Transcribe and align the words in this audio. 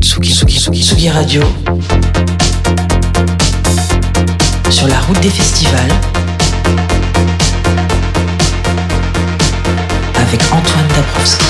Tsugi, 0.00 0.32
Tsugi, 0.32 0.58
Tsugi, 0.58 0.82
Tsugi 0.82 1.08
Radio. 1.10 1.42
Sur 4.70 4.86
la 4.88 4.98
route 5.00 5.20
des 5.20 5.30
festivals. 5.30 5.92
Avec 10.14 10.40
Antoine 10.52 10.88
Dabrowski. 10.94 11.44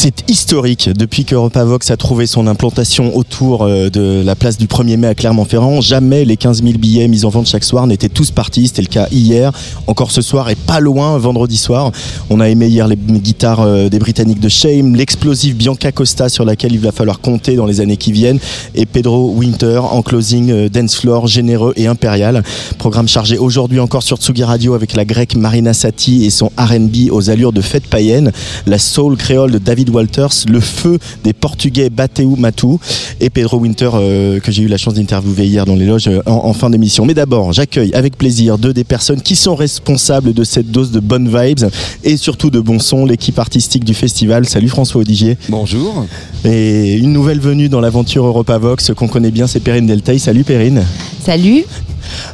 C'est 0.00 0.30
historique 0.30 0.90
depuis 0.90 1.24
que 1.24 1.34
Vox 1.34 1.90
a 1.90 1.96
trouvé 1.96 2.28
son 2.28 2.46
implantation 2.46 3.16
autour 3.16 3.62
euh, 3.62 3.90
de 3.90 4.22
la 4.24 4.36
place 4.36 4.56
du 4.56 4.68
1er 4.68 4.96
mai 4.96 5.08
à 5.08 5.16
Clermont-Ferrand. 5.16 5.80
Jamais 5.80 6.24
les 6.24 6.36
15 6.36 6.62
000 6.62 6.78
billets 6.78 7.08
mis 7.08 7.24
en 7.24 7.30
vente 7.30 7.48
chaque 7.48 7.64
soir 7.64 7.84
n'étaient 7.88 8.08
tous 8.08 8.30
partis. 8.30 8.68
C'était 8.68 8.82
le 8.82 8.86
cas 8.86 9.08
hier, 9.10 9.50
encore 9.88 10.12
ce 10.12 10.22
soir 10.22 10.50
et 10.50 10.54
pas 10.54 10.78
loin 10.78 11.18
vendredi 11.18 11.56
soir. 11.56 11.90
On 12.30 12.38
a 12.38 12.48
aimé 12.48 12.68
hier 12.68 12.86
les 12.86 12.94
guitares 12.94 13.62
euh, 13.62 13.88
des 13.88 13.98
Britanniques 13.98 14.38
de 14.38 14.48
Shame, 14.48 14.94
l'explosive 14.94 15.56
Bianca 15.56 15.90
Costa 15.90 16.28
sur 16.28 16.44
laquelle 16.44 16.74
il 16.74 16.78
va 16.78 16.92
falloir 16.92 17.18
compter 17.18 17.56
dans 17.56 17.66
les 17.66 17.80
années 17.80 17.96
qui 17.96 18.12
viennent 18.12 18.38
et 18.76 18.86
Pedro 18.86 19.32
Winter 19.32 19.80
en 19.90 20.02
closing 20.02 20.52
euh, 20.52 20.68
dance 20.68 20.94
floor 20.94 21.26
généreux 21.26 21.72
et 21.74 21.88
impérial. 21.88 22.44
Programme 22.78 23.08
chargé 23.08 23.36
aujourd'hui 23.36 23.80
encore 23.80 24.04
sur 24.04 24.18
Tsugi 24.18 24.44
Radio 24.44 24.74
avec 24.74 24.94
la 24.94 25.04
grecque 25.04 25.34
Marina 25.34 25.74
Sati 25.74 26.24
et 26.24 26.30
son 26.30 26.52
R&B 26.56 27.10
aux 27.10 27.30
allures 27.30 27.52
de 27.52 27.62
fête 27.62 27.88
païenne, 27.88 28.30
la 28.64 28.78
soul 28.78 29.16
créole 29.16 29.50
de 29.50 29.58
David 29.58 29.87
Walters, 29.90 30.46
le 30.48 30.60
feu 30.60 30.98
des 31.24 31.32
Portugais 31.32 31.90
Bateu 31.90 32.26
Matu 32.36 32.76
et 33.20 33.30
Pedro 33.30 33.58
Winter 33.58 33.90
euh, 33.94 34.40
que 34.40 34.52
j'ai 34.52 34.62
eu 34.62 34.68
la 34.68 34.76
chance 34.76 34.94
d'interviewer 34.94 35.46
hier 35.46 35.64
dans 35.64 35.74
les 35.74 35.86
loges 35.86 36.08
euh, 36.08 36.20
en, 36.26 36.52
fin 36.52 36.70
d'émission. 36.70 37.04
Mais 37.04 37.14
d'abord, 37.14 37.52
j'accueille 37.52 37.92
avec 37.94 38.16
plaisir 38.16 38.58
deux 38.58 38.72
des 38.72 38.84
personnes 38.84 39.20
qui 39.20 39.36
sont 39.36 39.54
responsables 39.54 40.32
de 40.32 40.44
cette 40.44 40.70
dose 40.70 40.90
de 40.90 41.00
bonnes 41.00 41.28
vibes 41.28 41.68
et 42.04 42.16
surtout 42.16 42.50
de 42.50 42.60
bon 42.60 42.78
son, 42.78 43.04
l'équipe 43.04 43.38
artistique 43.38 43.84
du 43.84 43.94
festival. 43.94 44.48
Salut 44.48 44.68
François 44.68 45.00
Odigier. 45.00 45.36
Bonjour. 45.48 46.06
Et 46.44 46.94
une 46.94 47.12
nouvelle 47.12 47.40
venue 47.40 47.68
dans 47.68 47.80
l'aventure 47.80 48.24
Europa 48.24 48.58
Vox 48.58 48.92
qu'on 48.94 49.08
connaît 49.08 49.30
bien, 49.30 49.46
c'est 49.46 49.60
Perrine 49.60 49.86
Deltaï. 49.86 50.18
Salut 50.18 50.44
Perrine. 50.44 50.84
Salut. 51.24 51.64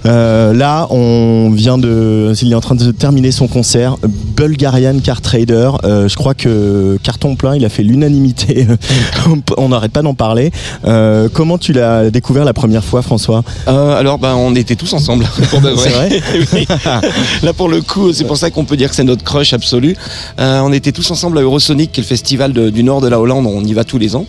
Euh, 0.06 0.53
là, 0.53 0.86
on 0.91 1.50
vient 1.50 1.78
de, 1.78 2.33
il 2.42 2.53
est 2.53 2.55
en 2.55 2.61
train 2.61 2.75
de 2.75 2.91
terminer 2.91 3.30
son 3.30 3.48
concert, 3.48 3.97
Bulgarian 4.36 4.98
Car 5.03 5.20
Trader. 5.20 5.70
Euh, 5.84 6.08
je 6.08 6.17
crois 6.17 6.34
que 6.34 6.98
carton 7.03 7.36
plein, 7.36 7.56
il 7.56 7.64
a 7.64 7.69
fait 7.69 7.83
l'unanimité. 7.83 8.67
on 9.56 9.69
n'arrête 9.69 9.92
pas 9.92 10.02
d'en 10.02 10.14
parler. 10.14 10.50
Euh, 10.86 11.28
comment 11.33 11.58
tu 11.58 11.72
l'as 11.72 12.11
découvert 12.11 12.45
la 12.45 12.52
première 12.52 12.84
fois, 12.84 13.02
François 13.02 13.42
Alors, 13.67 14.19
ben, 14.19 14.34
on 14.34 14.55
était 14.55 14.77
tous 14.77 14.92
ensemble. 14.92 15.27
Pour 15.50 15.61
de 15.61 15.70
vrai. 15.70 16.20
Là, 17.42 17.52
pour 17.52 17.69
le 17.69 17.80
coup, 17.80 18.12
c'est 18.12 18.25
pour 18.25 18.36
ça 18.36 18.50
qu'on 18.50 18.64
peut 18.64 18.77
dire 18.77 18.89
que 18.89 18.95
c'est 18.95 19.05
notre 19.05 19.25
crush 19.25 19.52
absolu. 19.52 19.97
on 20.39 20.72
était 20.72 20.92
tous 20.92 21.11
ensemble 21.11 21.39
à 21.39 21.42
Eurosonic, 21.42 21.92
qui 21.92 22.00
est 22.00 22.02
le 22.02 22.08
festival 22.08 22.52
du 22.52 22.83
nord 22.83 23.00
de 23.00 23.08
la 23.08 23.20
Hollande. 23.20 23.47
On 23.47 23.62
y 23.64 23.72
va 23.72 23.84
tous 23.84 23.98
les 23.98 24.17
ans. 24.17 24.27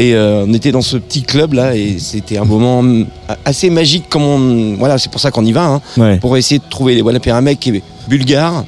Et 0.00 0.14
euh, 0.14 0.46
on 0.48 0.54
était 0.54 0.72
dans 0.72 0.80
ce 0.80 0.96
petit 0.96 1.20
club 1.20 1.52
là 1.52 1.76
et 1.76 1.98
c'était 1.98 2.38
un 2.38 2.46
moment 2.46 2.82
assez 3.44 3.68
magique 3.68 4.08
comme 4.08 4.22
on, 4.22 4.76
voilà, 4.76 4.96
c'est 4.96 5.12
pour 5.12 5.20
ça 5.20 5.30
qu'on 5.30 5.44
y 5.44 5.52
va, 5.52 5.66
hein, 5.66 5.82
pour 6.22 6.38
essayer 6.38 6.58
de 6.58 6.64
trouver, 6.70 7.02
voilà, 7.02 7.20
puis 7.20 7.30
un 7.30 7.42
mec 7.42 7.60
qui 7.60 7.68
est 7.68 7.82
bulgare, 8.08 8.64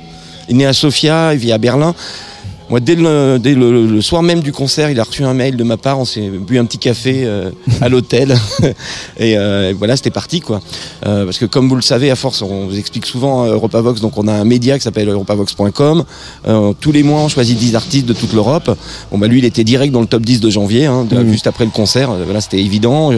il 0.47 0.57
est 0.57 0.59
né 0.59 0.67
à 0.67 0.75
Sofia, 0.75 1.33
il 1.33 1.39
vit 1.39 1.51
à 1.53 1.57
Berlin. 1.57 1.95
Moi, 2.71 2.81
dès, 2.81 2.95
le, 2.95 4.01
soir 4.01 4.23
même 4.23 4.41
du 4.41 4.53
concert, 4.53 4.91
il 4.91 4.99
a 4.99 5.05
reçu 5.05 5.25
un 5.25 5.35
mail 5.35 5.57
de 5.57 5.65
ma 5.65 5.77
part. 5.77 5.99
On 5.99 6.05
s'est 6.05 6.29
bu 6.29 6.59
un 6.59 6.65
petit 6.65 6.79
café 6.79 7.23
euh, 7.25 7.51
à 7.81 7.89
l'hôtel. 7.89 8.37
Euh, 9.21 9.71
et 9.71 9.73
voilà, 9.73 9.97
c'était 9.97 10.11
parti, 10.11 10.41
quoi. 10.41 10.61
Euh, 11.07 11.25
parce 11.25 11.39
que 11.39 11.45
comme 11.45 11.69
vous 11.69 11.77
le 11.77 11.83
savez, 11.83 12.11
à 12.11 12.17
force, 12.17 12.43
on 12.43 12.67
vous 12.67 12.79
explique 12.79 13.07
souvent 13.07 13.47
EuropaVox. 13.47 14.01
Donc, 14.01 14.19
on 14.19 14.27
a 14.27 14.33
un 14.33 14.45
média 14.45 14.77
qui 14.77 14.83
s'appelle 14.83 15.09
europavox.com. 15.09 16.05
tous 16.81 16.93
les 16.93 17.03
mois, 17.03 17.21
on 17.21 17.29
choisit 17.29 17.57
10 17.57 17.77
artistes 17.77 18.07
de 18.07 18.13
toute 18.13 18.33
l'Europe. 18.33 18.77
Bon, 19.11 19.19
bah, 19.19 19.29
lui, 19.29 19.39
il 19.39 19.45
était 19.45 19.65
direct 19.65 19.93
dans 19.93 20.01
le 20.01 20.07
top 20.07 20.23
10 20.23 20.41
de 20.41 20.51
janvier, 20.51 20.87
hein, 20.87 21.07
mmh. 21.11 21.31
juste 21.31 21.47
après 21.47 21.65
le 21.65 21.71
concert. 21.71 22.13
Voilà, 22.25 22.41
c'était 22.41 22.61
évident. 22.61 23.13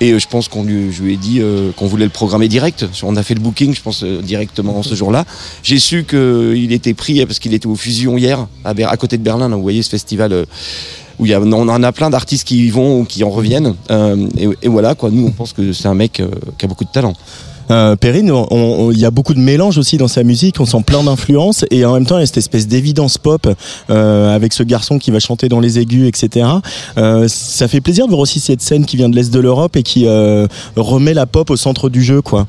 Et 0.00 0.12
euh, 0.12 0.18
je 0.18 0.26
pense 0.28 0.48
qu'on 0.48 0.64
lui, 0.64 0.92
je 0.92 1.02
lui 1.02 1.14
ai 1.14 1.16
dit 1.16 1.40
euh, 1.40 1.70
qu'on 1.72 1.86
voulait 1.86 2.04
le 2.04 2.10
programmer 2.10 2.48
direct. 2.48 2.86
On 3.02 3.16
a 3.16 3.22
fait 3.22 3.34
le 3.34 3.40
booking, 3.40 3.74
je 3.74 3.80
pense, 3.80 4.02
euh, 4.02 4.20
directement 4.20 4.82
ce 4.82 4.94
jour-là. 4.94 5.24
J'ai 5.62 5.78
su 5.78 6.04
qu'il 6.04 6.72
était 6.72 6.94
pris 6.94 7.24
parce 7.26 7.38
qu'il 7.38 7.54
était 7.54 7.66
au 7.66 7.76
Fusion 7.76 8.16
hier, 8.16 8.46
à, 8.64 8.96
côté 8.96 9.18
de 9.18 9.22
Berlin. 9.22 9.48
vous 9.48 9.62
voyez 9.62 9.82
ce 9.82 9.90
festival 9.90 10.46
où 11.18 11.26
il 11.26 11.30
y 11.30 11.34
a, 11.34 11.40
on 11.40 11.52
en 11.52 11.82
a 11.82 11.92
plein 11.92 12.10
d'artistes 12.10 12.46
qui 12.46 12.66
y 12.66 12.70
vont 12.70 13.00
ou 13.00 13.04
qui 13.04 13.22
en 13.22 13.30
reviennent. 13.30 13.74
et, 13.90 14.48
et, 14.62 14.68
voilà, 14.68 14.94
quoi. 14.94 15.10
Nous, 15.10 15.26
on 15.26 15.30
pense 15.30 15.52
que 15.52 15.72
c'est 15.72 15.86
un 15.86 15.94
mec 15.94 16.22
qui 16.58 16.64
a 16.64 16.68
beaucoup 16.68 16.84
de 16.84 16.90
talent. 16.90 17.14
Euh, 17.70 17.96
Perrine, 17.96 18.32
il 18.92 18.98
y 18.98 19.04
a 19.04 19.10
beaucoup 19.10 19.34
de 19.34 19.40
mélange 19.40 19.78
aussi 19.78 19.96
dans 19.96 20.08
sa 20.08 20.22
musique, 20.22 20.60
on 20.60 20.66
sent 20.66 20.82
plein 20.86 21.02
d'influences 21.02 21.64
et 21.70 21.84
en 21.84 21.94
même 21.94 22.06
temps 22.06 22.16
il 22.18 22.20
y 22.20 22.22
a 22.22 22.26
cette 22.26 22.38
espèce 22.38 22.66
d'évidence 22.66 23.18
pop 23.18 23.48
euh, 23.90 24.34
avec 24.34 24.52
ce 24.52 24.62
garçon 24.62 24.98
qui 24.98 25.10
va 25.10 25.20
chanter 25.20 25.48
dans 25.48 25.60
les 25.60 25.78
aigus, 25.78 26.08
etc. 26.08 26.46
Euh, 26.98 27.26
ça 27.28 27.68
fait 27.68 27.80
plaisir 27.80 28.06
de 28.06 28.10
voir 28.10 28.20
aussi 28.20 28.40
cette 28.40 28.60
scène 28.60 28.84
qui 28.84 28.96
vient 28.96 29.08
de 29.08 29.16
l'Est 29.16 29.32
de 29.32 29.40
l'Europe 29.40 29.76
et 29.76 29.82
qui 29.82 30.06
euh, 30.06 30.46
remet 30.76 31.14
la 31.14 31.26
pop 31.26 31.50
au 31.50 31.56
centre 31.56 31.88
du 31.88 32.02
jeu, 32.02 32.22
quoi. 32.22 32.46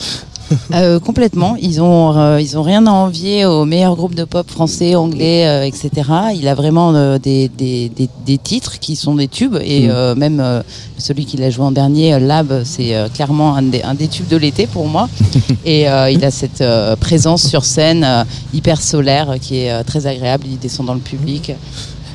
Euh, 0.74 1.00
complètement. 1.00 1.56
Ils 1.60 1.82
ont, 1.82 2.16
euh, 2.18 2.42
ils 2.42 2.58
ont 2.58 2.64
rien 2.64 2.86
à 2.88 2.92
envier 2.92 3.46
aux 3.46 3.66
meilleurs 3.66 3.96
groupes 3.96 4.16
de 4.16 4.24
pop 4.24 4.50
français, 4.50 4.96
anglais, 4.96 5.48
euh, 5.48 5.64
etc. 5.64 5.90
Il 6.36 6.48
a 6.48 6.56
vraiment 6.56 6.94
des, 7.18 7.50
des, 7.50 7.90
des, 7.90 8.10
des, 8.26 8.38
titres 8.38 8.80
qui 8.80 8.96
sont 8.96 9.16
des 9.16 9.28
tubes 9.28 9.58
et 9.64 9.88
mm. 9.88 10.14
même 10.18 10.64
celui 10.98 11.26
qu'il 11.26 11.44
a 11.44 11.50
joué 11.50 11.66
en 11.66 11.72
dernier, 11.72 12.20
Lab, 12.20 12.64
c'est 12.64 12.94
clairement 13.14 13.56
un 13.56 13.64
des, 13.64 13.82
un 13.84 13.94
des, 13.94 14.08
tubes 14.08 14.28
de 14.28 14.38
l'été 14.38 14.68
pour 14.68 14.88
moi. 14.88 15.10
et 15.66 15.86
il 16.12 16.26
a 16.26 16.32
cette 16.32 16.64
présence 17.00 17.48
sur 17.48 17.66
scène 17.66 18.26
hyper 18.54 18.82
solaire 18.82 19.36
qui 19.42 19.60
est 19.60 19.84
très 19.84 20.08
agréable. 20.08 20.46
Il 20.50 20.60
descend 20.60 20.86
dans 20.86 20.94
le 20.94 21.00
public. 21.00 21.52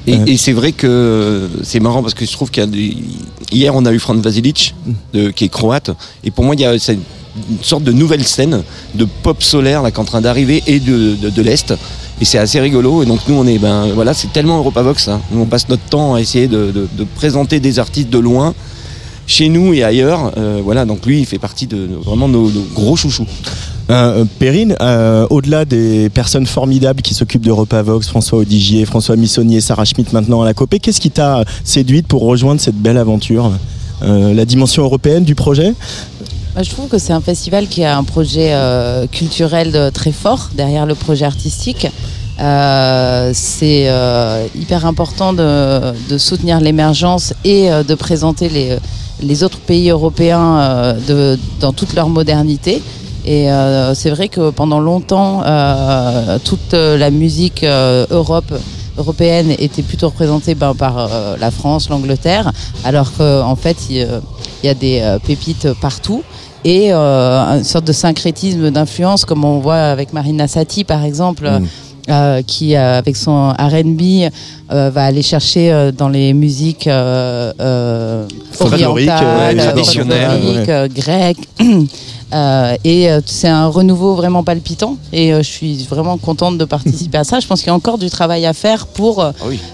Et, 0.06 0.32
et 0.32 0.36
c'est 0.36 0.52
vrai 0.52 0.72
que 0.72 1.48
c'est 1.62 1.80
marrant 1.80 2.02
parce 2.02 2.14
que 2.14 2.24
je 2.24 2.32
trouve 2.32 2.50
qu'il 2.50 2.62
y 2.62 2.66
a 2.66 2.94
hier 3.52 3.74
on 3.74 3.84
a 3.84 3.92
eu 3.92 3.98
Franz 3.98 4.22
Vasilic 4.22 4.74
de, 5.12 5.30
qui 5.30 5.44
est 5.44 5.48
croate 5.48 5.90
et 6.24 6.30
pour 6.30 6.44
moi 6.44 6.54
il 6.54 6.60
y 6.60 6.64
a 6.64 6.72
une 7.50 7.62
sorte 7.62 7.84
de 7.84 7.92
nouvelle 7.92 8.24
scène 8.24 8.62
de 8.94 9.06
pop 9.22 9.42
solaire 9.42 9.82
là, 9.82 9.90
qui 9.90 9.96
est 9.96 10.00
en 10.00 10.04
train 10.04 10.20
d'arriver 10.20 10.62
et 10.66 10.80
de, 10.80 11.14
de, 11.14 11.42
l'Est. 11.42 11.74
Et 12.20 12.24
c'est 12.24 12.38
assez 12.38 12.60
rigolo. 12.60 13.02
Et 13.02 13.06
donc 13.06 13.20
nous, 13.28 13.34
on 13.34 13.46
est, 13.46 13.58
ben 13.58 13.88
voilà, 13.94 14.14
c'est 14.14 14.32
tellement 14.32 14.58
Europavox. 14.58 15.08
Hein. 15.08 15.20
Nous, 15.30 15.40
on 15.40 15.46
passe 15.46 15.68
notre 15.68 15.84
temps 15.84 16.14
à 16.14 16.20
essayer 16.20 16.48
de, 16.48 16.72
de, 16.72 17.04
présenter 17.16 17.60
des 17.60 17.78
artistes 17.78 18.10
de 18.10 18.18
loin, 18.18 18.54
chez 19.26 19.48
nous 19.48 19.72
et 19.72 19.84
ailleurs. 19.84 20.32
Euh, 20.36 20.60
voilà, 20.62 20.84
donc 20.84 21.06
lui, 21.06 21.20
il 21.20 21.26
fait 21.26 21.38
partie 21.38 21.66
de, 21.66 21.88
vraiment 22.04 22.28
nos, 22.28 22.50
gros 22.74 22.96
chouchous. 22.96 23.26
Euh, 23.90 24.24
Perrine, 24.38 24.76
euh, 24.80 25.26
au-delà 25.30 25.64
des 25.64 26.08
personnes 26.10 26.46
formidables 26.46 27.02
qui 27.02 27.14
s'occupent 27.14 27.44
d'Europavox, 27.44 28.08
François 28.08 28.38
Odigier, 28.40 28.84
François 28.84 29.16
Missonnier, 29.16 29.60
Sarah 29.60 29.84
Schmitt 29.84 30.12
maintenant 30.12 30.42
à 30.42 30.44
la 30.44 30.54
Copée, 30.54 30.78
qu'est-ce 30.78 31.00
qui 31.00 31.10
t'a 31.10 31.44
séduite 31.64 32.06
pour 32.06 32.22
rejoindre 32.22 32.60
cette 32.60 32.76
belle 32.76 32.98
aventure 32.98 33.52
La 34.02 34.44
dimension 34.44 34.84
européenne 34.84 35.24
du 35.24 35.34
projet? 35.34 35.74
Je 36.58 36.70
trouve 36.70 36.88
que 36.88 36.98
c'est 36.98 37.12
un 37.12 37.20
festival 37.20 37.68
qui 37.68 37.84
a 37.84 37.96
un 37.96 38.04
projet 38.04 38.50
euh, 38.52 39.06
culturel 39.06 39.90
très 39.92 40.12
fort 40.12 40.50
derrière 40.54 40.86
le 40.86 40.94
projet 40.94 41.24
artistique. 41.24 41.86
Euh, 42.40 43.30
c'est 43.34 43.84
euh, 43.88 44.46
hyper 44.54 44.86
important 44.86 45.32
de, 45.32 46.18
soutenir 46.18 46.60
l'émergence 46.60 47.34
et 47.44 47.68
de 47.70 47.94
présenter 47.94 48.48
les, 49.20 49.44
autres 49.44 49.58
pays 49.58 49.90
européens 49.90 50.96
dans 51.60 51.72
toute 51.72 51.94
leur 51.94 52.08
modernité. 52.08 52.82
Et 53.26 53.48
c'est 53.94 54.10
vrai 54.10 54.28
que 54.28 54.50
pendant 54.50 54.80
longtemps, 54.80 55.42
toute 56.44 56.72
la 56.72 57.10
musique 57.10 57.64
Europe 57.64 58.52
européenne 59.00 59.54
était 59.58 59.82
plutôt 59.82 60.08
représentée 60.08 60.54
ben, 60.54 60.74
par 60.74 61.10
la 61.38 61.50
France, 61.50 61.88
l'Angleterre, 61.88 62.52
alors 62.84 63.12
qu'en 63.16 63.56
fait, 63.56 63.76
il 63.90 64.06
y 64.62 64.68
a 64.68 64.74
des 64.74 65.16
pépites 65.26 65.68
partout 65.80 66.22
et 66.64 66.92
euh, 66.92 67.58
une 67.58 67.64
sorte 67.64 67.86
de 67.86 67.92
syncrétisme 67.92 68.70
d'influence 68.70 69.24
comme 69.24 69.44
on 69.44 69.60
voit 69.60 69.76
avec 69.76 70.12
Marina 70.12 70.48
Sati 70.48 70.84
par 70.84 71.04
exemple. 71.04 71.48
Mm. 71.48 71.66
Euh, 72.08 72.40
qui 72.42 72.74
euh, 72.74 72.98
avec 72.98 73.14
son 73.14 73.50
R&B 73.50 74.30
euh, 74.72 74.90
va 74.90 75.04
aller 75.04 75.22
chercher 75.22 75.70
euh, 75.70 75.92
dans 75.92 76.08
les 76.08 76.32
musiques 76.32 76.88
orientales, 76.88 78.26
traditionnelles, 79.56 80.88
grecques. 80.92 81.48
Euh, 82.32 82.76
et 82.84 83.08
c'est 83.26 83.48
un 83.48 83.66
renouveau 83.66 84.14
vraiment 84.14 84.44
palpitant. 84.44 84.96
Et 85.12 85.32
je 85.32 85.42
suis 85.42 85.84
vraiment 85.84 86.18
contente 86.18 86.58
de 86.58 86.64
participer 86.64 87.18
à 87.18 87.24
ça. 87.24 87.40
Je 87.40 87.46
pense 87.46 87.60
qu'il 87.60 87.68
y 87.68 87.70
a 87.70 87.74
encore 87.74 87.98
du 87.98 88.10
travail 88.10 88.46
à 88.46 88.52
faire 88.52 88.86
pour, 88.86 89.24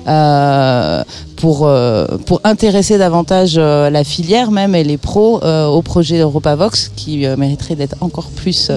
ah 0.06 1.04
pour, 1.36 1.68
pour 2.24 2.40
intéresser 2.44 2.98
davantage 2.98 3.56
la 3.56 4.04
filière 4.04 4.50
même 4.50 4.74
et 4.74 4.84
les 4.84 4.96
pros 4.96 5.40
au 5.42 5.82
projet 5.82 6.20
EuropaVox 6.20 6.92
qui 6.96 7.26
mériterait 7.36 7.76
d'être 7.76 7.96
encore 8.00 8.30
plus 8.30 8.70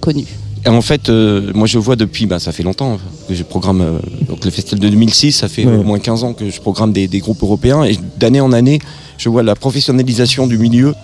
connu. 0.00 0.26
En 0.66 0.80
fait, 0.80 1.08
euh, 1.08 1.50
moi 1.54 1.66
je 1.66 1.78
vois 1.78 1.96
depuis, 1.96 2.26
bah, 2.26 2.38
ça 2.38 2.52
fait 2.52 2.62
longtemps 2.62 2.98
que 3.28 3.34
je 3.34 3.42
programme 3.42 3.80
euh, 3.80 3.98
donc 4.28 4.44
le 4.44 4.50
festival 4.50 4.78
de 4.78 4.88
2006, 4.88 5.32
ça 5.32 5.48
fait 5.48 5.66
au 5.66 5.82
moins 5.82 5.98
15 5.98 6.24
ans 6.24 6.32
que 6.34 6.50
je 6.50 6.60
programme 6.60 6.92
des, 6.92 7.08
groupes 7.18 7.42
européens. 7.42 7.82
Et 7.84 7.98
d'année 8.16 8.40
en 8.40 8.52
année, 8.52 8.78
je 9.18 9.28
vois 9.28 9.42
la 9.42 9.56
professionnalisation 9.56 10.46
du 10.46 10.58
milieu 10.58 10.94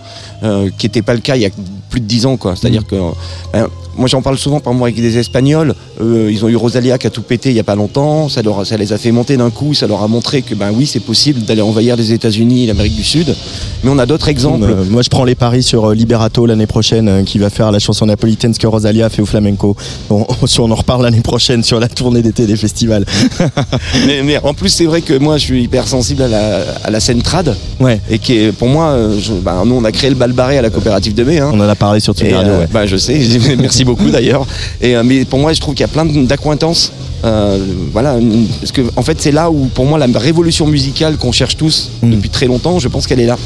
euh, 0.43 0.69
qui 0.77 0.85
n'était 0.85 1.01
pas 1.01 1.13
le 1.13 1.19
cas 1.19 1.35
il 1.35 1.41
y 1.41 1.45
a 1.45 1.49
plus 1.89 1.99
de 2.01 2.05
dix 2.05 2.25
ans. 2.25 2.37
quoi. 2.37 2.55
C'est-à-dire 2.55 2.85
que 2.85 2.95
euh, 2.95 3.67
moi 3.97 4.07
j'en 4.07 4.21
parle 4.21 4.37
souvent 4.37 4.59
par 4.59 4.73
moi 4.73 4.87
avec 4.87 5.01
des 5.01 5.17
Espagnols. 5.17 5.73
Euh, 6.01 6.29
ils 6.31 6.45
ont 6.45 6.47
eu 6.47 6.55
Rosalia 6.55 6.97
qui 6.97 7.07
a 7.07 7.09
tout 7.09 7.21
pété 7.21 7.49
il 7.49 7.53
n'y 7.55 7.59
a 7.59 7.63
pas 7.65 7.75
longtemps. 7.75 8.29
Ça, 8.29 8.41
leur, 8.41 8.65
ça 8.65 8.77
les 8.77 8.93
a 8.93 8.97
fait 8.97 9.11
monter 9.11 9.35
d'un 9.35 9.49
coup. 9.49 9.73
Ça 9.73 9.87
leur 9.87 10.01
a 10.03 10.07
montré 10.07 10.41
que 10.41 10.55
ben 10.55 10.71
oui 10.73 10.85
c'est 10.85 10.99
possible 11.01 11.41
d'aller 11.41 11.61
envahir 11.61 11.95
les 11.97 12.13
États-Unis 12.13 12.63
et 12.63 12.67
l'Amérique 12.67 12.95
du 12.95 13.03
Sud. 13.03 13.35
Mais 13.83 13.89
on 13.89 13.97
a 13.99 14.05
d'autres 14.05 14.29
exemples. 14.29 14.65
Euh, 14.69 14.83
moi 14.89 15.01
je 15.01 15.09
prends 15.09 15.25
les 15.25 15.35
paris 15.35 15.63
sur 15.63 15.85
euh, 15.89 15.93
Liberato 15.95 16.45
l'année 16.45 16.67
prochaine 16.67 17.25
qui 17.25 17.39
va 17.39 17.49
faire 17.49 17.71
la 17.71 17.79
chanson 17.79 18.05
napolitaine 18.05 18.53
ce 18.53 18.59
que 18.59 18.67
Rosalia 18.67 19.07
a 19.07 19.09
fait 19.09 19.21
au 19.21 19.25
flamenco. 19.25 19.75
Bon, 20.09 20.25
on 20.59 20.71
en 20.71 20.75
reparle 20.75 21.03
l'année 21.03 21.21
prochaine 21.21 21.63
sur 21.63 21.79
la 21.79 21.87
tournée 21.89 22.21
d'été 22.21 22.45
des 22.45 22.55
festivals. 22.55 23.05
mais, 24.07 24.23
mais 24.23 24.37
en 24.43 24.53
plus 24.53 24.69
c'est 24.69 24.85
vrai 24.85 25.01
que 25.01 25.17
moi 25.17 25.37
je 25.37 25.43
suis 25.45 25.63
hyper 25.63 25.87
sensible 25.87 26.23
à 26.23 26.27
la, 26.27 26.61
à 26.83 26.89
la 26.89 26.99
scène 26.99 27.21
trad. 27.21 27.55
Ouais. 27.79 27.99
Et 28.09 28.19
qui 28.19 28.37
est 28.37 28.51
pour 28.51 28.67
moi, 28.69 28.97
je- 29.19 29.33
ben, 29.33 29.63
nous 29.65 29.75
on 29.75 29.83
a 29.83 29.91
créé 29.91 30.09
le 30.09 30.15
bal 30.15 30.31
barré 30.31 30.57
à 30.57 30.61
la 30.61 30.69
coopérative 30.69 31.13
de 31.15 31.23
mai. 31.23 31.39
hein. 31.39 31.51
On 31.53 31.59
en 31.59 31.67
a 31.69 31.75
parlé 31.79 31.99
sur 31.99 32.13
Twitter 32.13 32.35
euh, 32.35 32.59
ouais. 32.59 32.67
bah, 32.71 32.85
je 32.85 32.97
sais, 32.97 33.19
merci 33.57 33.83
beaucoup 33.83 34.09
d'ailleurs. 34.09 34.45
Et 34.81 34.95
euh, 34.95 35.03
mais 35.03 35.25
pour 35.25 35.39
moi, 35.39 35.53
je 35.53 35.59
trouve 35.59 35.73
qu'il 35.73 35.83
y 35.83 35.89
a 35.89 35.91
plein 35.91 36.05
d'accointances. 36.05 36.91
Euh, 37.25 37.57
voilà, 37.91 38.17
parce 38.59 38.71
que 38.71 38.81
en 38.95 39.01
fait, 39.01 39.19
c'est 39.19 39.31
là 39.31 39.51
où, 39.51 39.65
pour 39.73 39.85
moi, 39.85 39.97
la 39.99 40.07
révolution 40.19 40.65
musicale 40.67 41.17
qu'on 41.17 41.31
cherche 41.31 41.57
tous 41.57 41.89
Mm. 42.01 42.11
depuis 42.11 42.29
très 42.29 42.45
longtemps, 42.47 42.79
je 42.79 42.87
pense 42.87 43.07
qu'elle 43.07 43.19
est 43.19 43.25
là. 43.25 43.37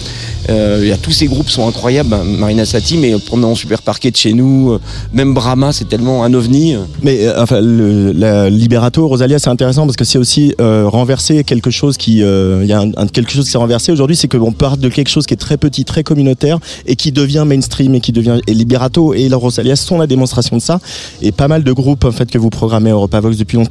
Euh, 0.49 0.79
il 0.83 0.89
y 0.89 0.91
a 0.91 0.97
tous 0.97 1.11
ces 1.11 1.25
groupes 1.27 1.49
sont 1.49 1.67
incroyables. 1.67 2.09
Ben, 2.09 2.23
Marina 2.23 2.65
Sati, 2.65 2.97
mais 2.97 3.17
promenant 3.17 3.55
super 3.55 3.81
parquet 3.81 4.11
de 4.11 4.17
chez 4.17 4.33
nous, 4.33 4.73
euh, 4.73 4.79
même 5.13 5.33
Brahma, 5.33 5.71
c'est 5.71 5.87
tellement 5.87 6.23
un 6.23 6.33
ovni. 6.33 6.75
Mais 7.01 7.25
euh, 7.27 7.41
enfin, 7.41 7.61
le, 7.61 8.11
la 8.11 8.49
Liberato, 8.49 9.07
Rosalia, 9.07 9.39
c'est 9.39 9.49
intéressant 9.49 9.85
parce 9.85 9.95
que 9.95 10.03
c'est 10.03 10.17
aussi 10.17 10.53
euh, 10.59 10.83
renverser 10.87 11.43
quelque 11.43 11.71
chose 11.71 11.97
qui, 11.97 12.17
il 12.19 12.65
y 12.65 12.73
a 12.73 12.79
un, 12.81 12.91
un- 12.97 13.07
quelque 13.07 13.31
chose 13.31 13.45
qui 13.45 13.51
s'est 13.51 13.57
renversé 13.57 13.91
aujourd'hui, 13.91 14.15
c'est 14.17 14.27
qu'on 14.27 14.51
part 14.51 14.77
de 14.77 14.89
quelque 14.89 15.09
chose 15.09 15.25
qui 15.25 15.33
est 15.33 15.37
très 15.37 15.57
petit, 15.57 15.85
très 15.85 16.03
communautaire 16.03 16.59
et 16.85 16.95
qui 16.95 17.11
devient 17.11 17.45
mainstream 17.47 17.95
et 17.95 18.01
qui 18.01 18.11
devient 18.11 18.39
et 18.45 18.53
Liberato 18.53 19.13
et 19.13 19.29
la 19.29 19.37
Rosalia 19.37 19.75
sont 19.77 19.97
la 19.97 20.07
démonstration 20.07 20.57
de 20.57 20.61
ça. 20.61 20.79
Et 21.21 21.31
pas 21.31 21.47
mal 21.47 21.63
de 21.63 21.71
groupes 21.71 22.03
en 22.03 22.11
fait 22.11 22.29
que 22.29 22.37
vous 22.37 22.49
programmez 22.49 22.89
à 22.89 22.93
Europa 22.93 23.19
Vox 23.21 23.37
depuis 23.37 23.55
longtemps, 23.55 23.62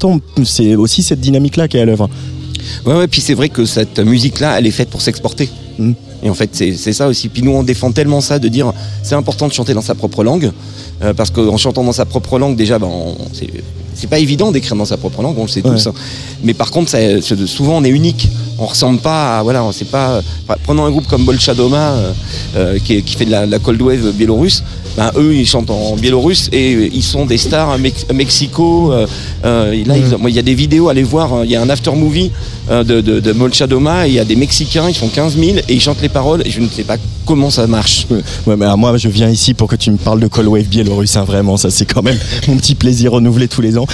c'est 0.45 0.75
aussi 0.77 1.03
cette 1.03 1.21
dynamique-là 1.21 1.69
qui 1.69 1.77
est 1.77 1.81
à 1.81 1.85
l'œuvre. 1.85 2.09
Ouais, 2.87 2.95
ouais, 2.95 3.09
puis 3.09 3.21
c'est 3.21 3.35
vrai 3.35 3.49
que 3.49 3.65
cette 3.65 3.99
musique-là, 3.99 4.59
elle 4.59 4.67
est 4.67 4.71
faite 4.71 4.89
pour 4.91 5.01
s'exporter. 5.03 5.49
Mm. 5.79 5.93
Et 6.25 6.31
en 6.31 6.35
fait, 6.35 6.51
c'est 6.53 6.75
c'est 6.75 6.93
ça 6.93 7.09
aussi. 7.09 7.29
Puis 7.29 7.43
nous, 7.43 7.51
on 7.51 7.65
défend 7.65 7.91
tellement 7.91 8.21
ça 8.21 8.39
de 8.39 8.47
dire 8.49 8.73
c'est 9.03 9.17
important 9.17 9.49
de 9.49 9.53
chanter 9.53 9.75
dans 9.75 9.81
sa 9.83 9.95
propre 9.95 10.23
langue. 10.23 10.53
euh, 11.03 11.13
parce 11.15 11.31
qu'en 11.31 11.57
chantant 11.57 11.83
dans 11.83 11.93
sa 11.93 12.05
propre 12.05 12.39
langue, 12.39 12.55
déjà, 12.55 12.79
ben, 12.79 12.87
on- 12.87 13.17
c'est- 14.03 14.07
pas 14.09 14.19
évident 14.19 14.51
d'écrire 14.53 14.77
dans 14.77 14.85
sa 14.85 14.97
propre 14.97 15.23
langue, 15.23 15.37
on 15.39 15.43
le 15.43 15.49
sait 15.49 15.63
Ouais. 15.65 15.71
tous. 15.75 15.87
hein. 15.87 15.95
Mais 16.45 16.55
par 16.55 16.71
contre, 16.71 16.91
ça- 16.91 16.99
c'est- 17.21 17.47
souvent, 17.47 17.79
on 17.79 17.85
est 17.85 17.89
unique. 17.91 18.29
On 18.59 18.67
ressemble 18.67 18.99
pas 19.01 19.39
à. 19.39 19.43
Voilà, 19.43 19.65
c'est 19.73 19.89
pas. 19.91 20.21
enfin, 20.45 20.59
prenons 20.63 20.85
un 20.85 20.91
groupe 20.91 21.07
comme 21.09 21.25
Bolchadoma, 21.25 21.79
euh, 21.93 22.13
euh, 22.57 22.79
qui, 22.85 23.03
fait 23.03 23.25
de 23.25 23.31
la, 23.31 23.47
la 23.47 23.59
cold 23.59 23.81
wave 23.81 24.13
biélorusse. 24.13 24.63
Ben, 24.97 25.11
eux, 25.17 25.35
ils 25.35 25.47
chantent 25.47 25.71
en 25.71 25.97
biélorusse 25.97 26.51
et 26.53 26.75
euh, 26.75 26.89
ils 26.93 27.03
sont 27.03 27.25
des 27.25 27.39
stars 27.39 27.71
à 27.71 27.79
Mex- 27.79 28.05
à 28.11 28.13
Mexico. 28.13 28.93
euh, 28.93 29.07
euh, 29.45 29.85
là, 29.87 29.97
ils 29.97 30.17
moi, 30.19 30.29
il 30.29 30.37
y 30.37 30.39
a 30.39 30.43
des 30.43 30.55
vidéos, 30.55 30.91
allez 30.91 31.03
voir, 31.03 31.33
hein, 31.33 31.41
il 31.45 31.51
y 31.51 31.57
a 31.57 31.63
un 31.63 31.71
after 31.71 31.93
movie 31.93 32.31
euh, 32.31 32.62
de, 32.69 33.01
de, 33.01 33.21
de 33.21 33.33
Molchadoma 33.33 34.07
et 34.07 34.11
il 34.11 34.15
y 34.15 34.19
a 34.19 34.25
des 34.25 34.37
Mexicains, 34.37 34.89
ils 34.89 34.95
font 34.95 35.09
15 35.09 35.37
000 35.37 35.59
et 35.69 35.75
ils 35.75 35.81
chantent 35.81 36.03
les 36.03 36.09
paroles 36.09 36.43
et 36.45 36.51
je 36.51 36.61
ne 36.61 36.69
sais 36.69 36.85
pas 36.85 36.97
comment 37.27 37.51
ça 37.51 37.67
marche. 37.67 38.07
Moi, 38.47 38.97
je 38.97 39.09
viens 39.09 39.29
ici 39.29 39.55
pour 39.55 39.69
que 39.69 39.77
tu 39.77 39.91
me 39.91 39.97
parles 39.97 40.21
de 40.21 40.29
Call 40.29 40.49
Wave 40.49 40.67
biélorusse, 40.67 41.17
hein, 41.17 41.25
vraiment. 41.25 41.57
Ça, 41.57 41.71
c'est 41.71 41.87
quand 41.87 42.03
même 42.03 42.19
mon 42.49 42.57
petit 42.57 42.75
plaisir 42.75 43.13
renouvelé 43.13 43.49
tous 43.49 43.61
les 43.61 43.79
ans. 43.79 43.87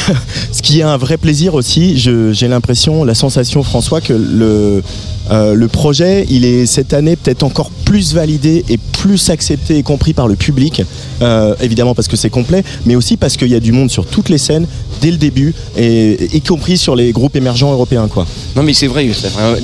Ce 0.52 0.62
qui 0.62 0.80
est 0.80 0.84
un 0.84 0.96
vrai 0.96 1.16
plaisir 1.16 1.54
aussi, 1.54 1.96
j'ai 1.98 2.48
l'impression, 2.48 3.04
la 3.04 3.14
sensation, 3.14 3.62
François, 3.62 4.00
que 4.00 4.12
le, 4.12 4.82
euh, 5.30 5.54
le 5.54 5.68
projet, 5.68 6.26
il 6.30 6.44
est 6.44 6.66
cette 6.66 6.92
année 6.92 7.16
peut-être 7.16 7.42
encore 7.42 7.70
plus 7.84 8.14
validé 8.14 8.64
et 8.68 8.78
plus 8.78 9.30
accepté 9.30 9.78
et 9.78 9.82
compris 9.82 10.12
par 10.12 10.28
le 10.28 10.36
public. 10.36 10.82
Euh, 11.22 11.54
évidemment 11.60 11.94
parce 11.94 12.08
que 12.08 12.16
c'est 12.16 12.30
complet, 12.30 12.64
mais 12.84 12.96
aussi 12.96 13.16
parce 13.16 13.36
qu'il 13.36 13.48
y 13.48 13.54
a 13.54 13.60
du 13.60 13.72
monde 13.72 13.90
sur 13.90 14.06
toutes 14.06 14.28
les 14.28 14.38
scènes 14.38 14.66
dès 15.00 15.10
le 15.10 15.16
début, 15.16 15.54
et 15.76 16.34
y 16.34 16.40
compris 16.40 16.78
sur 16.78 16.96
les 16.96 17.12
groupes 17.12 17.36
émergents 17.36 17.72
européens, 17.72 18.08
quoi. 18.08 18.26
Non 18.54 18.62
mais 18.62 18.72
c'est 18.72 18.86
vrai, 18.86 19.08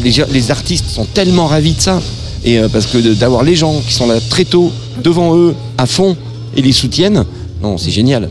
les, 0.03 0.25
les 0.31 0.51
artistes 0.51 0.89
sont 0.89 1.07
tellement 1.07 1.47
ravis 1.47 1.73
de 1.73 1.81
ça. 1.81 2.01
Et 2.45 2.59
euh, 2.59 2.69
parce 2.69 2.87
que 2.87 3.15
d'avoir 3.15 3.45
les 3.45 3.55
gens 3.55 3.81
qui 3.87 3.93
sont 3.93 4.07
là 4.07 4.19
très 4.29 4.45
tôt, 4.45 4.73
devant 5.03 5.37
eux, 5.37 5.55
à 5.79 5.87
fond, 5.87 6.17
et 6.57 6.63
les 6.63 6.73
soutiennent, 6.73 7.25
non, 7.63 7.79
c'est 7.79 7.91
génial. 7.91 8.29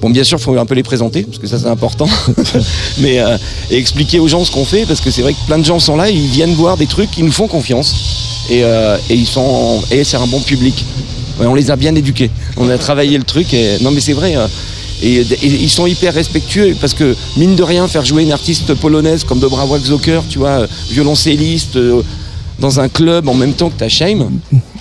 Bon, 0.00 0.10
bien 0.10 0.24
sûr, 0.24 0.38
il 0.38 0.42
faut 0.42 0.58
un 0.58 0.66
peu 0.66 0.74
les 0.74 0.82
présenter, 0.82 1.22
parce 1.22 1.38
que 1.38 1.46
ça 1.46 1.58
c'est 1.58 1.68
important. 1.68 2.08
mais 2.98 3.18
euh, 3.20 3.38
et 3.70 3.76
expliquer 3.76 4.18
aux 4.18 4.28
gens 4.28 4.44
ce 4.44 4.50
qu'on 4.50 4.64
fait, 4.64 4.84
parce 4.86 5.00
que 5.00 5.10
c'est 5.10 5.22
vrai 5.22 5.32
que 5.32 5.46
plein 5.46 5.58
de 5.58 5.64
gens 5.64 5.78
sont 5.78 5.96
là, 5.96 6.10
ils 6.10 6.28
viennent 6.28 6.54
voir 6.54 6.76
des 6.76 6.86
trucs, 6.86 7.16
ils 7.16 7.24
nous 7.24 7.32
font 7.32 7.48
confiance. 7.48 7.94
Et, 8.50 8.62
euh, 8.62 8.96
et 9.10 9.14
ils 9.14 9.26
sont. 9.26 9.82
Et 9.90 10.04
c'est 10.04 10.16
un 10.18 10.26
bon 10.26 10.40
public. 10.40 10.84
Ouais, 11.40 11.46
on 11.46 11.54
les 11.54 11.70
a 11.70 11.76
bien 11.76 11.94
éduqués. 11.94 12.30
On 12.56 12.68
a 12.68 12.78
travaillé 12.78 13.18
le 13.18 13.24
truc. 13.24 13.52
Et, 13.54 13.78
non 13.80 13.90
mais 13.90 14.00
c'est 14.00 14.12
vrai. 14.12 14.36
euh, 14.36 14.46
et, 15.02 15.16
et 15.20 15.46
ils 15.46 15.68
sont 15.70 15.86
hyper 15.86 16.14
respectueux 16.14 16.74
parce 16.80 16.94
que, 16.94 17.14
mine 17.36 17.54
de 17.54 17.62
rien, 17.62 17.86
faire 17.86 18.04
jouer 18.04 18.22
une 18.22 18.32
artiste 18.32 18.72
polonaise 18.74 19.24
comme 19.24 19.40
Dobra 19.40 19.66
Zoker, 19.78 20.22
tu 20.28 20.38
vois, 20.38 20.66
violoncelliste, 20.90 21.78
dans 22.58 22.80
un 22.80 22.88
club 22.88 23.28
en 23.28 23.34
même 23.34 23.52
temps 23.52 23.68
que 23.68 23.78
ta 23.78 23.88
Shame, 23.88 24.30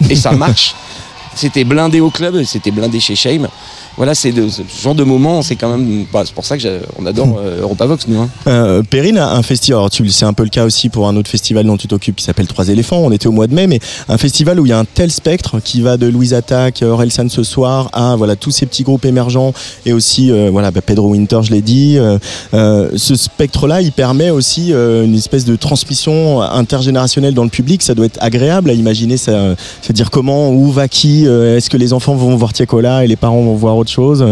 et 0.09 0.15
ça 0.15 0.31
marche. 0.31 0.75
C'était 1.35 1.65
blindé 1.65 1.99
au 1.99 2.09
club, 2.09 2.41
c'était 2.45 2.71
blindé 2.71 3.01
chez 3.01 3.15
Shame. 3.15 3.49
Voilà, 3.97 4.13
c'est 4.13 4.31
ce 4.31 4.61
genre 4.83 4.95
de 4.95 5.03
moment, 5.03 5.41
c'est 5.41 5.55
quand 5.55 5.69
même. 5.69 6.05
bah, 6.11 6.23
c'est 6.25 6.33
pour 6.33 6.45
ça 6.45 6.57
qu'on 6.57 7.05
adore 7.05 7.37
euh, 7.43 7.61
Europavox, 7.61 8.07
nous. 8.07 8.19
hein. 8.19 8.29
Euh, 8.47 8.83
Perrine 8.83 9.17
a 9.17 9.33
un 9.35 9.41
festival, 9.41 9.87
sais 10.09 10.25
un 10.25 10.33
peu 10.33 10.43
le 10.43 10.49
cas 10.49 10.65
aussi 10.65 10.89
pour 10.89 11.07
un 11.07 11.15
autre 11.15 11.29
festival 11.29 11.65
dont 11.65 11.77
tu 11.77 11.87
t'occupes 11.87 12.15
qui 12.15 12.23
s'appelle 12.23 12.47
Trois 12.47 12.67
éléphants, 12.69 12.97
on 12.97 13.11
était 13.11 13.27
au 13.27 13.31
mois 13.31 13.47
de 13.47 13.53
mai, 13.53 13.67
mais 13.67 13.79
un 14.09 14.17
festival 14.17 14.59
où 14.59 14.65
il 14.65 14.69
y 14.69 14.73
a 14.73 14.79
un 14.79 14.85
tel 14.85 15.11
spectre 15.11 15.59
qui 15.59 15.81
va 15.81 15.97
de 15.97 16.07
Louise 16.07 16.33
Attaque, 16.33 16.81
Orelsan 16.83 17.29
ce 17.29 17.43
soir, 17.43 17.89
à 17.93 18.15
voilà 18.15 18.35
tous 18.35 18.51
ces 18.51 18.65
petits 18.65 18.83
groupes 18.83 19.05
émergents 19.05 19.53
et 19.85 19.93
aussi 19.93 20.31
euh, 20.31 20.49
voilà 20.51 20.71
bah, 20.71 20.81
Pedro 20.81 21.09
Winter, 21.09 21.39
je 21.43 21.51
l'ai 21.51 21.61
dit. 21.61 21.97
Euh, 21.97 22.17
euh, 22.53 22.89
ce 22.95 23.15
spectre-là, 23.15 23.81
il 23.81 23.91
permet 23.91 24.29
aussi 24.29 24.73
euh, 24.73 25.05
une 25.05 25.15
espèce 25.15 25.45
de 25.45 25.55
transmission 25.55 26.41
intergénérationnelle 26.41 27.33
dans 27.33 27.43
le 27.43 27.49
public. 27.49 27.81
Ça 27.81 27.95
doit 27.95 28.05
être 28.05 28.19
agréable 28.21 28.69
à 28.69 28.73
imaginer, 28.73 29.15
euh, 29.27 29.55
c'est-à-dire 29.81 30.09
comment, 30.11 30.51
où 30.51 30.71
va 30.71 30.87
qui, 30.87 31.27
euh, 31.27 31.57
est-ce 31.57 31.69
que 31.69 31.77
les 31.77 31.93
enfants 31.93 32.15
vont 32.15 32.35
voir 32.35 32.53
Tiakola 32.53 33.03
et 33.03 33.07
les 33.07 33.15
parents 33.15 33.41
vont 33.41 33.55
voir 33.55 33.75
autre 33.85 33.91
chose. 33.91 34.25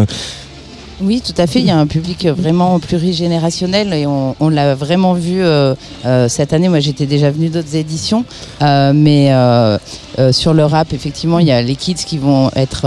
Oui, 1.02 1.22
tout 1.22 1.34
à 1.38 1.48
fait. 1.48 1.60
Il 1.60 1.66
y 1.66 1.72
a 1.72 1.78
un 1.78 1.88
public 1.88 2.28
vraiment 2.28 2.80
plurigénérationnel 2.80 3.94
et 3.94 4.06
on, 4.06 4.36
on 4.40 4.50
l'a 4.50 4.76
vraiment 4.76 5.14
vu 5.14 5.44
euh, 5.44 5.76
euh, 6.06 6.30
cette 6.30 6.54
année. 6.54 6.70
Moi, 6.70 6.80
j'étais 6.80 7.06
déjà 7.06 7.30
venue 7.30 7.50
d'autres 7.50 7.76
éditions, 7.76 8.26
euh, 8.62 8.94
mais 8.94 9.32
sur 10.32 10.54
le 10.54 10.64
rap, 10.64 10.94
effectivement, 10.94 11.40
il 11.40 11.48
y 11.48 11.52
a 11.52 11.62
les 11.62 11.76
kids 11.76 11.96
qui 11.96 12.18
vont 12.18 12.52
être 12.56 12.86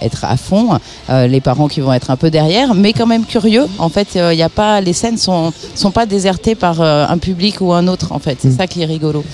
être 0.00 0.24
à 0.24 0.36
fond, 0.36 0.78
les 1.08 1.40
parents 1.40 1.68
qui 1.68 1.80
vont 1.80 1.92
être 1.92 2.10
un 2.10 2.16
peu 2.16 2.30
derrière, 2.30 2.74
mais 2.74 2.92
quand 2.92 3.06
même 3.06 3.24
curieux. 3.24 3.66
En 3.78 3.88
fait, 3.88 4.08
il 4.14 4.36
y 4.36 4.42
a 4.42 4.50
pas 4.50 4.80
les 4.80 4.92
scènes 4.92 5.16
sont 5.16 5.52
sont 5.74 5.90
pas 5.90 6.04
désertées 6.06 6.54
par 6.54 6.80
un 6.82 7.18
public 7.18 7.60
ou 7.60 7.72
un 7.72 7.88
autre. 7.88 8.12
En 8.12 8.18
fait, 8.18 8.38
c'est 8.40 8.50
ça 8.50 8.66
qui 8.66 8.82
est 8.82 8.86
rigolo. 8.86 9.24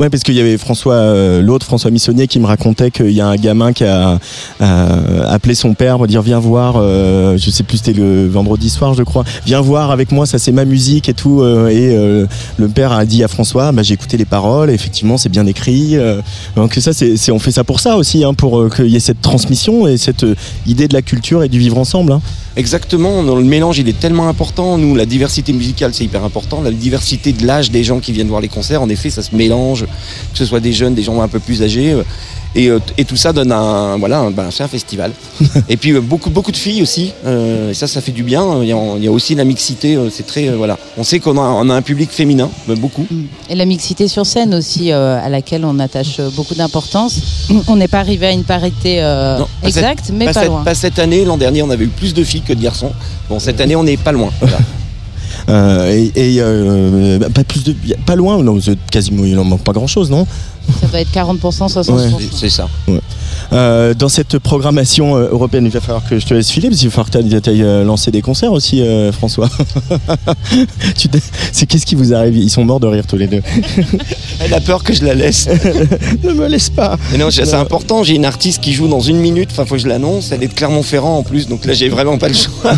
Ouais, 0.00 0.08
parce 0.08 0.22
qu'il 0.22 0.34
y 0.34 0.40
avait 0.40 0.56
François, 0.56 0.94
euh, 0.94 1.42
l'autre 1.42 1.66
François 1.66 1.90
Missonnier, 1.90 2.26
qui 2.26 2.40
me 2.40 2.46
racontait 2.46 2.90
qu'il 2.90 3.10
y 3.10 3.20
a 3.20 3.26
un 3.26 3.36
gamin 3.36 3.74
qui 3.74 3.84
a 3.84 4.18
appelé 4.60 5.54
son 5.54 5.74
père 5.74 5.98
pour 5.98 6.06
dire 6.06 6.22
viens 6.22 6.38
voir, 6.38 6.76
euh, 6.76 7.36
je 7.36 7.50
sais 7.50 7.64
plus 7.64 7.76
c'était 7.76 7.92
le 7.92 8.26
vendredi 8.26 8.70
soir 8.70 8.94
je 8.94 9.02
crois, 9.02 9.24
viens 9.44 9.60
voir 9.60 9.90
avec 9.90 10.10
moi, 10.10 10.24
ça 10.24 10.38
c'est 10.38 10.52
ma 10.52 10.64
musique 10.64 11.10
et 11.10 11.12
tout. 11.12 11.42
euh, 11.42 11.68
et 11.68 11.94
euh, 11.94 12.26
le 12.56 12.68
père 12.68 12.92
a 12.92 13.04
dit 13.04 13.22
à 13.22 13.28
François, 13.28 13.72
bah, 13.72 13.82
j'ai 13.82 13.92
écouté 13.92 14.16
les 14.16 14.24
paroles, 14.24 14.70
effectivement 14.70 15.18
c'est 15.18 15.28
bien 15.28 15.44
écrit. 15.46 15.96
donc 16.56 16.74
ça 16.74 16.94
c'est, 16.94 17.30
on 17.30 17.38
fait 17.38 17.52
ça 17.52 17.64
pour 17.64 17.80
ça 17.80 17.98
aussi, 17.98 18.24
hein, 18.24 18.32
pour 18.32 18.74
qu'il 18.74 18.86
y 18.86 18.96
ait 18.96 19.00
cette 19.00 19.20
transmission 19.20 19.86
et 19.86 19.98
cette 19.98 20.24
idée 20.66 20.88
de 20.88 20.94
la 20.94 21.02
culture 21.02 21.42
et 21.42 21.48
du 21.50 21.58
vivre 21.58 21.76
ensemble. 21.76 22.12
hein. 22.12 22.22
Exactement, 22.56 23.22
le 23.22 23.44
mélange 23.44 23.78
il 23.78 23.88
est 23.88 23.98
tellement 23.98 24.28
important. 24.28 24.76
Nous, 24.76 24.96
la 24.96 25.06
diversité 25.06 25.52
musicale 25.52 25.92
c'est 25.94 26.04
hyper 26.04 26.24
important. 26.24 26.62
La 26.62 26.72
diversité 26.72 27.32
de 27.32 27.46
l'âge 27.46 27.70
des 27.70 27.84
gens 27.84 28.00
qui 28.00 28.12
viennent 28.12 28.28
voir 28.28 28.40
les 28.40 28.48
concerts, 28.48 28.82
en 28.82 28.88
effet, 28.88 29.10
ça 29.10 29.22
se 29.22 29.34
mélange, 29.34 29.84
que 30.32 30.38
ce 30.38 30.44
soit 30.44 30.60
des 30.60 30.72
jeunes, 30.72 30.94
des 30.94 31.02
gens 31.02 31.20
un 31.20 31.28
peu 31.28 31.38
plus 31.40 31.62
âgés. 31.62 31.92
euh, 31.92 32.02
Et, 32.56 32.66
euh, 32.68 32.80
et 32.98 33.04
tout 33.04 33.14
ça 33.16 33.32
donne 33.32 33.52
un, 33.52 33.96
voilà, 33.98 34.18
un- 34.18 34.32
ben, 34.32 34.48
c'est 34.50 34.64
un 34.64 34.68
festival. 34.68 35.12
et 35.68 35.76
puis 35.76 35.92
euh, 35.92 36.00
beaucoup, 36.00 36.30
beaucoup 36.30 36.50
de 36.50 36.56
filles 36.56 36.82
aussi. 36.82 37.12
euh, 37.24 37.70
et 37.70 37.74
ça, 37.74 37.86
ça 37.86 38.00
fait 38.00 38.10
du 38.10 38.24
bien. 38.24 38.42
Il 38.62 38.68
y 38.68 38.72
a, 38.72 38.78
il 38.96 39.04
y 39.04 39.06
a 39.06 39.12
aussi 39.12 39.36
la 39.36 39.44
mixité. 39.44 39.96
C'est 40.10 40.26
très, 40.26 40.48
euh, 40.48 40.56
voilà. 40.56 40.76
On 40.98 41.04
sait 41.04 41.20
qu'on 41.20 41.36
a, 41.38 41.42
on 41.42 41.70
a 41.70 41.74
un 41.76 41.82
public 41.82 42.10
féminin, 42.10 42.50
mais 42.66 42.74
beaucoup. 42.74 43.06
Et 43.48 43.54
la 43.54 43.66
mixité 43.66 44.08
sur 44.08 44.26
scène 44.26 44.52
aussi, 44.52 44.90
euh, 44.90 45.24
à 45.24 45.28
laquelle 45.28 45.64
on 45.64 45.78
attache 45.78 46.20
beaucoup 46.34 46.56
d'importance. 46.56 47.20
On 47.68 47.76
n'est 47.76 47.86
pas 47.86 48.00
arrivé 48.00 48.26
à 48.26 48.32
une 48.32 48.42
parité 48.44 49.00
euh, 49.00 49.38
Non, 49.38 49.46
exacte, 49.62 50.10
mais 50.12 50.24
pas, 50.24 50.32
pas 50.32 50.40
cette, 50.40 50.48
loin. 50.48 50.62
pas 50.64 50.74
cette 50.74 50.98
année. 50.98 51.24
L'an 51.24 51.36
dernier, 51.36 51.62
on 51.62 51.70
avait 51.70 51.84
eu 51.84 51.88
plus 51.88 52.14
de 52.14 52.24
filles 52.24 52.42
que 52.42 52.52
de 52.52 52.60
garçons. 52.62 52.90
Bon, 53.28 53.38
cette 53.38 53.60
année, 53.60 53.76
on 53.76 53.84
n'est 53.84 53.96
pas 53.96 54.10
loin. 54.10 54.30
Voilà. 54.40 54.58
Euh, 55.48 55.90
et 55.92 56.12
et, 56.14 56.36
euh, 56.40 57.18
pas 57.30 57.44
plus 57.44 57.62
de, 57.64 57.74
y 57.84 57.94
a- 57.94 57.98
pas 58.04 58.16
loin, 58.16 58.42
non, 58.42 58.60
c'est 58.60 58.78
quasiment 58.90 59.24
il 59.24 59.38
en 59.38 59.44
manque 59.44 59.62
pas 59.64 59.72
grand 59.72 59.86
chose, 59.86 60.10
non? 60.10 60.26
Ça 60.80 60.86
doit 60.86 61.00
être 61.00 61.10
40%, 61.12 61.68
60%. 61.68 61.92
Ouais. 61.94 62.08
C'est- 62.30 62.36
C'est 62.36 62.50
ça. 62.50 62.68
Euh, 63.52 63.94
dans 63.94 64.08
cette 64.08 64.38
programmation 64.38 65.16
euh, 65.16 65.28
européenne, 65.30 65.64
il 65.64 65.70
va 65.70 65.80
falloir 65.80 66.08
que 66.08 66.18
je 66.18 66.26
te 66.26 66.34
laisse 66.34 66.50
filer 66.50 66.68
parce 66.68 66.80
qu'il 66.80 66.88
va 66.88 66.94
falloir 66.94 67.10
que 67.10 67.38
tu 67.40 67.50
ailles 67.50 67.84
lancer 67.84 68.10
des 68.10 68.22
concerts 68.22 68.52
aussi, 68.52 68.80
euh, 68.80 69.12
François. 69.12 69.48
C'est 71.52 71.66
qu'est-ce 71.66 71.86
qui 71.86 71.94
vous 71.94 72.14
arrive? 72.14 72.36
Ils 72.36 72.50
sont 72.50 72.64
morts 72.64 72.80
de 72.80 72.86
rire 72.86 73.06
tous 73.06 73.16
les 73.16 73.26
deux. 73.26 73.42
Elle 74.40 74.54
a 74.54 74.60
peur 74.60 74.84
que 74.84 74.92
je 74.92 75.04
la 75.04 75.14
laisse. 75.14 75.48
ne 76.24 76.32
me 76.32 76.46
laisse 76.46 76.70
pas. 76.70 76.96
Mais 77.12 77.18
non, 77.18 77.30
c'est 77.30 77.52
important. 77.54 78.02
J'ai 78.02 78.14
une 78.14 78.24
artiste 78.24 78.60
qui 78.62 78.72
joue 78.72 78.88
dans 78.88 79.00
une 79.00 79.18
minute. 79.18 79.48
Enfin, 79.52 79.64
faut 79.64 79.74
que 79.74 79.80
je 79.80 79.88
l'annonce. 79.88 80.32
Elle 80.32 80.42
est 80.42 80.48
de 80.48 80.54
Clermont-Ferrand 80.54 81.18
en 81.18 81.22
plus. 81.22 81.48
Donc 81.48 81.64
là, 81.64 81.72
j'ai 81.72 81.88
vraiment 81.88 82.18
pas 82.18 82.28
le 82.28 82.34
choix. 82.34 82.72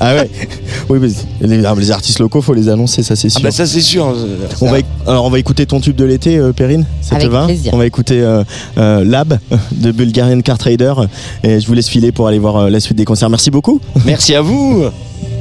ah 0.00 0.14
ouais. 0.14 0.30
Oui, 0.88 0.98
mais 1.00 1.08
les, 1.46 1.58
les 1.58 1.90
artistes 1.90 2.18
locaux, 2.18 2.40
faut 2.40 2.54
les 2.54 2.68
annoncer, 2.68 3.02
ça 3.02 3.16
c'est 3.16 3.28
sûr. 3.28 3.40
Ah 3.42 3.44
bah 3.44 3.50
ça 3.50 3.66
c'est 3.66 3.80
sûr. 3.80 4.14
On 4.60 4.70
va, 4.70 4.78
alors 5.06 5.24
on 5.24 5.30
va 5.30 5.38
écouter 5.38 5.66
ton 5.66 5.80
tube 5.80 5.96
de 5.96 6.04
l'été, 6.04 6.36
euh, 6.36 6.52
Perrine. 6.52 6.86
Ça 7.00 7.16
Avec 7.16 7.26
te 7.28 7.32
va? 7.32 7.44
plaisir. 7.44 7.72
On 7.74 7.78
va 7.78 7.86
écouter 7.86 8.20
euh, 8.20 8.44
euh, 8.78 9.04
Lab 9.04 9.38
de 9.72 9.92
Bulgarian 10.06 10.40
Car 10.40 10.58
Trader. 10.58 10.94
Et 11.42 11.60
je 11.60 11.66
vous 11.66 11.74
laisse 11.74 11.88
filer 11.88 12.12
pour 12.12 12.28
aller 12.28 12.38
voir 12.38 12.56
euh, 12.56 12.70
la 12.70 12.80
suite 12.80 12.96
des 12.96 13.04
concerts. 13.04 13.30
Merci 13.30 13.50
beaucoup. 13.50 13.80
Merci 14.04 14.34
à 14.34 14.40
vous. 14.40 14.84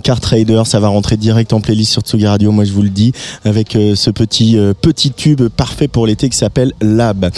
Car 0.00 0.20
Trader, 0.20 0.62
ça 0.64 0.80
va 0.80 0.88
rentrer 0.88 1.16
direct 1.16 1.52
en 1.52 1.60
playlist 1.60 1.92
sur 1.92 2.02
Tsugi 2.02 2.26
Radio, 2.26 2.52
moi 2.52 2.64
je 2.64 2.72
vous 2.72 2.82
le 2.82 2.88
dis, 2.88 3.12
avec 3.44 3.76
euh, 3.76 3.94
ce 3.94 4.10
petit 4.10 4.56
euh, 4.56 4.74
petit 4.74 5.12
tube 5.12 5.48
parfait 5.48 5.88
pour 5.88 6.06
l'été 6.06 6.28
qui 6.28 6.36
s'appelle 6.36 6.72
Lab. 6.80 7.30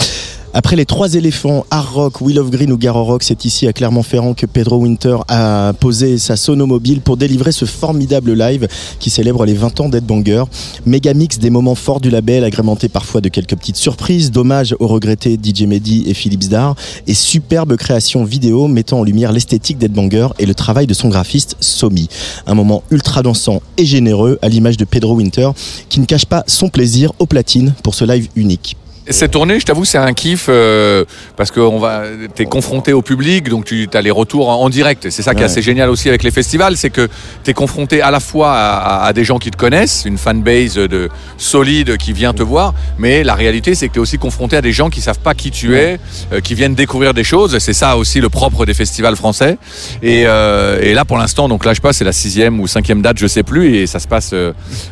Après 0.57 0.75
les 0.75 0.87
trois 0.87 1.13
éléphants, 1.13 1.67
Hard 1.69 1.93
Rock, 1.93 2.19
Will 2.19 2.39
of 2.39 2.49
Green 2.49 2.71
ou 2.71 2.79
Garo 2.79 3.03
Rock, 3.03 3.21
c'est 3.21 3.45
ici 3.45 3.67
à 3.67 3.73
Clermont-Ferrand 3.73 4.33
que 4.33 4.47
Pedro 4.47 4.77
Winter 4.77 5.17
a 5.27 5.73
posé 5.79 6.17
sa 6.17 6.35
sonomobile 6.35 7.01
pour 7.01 7.15
délivrer 7.15 7.51
ce 7.51 7.65
formidable 7.65 8.33
live 8.33 8.67
qui 8.99 9.11
célèbre 9.11 9.45
les 9.45 9.53
20 9.53 9.81
ans 9.81 9.89
d'Headbanger. 9.89 10.45
Méga 10.87 11.13
mix 11.13 11.37
des 11.37 11.51
moments 11.51 11.75
forts 11.75 12.01
du 12.01 12.09
label, 12.09 12.43
agrémenté 12.43 12.89
parfois 12.89 13.21
de 13.21 13.29
quelques 13.29 13.55
petites 13.55 13.75
surprises, 13.75 14.31
d'hommages 14.31 14.75
aux 14.79 14.87
regrettés 14.87 15.37
DJ 15.37 15.67
Mehdi 15.67 16.05
et 16.07 16.15
Philippe 16.15 16.41
Zdar, 16.41 16.73
et 17.05 17.13
superbe 17.13 17.75
création 17.75 18.23
vidéo 18.23 18.67
mettant 18.67 19.01
en 19.01 19.03
lumière 19.03 19.33
l'esthétique 19.33 19.77
d'Headbanger 19.77 20.29
et 20.39 20.47
le 20.47 20.55
travail 20.55 20.87
de 20.87 20.95
son 20.95 21.09
graphiste 21.09 21.55
Somi. 21.59 22.09
Un 22.47 22.55
moment 22.55 22.81
ultra 22.89 23.21
dansant 23.21 23.61
et 23.77 23.85
généreux 23.85 24.39
à 24.41 24.49
l'image 24.49 24.77
de 24.77 24.85
Pedro 24.85 25.13
Winter 25.13 25.51
qui 25.87 25.99
ne 25.99 26.05
cache 26.05 26.25
pas 26.25 26.43
son 26.47 26.69
plaisir 26.69 27.13
aux 27.19 27.27
platines 27.27 27.75
pour 27.83 27.93
ce 27.93 28.05
live 28.05 28.29
unique. 28.35 28.75
Cette 29.09 29.31
tournée, 29.31 29.59
je 29.59 29.65
t'avoue, 29.65 29.85
c'est 29.85 29.97
un 29.97 30.13
kiff 30.13 30.47
euh, 30.49 31.05
parce 31.37 31.49
que 31.51 31.59
on 31.61 31.79
va, 31.79 32.03
t'es 32.35 32.45
confronté 32.45 32.91
au 32.93 33.01
public, 33.01 33.47
donc 33.47 33.63
tu 33.65 33.87
as 33.93 34.01
les 34.01 34.11
retours 34.11 34.49
en, 34.49 34.55
en 34.63 34.69
direct. 34.69 35.09
C'est 35.09 35.21
ça 35.21 35.33
qui 35.33 35.39
est 35.39 35.43
Ouais. 35.43 35.51
assez 35.51 35.61
génial 35.61 35.89
aussi 35.89 36.09
avec 36.09 36.23
les 36.23 36.31
festivals, 36.31 36.75
c'est 36.75 36.89
que 36.89 37.07
t'es 37.43 37.53
confronté 37.53 38.01
à 38.01 38.11
la 38.11 38.19
fois 38.19 38.51
à, 38.53 38.77
à- 38.77 39.05
à 39.05 39.13
des 39.13 39.23
gens 39.23 39.37
qui 39.39 39.49
te 39.49 39.55
connaissent, 39.55 40.03
une 40.05 40.17
fanbase 40.17 40.75
de 40.75 41.09
solide 41.37 41.95
qui 41.97 42.11
vient 42.11 42.33
te 42.33 42.43
voir, 42.43 42.73
mais 42.97 43.23
la 43.23 43.33
réalité, 43.35 43.75
c'est 43.75 43.87
que 43.87 43.93
t'es 43.93 43.99
aussi 43.99 44.17
confronté 44.17 44.57
à 44.57 44.61
des 44.61 44.73
gens 44.73 44.89
qui 44.89 44.99
savent 44.99 45.19
pas 45.19 45.33
qui 45.33 45.51
tu 45.51 45.77
es, 45.77 45.99
euh, 46.33 46.41
qui 46.41 46.53
viennent 46.53 46.75
découvrir 46.75 47.13
des 47.13 47.23
choses. 47.23 47.57
C'est 47.59 47.73
ça 47.73 47.95
aussi 47.97 48.19
le 48.19 48.29
propre 48.29 48.65
des 48.65 48.73
festivals 48.73 49.15
français. 49.15 49.57
Et, 50.01 50.23
euh, 50.25 50.81
et 50.81 50.93
là, 50.93 51.05
pour 51.05 51.17
l'instant, 51.17 51.47
donc 51.47 51.63
là, 51.63 51.73
je 51.73 51.79
passe, 51.81 51.97
c'est 51.97 52.03
la 52.05 52.11
sixième 52.11 52.59
ou 52.59 52.67
cinquième 52.67 53.01
date, 53.01 53.17
je 53.19 53.27
sais 53.27 53.43
plus, 53.43 53.75
et 53.77 53.87
ça 53.87 53.99
se 53.99 54.07
passe 54.07 54.33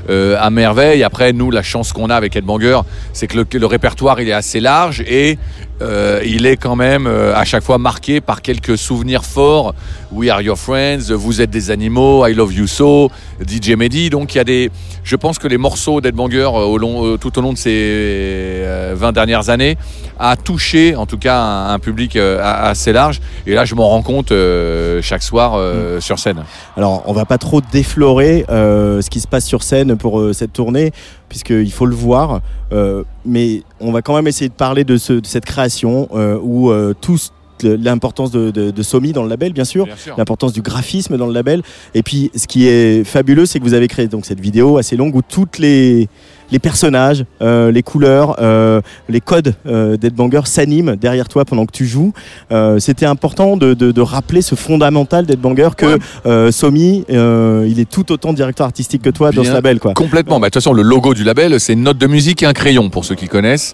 à 0.10 0.50
merveille. 0.52 1.04
Après, 1.04 1.34
nous, 1.34 1.52
la 1.52 1.64
chance 1.64 1.92
qu'on 1.92 2.10
a 2.10 2.16
avec 2.16 2.36
Headbanger, 2.36 2.80
c'est 3.12 3.28
que 3.28 3.38
le, 3.38 3.46
le 3.60 3.66
répertoire 3.66 4.05
il 4.20 4.30
est 4.30 4.34
assez 4.34 4.60
large 4.60 5.02
et 5.02 5.38
euh, 5.82 6.22
il 6.26 6.46
est 6.46 6.56
quand 6.56 6.76
même 6.76 7.06
euh, 7.06 7.36
à 7.36 7.44
chaque 7.44 7.64
fois 7.64 7.78
marqué 7.78 8.22
par 8.22 8.42
quelques 8.42 8.78
souvenirs 8.78 9.26
forts. 9.26 9.74
We 10.12 10.30
are 10.30 10.42
your 10.42 10.58
friends, 10.58 11.12
vous 11.12 11.42
êtes 11.42 11.50
des 11.50 11.72
animaux, 11.72 12.26
I 12.26 12.34
love 12.34 12.54
you 12.54 12.68
so, 12.68 13.12
DJ 13.46 13.72
Mehdi. 13.72 14.10
Donc 14.10 14.34
il 14.34 14.38
y 14.38 14.42
a 14.42 14.46
des, 14.46 14.72
je 15.04 15.16
pense 15.16 15.38
que 15.38 15.48
les 15.48 15.58
morceaux 15.58 16.00
d'Headbanger 16.00 16.50
euh, 16.54 16.64
au 16.64 16.78
long, 16.78 17.18
tout 17.18 17.38
au 17.38 17.42
long 17.42 17.52
de 17.52 17.58
ces 17.58 17.72
euh, 17.74 18.94
20 18.96 19.12
dernières 19.12 19.50
années 19.50 19.78
a 20.18 20.38
touché 20.38 20.96
en 20.96 21.06
tout 21.06 21.18
cas 21.18 21.40
un, 21.40 21.74
un 21.74 21.80
public 21.80 22.16
assez 22.16 22.94
large. 22.94 23.20
Et 23.46 23.54
là, 23.54 23.66
je 23.66 23.76
m'en 23.76 23.90
rends 23.90 24.02
compte 24.02 24.34
chaque 25.02 25.24
soir 25.24 25.54
euh, 25.56 26.00
sur 26.00 26.20
scène. 26.20 26.44
Alors, 26.78 27.04
on 27.06 27.14
va 27.14 27.26
pas 27.26 27.38
trop 27.38 27.60
déflorer 27.60 28.46
ce 28.48 29.10
qui 29.10 29.20
se 29.20 29.28
passe 29.28 29.46
sur 29.46 29.64
scène 29.64 29.98
pour 29.98 30.34
cette 30.34 30.54
tournée, 30.54 30.92
puisqu'il 31.36 31.72
faut 31.74 31.86
le 31.86 31.96
voir. 31.96 32.40
Euh, 32.72 33.04
mais 33.26 33.62
on 33.82 33.92
va 33.92 34.02
quand 34.02 34.16
même 34.16 34.28
essayer 34.28 34.48
de 34.48 34.54
parler 34.54 34.86
de, 34.86 34.96
ce- 34.96 35.12
de 35.20 35.26
cette 35.26 35.44
création 35.44 36.08
euh, 36.14 36.40
où 36.42 36.72
euh, 36.72 36.94
tous 37.02 37.34
l'importance 37.62 38.32
de, 38.32 38.52
de, 38.52 38.72
de 38.72 38.84
Somi 38.84 39.12
dans 39.12 39.24
le 39.24 39.30
label, 39.30 39.52
bien 39.54 39.64
sûr, 39.66 39.86
sûr. 39.98 40.16
l'importance 40.18 40.54
du 40.54 40.62
graphisme 40.62 41.18
dans 41.18 41.28
le 41.28 41.34
label. 41.34 41.62
Et 41.94 42.04
puis, 42.04 42.32
ce 42.36 42.48
qui 42.48 42.68
est 42.68 43.04
fabuleux, 43.04 43.46
c'est 43.46 43.60
que 43.60 43.64
vous 43.66 43.74
avez 43.74 43.88
créé 43.90 44.08
donc 44.08 44.26
cette 44.26 44.40
vidéo 44.42 44.78
assez 44.78 44.96
longue 44.96 45.16
où 45.16 45.22
toutes 45.22 45.58
les 45.58 46.08
les 46.52 46.60
personnages, 46.60 47.26
euh, 47.42 47.72
les 47.72 47.84
couleurs, 47.84 48.36
euh, 48.40 48.82
les 49.10 49.22
codes 49.22 49.56
euh, 49.66 49.98
d'Headbanger 49.98 50.42
s'animent 50.46 50.96
derrière 50.96 51.28
toi 51.28 51.46
pendant 51.46 51.66
que 51.66 51.72
tu 51.72 51.86
joues. 51.86 52.14
Euh, 52.52 52.80
C'était 52.80 53.06
important 53.06 53.58
de, 53.58 53.74
de, 53.74 53.92
de 53.92 54.02
rappeler 54.02 54.42
ce 54.42 54.56
fondamental 54.56 55.26
d'Headbanger 55.26 55.70
que 55.78 55.86
Ouais. 56.26 56.52
Somi, 56.52 57.06
il 57.10 57.80
est 57.80 57.90
tout 57.90 58.12
autant 58.12 58.34
directeur 58.34 58.66
artistique 58.66 59.02
que 59.02 59.10
toi 59.10 59.32
dans 59.32 59.44
ce 59.44 59.52
label. 59.52 59.80
Quoi. 59.80 59.94
Complètement. 59.94 60.40
Bah, 60.40 60.48
de 60.48 60.52
toute 60.52 60.62
façon, 60.64 60.74
le 60.74 60.82
logo 60.82 61.14
du 61.14 61.24
label, 61.24 61.60
c'est 61.60 61.74
une 61.74 61.84
note 61.84 61.98
de 61.98 62.08
musique 62.08 62.44
et 62.44 62.46
un 62.46 62.54
crayon, 62.54 62.90
pour 62.90 63.06
ceux 63.06 63.16
qui 63.16 63.28
connaissent. 63.28 63.74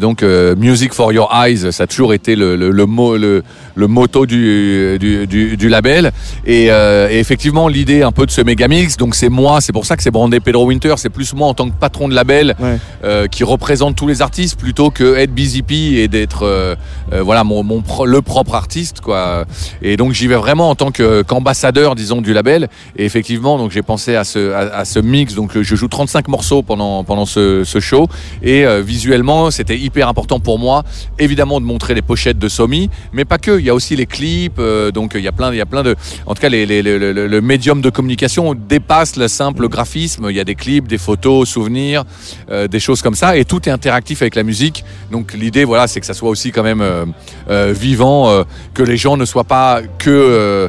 Donc, 0.00 0.22
Music 0.22 0.92
for 0.92 1.12
Your 1.12 1.32
Eyes, 1.34 1.72
ça 1.72 1.84
a 1.84 1.86
toujours 1.86 2.12
été 2.14 2.36
le, 2.36 2.56
le, 2.56 2.70
le, 2.70 2.86
mot, 2.86 3.16
le, 3.16 3.42
le 3.74 3.86
motto 3.86 4.26
du, 4.26 4.98
du, 4.98 5.26
du, 5.26 5.56
du 5.56 5.68
label. 5.68 6.12
Et, 6.46 6.66
et 6.66 7.18
effectivement, 7.18 7.68
l'idée 7.68 8.02
un 8.02 8.12
peu 8.12 8.26
de 8.26 8.30
ce 8.30 8.40
méga 8.42 8.68
mix, 8.68 8.96
donc 8.96 9.14
c'est 9.14 9.28
moi, 9.28 9.60
c'est 9.60 9.72
pour 9.72 9.86
ça 9.86 9.96
que 9.96 10.02
c'est 10.02 10.10
brandé 10.10 10.40
Pedro 10.40 10.66
Winter, 10.66 10.94
c'est 10.96 11.10
plus 11.10 11.32
moi 11.34 11.48
en 11.48 11.54
tant 11.54 11.65
que 11.70 11.74
patron 11.76 12.08
de 12.08 12.14
label 12.14 12.54
Ouais. 12.60 12.78
euh, 13.04 13.26
qui 13.26 13.44
représente 13.44 13.96
tous 13.96 14.06
les 14.06 14.22
artistes 14.22 14.58
plutôt 14.58 14.90
que 14.90 15.16
être 15.16 15.32
Busy 15.32 15.62
P 15.62 15.74
et 16.00 16.08
d'être 16.08 16.42
euh, 16.44 16.74
euh, 17.12 17.22
voilà 17.22 17.44
mon, 17.44 17.62
mon 17.62 17.82
pro- 17.82 18.06
le 18.06 18.22
propre 18.22 18.54
artiste 18.54 19.00
quoi. 19.00 19.44
Et 19.82 19.96
donc 19.96 20.12
j'y 20.12 20.26
vais 20.26 20.36
vraiment 20.36 20.70
en 20.70 20.74
tant 20.74 20.90
qu'ambassadeur 20.90 21.94
disons 21.94 22.20
du 22.22 22.32
label. 22.32 22.68
Et 22.96 23.04
effectivement 23.04 23.58
donc 23.58 23.70
j'ai 23.72 23.82
pensé 23.82 24.14
à 24.16 24.24
ce 24.24 24.52
à, 24.52 24.58
à 24.78 24.84
ce 24.84 24.98
mix 24.98 25.34
donc 25.34 25.58
je 25.60 25.74
joue 25.74 25.88
35 25.88 26.28
morceaux 26.28 26.62
pendant 26.62 27.04
pendant 27.04 27.26
ce, 27.26 27.64
ce 27.64 27.80
show 27.80 28.08
et 28.42 28.64
visuellement 28.82 29.50
c'était 29.50 29.76
hyper 29.78 30.08
important 30.08 30.40
pour 30.40 30.58
moi 30.58 30.84
évidemment 31.18 31.60
de 31.60 31.66
montrer 31.66 31.94
les 31.94 32.02
pochettes 32.02 32.38
de 32.38 32.48
Somi 32.48 32.90
mais 33.12 33.24
pas 33.24 33.38
que 33.38 33.58
il 33.58 33.64
y 33.64 33.70
a 33.70 33.74
aussi 33.74 33.96
les 33.96 34.06
clips 34.06 34.60
donc 34.94 35.12
il 35.14 35.20
y 35.22 35.28
a 35.28 35.32
plein 35.32 35.52
il 35.52 35.56
y 35.58 35.60
a 35.60 35.66
plein 35.66 35.82
de 35.82 35.96
en 36.26 36.34
tout 36.34 36.40
cas 36.40 36.48
les, 36.48 36.66
les- 36.66 36.82
le, 36.82 36.98
le- 37.12 37.26
le 37.26 37.40
médium 37.40 37.80
de 37.80 37.90
communication 37.90 38.54
dépasse 38.54 39.16
le 39.16 39.28
simple 39.28 39.68
graphisme 39.68 40.26
il 40.30 40.36
y 40.36 40.40
a 40.40 40.44
des 40.44 40.54
clips 40.54 40.86
des 40.88 40.98
photos 40.98 41.48
souvenirs 41.56 42.04
euh, 42.50 42.68
des 42.68 42.80
choses 42.80 43.00
comme 43.00 43.14
ça 43.14 43.36
et 43.36 43.46
tout 43.46 43.66
est 43.66 43.72
interactif 43.72 44.20
avec 44.20 44.34
la 44.34 44.42
musique 44.42 44.84
donc 45.10 45.32
l'idée 45.32 45.64
voilà 45.64 45.86
c'est 45.86 46.00
que 46.00 46.06
ça 46.06 46.12
soit 46.12 46.28
aussi 46.28 46.52
quand 46.52 46.62
même 46.62 46.82
euh, 46.82 47.06
euh, 47.48 47.72
vivant 47.74 48.44
que 48.74 48.82
les 48.82 48.98
gens 48.98 49.16
ne 49.16 49.24
soient 49.24 49.44
pas 49.44 49.80
que 49.98 50.68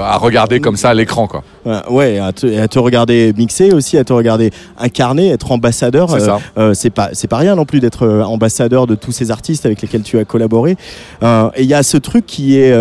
à 0.00 0.16
regarder 0.18 0.60
comme 0.60 0.76
ça 0.76 0.90
à 0.90 0.94
l'écran 0.94 1.26
quoi 1.26 1.42
Ouais, 1.88 2.18
à 2.18 2.32
te, 2.32 2.46
à 2.60 2.68
te 2.68 2.78
regarder 2.78 3.32
mixer 3.36 3.72
aussi, 3.72 3.96
à 3.96 4.04
te 4.04 4.12
regarder 4.12 4.50
incarner, 4.78 5.30
être 5.30 5.50
ambassadeur. 5.50 6.08
c'est 6.74 6.90
pas 6.90 7.08
c'est 7.14 7.28
pas 7.28 7.38
rien 7.38 7.54
non 7.56 7.64
plus 7.64 7.80
d'être 7.80 8.06
ambassadeur 8.06 8.86
de 8.86 8.94
tous 8.94 9.12
ces 9.12 9.30
artistes 9.30 9.64
avec 9.64 9.80
lesquels 9.80 10.02
tu 10.02 10.18
as 10.18 10.26
collaboré. 10.26 10.76
Et 11.22 11.62
il 11.62 11.66
y 11.66 11.74
a 11.74 11.82
ce 11.82 11.96
truc 11.96 12.26
qui 12.26 12.58
est 12.58 12.74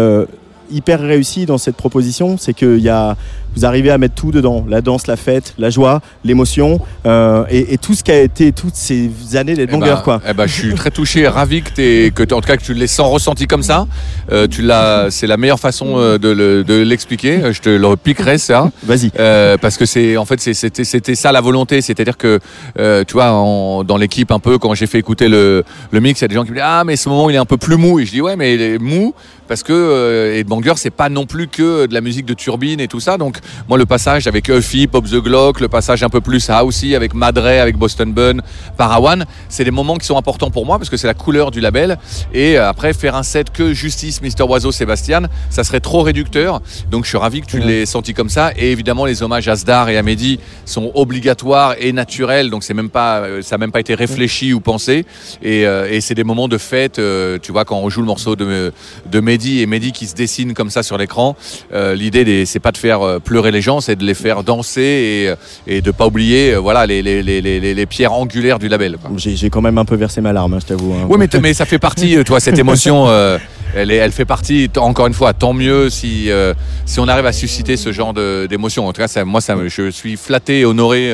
hyper 0.74 1.00
réussi 1.00 1.46
dans 1.46 1.58
cette 1.58 1.77
proposition, 1.77 2.38
c'est 2.38 2.53
que 2.53 2.77
il 2.77 2.84
y 2.84 2.89
a 2.89 3.15
vous 3.55 3.65
arrivez 3.65 3.89
à 3.91 3.98
mettre 3.98 4.15
tout 4.15 4.31
dedans, 4.31 4.65
la 4.67 4.81
danse, 4.81 5.07
la 5.07 5.15
fête, 5.15 5.53
la 5.57 5.69
joie, 5.69 6.01
l'émotion 6.24 6.79
euh, 7.05 7.43
et, 7.50 7.74
et 7.74 7.77
tout 7.77 7.93
ce 7.93 8.03
qui 8.03 8.12
a 8.12 8.22
été 8.22 8.51
toutes 8.51 8.75
ces 8.75 9.12
années 9.36 9.53
d'être 9.55 9.72
Eh 9.74 9.77
ben, 9.79 10.01
quoi. 10.03 10.22
eh 10.29 10.33
ben, 10.33 10.45
je 10.48 10.53
suis 10.53 10.74
très 10.74 10.91
touché, 10.91 11.27
ravi 11.27 11.62
que, 11.62 11.69
t'aies- 11.72 12.12
que 12.13 12.24
en 12.33 12.41
tout 12.41 12.48
cas 12.48 12.57
que 12.57 12.63
tu 12.63 12.74
l'aies 12.74 12.88
sans 12.88 13.10
ressenti 13.10 13.48
comme 13.48 13.63
ça. 13.63 13.88
Euh, 14.31 14.48
tu 14.48 14.62
l'as, 14.62 15.07
c'est 15.12 15.27
la 15.27 15.38
meilleure 15.38 15.60
façon 15.60 15.98
euh, 15.98 16.17
de, 16.17 16.29
le- 16.29 16.63
de 16.63 16.75
l'expliquer. 16.81 17.41
Je 17.51 17.62
te 17.62 17.69
le 17.69 17.95
piquerai 17.95 18.38
ça. 18.38 18.72
Vas-y. 18.83 19.12
Euh, 19.19 19.57
parce 19.57 19.77
que 19.77 19.86
c'est 19.86 20.17
en 20.17 20.25
fait 20.25 20.39
c'était 20.41 21.15
ça 21.15 21.31
la 21.31 21.41
volonté 21.41 21.81
c'est-à-dire 21.81 22.17
que 22.17 22.39
euh, 22.79 23.03
tu 23.07 23.13
vois 23.13 23.31
en- 23.31 23.83
dans 23.83 23.98
l'équipe 23.98 24.31
un 24.31 24.39
peu 24.39 24.57
quand 24.57 24.74
j'ai 24.74 24.88
fait 24.88 25.00
écouter 25.00 25.27
le, 25.27 25.63
le 25.91 26.00
mix 26.00 26.19
il 26.19 26.24
y 26.24 26.25
a 26.25 26.27
des 26.29 26.36
gens 26.36 26.43
qui 26.43 26.50
me 26.51 26.55
disent 26.55 26.63
ah 26.65 26.83
mais 26.86 26.95
ce 26.95 27.10
moment 27.10 27.29
il 27.29 27.36
est 27.36 27.39
un 27.39 27.45
peu 27.45 27.57
plus 27.57 27.77
mou 27.77 28.00
et 28.00 28.05
je 28.05 28.12
dis 28.12 28.22
ouais 28.22 28.36
mais 28.36 28.55
il 28.55 28.62
est 28.62 28.77
mou 28.79 29.13
parce 29.48 29.62
que 29.63 29.74
euh, 29.74 30.36
Headbanger 30.39 30.74
c'est 30.77 30.89
pas 30.89 31.10
non 31.10 31.25
plus 31.25 31.48
que 31.48 31.86
de 31.86 31.93
la 31.93 32.01
musique 32.01 32.25
de 32.25 32.33
turbine 32.33 32.79
et 32.79 32.88
tout 32.88 33.00
ça 33.00 33.17
donc 33.17 33.38
moi 33.68 33.78
le 33.78 33.86
passage 33.86 34.28
avec 34.28 34.50
Huffy 34.50 34.88
Pop 34.88 35.06
the 35.06 35.16
Glock 35.16 35.60
le 35.60 35.68
passage 35.68 36.04
un 36.04 36.10
peu 36.10 36.22
plus 36.22 36.50
housey 36.50 36.96
avec 36.96 37.14
Madre 37.14 37.46
avec 37.46 37.78
Boston 37.78 38.14
Bun 38.14 38.42
Parawan 38.78 39.26
c'est 39.50 39.64
des 39.64 39.72
moments 39.72 39.98
qui 39.98 40.06
sont 40.06 40.18
importants 40.18 40.50
pour 40.50 40.66
moi 40.66 40.78
parce 40.78 40.90
que 40.90 40.98
c'est 40.98 41.08
la 41.08 41.14
couleur 41.14 41.52
du 41.52 41.60
label. 41.60 41.98
Et 42.34 42.58
euh, 42.58 42.68
après 42.68 42.94
faire 42.94 43.16
un 43.16 43.24
set 43.24 43.52
que 43.52 43.74
Justice 43.74 44.22
Mister 44.22 44.44
Oiseau 44.44 44.72
Sébastien 44.72 45.24
ça 45.50 45.64
serait 45.64 45.80
trop 45.80 46.02
réducteur. 46.02 46.62
Donc 46.90 47.04
je 47.04 47.10
suis 47.10 47.18
ravi 47.18 47.42
que 47.42 47.46
tu 47.46 47.60
l'aies 47.60 47.86
senti 47.86 48.14
comme 48.14 48.29
ça. 48.29 48.51
Et 48.58 48.72
évidemment 48.72 49.06
les 49.06 49.24
hommages 49.24 49.48
à 49.48 49.56
Sdar 49.56 49.90
et 49.90 49.98
à 49.98 50.03
Mehdi 50.03 50.40
sont 50.66 50.92
obligatoires 50.94 51.75
et 51.79 51.92
naturels. 51.94 52.50
Donc 52.50 52.64
c'est 52.64 52.74
même 52.74 52.90
pas 52.90 53.20
euh, 53.20 53.42
ça 53.42 53.56
n'a 53.56 53.60
même 53.60 53.72
pas 53.72 53.79
été 53.79 53.96
réfléchi 53.96 54.53
ou 54.53 54.60
pensé. 54.60 55.06
Et, 55.42 55.66
euh, 55.66 55.90
et 55.90 56.01
c'est 56.01 56.16
des 56.16 56.24
moments 56.24 56.48
de 56.48 56.58
fête 56.58 57.00
euh, 57.00 57.38
tu 57.42 57.51
vois 57.51 57.66
quand 57.66 57.77
on 57.77 57.90
joue 57.90 58.01
le 58.01 58.08
morceau 58.08 58.36
de, 58.36 58.72
de 59.06 59.20
Mehdi 59.20 59.62
et 59.62 59.66
Mehdi 59.66 59.92
qui 59.92 60.08
se 60.08 60.16
dessine 60.16 60.53
comme 60.53 60.70
ça 60.70 60.84
sur 60.84 60.98
l'écran 60.98 61.36
euh, 61.74 61.96
l'idée 61.96 62.46
c'est 62.46 62.60
pas 62.60 62.72
de 62.72 62.77
faire 62.77 63.01
euh, 63.01 63.20
pleurer 63.33 63.51
les 63.51 63.61
gens 63.69 63.79
c'est 63.81 63.96
de 63.96 64.05
les 64.05 64.13
faire 64.13 64.43
danser 64.43 65.35
et, 65.67 65.75
et 65.75 65.81
de 65.81 65.91
pas 66.00 66.05
oublier 66.05 66.53
euh, 66.53 66.59
voilà 66.59 66.85
les, 66.85 67.01
les, 67.01 67.24
les, 67.24 67.41
les, 67.41 67.74
les 67.74 67.85
pierres 67.87 68.13
angulaires 68.13 68.59
du 68.59 68.67
label. 68.67 68.98
J'ai 69.17 69.50
quand 69.50 69.61
même 69.67 69.79
un 69.79 69.85
peu 69.85 69.96
versé 69.96 70.22
ma 70.22 70.33
larme, 70.33 70.53
hein, 70.53 70.59
je 70.61 70.67
t'avoue. 70.67 70.93
hein. 70.93 71.07
Oui, 71.09 71.17
mais, 71.41 71.53
ça 71.53 71.65
fait 71.65 71.79
partie, 71.79 72.15
euh, 72.15 72.24
toi, 72.24 72.39
cette 72.39 72.59
émotion, 72.59 73.07
euh, 73.07 73.39
elle, 73.75 73.89
est, 73.89 73.96
elle 73.96 74.11
fait 74.11 74.25
partie, 74.35 74.69
encore 74.77 75.07
une 75.07 75.13
fois, 75.15 75.33
tant 75.33 75.53
mieux 75.53 75.89
si, 75.89 76.29
euh, 76.29 76.53
si 76.85 77.00
on 77.00 77.07
arrive 77.07 77.25
à 77.25 77.33
susciter 77.33 77.75
ce 77.75 77.91
genre 77.91 78.13
d'émotion. 78.51 78.87
En 78.87 78.93
tout 78.93 79.01
cas, 79.01 79.07
ça, 79.07 79.25
moi, 79.25 79.41
ça, 79.41 79.55
je 79.67 79.89
suis 79.89 80.15
flatté 80.15 80.59
et 80.59 80.65
honoré 80.65 81.11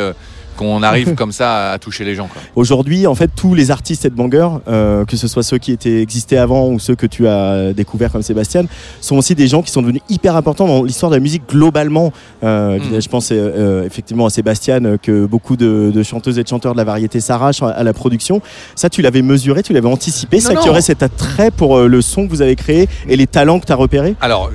qu'on 0.60 0.84
arrive 0.84 1.15
comme 1.15 1.32
ça 1.32 1.72
à 1.72 1.80
toucher 1.80 2.04
les 2.04 2.15
gens. 2.15 2.28
Aujourd'hui, 2.56 3.08
en 3.08 3.15
fait, 3.15 3.32
tous 3.36 3.54
les 3.56 3.72
artistes 3.72 4.06
headbangers, 4.06 4.50
euh, 4.67 5.06
que 5.06 5.15
ce 5.17 5.28
soit 5.28 5.43
ceux 5.43 5.58
qui 5.58 5.72
étaient 5.72 6.02
existaient 6.02 6.38
avant 6.38 6.67
ou 6.67 6.80
ceux 6.80 6.95
que 6.95 7.06
tu 7.08 7.28
as 7.28 7.74
découverts 7.74 8.12
comme 8.12 8.22
Sébastien, 8.22 8.63
sont 9.02 9.17
aussi 9.17 9.36
des 9.36 9.48
gens 9.48 9.62
qui 9.62 9.72
sont 9.72 9.82
devenus 9.82 10.02
hyper 10.10 10.36
importants 10.36 10.67
dans 10.67 10.84
l'histoire 10.84 11.10
de 11.10 11.15
la 11.15 11.22
musique 11.22 11.43
globalement. 11.50 12.12
Euh, 12.43 12.78
Mm. 12.80 13.02
Je 13.02 13.08
pense 13.08 13.30
euh, 13.32 13.86
effectivement 13.86 14.26
à 14.26 14.30
Sébastien 14.30 14.98
que 15.02 15.26
beaucoup 15.26 15.56
de, 15.56 15.91
de 15.93 16.04
chanteuses 16.04 16.38
et 16.39 16.43
de 16.43 16.48
chanteurs 16.48 16.74
de 16.74 16.78
la 16.78 16.84
variété 16.84 17.19
s'arrachent 17.19 17.63
à 17.63 17.84
la 17.84 17.93
production. 17.93 18.41
Ça, 18.76 18.89
tu 18.89 19.02
l'avais 19.02 19.22
mesuré, 19.22 19.63
tu 19.63 19.74
l'avais 19.74 19.88
anticipé, 19.88 20.38
Non, 20.38 20.43
ça 20.43 20.50
qu'il 20.50 20.62
y 20.62 20.65
non. 20.65 20.72
aurait 20.72 20.82
cet 20.82 21.02
attrait 21.04 21.52
pour 21.52 21.80
le 21.80 22.02
son 22.02 22.26
que 22.26 22.32
vous 22.32 22.41
avez 22.41 22.56
créé 22.56 22.88
et 23.08 23.15
les 23.15 23.28
talents 23.28 23.60
que 23.60 23.65
tu 23.65 23.72
as 23.72 23.76
repérés? 23.76 24.15
Alors, 24.22 24.50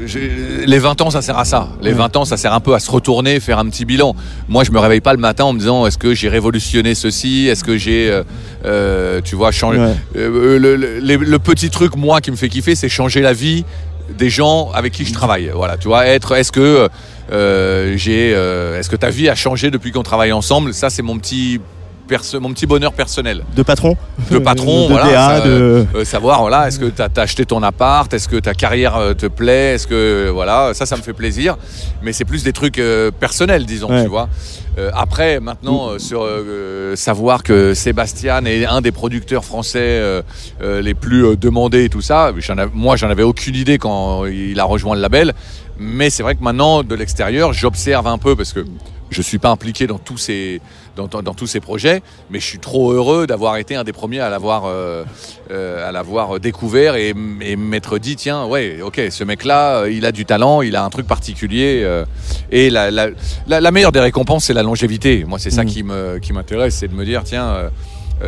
les 0.67 0.79
20 0.79 1.01
ans, 1.03 1.11
ça 1.11 1.23
sert 1.23 1.39
à 1.39 1.45
ça. 1.45 1.69
Les 1.81 1.91
Ouais. 1.91 1.97
20 1.99 2.17
ans, 2.17 2.25
ça 2.25 2.37
sert 2.37 2.53
un 2.53 2.61
peu 2.61 2.75
à 2.75 2.79
se 2.79 2.91
retourner, 2.91 3.41
faire 3.41 3.59
un 3.59 3.67
petit 3.67 3.85
bilan. 3.85 4.15
Moi, 4.49 4.65
je 4.65 4.71
me 4.73 4.79
réveille 4.79 5.01
pas 5.01 5.13
le 5.13 5.19
matin 5.21 5.45
en 5.45 5.53
me 5.53 5.59
disant 5.59 5.87
est-ce 5.95 5.99
que 6.01 6.13
j'ai 6.13 6.29
révolutionné 6.29 6.97
ceci? 6.97 7.47
Est-ce 7.47 7.63
que 7.63 7.79
j'ai, 7.79 8.11
euh, 8.11 8.25
euh, 8.65 9.21
tu 9.23 9.37
vois, 9.37 9.53
changé? 9.53 9.79
Ouais. 9.79 9.95
Euh, 10.17 10.59
le, 10.59 10.75
le- 10.75 10.99
les- 10.99 11.17
le 11.17 11.39
petit 11.39 11.71
truc, 11.71 11.95
moi, 11.97 12.21
qui 12.21 12.33
me 12.33 12.37
fait 12.37 12.49
kiffer, 12.49 12.75
c'est 12.75 12.89
changer 12.89 13.21
la 13.21 13.33
vie 13.33 13.65
des 14.19 14.29
gens 14.29 14.73
avec 14.75 14.93
qui 14.93 15.05
je 15.05 15.13
travaille. 15.13 15.53
Voilà, 15.55 15.77
tu 15.77 15.87
vois, 15.87 16.05
être, 16.07 16.33
est-ce 16.35 16.51
que 16.51 16.89
euh, 17.31 17.95
j'ai, 17.97 18.33
euh, 18.35 18.77
est-ce 18.81 18.91
que 18.91 18.97
ta 18.97 19.09
vie 19.11 19.29
a 19.29 19.37
changé 19.37 19.71
depuis 19.71 19.93
qu'on 19.93 20.03
travaille 20.03 20.33
ensemble? 20.33 20.75
Ça, 20.75 20.91
c'est 20.91 21.03
mon 21.03 21.17
petit, 21.17 21.61
mon 22.41 22.53
petit 22.53 22.67
bonheur 22.67 22.93
personnel 22.93 23.45
De 23.57 23.63
patron 23.63 23.97
de 24.31 24.39
patron, 24.51 24.85
de 24.89 24.93
voilà, 24.93 25.07
DA, 25.11 25.29
ça, 25.29 25.41
de... 25.41 25.87
euh, 25.95 26.05
savoir 26.05 26.41
voilà, 26.43 26.69
est-ce 26.69 26.79
que 26.79 26.85
tu 26.87 27.01
as, 27.03 27.09
acheté 27.23 27.45
ton 27.47 27.63
appart, 27.63 28.13
est-ce 28.13 28.29
que 28.29 28.37
ta 28.37 28.55
carrière 28.55 28.97
euh, 28.97 29.15
te 29.15 29.27
plaît, 29.27 29.75
est-ce 29.75 29.87
que 29.87 30.29
voilà, 30.33 30.73
ça 30.75 30.87
ça 30.87 30.97
me 30.97 31.03
fait 31.03 31.13
plaisir, 31.15 31.57
mais 32.03 32.13
c'est 32.13 32.25
plus 32.25 32.45
des 32.45 32.53
trucs 32.53 32.79
euh, 32.79 33.11
personnels 33.11 33.65
disons, 33.67 33.89
Ouais. 33.91 34.03
tu 34.03 34.09
vois. 34.09 34.29
Euh, 34.79 34.91
après 34.95 35.39
maintenant 35.41 35.91
euh, 35.91 35.99
sur 35.99 36.23
euh, 36.25 36.97
savoir 36.97 37.43
que 37.45 37.75
Sébastien 37.75 38.45
est 38.45 38.65
un 38.67 38.81
des 38.81 38.91
producteurs 38.93 39.45
français 39.45 39.79
euh, 39.81 40.21
euh, 40.63 40.83
les 40.83 40.95
plus 40.95 41.25
euh, 41.25 41.37
demandés 41.37 41.85
et 41.85 41.89
tout 41.89 42.03
ça, 42.03 42.27
av- 42.59 42.71
moi 42.75 42.97
j'en 42.97 43.09
avais 43.09 43.23
aucune 43.23 43.55
idée 43.55 43.79
quand 43.79 44.27
il 44.27 44.59
a 44.61 44.65
rejoint 44.65 44.95
le 44.97 45.01
label, 45.01 45.33
mais 45.79 46.11
c'est 46.11 46.23
vrai 46.25 46.35
que 46.35 46.43
maintenant 46.43 46.83
de 46.83 46.95
l'extérieur, 46.95 47.53
j'observe 47.53 48.07
un 48.09 48.19
peu 48.19 48.35
parce 48.37 48.53
que 48.53 48.65
je 49.11 49.23
suis 49.23 49.39
pas 49.39 49.51
impliqué 49.51 49.87
dans 49.87 49.99
tous 49.99 50.19
ces 50.19 50.61
dans, 50.97 51.07
dans- 51.07 51.23
dans 51.23 51.35
tous 51.35 51.47
ces 51.47 51.61
projets, 51.61 52.03
mais 52.31 52.41
je 52.41 52.47
suis 52.47 52.59
trop 52.59 52.93
heureux 52.93 53.27
d'avoir 53.27 53.57
été 53.57 53.75
un 53.75 53.85
des 53.85 53.93
premiers 53.93 54.21
à 54.21 54.31
l'avoir 54.31 54.65
euh, 54.67 55.05
euh, 55.51 55.89
à 55.89 55.93
l'avoir 55.93 56.39
découvert 56.41 56.95
et, 56.97 57.13
et 57.41 57.57
m'être 57.57 57.99
dit 57.99 58.17
tiens 58.17 58.47
ouais 58.47 58.81
ok 58.83 59.01
ce 59.11 59.25
mec 59.25 59.45
là 59.45 59.87
il 59.89 60.05
a 60.07 60.13
du 60.13 60.25
talent, 60.25 60.63
il 60.63 60.77
a 60.77 60.85
un 60.85 60.91
truc 60.91 61.07
particulier 61.07 61.81
euh, 61.85 62.05
et 62.51 62.71
la, 62.71 62.91
la, 62.91 63.09
la, 63.47 63.61
la 63.61 63.71
meilleure 63.71 63.93
des 63.93 64.01
récompenses 64.01 64.45
c'est 64.45 64.55
la 64.55 64.63
longévité. 64.63 65.25
Moi 65.27 65.39
c'est 65.39 65.51
ça 65.51 65.63
Mhm. 65.65 65.69
qui 65.71 65.83
me 65.83 66.19
qui 66.19 66.33
m'intéresse, 66.33 66.75
c'est 66.77 66.89
de 66.89 66.95
me 66.95 67.05
dire 67.05 67.23
tiens 67.25 67.47
euh, 67.47 67.69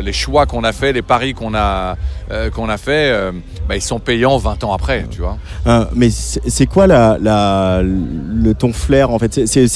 les 0.01 0.13
choix 0.13 0.45
qu'on 0.45 0.63
a 0.63 0.73
fait, 0.73 0.93
les 0.93 1.01
paris 1.01 1.33
qu'on 1.33 1.53
a 1.55 1.95
euh, 2.31 2.49
qu'on 2.49 2.67
a 2.69 2.77
fait, 2.77 3.09
euh, 3.11 3.31
bah, 3.69 3.75
ils 3.77 3.81
sont 3.81 3.99
payants 3.99 4.37
20 4.37 4.63
ans 4.65 4.73
après, 4.73 5.05
tu 5.09 5.21
vois. 5.21 5.37
Euh, 5.65 5.85
mais 5.95 6.09
c'est 6.09 6.65
quoi 6.65 6.87
la, 6.87 7.17
la, 7.21 7.81
le, 7.83 8.53
ton 8.53 8.73
flair 8.73 9.09
en 9.11 9.19
fait? 9.19 9.45
C'est- 9.47 9.67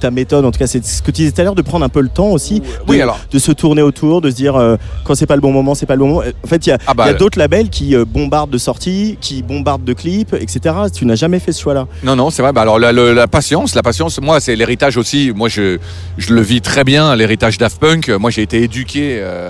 ta 0.00 0.10
méthode 0.10 0.44
en 0.44 0.50
tout 0.50 0.58
cas 0.58 0.66
c'est 0.66 0.84
ce 0.84 1.02
que 1.02 1.06
tu 1.10 1.22
disais 1.22 1.32
tout 1.32 1.40
à 1.40 1.44
l'heure 1.44 1.54
de 1.54 1.62
prendre 1.62 1.84
un 1.84 1.88
peu 1.88 2.00
le 2.00 2.08
temps 2.08 2.28
aussi 2.28 2.60
de, 2.60 2.66
Oui, 2.88 3.00
alors. 3.00 3.18
de 3.30 3.38
se 3.38 3.52
tourner 3.52 3.82
autour 3.82 4.20
de 4.20 4.30
se 4.30 4.34
dire 4.36 4.56
euh, 4.56 4.76
quand 5.04 5.14
c'est 5.14 5.26
pas 5.26 5.34
le 5.34 5.40
bon 5.40 5.52
moment 5.52 5.74
c'est 5.74 5.86
pas 5.86 5.94
le 5.94 6.00
bon 6.00 6.08
moment 6.08 6.22
en 6.44 6.46
fait 6.46 6.66
il 6.66 6.70
y 6.70 6.72
a, 6.72 6.78
Ah 6.86 6.94
bah, 6.94 7.04
a 7.04 7.12
d'autres 7.12 7.38
labels 7.38 7.68
qui 7.70 7.94
euh, 7.94 8.04
bombardent 8.06 8.50
de 8.50 8.58
sorties 8.58 9.18
qui 9.20 9.42
bombardent 9.42 9.84
de 9.84 9.92
clips 9.92 10.34
etc 10.34 10.74
tu 10.92 11.04
n'as 11.06 11.14
jamais 11.16 11.38
fait 11.40 11.52
ce 11.52 11.60
choix 11.60 11.74
là 11.74 11.86
Non, 12.02 12.16
non, 12.16 12.30
c'est 12.30 12.42
vrai. 12.42 12.52
Bah 12.52 12.62
alors 12.62 12.78
la, 12.78 13.26
patience, 13.28 13.74
la 13.74 13.82
patience, 13.82 14.20
moi, 14.20 14.40
c'est 14.40 14.56
l'héritage 14.56 14.96
aussi. 14.96 15.32
Moi, 15.34 15.48
je, 15.48 15.78
je 16.18 16.32
le 16.34 16.40
vis 16.40 16.60
très 16.60 16.84
bien, 16.84 17.14
l'héritage 17.16 17.58
Daft 17.58 17.78
Punk. 17.80 18.08
Moi, 18.08 18.30
j'ai 18.30 18.42
été 18.42 18.62
éduqué 18.62 19.18
euh, 19.20 19.30
euh, 19.30 19.49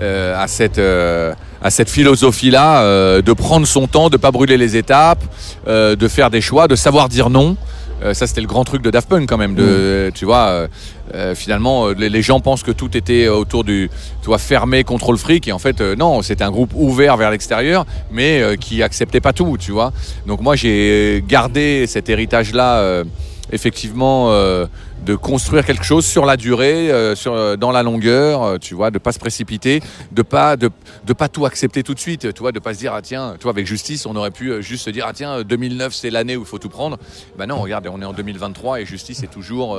à 0.00 0.46
cette, 0.46 0.78
euh, 0.78 1.32
à 1.62 1.70
cette 1.70 1.88
philosophie-là 1.88 2.82
euh, 2.82 3.22
de 3.22 3.32
prendre 3.32 3.66
son 3.66 3.86
temps, 3.86 4.10
de 4.10 4.16
pas 4.18 4.30
brûler 4.30 4.56
les 4.58 4.76
étapes, 4.76 5.24
euh, 5.66 5.96
de 5.96 6.08
faire 6.08 6.30
des 6.30 6.40
choix, 6.40 6.68
de 6.68 6.76
savoir 6.76 7.08
dire 7.08 7.30
non. 7.30 7.56
Euh, 8.04 8.12
ça, 8.12 8.26
c'était 8.26 8.42
le 8.42 8.46
grand 8.46 8.64
truc 8.64 8.82
de 8.82 8.90
Daft 8.90 9.08
Punk 9.08 9.26
quand 9.26 9.38
même. 9.38 9.54
De, 9.54 10.12
Tu 10.14 10.26
vois, 10.26 10.48
euh, 10.48 10.68
euh, 11.14 11.34
finalement, 11.34 11.86
euh, 11.86 11.94
les, 11.96 12.10
les 12.10 12.20
gens 12.20 12.40
pensent 12.40 12.62
que 12.62 12.72
tout 12.72 12.94
était 12.94 13.28
autour 13.28 13.64
du, 13.64 13.90
tu 14.20 14.26
vois, 14.26 14.36
fermé 14.38 14.84
contre 14.84 15.12
le 15.12 15.18
fric, 15.18 15.48
et 15.48 15.52
en 15.52 15.58
fait, 15.58 15.80
euh, 15.80 15.96
non, 15.96 16.20
c'était 16.20 16.44
un 16.44 16.50
groupe 16.50 16.72
ouvert 16.74 17.16
vers 17.16 17.30
l'extérieur, 17.30 17.86
mais 18.12 18.42
euh, 18.42 18.56
qui 18.56 18.82
acceptait 18.82 19.22
pas 19.22 19.32
tout, 19.32 19.56
tu 19.58 19.72
vois. 19.72 19.92
Donc 20.26 20.42
moi, 20.42 20.56
j'ai 20.56 21.24
gardé 21.26 21.86
cet 21.86 22.10
héritage-là, 22.10 22.80
euh, 22.80 23.04
effectivement, 23.50 24.28
euh, 24.30 24.66
de 25.06 25.14
construire 25.14 25.64
quelque 25.64 25.84
chose 25.84 26.04
sur 26.04 26.26
la 26.26 26.36
durée, 26.36 26.90
euh, 26.90 27.14
sur, 27.14 27.32
euh, 27.32 27.56
dans 27.56 27.70
la 27.70 27.82
longueur, 27.84 28.42
euh, 28.42 28.58
tu 28.58 28.74
vois, 28.74 28.90
de 28.90 28.98
pas 28.98 29.12
se 29.12 29.18
précipiter, 29.20 29.80
de 30.12 30.22
pas 30.22 30.56
de, 30.56 30.68
de 31.06 31.12
pas 31.12 31.28
tout 31.28 31.46
accepter 31.46 31.82
tout 31.84 31.94
de 31.94 32.00
suite, 32.00 32.34
tu 32.34 32.40
vois, 32.40 32.50
de 32.52 32.58
pas 32.58 32.74
se 32.74 32.80
dire 32.80 32.92
ah 32.92 33.00
tiens, 33.02 33.34
tu 33.38 33.44
vois, 33.44 33.52
avec 33.52 33.66
justice, 33.66 34.04
on 34.04 34.16
aurait 34.16 34.32
pu 34.32 34.62
juste 34.62 34.84
se 34.84 34.90
dire 34.90 35.06
ah 35.08 35.12
tiens, 35.14 35.42
2009 35.42 35.94
c'est 35.94 36.10
l'année 36.10 36.36
où 36.36 36.40
il 36.40 36.46
faut 36.46 36.58
tout 36.58 36.68
prendre. 36.68 36.98
Ben 37.38 37.46
non, 37.46 37.60
regarde, 37.60 37.88
on 37.90 38.02
est 38.02 38.04
en 38.04 38.12
2023 38.12 38.80
et 38.80 38.84
justice 38.86 39.22
est 39.22 39.30
toujours, 39.30 39.78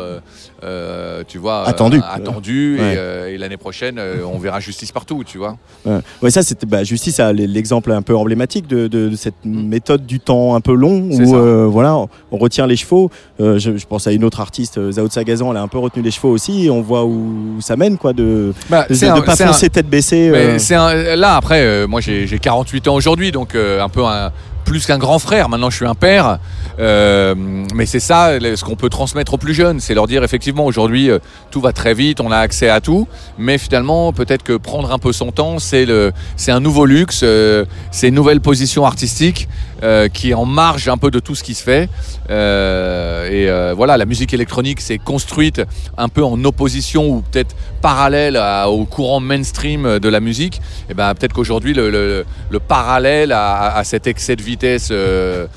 euh, 0.63 1.23
tu 1.27 1.37
vois, 1.37 1.67
Attendu. 1.67 2.01
attendu, 2.09 2.77
Ouais. 2.79 3.29
et, 3.31 3.33
et 3.33 3.37
l'année 3.37 3.57
prochaine, 3.57 3.99
on 4.25 4.37
verra 4.39 4.59
justice 4.59 4.91
partout, 4.91 5.23
tu 5.25 5.37
vois. 5.37 5.57
Ouais, 5.85 5.97
Ouais, 6.21 6.31
ça 6.31 6.41
c'était 6.43 6.65
bah, 6.65 6.83
Justice 6.83 7.19
l'exemple 7.19 7.91
un 7.91 8.01
peu 8.01 8.15
emblématique 8.15 8.67
de, 8.67 8.87
de- 8.87 9.09
de 9.09 9.15
cette 9.15 9.43
méthode 9.45 10.05
du 10.05 10.19
temps 10.19 10.55
un 10.55 10.61
peu 10.61 10.73
long 10.73 10.97
Mm. 11.07 11.21
Où 11.21 11.71
voilà 11.71 11.95
on 12.31 12.37
retient 12.37 12.65
les 12.67 12.75
chevaux. 12.75 13.09
Je, 13.39 13.57
je 13.77 13.85
pense 13.85 14.07
à 14.07 14.11
une 14.11 14.23
autre 14.23 14.39
artiste, 14.39 14.77
euh, 14.77 14.91
Zao 15.17 15.21
Sagazan, 15.21 15.51
elle 15.51 15.57
a 15.57 15.61
un 15.61 15.67
peu 15.67 15.79
retenu 15.79 16.03
les 16.03 16.11
chevaux 16.11 16.29
aussi 16.29 16.65
et 16.65 16.69
on 16.69 16.81
voit 16.81 17.05
où 17.05 17.57
ça 17.59 17.75
mène 17.75 17.97
quoi 17.97 18.13
de 18.13 18.53
Bah, 18.69 18.85
de 18.89 18.93
un- 19.05 19.21
pas 19.21 19.33
un- 19.33 19.47
foncer 19.47 19.69
tête 19.69 19.89
baissée. 19.89 20.29
Euh. 20.33 20.57
un- 20.75 21.15
là 21.15 21.35
après, 21.35 21.61
euh, 21.61 21.87
moi 21.87 22.01
j'ai 22.01 22.27
j'ai 22.27 22.39
48 22.39 22.87
ans 22.87 22.95
aujourd'hui, 22.95 23.31
donc 23.31 23.55
euh, 23.55 23.81
un 23.81 23.89
peu 23.89 24.05
un- 24.05 24.31
plus 24.65 24.85
qu'un 24.85 24.97
grand 24.97 25.17
frère. 25.17 25.47
Maintenant, 25.47 25.69
je 25.69 25.77
suis 25.77 25.85
un 25.85 25.95
père. 25.95 26.39
Euh, 26.77 27.33
mais 27.73 27.85
c'est 27.85 28.01
ça, 28.01 28.33
ce 28.37 28.63
qu'on 28.65 28.75
peut 28.75 28.89
transmettre 28.89 29.33
aux 29.33 29.37
plus 29.37 29.53
jeunes, 29.53 29.79
c'est 29.79 29.93
leur 29.93 30.07
dire 30.07 30.23
effectivement 30.25 30.65
aujourd'hui 30.65 31.09
tout 31.51 31.61
va 31.61 31.71
très 31.71 31.93
vite, 31.95 32.19
on 32.21 32.31
a 32.31 32.37
accès 32.37 32.69
à 32.69 32.81
tout, 32.81 33.07
mais 33.39 33.57
finalement 33.57 34.11
peut-être 34.13 34.43
que 34.43 34.57
prendre 34.57 34.91
un 34.91 34.99
peu 34.99 35.11
son 35.13 35.31
temps, 35.31 35.57
c'est 35.57 35.85
le, 35.85 36.11
c'est 36.35 36.51
un 36.51 36.59
nouveau 36.59 36.85
luxe, 36.85 37.21
euh, 37.23 37.65
c'est 37.91 38.09
une 38.09 38.15
nouvelle 38.15 38.41
position 38.41 38.85
artistique 38.85 39.47
euh, 39.83 40.07
qui 40.09 40.31
est 40.31 40.33
en 40.35 40.45
marge 40.45 40.87
un 40.89 40.97
peu 40.97 41.09
de 41.11 41.19
tout 41.19 41.33
ce 41.33 41.43
qui 41.43 41.53
se 41.55 41.63
fait. 41.63 41.89
Euh, 42.29 43.27
et 43.29 43.49
euh, 43.49 43.73
voilà, 43.75 43.97
la 43.97 44.05
musique 44.05 44.33
électronique 44.33 44.81
s'est 44.81 44.97
construite 44.97 45.61
un 45.97 46.09
peu 46.09 46.23
en 46.23 46.43
opposition 46.43 47.07
ou 47.09 47.21
peut-être 47.31 47.55
parallèle 47.81 48.35
à- 48.37 48.69
au 48.69 48.85
courant 48.85 49.19
mainstream 49.19 49.99
de 49.99 50.09
la 50.09 50.19
musique. 50.19 50.61
Et 50.89 50.93
ben 50.93 51.13
peut-être 51.15 51.33
qu'aujourd'hui 51.33 51.73
le, 51.73 51.89
le- 51.89 52.25
le 52.49 52.59
parallèle 52.59 53.31
à, 53.31 53.75
à 53.77 53.83
cet 53.83 54.07
excès 54.07 54.35
de 54.35 54.41
vitesse 54.41 54.89
euh, 54.91 55.47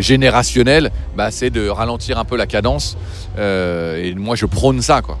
générationnel, 0.00 0.90
bah, 1.16 1.30
c'est 1.30 1.50
de 1.50 1.68
ralentir 1.68 2.18
un 2.18 2.24
peu 2.24 2.36
la 2.36 2.46
cadence. 2.46 2.96
Et 3.38 4.14
moi 4.16 4.36
je 4.36 4.46
prône 4.46 4.80
ça 4.82 5.00
quoi. 5.02 5.18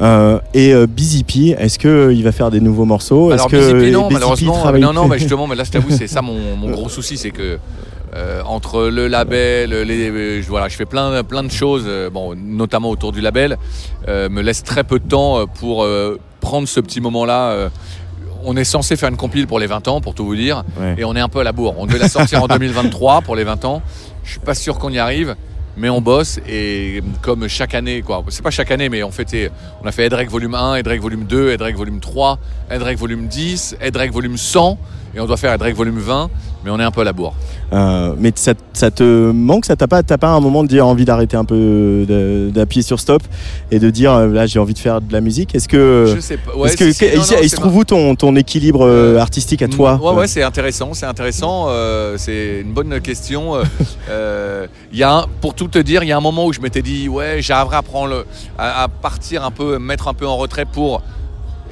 Euh, 0.00 0.38
et 0.54 0.72
euh, 0.74 0.86
Busy 0.86 1.24
P, 1.24 1.56
est-ce 1.58 1.78
que 1.78 1.88
euh, 1.88 2.12
il 2.12 2.22
va 2.22 2.30
faire 2.32 2.50
des 2.50 2.60
nouveaux 2.60 2.84
morceaux? 2.84 3.30
Alors 3.32 3.48
non, 3.90 4.02
Busy 4.08 4.14
malheureusement, 4.14 4.52
non, 4.80 4.92
non, 4.92 5.08
bah, 5.08 5.16
justement, 5.18 5.46
mais 5.46 5.56
là, 5.56 5.64
je 5.64 5.70
t'avoue, 5.70 5.90
c'est 5.90 6.06
ça 6.06 6.20
mon, 6.22 6.54
mon 6.56 6.70
gros 6.76 6.88
souci, 6.90 7.16
c'est 7.16 7.30
que 7.30 7.58
euh, 8.14 8.42
entre 8.44 8.84
le 8.84 9.08
label, 9.08 9.70
les, 9.70 10.10
euh, 10.10 10.42
voilà, 10.48 10.68
je 10.68 10.76
fais 10.76 10.84
plein, 10.84 11.22
plein 11.24 11.42
de 11.42 11.50
choses, 11.50 11.84
euh, 11.86 12.08
bon, 12.10 12.34
notamment 12.36 12.90
autour 12.90 13.12
du 13.12 13.20
label, 13.20 13.56
euh, 14.08 14.28
me 14.28 14.42
laisse 14.42 14.62
très 14.62 14.84
peu 14.84 14.98
de 14.98 15.08
temps 15.08 15.46
pour 15.46 15.86
prendre 16.40 16.68
ce 16.68 16.80
petit 16.80 17.00
moment-là. 17.00 17.68
on 18.44 18.56
est 18.56 18.64
censé 18.64 18.94
faire 18.96 19.08
une 19.08 19.16
compile 19.16 19.46
pour 19.48 19.58
les 19.58 19.66
20 19.66 19.88
ans, 19.88 20.00
pour 20.00 20.14
tout 20.14 20.24
vous 20.24 20.36
dire, 20.36 20.62
Ouais. 20.78 20.94
et 20.98 21.04
on 21.04 21.16
est 21.16 21.20
un 21.20 21.28
peu 21.28 21.40
à 21.40 21.44
la 21.44 21.50
bourre. 21.52 21.74
On 21.78 21.86
devait 21.86 21.98
la 21.98 22.08
sortir 22.08 22.42
en 22.42 22.46
2023 22.48 23.22
pour 23.22 23.34
les 23.34 23.42
20 23.44 23.64
ans. 23.64 23.82
Je 24.22 24.30
suis 24.32 24.40
pas 24.40 24.54
sûr 24.54 24.78
qu'on 24.78 24.90
y 24.90 24.98
arrive. 24.98 25.34
Mais 25.78 25.90
on 25.90 26.00
bosse 26.00 26.38
et 26.48 27.02
comme 27.20 27.48
chaque 27.48 27.74
année, 27.74 28.00
quoi. 28.00 28.24
C'est 28.30 28.40
pas 28.42 28.50
chaque 28.50 28.70
année, 28.70 28.88
mais 28.88 29.02
on 29.02 29.10
fait, 29.10 29.52
on 29.82 29.86
a 29.86 29.92
fait 29.92 30.04
Edrec 30.06 30.30
volume 30.30 30.54
1, 30.54 30.76
Edrec 30.76 31.02
volume 31.02 31.24
2, 31.24 31.50
Edrec 31.50 31.76
volume 31.76 32.00
3, 32.00 32.38
Edrec 32.70 32.96
volume 32.96 33.26
10, 33.26 33.76
Edrec 33.82 34.10
volume 34.10 34.38
100, 34.38 34.78
et 35.14 35.20
on 35.20 35.26
doit 35.26 35.36
faire 35.36 35.52
Edrec 35.52 35.76
volume 35.76 35.98
20, 35.98 36.30
mais 36.66 36.72
on 36.72 36.80
est 36.80 36.84
un 36.84 36.90
peu 36.90 37.00
à 37.02 37.04
la 37.04 37.12
bourre. 37.12 37.32
Euh, 37.72 38.14
mais 38.18 38.32
ça, 38.34 38.52
ça 38.72 38.90
te 38.90 39.30
manque, 39.30 39.64
ça 39.66 39.76
t'a 39.76 39.86
pas, 39.86 40.02
t'as 40.02 40.18
pas 40.18 40.28
un 40.30 40.40
moment 40.40 40.64
de 40.64 40.68
dire 40.68 40.84
envie 40.86 41.04
d'arrêter 41.04 41.36
un 41.36 41.44
peu, 41.44 42.04
d'appuyer 42.52 42.82
sur 42.82 42.98
stop 42.98 43.22
et 43.70 43.78
de 43.78 43.88
dire 43.88 44.12
euh, 44.12 44.26
là 44.28 44.46
j'ai 44.46 44.58
envie 44.58 44.74
de 44.74 44.78
faire 44.80 45.00
de 45.00 45.12
la 45.12 45.20
musique? 45.20 45.54
Est-ce 45.54 45.68
que, 45.68 46.12
Je 46.16 46.20
sais 46.20 46.36
pas. 46.36 46.56
Ouais, 46.56 46.68
est-ce 46.68 46.76
que, 46.76 46.86
si, 46.92 46.98
si, 46.98 47.10
que- 47.10 47.16
non, 47.16 47.22
il, 47.42 47.48
se 47.48 47.56
trouve 47.56 47.76
où 47.76 47.84
ton, 47.84 48.16
ton 48.16 48.34
équilibre 48.34 48.84
euh, 48.84 49.18
artistique 49.18 49.62
à 49.62 49.68
toi? 49.68 49.98
Ouais, 50.02 50.12
ouais, 50.12 50.26
c'est 50.26 50.42
intéressant, 50.42 50.92
c'est 50.92 51.06
intéressant. 51.06 51.66
euh, 51.68 52.16
c'est 52.18 52.60
une 52.62 52.72
bonne 52.72 53.00
question. 53.00 53.54
Il 54.92 54.98
y 54.98 55.02
a 55.04 55.12
un- 55.18 55.26
pour 55.40 55.54
tout 55.54 55.68
te 55.68 55.78
dire, 55.78 56.02
il 56.02 56.08
y 56.08 56.12
a 56.12 56.16
un 56.16 56.20
moment 56.20 56.46
où 56.46 56.52
je 56.52 56.60
m'étais 56.60 56.82
dit, 56.82 57.08
ouais, 57.08 57.38
j'arriverai 57.40 57.76
à 57.76 57.82
prendre, 57.82 58.08
le- 58.08 58.26
à, 58.58 58.84
à 58.84 58.88
partir 58.88 59.44
un 59.44 59.50
peu, 59.50 59.74
me 59.74 59.78
mettre 59.78 60.08
un 60.08 60.14
peu 60.14 60.26
en 60.26 60.36
retrait 60.36 60.64
pour. 60.64 61.02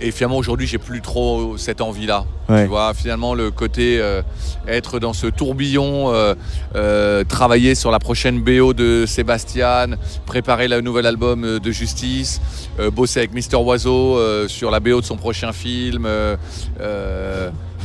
Et 0.00 0.10
finalement, 0.10 0.36
aujourd'hui, 0.38 0.66
j'ai 0.66 0.78
plus 0.78 1.00
trop 1.00 1.56
cette 1.56 1.80
envie-là. 1.80 2.24
Ouais. 2.48 2.64
Tu 2.64 2.68
vois, 2.68 2.92
finalement, 2.94 3.34
le 3.34 3.50
côté 3.50 3.98
euh, 4.00 4.22
être 4.66 4.98
dans 4.98 5.12
ce 5.12 5.26
tourbillon, 5.28 6.12
euh, 6.12 6.34
euh, 6.74 7.24
travailler 7.24 7.74
sur 7.74 7.90
la 7.90 7.98
prochaine 7.98 8.40
BO 8.40 8.74
de 8.74 9.04
Sébastien, 9.06 9.86
préparer 10.26 10.68
le 10.68 10.80
nouvel 10.80 11.06
album 11.06 11.58
de 11.58 11.70
Justice, 11.70 12.40
bosser 12.92 13.20
avec 13.20 13.32
Mister 13.32 13.56
Oiseau 13.56 14.18
sur 14.48 14.70
la 14.70 14.80
BO 14.80 15.00
de 15.00 15.06
son 15.06 15.16
prochain 15.16 15.52
film, 15.52 16.08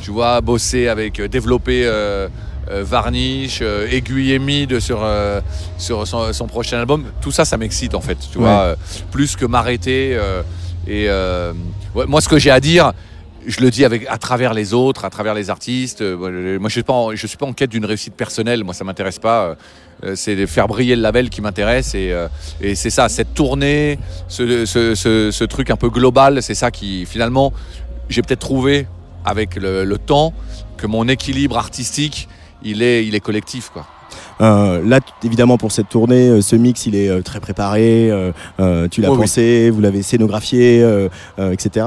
tu 0.02 0.12
vois, 0.12 0.42
bosser 0.42 0.88
avec, 0.88 1.22
développer 1.22 1.90
Varnish, 2.70 3.62
aiguiller 3.92 4.40
Mid 4.40 4.80
sur, 4.80 5.00
sur 5.78 6.08
son, 6.08 6.34
son 6.34 6.48
prochain 6.48 6.80
album. 6.80 7.06
Tout 7.22 7.32
ça, 7.32 7.46
ça 7.46 7.58
m'excite 7.58 7.96
en 7.96 8.02
fait, 8.02 8.18
tu 8.32 8.38
Ouais. 8.40 8.44
vois, 8.44 8.76
plus 9.12 9.36
que 9.36 9.46
m'arrêter. 9.46 10.18
Et 10.88 11.06
euh, 11.10 11.54
moi, 12.08 12.22
ce 12.22 12.30
que 12.30 12.40
j'ai 12.40 12.52
à 12.52 12.60
dire, 12.60 12.94
je 13.48 13.62
le 13.62 13.70
dis 13.72 13.86
avec, 13.86 14.06
à 14.10 14.18
travers 14.18 14.54
les 14.54 14.74
autres, 14.74 15.06
à 15.06 15.10
travers 15.10 15.34
les 15.34 15.50
artistes. 15.50 16.02
Euh, 16.02 16.58
Moi, 16.60 16.70
je- 16.70 16.74
suis 16.74 16.84
pas, 16.84 16.94
en, 16.94 17.16
je 17.16 17.28
suis 17.28 17.38
pas 17.38 17.46
en 17.46 17.54
quête 17.54 17.70
d'une 17.72 17.86
réussite 17.86 18.14
personnelle. 18.16 18.64
Moi, 18.64 18.74
ça 18.74 18.84
m'intéresse 18.84 19.20
pas. 19.20 19.56
Euh, 20.04 20.16
C'est 20.16 20.36
de 20.36 20.46
faire 20.46 20.68
briller 20.68 20.96
le 20.96 21.02
label 21.02 21.30
qui 21.30 21.42
m'intéresse 21.42 21.94
et, 21.94 22.16
et 22.62 22.74
c'est 22.76 22.90
ça, 22.90 23.10
cette 23.10 23.34
tournée, 23.34 24.00
ce- 24.30 24.66
ce 24.66 25.44
truc 25.44 25.70
un 25.72 25.76
peu 25.76 25.90
global, 25.90 26.42
c'est 26.42 26.56
ça 26.56 26.72
qui 26.72 27.06
finalement 27.06 27.52
j'ai 28.08 28.22
peut-être 28.22 28.40
trouvé 28.40 28.88
avec 29.26 29.56
le, 29.58 29.84
le 29.84 29.98
temps 29.98 30.34
que 30.78 30.88
mon 30.88 31.08
équilibre 31.10 31.58
artistique 31.58 32.30
il 32.64 32.82
est, 32.82 33.06
il 33.06 33.14
est 33.14 33.20
collectif 33.20 33.70
quoi. 33.74 33.86
Euh, 34.42 34.82
là, 34.86 35.00
évidemment, 35.24 35.58
pour 35.58 35.72
cette 35.72 35.90
tournée, 35.90 36.30
euh, 36.30 36.42
ce 36.42 36.56
mix, 36.56 36.86
il 36.86 36.96
est 36.96 37.10
euh, 37.10 37.22
très 37.22 37.40
préparé. 37.40 38.12
tu 38.92 39.02
l'as 39.02 39.12
oui. 39.12 39.18
pensé, 39.18 39.70
vous 39.70 39.82
l'avez 39.82 40.02
scénographié, 40.02 40.86
etc. 41.52 41.86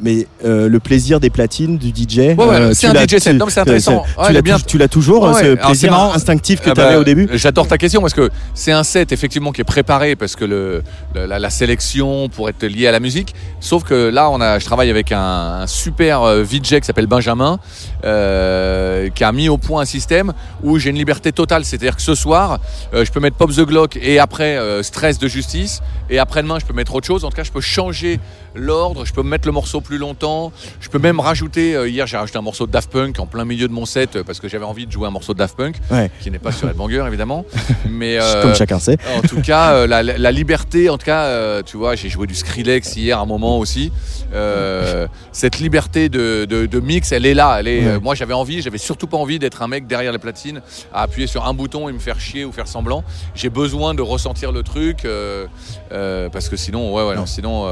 Mais 0.00 0.26
le 0.44 0.78
plaisir 0.78 1.20
des 1.20 1.30
platines 1.30 1.78
du 1.78 1.88
DJ, 1.88 2.36
ouais, 2.36 2.74
c'est 2.74 2.86
un 2.88 2.94
DJ 2.94 3.18
set. 3.18 3.36
mais 3.38 3.50
c'est 3.50 3.60
intéressant. 3.60 4.02
tu 4.02 4.20
Ouais, 4.22 4.32
l'as 4.32 4.58
tu 4.66 4.88
toujours, 4.88 5.36
ce 5.36 5.54
plaisir 5.54 5.94
instinctif 5.94 6.60
que 6.60 6.70
Ah 6.70 6.74
tu 6.74 6.80
avais 6.80 6.94
bah, 6.94 7.00
au 7.00 7.04
début. 7.04 7.28
J'adore 7.32 7.66
ta 7.66 7.78
question 7.78 8.00
parce 8.00 8.14
que 8.14 8.30
c'est 8.54 8.72
un 8.72 8.84
set 8.84 9.12
effectivement 9.12 9.52
qui 9.52 9.60
est 9.60 9.64
préparé 9.64 10.16
parce 10.16 10.36
que 10.36 10.44
le, 10.44 10.82
la, 11.14 11.38
la 11.38 11.50
sélection 11.50 12.28
pour 12.28 12.48
être 12.48 12.64
lié 12.64 12.86
à 12.86 12.92
la 12.92 13.00
musique. 13.00 13.34
Sauf 13.60 13.84
que 13.84 14.08
là, 14.08 14.30
on 14.30 14.40
a, 14.40 14.58
je 14.58 14.64
travaille 14.64 14.90
avec 14.90 15.12
un, 15.12 15.62
un 15.62 15.66
super 15.66 16.22
VJ 16.42 16.80
qui 16.80 16.84
s'appelle 16.84 17.06
Benjamin, 17.06 17.58
euh, 18.04 19.08
qui 19.10 19.24
a 19.24 19.32
mis 19.32 19.48
au 19.48 19.58
point 19.58 19.82
un 19.82 19.86
système 19.86 20.32
où 20.62 20.78
j'ai 20.78 20.90
une 20.90 20.96
liberté 20.96 21.32
totale. 21.32 21.64
C'est-à-dire 21.72 21.96
que 21.96 22.02
ce 22.02 22.14
soir, 22.14 22.58
euh, 22.92 23.02
je 23.02 23.10
peux 23.10 23.18
mettre 23.18 23.36
Pop 23.36 23.50
the 23.50 23.62
Glock 23.62 23.96
et 23.96 24.18
après 24.18 24.58
euh, 24.58 24.82
Stress 24.82 25.18
de 25.18 25.26
Justice 25.26 25.80
et 26.10 26.18
après-demain, 26.18 26.58
je 26.58 26.66
peux 26.66 26.74
mettre 26.74 26.94
autre 26.94 27.06
chose. 27.06 27.24
En 27.24 27.30
tout 27.30 27.36
cas, 27.36 27.44
je 27.44 27.50
peux 27.50 27.62
changer 27.62 28.20
l'ordre, 28.54 29.04
je 29.04 29.12
peux 29.12 29.22
mettre 29.22 29.46
le 29.46 29.52
morceau 29.52 29.80
plus 29.80 29.98
longtemps, 29.98 30.52
je 30.80 30.88
peux 30.88 30.98
même 30.98 31.20
rajouter. 31.20 31.74
euh, 31.74 31.88
hier, 31.88 32.06
j'ai 32.06 32.16
rajouté 32.16 32.38
un 32.38 32.42
morceau 32.42 32.66
de 32.66 32.72
Daft 32.72 32.90
Punk 32.90 33.18
en 33.20 33.26
plein 33.26 33.44
milieu 33.44 33.68
de 33.68 33.72
mon 33.72 33.86
set 33.86 34.16
euh, 34.16 34.24
parce 34.24 34.40
que 34.40 34.48
j'avais 34.48 34.64
envie 34.64 34.86
de 34.86 34.92
jouer 34.92 35.06
un 35.06 35.10
morceau 35.10 35.32
de 35.34 35.38
Daft 35.38 35.56
Punk 35.56 35.76
Ouais. 35.90 36.10
qui 36.20 36.30
n'est 36.30 36.38
pas 36.38 36.52
sur 36.52 36.68
Headbanger 36.68 37.04
évidemment, 37.06 37.44
mais 37.90 38.18
euh, 38.20 38.42
Comme 38.42 38.54
chacun 38.54 38.78
sait. 38.78 38.98
en 39.16 39.22
tout 39.22 39.40
cas, 39.42 39.72
euh, 39.72 39.86
la, 39.86 40.02
la 40.02 40.30
liberté, 40.32 40.88
en 40.90 40.98
tout 40.98 41.06
cas, 41.06 41.24
euh, 41.24 41.62
tu 41.64 41.76
vois, 41.76 41.94
j'ai 41.94 42.08
joué 42.08 42.26
du 42.26 42.34
Skrillex 42.34 42.96
hier 42.96 43.18
un 43.18 43.26
moment 43.26 43.58
aussi. 43.58 43.92
Euh, 44.34 45.06
cette 45.32 45.58
liberté 45.58 46.08
de, 46.08 46.44
de- 46.48 46.66
de 46.66 46.80
mix, 46.80 47.12
elle 47.12 47.26
est 47.26 47.34
là. 47.34 47.56
Elle 47.60 47.68
est, 47.68 47.80
Ouais. 47.82 47.86
euh, 47.92 48.00
moi, 48.00 48.14
j'avais 48.14 48.34
envie, 48.34 48.62
j'avais 48.62 48.78
surtout 48.78 49.06
pas 49.06 49.16
envie 49.16 49.38
d'être 49.38 49.62
un 49.62 49.68
mec 49.68 49.86
derrière 49.86 50.12
les 50.12 50.18
platines 50.18 50.60
à 50.92 51.02
appuyer 51.02 51.26
sur 51.26 51.46
un 51.46 51.54
bouton 51.54 51.88
et 51.88 51.92
me 51.92 51.98
faire 51.98 52.20
chier 52.20 52.44
ou 52.44 52.52
faire 52.52 52.66
semblant. 52.68 53.04
J'ai 53.34 53.50
besoin 53.50 53.94
de 53.94 54.02
ressentir 54.02 54.52
le 54.52 54.62
truc 54.62 55.04
euh, 55.04 55.46
euh, 55.92 56.28
parce 56.30 56.48
que 56.48 56.56
sinon, 56.56 56.92
ouais, 56.94 57.06
ouais, 57.06 57.16
non, 57.16 57.26
sinon, 57.26 57.66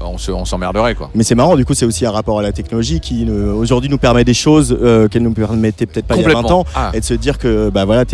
on 0.00 0.18
se- 0.18 0.30
on 0.32 0.44
s'emmerderait 0.44 0.94
quoi. 0.94 1.10
Mais 1.14 1.24
c'est 1.24 1.34
marrant, 1.34 1.56
du 1.56 1.64
coup, 1.64 1.74
c'est 1.74 1.84
aussi 1.86 2.06
un 2.06 2.10
rapport 2.10 2.38
à 2.38 2.42
la 2.42 2.52
technologie 2.52 3.00
qui 3.00 3.26
euh, 3.28 3.52
aujourd'hui 3.52 3.88
nous 3.90 3.98
permet 3.98 4.24
des 4.24 4.34
choses 4.34 4.76
euh, 4.82 5.08
qu'elle 5.08 5.22
nous 5.22 5.32
permettait 5.32 5.86
peut-être 5.86 6.06
pas 6.06 6.16
il 6.16 6.22
y 6.22 6.24
a 6.24 6.28
20 6.32 6.50
ans. 6.50 6.64
Ah. 6.74 6.90
Et 6.94 7.00
de 7.00 7.04
se 7.04 7.14
dire 7.14 7.38
que, 7.38 7.70
bah 7.70 7.84
voilà, 7.84 8.04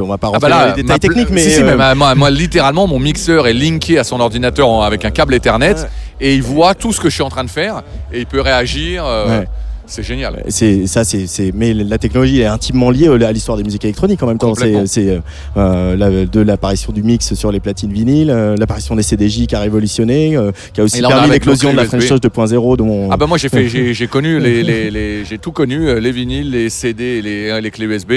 on 0.00 0.06
va 0.06 0.18
pas 0.18 0.26
Ah 0.26 0.30
rentrer 0.30 0.40
bah 0.40 0.48
là, 0.48 0.70
dans 0.70 0.76
les 0.76 0.82
détails 0.82 0.98
techniques, 1.00 1.30
mais. 1.30 1.40
si, 1.42 1.50
si, 1.52 1.62
mais 1.62 1.70
euh, 1.72 1.76
ma- 1.76 1.94
moi, 1.94 2.14
moi, 2.14 2.30
littéralement, 2.30 2.86
mon 2.86 2.98
mixeur 2.98 3.46
est 3.46 3.52
linké 3.54 3.98
à 3.98 4.04
son 4.04 4.20
ordinateur 4.20 4.82
avec 4.82 5.04
un 5.04 5.10
câble 5.10 5.34
Ethernet 5.34 5.74
Ouais. 5.74 5.88
et 6.20 6.34
il 6.34 6.42
voit 6.42 6.74
tout 6.74 6.92
ce 6.92 7.00
que 7.00 7.08
je 7.08 7.14
suis 7.14 7.22
en 7.22 7.28
train 7.30 7.44
de 7.44 7.50
faire 7.50 7.82
et 8.12 8.20
il 8.20 8.26
peut 8.26 8.40
réagir. 8.40 9.04
euh, 9.06 9.40
Ouais. 9.40 9.48
C'est 9.86 10.02
génial. 10.02 10.42
C'est 10.48 10.86
ça, 10.86 11.04
c'est, 11.04 11.26
c'est- 11.26 11.52
mais 11.54 11.74
la 11.74 11.98
technologie 11.98 12.40
est 12.40 12.46
intimement 12.46 12.90
liée 12.90 13.08
à 13.08 13.32
l'histoire 13.32 13.58
des 13.58 13.64
musiques 13.64 13.84
électroniques 13.84 14.22
en 14.22 14.26
même 14.26 14.38
temps. 14.38 14.54
C'est, 14.54 14.86
c'est 14.86 15.20
euh, 15.56 15.96
la- 15.96 16.24
de 16.26 16.40
l'apparition 16.40 16.92
du 16.92 17.02
mix 17.02 17.34
sur 17.34 17.52
les 17.52 17.60
platines 17.60 17.92
vinyles, 17.92 18.30
euh, 18.30 18.56
l'apparition 18.58 18.96
des 18.96 19.02
CDJ 19.02 19.46
qui 19.46 19.54
a 19.54 19.60
révolutionné, 19.60 20.36
euh, 20.36 20.52
qui 20.72 20.80
a 20.80 20.84
aussi 20.84 21.00
là, 21.00 21.08
permis 21.08 21.30
l'éclosion 21.30 21.72
de 21.72 21.76
la 21.76 21.84
French. 21.84 22.06
Touch 22.08 22.20
2.0 22.20 22.76
dont 22.78 23.08
Ah 23.10 23.16
bah 23.16 23.26
moi 23.26 23.36
j'ai 23.38 23.48
fait 23.48 23.68
j'ai 23.68 23.92
j'ai 23.94 24.06
connu 24.06 24.40
les, 24.46 24.62
les, 24.62 24.90
les- 24.90 25.24
j'ai 25.24 25.38
tout 25.38 25.52
connu 25.52 25.88
euh, 25.88 26.00
les 26.00 26.12
vinyles 26.12 26.50
les 26.50 26.70
CD 26.70 27.04
et 27.04 27.22
les, 27.22 27.60
les 27.60 27.70
clés 27.70 27.86
USB 27.86 28.12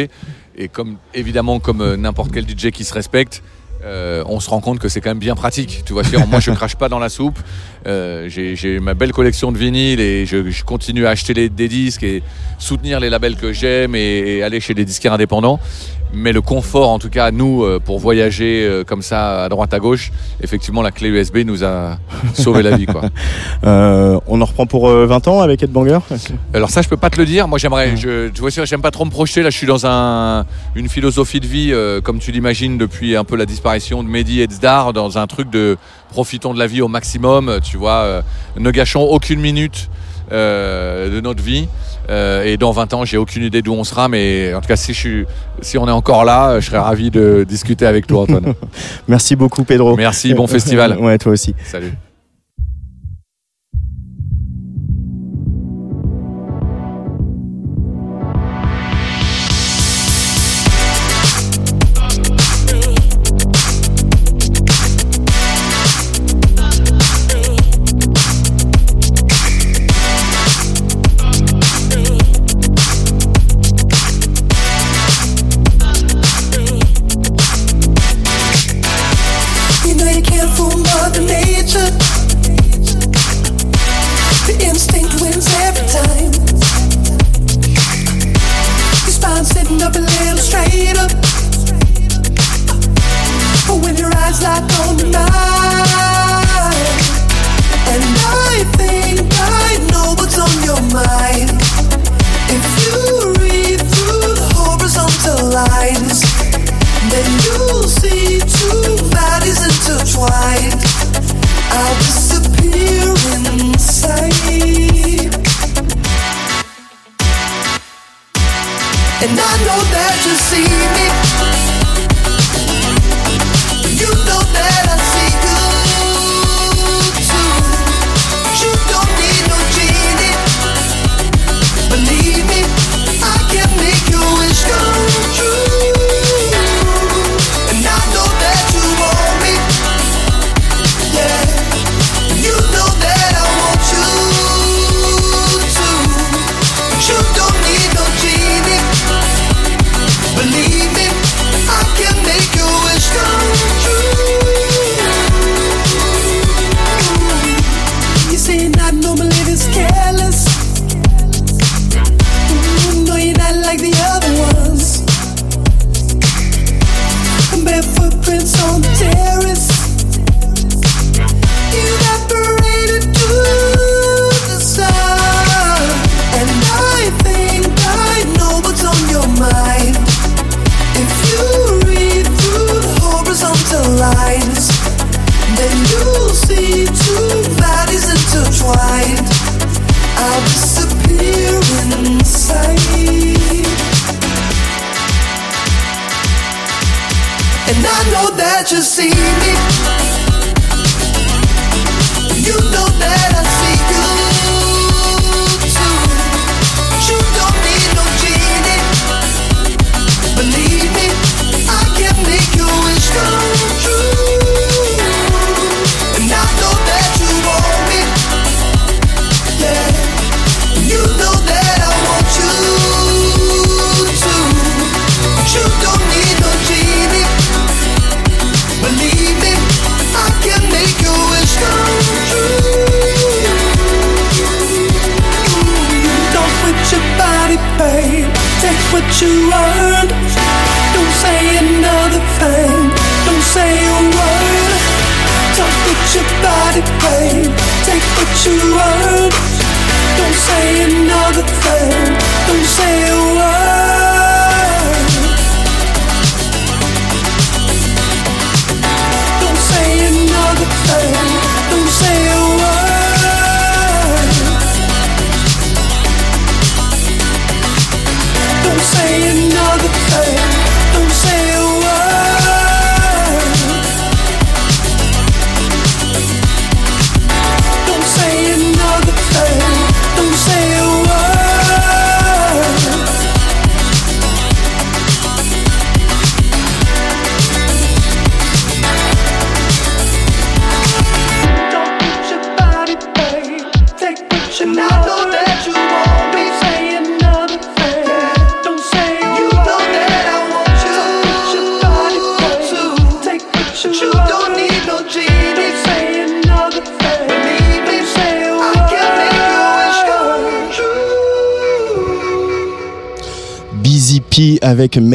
et 0.57 0.67
comme 0.69 0.95
évidemment 1.13 1.59
comme 1.59 1.81
euh, 1.81 1.97
n'importe 1.97 2.31
quel 2.33 2.45
DJ 2.45 2.71
qui 2.71 2.83
se 2.83 2.93
respecte 2.93 3.43
euh, 3.87 4.23
on 4.27 4.39
se 4.39 4.49
rend 4.49 4.59
compte 4.59 4.79
que 4.79 4.89
c'est 4.89 5.01
quand 5.01 5.09
même 5.09 5.17
bien 5.19 5.35
pratique. 5.35 5.83
Tu 5.85 5.93
vois 5.93 6.03
moi 6.29 6.39
je 6.39 6.51
crache 6.51 6.75
pas 6.75 6.89
dans 6.89 6.99
la 6.99 7.09
soupe. 7.09 7.39
Euh, 7.85 8.27
j'ai 8.29 8.79
ma 8.79 8.93
belle 8.93 9.13
collection 9.13 9.51
de 9.51 9.57
vinyles 9.57 9.99
et 10.01 10.25
je, 10.25 10.49
je 10.49 10.63
continue 10.63 11.05
à 11.07 11.11
acheter 11.11 11.33
les- 11.33 11.49
des 11.49 11.67
disques 11.69 12.03
et 12.03 12.21
soutenir 12.59 12.99
les 12.99 13.09
labels 13.09 13.35
que 13.37 13.53
j'aime 13.53 13.95
et, 13.95 14.37
et 14.37 14.43
aller 14.43 14.59
chez 14.59 14.73
des 14.73 14.83
disquaires 14.85 15.13
indépendants 15.13 15.59
mais 16.13 16.31
le 16.31 16.41
confort 16.41 16.89
en 16.89 16.99
tout 16.99 17.09
cas 17.09 17.31
nous 17.31 17.63
euh, 17.63 17.79
pour 17.83 17.99
voyager 17.99 18.63
euh, 18.65 18.83
comme 18.83 19.01
ça 19.01 19.43
à 19.43 19.49
droite 19.49 19.73
à 19.73 19.79
gauche 19.79 20.11
effectivement 20.41 20.81
la 20.81 20.91
clé 20.91 21.09
USB 21.09 21.39
nous 21.45 21.63
a 21.63 21.97
sauvé 22.33 22.63
la 22.63 22.75
vie 22.77 22.85
quoi 22.85 23.01
Euh, 23.63 24.19
on 24.27 24.39
en 24.41 24.45
reprend 24.45 24.65
pour 24.65 24.87
euh, 24.87 25.05
20 25.07 25.27
ans 25.27 25.41
avec 25.41 25.63
Ed 25.63 25.71
Banger. 25.71 25.99
Alors 26.53 26.69
ça, 26.69 26.81
je 26.81 26.87
peux 26.87 26.97
pas 26.97 27.09
te 27.09 27.17
le 27.17 27.25
dire. 27.25 27.47
Moi, 27.47 27.57
j'aimerais. 27.57 27.97
Je, 27.97 28.29
tu 28.29 28.41
vois, 28.41 28.49
j'aime 28.49 28.81
pas 28.81 28.91
trop 28.91 29.03
me 29.05 29.09
projeter. 29.09 29.41
Là, 29.41 29.49
je 29.49 29.57
suis 29.57 29.67
dans 29.67 29.85
un, 29.85 30.45
une 30.75 30.89
philosophie 30.89 31.39
de 31.39 31.47
vie, 31.47 31.69
euh, 31.71 31.99
comme 32.01 32.19
tu 32.19 32.31
l'imagines 32.31 32.77
depuis 32.77 33.15
un 33.15 33.23
peu 33.23 33.35
la 33.35 33.45
disparition 33.45 34.03
de 34.03 34.09
Mehdi 34.09 34.41
et 34.41 34.47
de 34.47 34.53
Zdar, 34.53 34.93
dans 34.93 35.17
un 35.17 35.27
truc 35.27 35.49
de 35.49 35.77
profitons 36.09 36.53
de 36.53 36.59
la 36.59 36.67
vie 36.67 36.81
au 36.81 36.87
maximum. 36.87 37.59
Tu 37.63 37.77
vois, 37.77 38.01
euh, 38.03 38.21
ne 38.57 38.69
gâchons 38.71 39.01
aucune 39.03 39.39
minute 39.39 39.89
de 40.29 41.21
notre 41.21 41.41
vie. 41.41 41.69
Euh, 42.09 42.43
et 42.43 42.57
dans 42.57 42.71
20 42.71 42.93
ans, 42.93 43.05
j'ai 43.05 43.17
aucune 43.17 43.43
idée 43.43 43.61
d'où 43.61 43.73
on 43.73 43.83
sera, 43.83 44.07
mais 44.07 44.53
en 44.53 44.61
tout 44.61 44.67
cas, 44.67 44.75
si, 44.75 44.93
je 44.93 44.99
suis, 44.99 45.25
si 45.61 45.77
on 45.77 45.87
est 45.87 45.91
encore 45.91 46.25
là, 46.25 46.59
je 46.59 46.67
serais 46.67 46.77
ravi 46.77 47.11
de 47.11 47.45
discuter 47.47 47.85
avec 47.85 48.07
toi, 48.07 48.21
Antoine. 48.21 48.53
Merci 49.07 49.35
beaucoup 49.35 49.63
Pedro. 49.63 49.95
Merci, 49.95 50.33
bon 50.33 50.47
festival. 50.47 50.97
ouais, 50.99 51.17
toi 51.17 51.33
aussi. 51.33 51.53
Salut. 51.65 51.93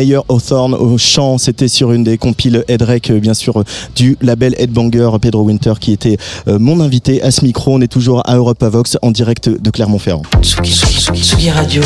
Meyer 0.03 0.19
Hawthorne 0.29 0.75
au 0.75 0.99
chant. 0.99 1.39
C'était 1.39 1.69
sur 1.69 1.93
une 1.93 2.03
des 2.03 2.19
compiles 2.19 2.65
Headrec, 2.67 3.11
euh, 3.11 3.21
bien 3.21 3.35
sûr, 3.35 3.61
euh, 3.61 3.65
du 3.95 4.17
label 4.21 4.53
Headbanger 4.59 5.11
Pedro 5.21 5.45
Winter 5.45 5.75
qui 5.79 5.93
était 5.93 6.17
euh, 6.49 6.59
mon 6.59 6.81
invité 6.81 7.23
à 7.23 7.31
ce 7.31 7.45
micro. 7.45 7.73
On 7.75 7.81
est 7.81 7.87
toujours 7.87 8.29
à 8.29 8.35
Europa 8.35 8.69
Vox 8.69 8.99
en 9.03 9.13
direct 9.13 9.49
de 9.49 9.71
Clermont-Ferrand. 9.71 10.23
Tsugi, 10.43 11.51
Radio. 11.51 11.83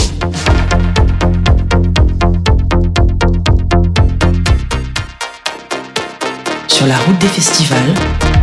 Sur 6.68 6.86
la 6.86 6.96
route 6.96 7.18
des 7.18 7.28
festivals. 7.28 8.35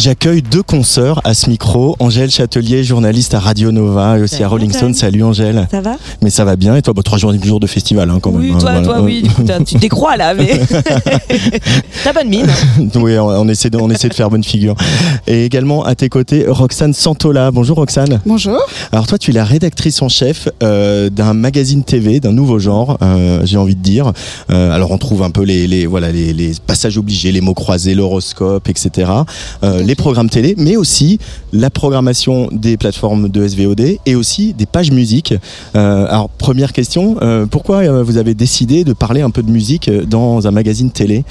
J'accueille 0.00 0.40
deux 0.42 0.62
consoeurs 0.62 1.20
à 1.24 1.34
ce 1.34 1.50
micro. 1.50 1.94
Angèle 1.98 2.30
Châtelier, 2.30 2.82
journaliste 2.82 3.34
à 3.34 3.38
Radio 3.40 3.70
Nova 3.70 4.18
et 4.18 4.22
aussi 4.22 4.42
à 4.42 4.48
Rolling 4.48 4.72
Stone. 4.72 4.94
Salut 4.94 5.22
Angèle. 5.22 5.68
Ça 5.70 5.80
va? 5.82 5.96
Mais 6.22 6.30
ça 6.30 6.44
va 6.46 6.56
bien. 6.56 6.74
Et 6.74 6.82
toi, 6.82 6.94
bah, 6.94 7.02
trois 7.04 7.18
jours, 7.18 7.34
jours 7.44 7.60
de 7.60 7.66
festival 7.66 8.08
hein, 8.08 8.18
quand 8.20 8.30
Oui, 8.30 8.46
même. 8.46 8.56
hein, 8.56 8.58
toi, 8.58 8.70
voilà. 8.72 8.86
toi, 8.86 9.00
oui. 9.02 9.22
Écoute, 9.26 9.50
tu 9.66 9.74
te 9.74 9.78
décrois 9.78 10.16
là, 10.16 10.32
mais. 10.34 10.58
T'as 12.04 12.12
bonne 12.14 12.28
mine. 12.28 12.46
oui, 12.94 13.18
on, 13.18 13.26
on 13.28 13.48
essaie 13.48 13.68
de, 13.68 13.76
on 13.76 13.90
essaie 13.90 14.08
de 14.08 14.14
faire 14.14 14.30
bonne 14.30 14.42
figure. 14.44 14.74
Et 15.26 15.44
également 15.44 15.84
à 15.84 15.94
tes 15.94 16.08
côtés, 16.08 16.46
Roxane 16.48 16.94
Santola. 16.94 17.50
Bonjour 17.50 17.76
Roxane. 17.76 18.20
Bonjour. 18.24 18.58
Alors 18.92 19.06
toi, 19.06 19.18
tu 19.18 19.32
es 19.32 19.34
la 19.34 19.44
rédactrice 19.44 20.00
en 20.00 20.08
chef 20.08 20.48
euh, 20.62 21.10
d'un 21.10 21.34
magazine 21.34 21.84
TV, 21.84 22.20
d'un 22.20 22.32
nouveau 22.32 22.58
genre, 22.58 22.96
euh, 23.02 23.42
j'ai 23.44 23.58
envie 23.58 23.74
de 23.76 23.82
dire. 23.82 24.12
Euh, 24.50 24.72
alors 24.74 24.92
on 24.92 24.98
trouve 24.98 25.22
un 25.22 25.30
peu 25.30 25.42
les, 25.42 25.66
les 25.66 25.86
voilà 25.86 26.10
les, 26.10 26.32
les 26.32 26.52
passages 26.66 26.96
obligés, 26.96 27.32
les 27.32 27.40
mots 27.42 27.54
croisés, 27.54 27.94
l'horoscope, 27.94 28.68
etc. 28.68 29.10
Euh, 29.62 29.82
les 29.90 29.96
programmes 29.96 30.30
télé, 30.30 30.54
mais 30.56 30.76
aussi 30.76 31.18
la 31.52 31.68
programmation 31.68 32.48
des 32.52 32.76
plateformes 32.76 33.28
de 33.28 33.44
SVOD 33.44 33.98
et 34.06 34.14
aussi 34.14 34.54
des 34.54 34.66
pages 34.66 34.92
musique. 34.92 35.34
Euh, 35.74 36.06
alors 36.08 36.28
première 36.28 36.72
question, 36.72 37.16
euh, 37.22 37.44
pourquoi 37.46 37.78
euh, 37.78 38.04
vous 38.04 38.16
avez 38.16 38.34
décidé 38.34 38.84
de 38.84 38.92
parler 38.92 39.20
un 39.20 39.30
peu 39.30 39.42
de 39.42 39.50
musique 39.50 39.90
dans 39.90 40.46
un 40.46 40.52
magazine 40.52 40.92
télé? 40.92 41.24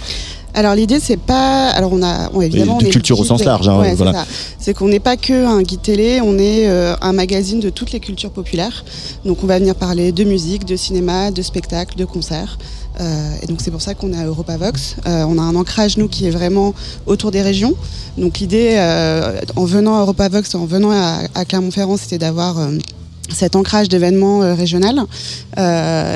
Alors 0.54 0.76
l'idée 0.76 1.00
c'est 1.00 1.20
pas, 1.20 1.70
alors 1.70 1.94
on 1.94 2.04
a, 2.04 2.30
on, 2.34 2.42
évidemment, 2.42 2.80
de 2.80 2.88
on 2.88 2.90
culture 2.90 3.18
au 3.20 3.24
sens 3.24 3.46
large, 3.46 3.70
hein, 3.70 3.80
Ouais, 3.80 3.92
c'est 3.92 3.96
voilà. 3.96 4.14
ça. 4.14 4.26
C'est 4.58 4.74
qu'on 4.74 4.90
n'est 4.90 5.00
pas 5.00 5.16
que 5.16 5.46
un 5.46 5.62
guide 5.62 5.82
télé, 5.82 6.20
on 6.22 6.38
est 6.38 6.68
euh, 6.68 6.96
un 7.02 7.14
magazine 7.14 7.62
de 7.62 7.70
toutes 7.70 7.94
les 7.94 8.02
cultures 8.02 8.32
populaires. 8.32 8.84
Donc 9.24 9.38
on 9.44 9.48
va 9.48 9.60
venir 9.60 9.76
parler 9.76 10.12
de 10.12 10.24
musique, 10.26 10.66
de 10.66 10.76
cinéma, 10.76 11.32
de 11.32 11.42
spectacle, 11.44 11.96
de 11.96 12.04
concerts. 12.04 12.58
Euh, 13.00 13.32
et 13.42 13.48
donc 13.48 13.62
c'est 13.62 13.72
pour 13.72 13.82
ça 13.82 13.94
qu'on 13.94 14.14
est 14.14 14.18
à 14.18 14.26
Europavox. 14.26 14.98
Euh, 15.08 15.24
on 15.28 15.38
a 15.38 15.42
un 15.42 15.56
ancrage 15.56 15.98
nous 15.98 16.08
qui 16.08 16.26
est 16.28 16.32
vraiment 16.32 16.74
autour 17.06 17.32
des 17.32 17.42
régions. 17.42 17.74
Donc 18.18 18.40
l'idée, 18.40 18.76
euh, 18.78 19.40
en 19.56 19.66
venant 19.66 19.98
à 19.98 20.02
Europavox, 20.02 20.54
en 20.56 20.66
venant 20.66 20.92
à, 20.92 21.46
Clermont-Ferrand, 21.46 21.98
c'était 21.98 22.18
d'avoir 22.18 22.70
cet 23.30 23.56
ancrage 23.56 23.90
d'événements 23.90 24.42
euh, 24.42 24.54
régional. 24.54 25.04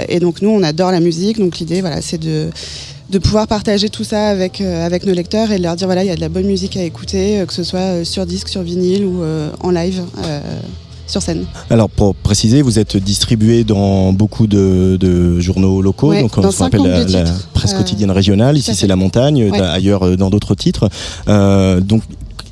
Et 0.09 0.19
donc 0.19 0.41
nous, 0.41 0.49
on 0.49 0.63
adore 0.63 0.91
la 0.91 0.99
musique. 0.99 1.39
Donc 1.39 1.59
l'idée, 1.59 1.81
voilà, 1.81 2.01
c'est 2.01 2.19
de 2.19 2.49
pouvoir 3.19 3.47
partager 3.47 3.89
tout 3.89 4.03
ça 4.03 4.29
avec, 4.29 4.59
avec 4.59 5.05
nos 5.05 5.13
lecteurs 5.13 5.51
et 5.51 5.57
de 5.59 5.63
leur 5.63 5.75
dire 5.75 5.87
voilà 5.87 6.03
il 6.03 6.07
y 6.07 6.11
a 6.11 6.15
de 6.15 6.21
la 6.21 6.29
bonne 6.29 6.47
musique 6.47 6.75
à 6.77 6.83
écouter 6.83 7.43
que 7.47 7.53
ce 7.53 7.63
soit 7.63 8.03
sur 8.03 8.25
disque 8.25 8.47
sur 8.47 8.63
vinyle 8.63 9.05
ou 9.05 9.21
en 9.59 9.69
live 9.69 10.01
sur 11.07 11.21
scène 11.21 11.45
Alors 11.69 11.89
pour 11.89 12.15
préciser, 12.15 12.61
vous 12.61 12.79
êtes 12.79 12.97
distribué 12.97 13.63
dans 13.63 14.13
beaucoup 14.13 14.47
de, 14.47 14.97
de 14.99 15.39
journaux 15.39 15.81
locaux, 15.81 16.09
Ouais, 16.09 16.21
donc 16.21 16.37
on 16.37 16.41
rappelle 16.41 16.81
la, 16.83 17.05
52 17.07 17.13
la 17.13 17.23
presse 17.53 17.73
Euh, 17.73 17.77
quotidienne 17.77 18.11
régionale. 18.11 18.57
Ici 18.57 18.73
c'est 18.75 18.87
la 18.87 18.95
montagne, 18.95 19.49
Ouais. 19.51 19.59
ailleurs 19.59 20.05
euh, 20.05 20.15
dans 20.15 20.29
d'autres 20.29 20.55
titres. 20.55 20.89
Euh, 21.27 21.79
donc 21.81 22.01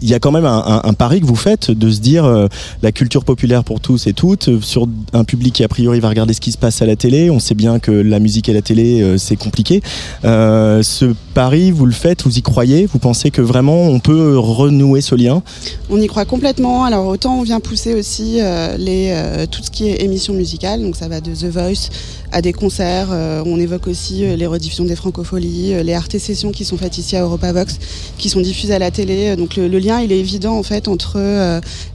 il 0.02 0.10
y 0.10 0.14
a 0.14 0.20
quand 0.20 0.32
même 0.32 0.46
un, 0.46 0.94
pari 0.94 1.22
que 1.22 1.26
vous 1.26 1.36
faites 1.36 1.72
de 1.72 1.92
se 1.92 2.00
dire 2.00 2.26
euh, 2.26 2.48
la 2.82 2.92
culture 2.92 3.24
populaire 3.24 3.64
pour 3.64 3.80
tous 3.80 4.08
et 4.08 4.14
toutes 4.14 4.50
euh, 4.50 4.60
sur 4.62 4.88
un 5.14 5.24
public 5.24 5.54
qui 5.54 5.64
a 5.64 5.68
priori 5.68 6.00
va 6.00 6.10
regarder 6.10 6.34
ce 6.34 6.42
qui 6.42 6.52
se 6.52 6.58
passe 6.58 6.82
à 6.82 6.86
la 6.86 6.96
télé. 6.96 7.30
On 7.30 7.40
sait 7.40 7.56
bien 7.56 7.80
que 7.80 7.92
la 7.92 8.20
musique 8.20 8.50
et 8.50 8.54
la 8.54 8.62
télé 8.62 9.02
euh, 9.02 9.18
c'est 9.18 9.36
compliqué. 9.36 9.82
Ce 10.24 11.14
pari 11.34 11.72
vous 11.72 11.86
le 11.86 11.92
faites, 11.92 12.24
vous 12.24 12.38
y 12.38 12.42
croyez? 12.42 12.88
Vous 12.88 13.00
pensez 13.00 13.32
que 13.32 13.42
vraiment 13.42 13.84
on 13.84 14.00
peut 14.00 14.38
renouer 14.38 15.02
ce 15.02 15.16
lien? 15.16 15.44
On 15.90 16.00
y 16.02 16.08
croit 16.08 16.26
complètement 16.26 16.84
alors 16.84 17.06
autant 17.08 17.40
on 17.40 17.44
vient 17.44 17.60
pousser 17.60 17.94
aussi 17.94 18.40
les, 18.78 19.46
tout 19.52 19.62
ce 19.64 19.70
qui 19.70 19.88
est 19.88 20.04
émission 20.04 20.34
musicale 20.34 20.82
donc 20.82 20.96
ça 20.96 21.08
va 21.08 21.22
de 21.22 21.34
The 21.34 21.46
Voice 21.46 21.90
à 22.32 22.41
des 22.41 22.54
concerts 22.54 23.10
euh, 23.12 23.44
on 23.46 23.60
évoque 23.60 23.88
aussi 23.88 24.24
euh, 24.24 24.36
les 24.36 24.48
rediffusions 24.48 24.86
des 24.86 24.96
francopholies 24.96 25.74
euh, 25.74 25.84
les 25.84 25.94
art 25.94 26.08
sessions 26.10 26.52
qui 26.52 26.65
sont 26.65 26.78
faites 26.78 26.98
ici 26.98 27.15
à 27.15 27.22
Europavox 27.22 27.78
qui 28.17 28.30
sont 28.30 28.41
diffusées 28.41 28.74
à 28.74 28.80
la 28.80 28.91
télé 28.91 29.36
donc 29.36 29.56
le, 29.56 29.67
lien 29.67 30.02
il 30.02 30.12
est 30.12 30.20
évident 30.20 30.58
en 30.58 30.63
fait 30.63 30.88
entre 30.88 31.20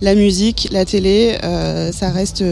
la 0.01 0.15
musique 0.15 0.69
la 0.73 0.85
télé 0.85 1.37
ça 1.93 2.11
reste 2.11 2.43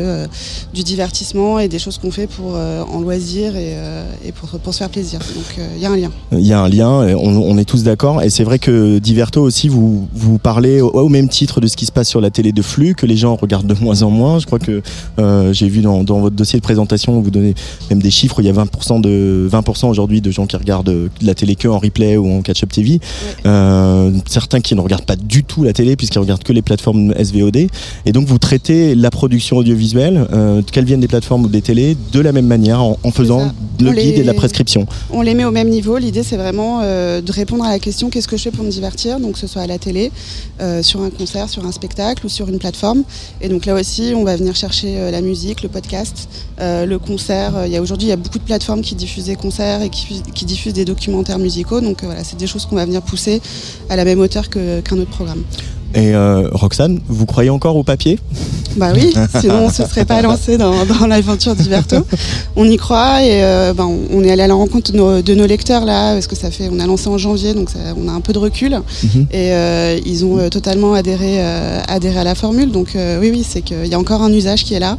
du 0.73 0.83
divertissement 0.83 1.59
et 1.59 1.69
des 1.69 1.79
choses 1.79 1.99
qu'on 1.99 2.11
fait 2.11 2.27
pour 2.27 2.55
en 2.55 3.01
loisir 3.01 3.57
et, 3.57 4.33
pour, 4.33 4.73
se 4.73 4.79
faire 4.79 4.91
plaisir 4.91 5.21
donc 5.21 5.67
il 5.77 5.83
y 5.83 5.87
a 5.87 5.91
un 5.91 5.97
lien 5.97 6.11
Il 6.33 6.47
y 6.47 6.53
a 6.53 6.61
un 6.61 6.69
lien, 6.69 7.17
on, 7.17 7.59
est 7.59 7.65
tous 7.65 7.83
d'accord. 7.83 8.23
Et 8.23 8.31
c'est 8.31 8.45
vrai 8.45 8.59
que 8.59 8.99
Diverto 8.99 9.43
aussi, 9.43 9.69
vous, 9.69 10.09
vous 10.13 10.39
parlez 10.39 10.81
au, 10.81 11.09
même 11.09 11.29
titre 11.29 11.61
de 11.61 11.67
ce 11.67 11.77
qui 11.77 11.87
se 11.87 11.93
passe 11.93 12.09
sur 12.09 12.21
la 12.21 12.31
télé 12.31 12.53
de 12.53 12.63
flux, 12.63 12.95
que 12.95 13.07
les 13.07 13.17
gens 13.17 13.37
regardent 13.37 13.67
de 13.67 13.81
moins 13.81 14.03
en 14.03 14.11
moins. 14.11 14.39
Je 14.39 14.47
crois 14.47 14.59
que 14.59 14.83
j'ai 15.53 15.69
vu 15.69 15.81
dans, 15.81 16.05
dans 16.05 16.21
votre 16.21 16.37
dossier 16.37 16.59
de 16.59 16.65
présentation, 16.65 17.21
vous 17.21 17.31
donnez 17.31 17.55
même 17.91 18.01
des 18.01 18.11
chiffres, 18.11 18.41
il 18.41 18.47
y 18.47 18.49
a 18.49 18.53
20%, 18.53 19.01
de, 19.01 19.47
20 19.51 19.85
aujourd'hui 19.85 20.21
de 20.21 20.31
gens 20.31 20.47
qui 20.47 20.57
regardent 20.57 20.89
euh, 20.89 21.09
la 21.23 21.35
télé 21.35 21.55
que 21.57 21.69
en 21.69 21.79
replay 21.79 22.17
ou 22.17 22.31
en 22.31 22.43
catch-up 22.43 22.73
TV. 22.73 23.01
Euh, 23.47 24.11
certains 24.27 24.61
qui 24.61 24.75
ne 24.75 24.81
regardent 24.81 25.05
pas 25.05 25.17
du 25.17 25.45
tout 25.45 25.65
la 25.65 25.73
télé, 25.73 25.97
puisqu'ils 25.97 26.19
regardent 26.19 26.43
que 26.43 26.53
les 26.53 26.63
plateformes 26.63 27.15
SVOD. 27.15 27.57
Et 28.07 28.13
donc 28.13 28.27
vous 28.27 28.39
traitez 28.39 28.95
la 28.95 29.11
production 29.11 29.57
audiovisuelle, 29.57 30.27
euh, 30.33 30.63
qu'elle 30.63 30.85
vienne 30.85 31.01
des 31.01 31.09
plateformes 31.09 31.45
ou 31.45 31.49
des 31.49 31.63
télés, 31.63 31.97
de 32.13 32.21
la 32.21 32.33
même 32.33 32.47
manière, 32.47 32.83
en, 32.83 32.99
en 33.03 33.11
faisant 33.11 33.53
le 33.81 33.93
guide 33.93 34.19
et 34.19 34.23
de 34.23 34.27
la 34.27 34.35
prescription. 34.35 34.87
On 35.11 35.23
les 35.23 35.35
met 35.35 35.45
au 35.45 35.51
même 35.51 35.69
niveau. 35.69 35.99
L'idée, 35.99 36.23
c'est 36.23 36.37
vraiment 36.37 36.81
euh, 36.83 37.21
de 37.21 37.33
répondre 37.33 37.65
à 37.65 37.71
la 37.71 37.79
question 37.79 38.11
qu'est-ce 38.11 38.29
que 38.29 38.37
je 38.37 38.43
fais 38.43 38.51
pour 38.51 38.65
me 38.65 38.71
divertir? 38.71 39.21
Donc, 39.21 39.33
que 39.33 39.39
ce 39.39 39.47
soit 39.47 39.63
à 39.63 39.67
la 39.67 39.79
télé, 39.79 40.11
sur 40.83 41.03
un 41.03 41.11
concert, 41.11 41.49
sur 41.49 41.65
un 41.67 41.73
spectacle 41.73 42.27
ou 42.27 42.29
sur 42.29 42.49
une 42.49 42.59
plateforme. 42.59 43.03
Et 43.41 43.49
donc, 43.49 43.67
là 43.67 43.75
aussi, 43.75 44.13
on 44.15 44.25
va 44.25 44.37
venir 44.37 44.55
chercher 44.55 45.11
la 45.11 45.21
musique, 45.21 45.63
le 45.63 45.69
podcast, 45.69 46.29
le 46.59 46.97
concert. 46.97 47.64
Euh, 47.65 47.69
y 47.69 47.79
aujourd'hui, 47.79 48.09
il 48.09 48.11
y 48.11 48.13
a 48.13 48.17
beaucoup 48.17 48.39
de 48.39 48.45
plateformes 48.45 48.83
qui 48.83 48.95
diffusent 48.95 49.27
des 49.27 49.37
concerts 49.37 49.83
et 49.83 49.91
qui, 49.91 50.45
diffusent 50.45 50.73
des 50.73 50.85
documentaires 50.85 51.39
musicaux. 51.39 51.81
Donc, 51.81 52.03
euh, 52.03 52.07
voilà, 52.07 52.25
c'est 52.25 52.37
des 52.37 52.47
choses 52.47 52.67
qu'on 52.67 52.77
va 52.77 52.85
venir 52.85 53.03
pousser 53.03 53.41
à 53.89 53.97
la 53.97 54.05
même 54.05 54.21
hauteur 54.21 54.49
qu'un 54.51 54.99
autre 54.99 55.11
programme. 55.11 55.43
Et 55.95 56.15
euh, 56.15 56.49
Roxane, 56.53 57.01
vous 57.09 57.27
croyez 57.27 57.51
encore 57.51 57.77
au 57.77 57.85
papier? 57.85 58.19
Bah 58.77 58.91
oui, 58.93 59.15
sinon 59.41 59.67
on 59.67 59.71
se 59.71 59.85
serait 59.87 60.05
pas 60.05 60.21
lancé 60.21 60.59
dans, 60.59 60.85
dans 60.85 61.07
l'aventure 61.07 61.55
d'Iverto. 61.55 61.99
On 62.57 62.69
y 62.69 62.77
croit 62.77 63.23
et 63.23 63.45
euh, 63.45 63.73
ben, 63.73 63.89
on- 64.13 64.25
est 64.25 64.31
allé 64.33 64.43
à 64.43 64.49
la 64.49 64.55
rencontre 64.55 64.91
de 64.91 64.97
nos, 64.97 65.23
de 65.23 65.35
nos 65.35 65.47
lecteurs 65.47 65.85
là, 65.85 66.15
parce 66.15 66.27
que 66.27 66.35
ça 66.35 66.51
fait, 66.51 66.69
on 66.73 66.81
a 66.81 66.87
lancé 66.87 67.07
en 67.07 67.17
janvier, 67.17 67.55
donc 67.55 67.71
ça- 67.71 67.79
on 67.97 68.09
a 68.09 68.13
un 68.13 68.21
peu 68.21 68.33
de 68.33 68.39
recul. 68.41 68.73
Mhm. 69.05 69.27
Et 69.31 69.53
euh, 69.53 70.01
ils 70.05 70.25
ont 70.25 70.49
totalement 70.51 70.95
adhéré, 70.95 71.41
adhéré 71.87 72.19
à 72.19 72.25
la 72.25 72.35
formule. 72.35 72.73
Donc 72.73 72.89
oui, 72.97 73.31
oui, 73.31 73.47
c'est 73.49 73.63
qu'il 73.63 73.87
y 73.87 73.95
a 73.95 73.99
encore 73.99 74.23
un 74.23 74.33
usage 74.33 74.65
qui 74.65 74.75
est 74.75 74.81
là. 74.81 74.99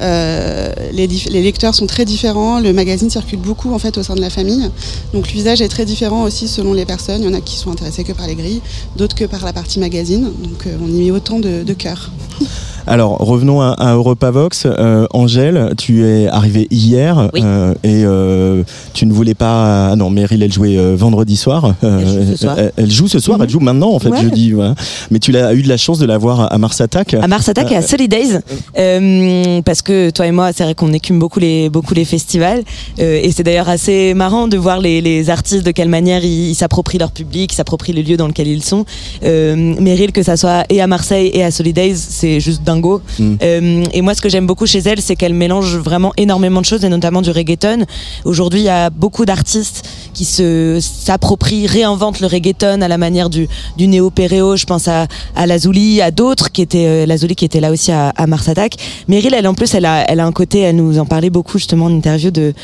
Les, 0.00 1.06
les 1.08 1.42
lecteurs 1.42 1.74
sont 1.74 1.86
très 1.86 2.04
différents. 2.04 2.60
Le 2.60 2.72
magazine 2.72 3.10
circule 3.10 3.40
beaucoup 3.40 3.72
en 3.74 3.78
fait 3.80 3.98
au 3.98 4.04
sein 4.04 4.14
de 4.14 4.20
la 4.20 4.30
famille. 4.30 4.70
Donc 5.12 5.32
l'usage 5.32 5.60
est 5.60 5.68
très 5.68 5.84
différent 5.84 6.22
aussi 6.22 6.46
selon 6.46 6.72
les 6.72 6.84
personnes. 6.84 7.22
Il 7.22 7.26
y 7.26 7.28
en 7.28 7.34
a 7.34 7.40
qui 7.40 7.56
sont 7.56 7.72
intéressés 7.72 8.04
que 8.04 8.12
par 8.12 8.28
les 8.28 8.36
grilles, 8.36 8.60
d'autres 8.96 9.16
que 9.16 9.24
par 9.24 9.44
la 9.44 9.52
partie 9.52 9.80
magazine. 9.80 10.30
Donc 10.38 10.66
euh, 10.66 10.76
on 10.80 10.88
y 10.88 11.04
met 11.04 11.10
autant 11.10 11.38
de, 11.38 11.62
de 11.62 11.72
cœur. 11.72 12.10
Alors 12.86 13.18
revenons 13.18 13.60
à, 13.60 13.70
à 13.70 13.94
Europavox. 13.94 14.64
Euh, 14.66 15.06
Angèle, 15.10 15.72
tu 15.76 16.04
es 16.06 16.28
arrivée 16.28 16.68
hier 16.70 17.30
Oui. 17.34 17.40
euh, 17.44 17.74
et 17.82 18.04
euh, 18.04 18.62
tu 18.94 19.06
ne 19.06 19.12
voulais 19.12 19.34
pas. 19.34 19.90
Ah 19.90 19.96
non, 19.96 20.10
Meryl, 20.10 20.42
elle 20.42 20.52
jouait 20.52 20.76
euh, 20.78 20.94
vendredi 20.96 21.36
soir. 21.36 21.74
Euh, 21.82 22.00
Elle 22.00 22.06
joue 22.08 22.26
ce 22.32 22.36
soir. 22.36 22.56
Elle, 22.58 22.72
elle 22.76 22.90
joue 22.90 23.08
ce 23.08 23.18
soir. 23.18 23.38
Mhm. 23.38 23.44
Elle 23.44 23.50
joue 23.50 23.60
maintenant 23.60 23.90
en 23.92 23.98
fait 23.98 24.10
Ouais. 24.10 24.22
jeudi. 24.22 24.52
voilà. 24.52 24.74
Mais 25.10 25.18
tu 25.18 25.32
l'as 25.32 25.52
eu 25.54 25.62
de 25.62 25.68
la 25.68 25.76
chance 25.76 25.98
de 25.98 26.06
la 26.06 26.16
voir 26.18 26.52
à, 26.52 26.58
Mars 26.58 26.80
Attack. 26.80 27.14
À 27.14 27.26
Mars 27.26 27.48
Attack 27.48 27.72
et 27.72 27.76
à 27.76 27.82
Solidays, 27.82 28.40
euh, 28.78 29.60
parce 29.62 29.82
que 29.82 30.10
toi 30.10 30.26
et 30.26 30.30
moi, 30.32 30.50
c'est 30.54 30.62
vrai 30.64 30.74
qu'on 30.74 30.92
écume 30.92 31.18
beaucoup 31.18 31.40
les 31.40 31.68
beaucoup 31.68 31.94
les 31.94 32.04
festivals, 32.04 32.62
euh, 33.00 33.20
et 33.22 33.30
c'est 33.32 33.42
d'ailleurs 33.42 33.68
assez 33.68 34.14
marrant 34.14 34.46
de 34.48 34.56
voir 34.56 34.78
les, 34.80 35.00
les 35.00 35.28
artistes 35.30 35.64
de 35.66 35.70
quelle 35.72 35.88
manière 35.88 36.24
ils 36.24 36.54
s'approprient 36.54 36.98
leur 36.98 37.10
public, 37.10 37.52
s'approprient 37.52 37.92
le 37.94 38.02
lieu 38.02 38.16
dans 38.16 38.28
lequel 38.28 38.46
ils 38.48 38.62
sont. 38.64 38.84
Euh, 39.24 39.56
Meryl, 39.80 40.12
que 40.12 40.22
ça 40.22 40.36
soit 40.36 40.64
et 40.70 40.80
à 40.80 40.86
Marseille 40.86 41.30
et 41.34 41.42
à 41.42 41.50
Solidays, 41.50 41.94
c'est 41.96 42.38
juste 42.40 42.62
dingo. 42.76 43.02
Mm. 43.18 43.34
Euh, 43.42 43.84
et 43.92 44.02
moi, 44.02 44.14
ce 44.14 44.20
que 44.20 44.28
j'aime 44.28 44.46
beaucoup 44.46 44.66
chez 44.66 44.78
elle, 44.78 45.00
c'est 45.00 45.16
qu'elle 45.16 45.34
mélange 45.34 45.76
vraiment 45.76 46.12
énormément 46.16 46.60
de 46.60 46.66
choses, 46.66 46.84
et 46.84 46.88
notamment 46.88 47.22
du 47.22 47.30
reggaeton. 47.30 47.84
Aujourd'hui, 48.24 48.60
il 48.60 48.64
y 48.64 48.68
a 48.68 48.90
beaucoup 48.90 49.24
d'artistes 49.24 49.88
qui 50.14 50.24
se 50.24 50.78
s'approprient, 50.80 51.66
réinventent 51.66 52.20
le 52.20 52.26
reggaeton 52.26 52.80
à 52.80 52.88
la 52.88 52.98
manière 52.98 53.30
du, 53.30 53.48
du 53.76 53.86
néo-péréo. 53.88 54.56
Je 54.56 54.66
pense 54.66 54.88
à, 54.88 55.06
à 55.34 55.46
Lazuli, 55.46 56.00
à 56.00 56.10
d'autres 56.10 56.50
qui 56.52 56.62
étaient 56.62 56.86
euh, 56.86 57.06
Lazuli 57.06 57.34
qui 57.34 57.44
était 57.44 57.60
là 57.60 57.70
aussi 57.70 57.92
à, 57.92 58.10
à 58.10 58.26
Mars 58.26 58.48
Attack. 58.48 58.74
Meryl, 59.08 59.34
elle 59.34 59.48
en 59.48 59.54
plus, 59.54 59.74
elle 59.74 59.84
a, 59.84 60.04
elle 60.10 60.20
a 60.20 60.26
un 60.26 60.32
côté, 60.32 60.60
elle 60.60 60.76
nous 60.76 60.98
en 60.98 61.06
parlait 61.06 61.30
beaucoup 61.30 61.58
justement 61.58 61.86
en 61.86 61.90
interview 61.90 62.30
de 62.30 62.54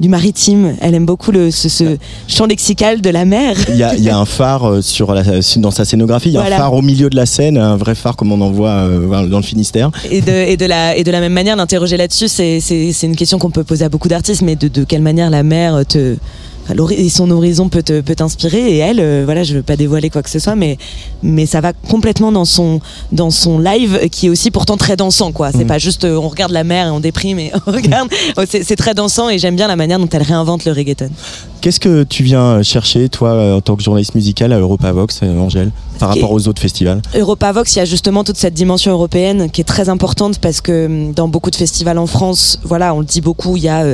du 0.00 0.08
maritime. 0.08 0.74
Elle 0.80 0.94
aime 0.94 1.06
beaucoup 1.06 1.30
le, 1.30 1.50
ce, 1.50 1.68
ce 1.68 1.96
champ 2.26 2.46
lexical 2.46 3.00
de 3.00 3.10
la 3.10 3.24
mer. 3.24 3.56
Il 3.68 3.76
y 3.76 3.82
a, 3.82 3.94
il 3.94 4.02
y 4.02 4.08
a 4.10 4.18
un 4.18 4.24
phare 4.24 4.64
euh, 4.68 4.82
sur 4.82 5.12
la, 5.14 5.42
sur- 5.42 5.60
dans 5.60 5.70
sa 5.70 5.84
scénographie, 5.84 6.30
il 6.30 6.32
y 6.32 6.36
a 6.36 6.40
Voilà. 6.40 6.56
un 6.56 6.58
phare 6.58 6.74
au 6.74 6.82
milieu 6.82 7.10
de 7.10 7.16
la 7.16 7.26
scène, 7.26 7.58
un 7.58 7.76
vrai 7.76 7.94
phare 7.94 8.16
comme 8.16 8.32
on 8.32 8.40
en 8.40 8.50
voit 8.50 8.70
euh, 8.70 9.26
dans 9.28 9.38
le 9.38 9.44
Finistère. 9.44 9.90
Et 10.10 10.20
de, 10.20 10.32
et 10.32 10.56
de, 10.56 10.66
la, 10.66 10.96
et 10.96 11.04
de 11.04 11.10
la 11.10 11.20
même 11.20 11.32
manière, 11.32 11.56
l'interroger 11.56 11.96
là-dessus, 11.96 12.28
c'est, 12.28 12.58
une 13.02 13.16
question 13.16 13.38
qu'on 13.38 13.50
peut 13.50 13.64
poser 13.64 13.84
à 13.84 13.88
beaucoup 13.88 14.08
d'artistes, 14.08 14.42
mais 14.42 14.56
de, 14.56 14.68
de 14.68 14.84
quelle 14.84 15.02
manière 15.02 15.30
la 15.30 15.42
mer 15.42 15.84
te. 15.86 16.16
Son 17.10 17.30
horizon 17.30 17.68
peut, 17.68 17.82
te, 17.82 18.00
peut 18.00 18.14
t'inspirer. 18.14 18.76
Et 18.76 18.78
elle, 18.78 19.00
euh, 19.00 19.22
voilà, 19.24 19.42
je 19.42 19.54
veux 19.54 19.62
pas 19.62 19.76
dévoiler 19.76 20.10
quoi 20.10 20.22
que 20.22 20.30
ce 20.30 20.38
soit, 20.38 20.54
mais, 20.56 20.78
mais 21.22 21.46
ça 21.46 21.60
va 21.60 21.72
complètement 21.72 22.32
dans 22.32 22.44
son, 22.44 22.80
dans 23.12 23.30
son 23.30 23.58
live, 23.58 24.08
qui 24.10 24.26
est 24.26 24.30
aussi 24.30 24.50
pourtant 24.50 24.76
très 24.76 24.96
dansant, 24.96 25.32
quoi. 25.32 25.50
C'est 25.52 25.58
Mhm. 25.58 25.66
pas 25.66 25.78
juste 25.78 26.04
euh, 26.04 26.16
on 26.16 26.28
regarde 26.28 26.52
la 26.52 26.64
mer 26.64 26.86
et 26.86 26.90
on 26.90 27.00
déprime 27.00 27.38
et 27.38 27.52
on 27.66 27.70
regarde. 27.72 28.08
Oh, 28.36 28.42
c'est, 28.48 28.76
très 28.76 28.94
dansant 28.94 29.28
et 29.28 29.38
j'aime 29.38 29.56
bien 29.56 29.68
la 29.68 29.76
manière 29.76 29.98
dont 29.98 30.08
elle 30.10 30.22
réinvente 30.22 30.64
le 30.64 30.72
reggaeton. 30.72 31.10
Qu'est-ce 31.60 31.80
que 31.80 32.04
tu 32.04 32.22
viens 32.22 32.62
chercher, 32.62 33.08
toi, 33.08 33.30
euh, 33.30 33.56
en 33.56 33.60
tant 33.60 33.76
que 33.76 33.82
journaliste 33.82 34.14
musical 34.14 34.52
à 34.52 34.58
Europavox, 34.58 35.20
euh, 35.22 35.38
Angèle, 35.38 35.70
par 35.98 36.08
rapport 36.08 36.32
aux 36.32 36.48
autres 36.48 36.62
festivals? 36.62 37.02
Europavox, 37.14 37.74
il 37.76 37.78
y 37.80 37.82
a 37.82 37.84
justement 37.84 38.24
toute 38.24 38.38
cette 38.38 38.54
dimension 38.54 38.92
européenne 38.92 39.50
qui 39.50 39.60
est 39.60 39.64
très 39.64 39.88
importante 39.90 40.38
parce 40.38 40.60
que 40.62 40.86
hum, 40.86 41.12
dans 41.12 41.28
beaucoup 41.28 41.50
de 41.50 41.56
festivals 41.56 41.98
en 41.98 42.06
France, 42.06 42.58
voilà, 42.64 42.94
on 42.94 43.00
le 43.00 43.04
dit 43.04 43.20
beaucoup, 43.20 43.56
il 43.56 43.64
y 43.64 43.68
a 43.68 43.84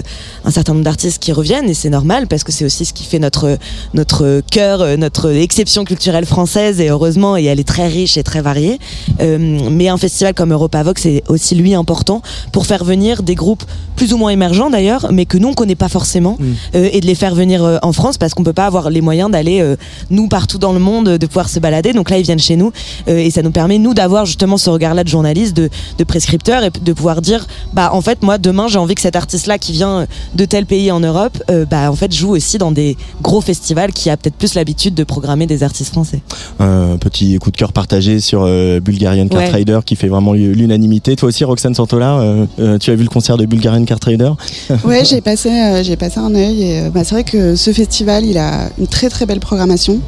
un 0.45 0.51
certain 0.51 0.75
nombre 0.75 0.85
d'artistes 0.85 1.21
qui 1.21 1.33
reviennent 1.33 1.69
et 1.69 1.75
c'est 1.75 1.91
normal 1.91 2.29
parce 2.29 2.45
que 2.45 2.53
c'est 2.53 2.66
aussi 2.67 2.85
ce 2.85 2.93
qui 2.93 3.05
fait 3.05 3.19
notre 3.19 3.59
notre 3.95 4.43
cœur, 4.51 4.81
euh, 4.83 4.97
notre 4.97 5.31
exception 5.31 5.85
culturelle 5.85 6.27
française 6.27 6.81
et 6.81 6.89
heureusement 6.89 7.37
et 7.37 7.45
elle 7.45 7.61
est 7.61 7.65
très 7.65 7.89
riche 7.89 8.17
et 8.17 8.23
très 8.23 8.43
variée. 8.43 8.79
Euh, 9.21 9.69
mais 9.71 9.89
un 9.89 9.97
festival 9.97 10.35
comme 10.35 10.53
Europavox 10.53 11.07
est 11.07 11.23
aussi 11.29 11.55
lui 11.55 11.75
important 11.75 12.23
pour 12.53 12.67
faire 12.67 12.85
venir 12.85 13.23
des 13.23 13.35
groupes 13.35 13.65
plus 13.97 14.13
ou 14.13 14.19
moins 14.19 14.31
émergents 14.31 14.71
d'ailleurs, 14.71 15.09
mais 15.11 15.25
que 15.25 15.39
nous 15.39 15.49
on 15.49 15.55
connaît 15.55 15.75
pas 15.75 15.89
forcément 15.89 16.37
euh, 16.75 16.89
et 16.93 17.01
de 17.01 17.07
les 17.07 17.15
faire 17.15 17.35
venir 17.35 17.65
euh, 17.65 17.79
en 17.83 17.93
France 17.93 18.19
parce 18.19 18.35
qu'on 18.35 18.45
peut 18.45 18.53
pas 18.53 18.67
avoir 18.67 18.91
les 18.91 19.01
moyens 19.01 19.31
d'aller 19.31 19.65
nous 20.11 20.29
partout 20.29 20.59
dans 20.59 20.73
le 20.73 20.79
monde 20.79 21.09
de 21.09 21.27
pouvoir 21.27 21.49
se 21.49 21.59
balader. 21.61 21.93
Donc 21.93 22.11
là 22.11 22.19
ils 22.19 22.25
viennent 22.25 22.39
chez 22.39 22.57
nous 22.57 22.73
et 23.07 23.31
ça 23.31 23.43
nous 23.43 23.51
permet 23.51 23.79
nous 23.79 23.95
d'avoir 23.95 24.27
justement 24.27 24.57
ce 24.57 24.71
regard-là 24.71 25.05
de 25.05 25.09
journaliste, 25.09 25.57
de, 25.57 25.71
de 25.99 26.05
prescripteur 26.05 26.63
et 26.65 26.71
de 26.71 26.93
pouvoir 26.93 27.23
dire 27.23 27.47
bah 27.73 27.91
en 27.93 28.01
fait 28.01 28.23
moi 28.23 28.39
demain 28.39 28.69
j'ai 28.69 28.79
envie 28.79 28.95
que 28.95 29.01
cet 29.01 29.17
artiste-là 29.17 29.59
qui 29.59 29.73
vient 29.73 30.07
de 30.35 30.45
tel 30.45 30.67
pays 30.67 30.91
en 30.91 31.01
Europe, 31.01 31.43
bah 31.71 31.91
en 31.91 31.97
fait 31.97 32.13
joue 32.13 32.35
aussi 32.35 32.56
dans 32.59 32.73
des 32.73 32.97
gros 33.23 33.41
festivals 33.41 33.93
qui 33.93 34.11
a 34.11 34.17
peut-être 34.17 34.37
plus 34.37 34.55
l'habitude 34.55 34.95
de 34.95 35.05
programmer 35.05 35.47
des 35.47 35.63
artistes 35.63 35.93
français. 35.93 36.21
Un 36.59 36.97
petit 36.99 37.39
coup 37.39 37.51
de 37.51 37.57
cœur 37.57 37.73
partagé 37.73 38.21
sur 38.21 38.43
euh, 38.45 38.81
Bulgarian 38.81 39.29
Cart 39.29 39.37
Ouais. 39.37 39.51
Rider 39.51 39.81
qui 39.85 39.97
fait 39.97 40.09
vraiment 40.09 40.33
l'unanimité. 40.33 41.15
Toi 41.17 41.29
aussi, 41.29 41.45
Roxane 41.45 41.75
Santola, 41.75 42.19
euh, 42.19 42.47
euh, 42.59 42.79
tu 42.79 42.91
as 42.91 42.95
vu 42.95 43.03
le 43.03 43.09
concert 43.09 43.37
de 43.37 43.47
Bulgarian 43.47 43.85
Cart 43.85 43.99
Rider? 44.05 44.31
Ouais, 44.85 45.05
j'ai 45.05 45.21
passé, 45.21 45.51
euh, 45.51 45.83
j'ai 45.83 45.97
passé 45.97 46.19
un 46.19 46.35
œil 46.35 46.63
et 46.63 46.81
euh, 46.81 46.91
bah, 46.91 47.05
c'est 47.05 47.15
vrai 47.15 47.25
que 47.25 47.55
ce 47.57 47.73
festival, 47.73 48.25
il 48.25 48.39
a 48.39 48.69
une 48.79 48.87
très 48.87 49.09
très 49.09 49.27
belle 49.27 49.41
programmation. 49.41 49.99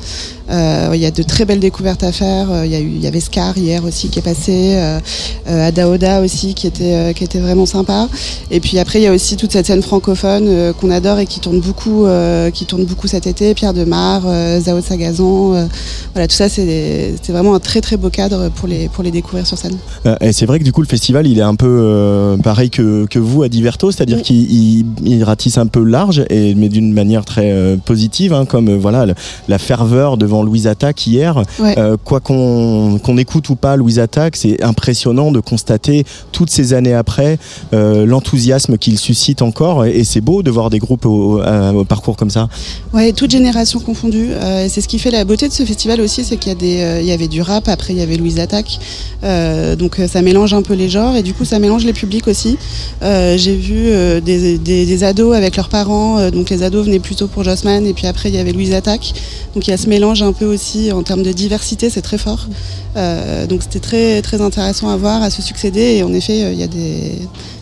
Euh, 0.51 0.91
il 0.95 1.01
y 1.01 1.07
a 1.07 1.11
de 1.11 1.23
très 1.23 1.45
belles 1.45 1.61
découvertes 1.61 2.03
à 2.03 2.13
faire. 2.13 2.51
Euh, 2.51 2.67
Il 2.67 2.73
y, 2.73 2.77
a 2.77 2.81
eu, 2.81 2.91
il 2.95 3.01
y 3.03 3.07
avait 3.07 3.21
Scar 3.21 3.57
hier 3.57 3.85
aussi 3.85 4.09
qui 4.09 4.19
est 4.19 4.23
passé, 4.23 4.75
euh, 4.77 4.99
Adaoda 5.47 6.21
aussi 6.23 6.55
qui 6.55 6.67
était, 6.67 7.13
qui 7.15 7.25
était 7.25 7.39
vraiment 7.39 7.67
sympa. 7.67 8.09
Et 8.51 8.61
puis 8.61 8.79
après, 8.79 9.01
il 9.01 9.03
y 9.03 9.07
a 9.07 9.13
aussi 9.13 9.37
toute 9.37 9.53
cette 9.53 9.67
scène 9.67 9.83
francophone 9.83 10.73
qu'on 10.81 10.91
adore 10.91 11.19
et 11.19 11.27
qui 11.27 11.41
tourne 11.41 11.61
beaucoup, 11.61 12.07
qui 12.53 12.65
tourne 12.67 12.85
beaucoup 12.85 13.07
cet 13.07 13.27
été. 13.27 13.55
Pierre 13.55 13.75
Demar, 13.75 14.23
euh, 14.27 14.61
Zao 14.61 14.81
Sagazan, 14.81 15.69
voilà, 16.15 16.29
tout 16.29 16.37
ça, 16.37 16.49
c'est 16.49 17.15
vraiment 17.29 17.55
un 17.55 17.61
très 17.61 17.81
très 17.81 17.97
beau 17.97 18.11
cadre 18.11 18.49
pour 18.51 18.69
les, 18.69 18.89
pour 18.89 19.05
les 19.05 19.11
découvrir 19.11 19.47
sur 19.47 19.59
scène. 19.59 19.77
Et 20.21 20.33
c'est 20.33 20.47
vrai 20.47 20.59
que 20.59 20.65
du 20.65 20.73
coup 20.73 20.83
le 20.83 20.87
festival 20.87 21.27
il 21.27 21.39
est 21.39 21.43
un 21.43 21.55
peu 21.55 22.37
pareil 22.43 22.71
que, 22.71 23.07
que 23.07 23.19
vous 23.19 23.43
à 23.43 23.49
Diverto, 23.49 23.91
c'est-à-dire 23.91 24.19
Mm. 24.19 24.23
qu'il 24.23 24.53
il, 24.53 24.87
il 25.05 25.25
ratisse 25.25 25.59
un 25.59 25.67
peu 25.67 25.83
large, 25.83 26.25
et, 26.31 26.55
mais 26.55 26.69
d'une 26.69 26.93
manière 26.93 27.25
très 27.25 27.77
positive, 27.85 28.33
hein, 28.33 28.45
comme 28.45 28.75
voilà 28.77 29.07
la 29.49 29.59
ferveur 29.59 30.17
devant 30.17 30.38
Louise 30.43 30.67
Attaque 30.67 31.07
hier. 31.07 31.43
Ouais. 31.59 31.79
Euh, 31.79 31.97
quoi 32.03 32.21
qu'on 32.21 32.99
écoute 33.19 33.49
ou 33.49 33.57
pas 33.57 33.77
Louise 33.77 33.99
Attaque, 33.99 34.37
c'est 34.37 34.63
impressionnant 34.63 35.31
de 35.31 35.41
constater 35.41 36.05
toutes 36.33 36.51
ces 36.51 36.73
années 36.73 36.95
après 36.95 37.39
euh, 37.73 38.07
l'enthousiasme 38.07 38.79
qu'il 38.79 38.99
suscite 38.99 39.43
encore, 39.43 39.85
et, 39.85 39.99
et 39.99 40.05
c'est 40.05 40.21
beau 40.21 40.43
de 40.43 40.51
voir 40.51 40.71
des 40.71 40.79
groupes 40.79 41.07
au, 41.07 41.41
au 41.41 41.85
parcours 41.85 42.17
comme 42.17 42.31
ça. 42.31 42.49
Ouais, 42.93 43.13
toute 43.13 43.31
génération 43.31 43.81
confondue. 43.81 44.31
Euh, 44.33 44.67
c'est 44.69 44.81
ce 44.81 44.89
qui 44.89 44.99
fait 44.99 45.11
la 45.11 45.25
beauté 45.25 45.49
de 45.49 45.53
ce 45.53 45.65
festival 45.65 46.01
aussi, 46.01 46.25
c'est 46.25 46.37
qu'il 46.37 46.53
y 46.53 46.55
a 46.55 46.59
des, 46.59 46.81
euh, 46.81 47.01
il 47.01 47.07
y 47.07 47.13
avait 47.13 47.29
du 47.29 47.43
rap, 47.43 47.69
après 47.69 47.93
il 47.93 47.99
y 47.99 48.03
avait 48.03 48.17
Louise 48.17 48.39
Attaque. 48.39 48.79
Euh, 49.25 49.75
donc 49.77 49.99
euh, 49.99 50.07
ça 50.07 50.23
mélange 50.23 50.55
un 50.55 50.63
peu 50.63 50.75
les 50.75 50.89
genres 50.89 51.17
et 51.17 51.23
du 51.23 51.35
coup 51.35 51.45
ça 51.45 51.59
mélange 51.59 51.85
les 51.85 51.93
publics 51.93 52.29
aussi. 52.29 52.57
Euh, 53.03 53.37
J'ai 53.37 53.57
vu 53.57 53.89
euh, 53.89 54.21
des, 54.21 54.59
des, 54.59 54.87
des 54.87 55.05
ados 55.05 55.35
avec 55.37 55.57
leurs 55.57 55.69
parents. 55.69 56.19
euh, 56.19 56.31
donc 56.31 56.51
les 56.51 56.63
ados 56.63 56.87
venaient 56.87 56.99
plutôt 56.99 57.27
pour 57.27 57.43
Jossman 57.45 57.87
et 57.87 57.93
puis 57.95 58.07
après 58.07 58.29
il 58.29 58.35
y 58.35 58.39
avait 58.39 58.53
Louise 58.53 58.73
Attaque. 58.73 59.13
Donc 59.55 59.67
il 59.67 59.71
y 59.71 59.73
a 59.73 59.77
ce 59.77 59.89
mélange 59.89 60.23
un 60.29 60.33
peu 60.33 60.45
aussi 60.45 60.93
en 60.93 61.03
termes 61.03 61.23
de 61.23 61.33
diversité, 61.33 61.91
c'est 61.91 62.03
très 62.03 62.19
fort. 62.19 62.47
Euh, 62.97 63.47
donc 63.47 63.63
c'était 63.63 64.23
très 64.23 64.41
intéressant 64.41 64.89
à 64.89 64.97
voir, 64.97 65.23
à 65.23 65.31
se 65.31 65.43
succéder 65.43 65.97
et 65.97 66.03
en 66.03 66.13
effet 66.13 66.45
euh, 66.45 66.53
il 66.53 66.59
y 66.59 66.63
a 66.63 66.67
des, 66.69 67.13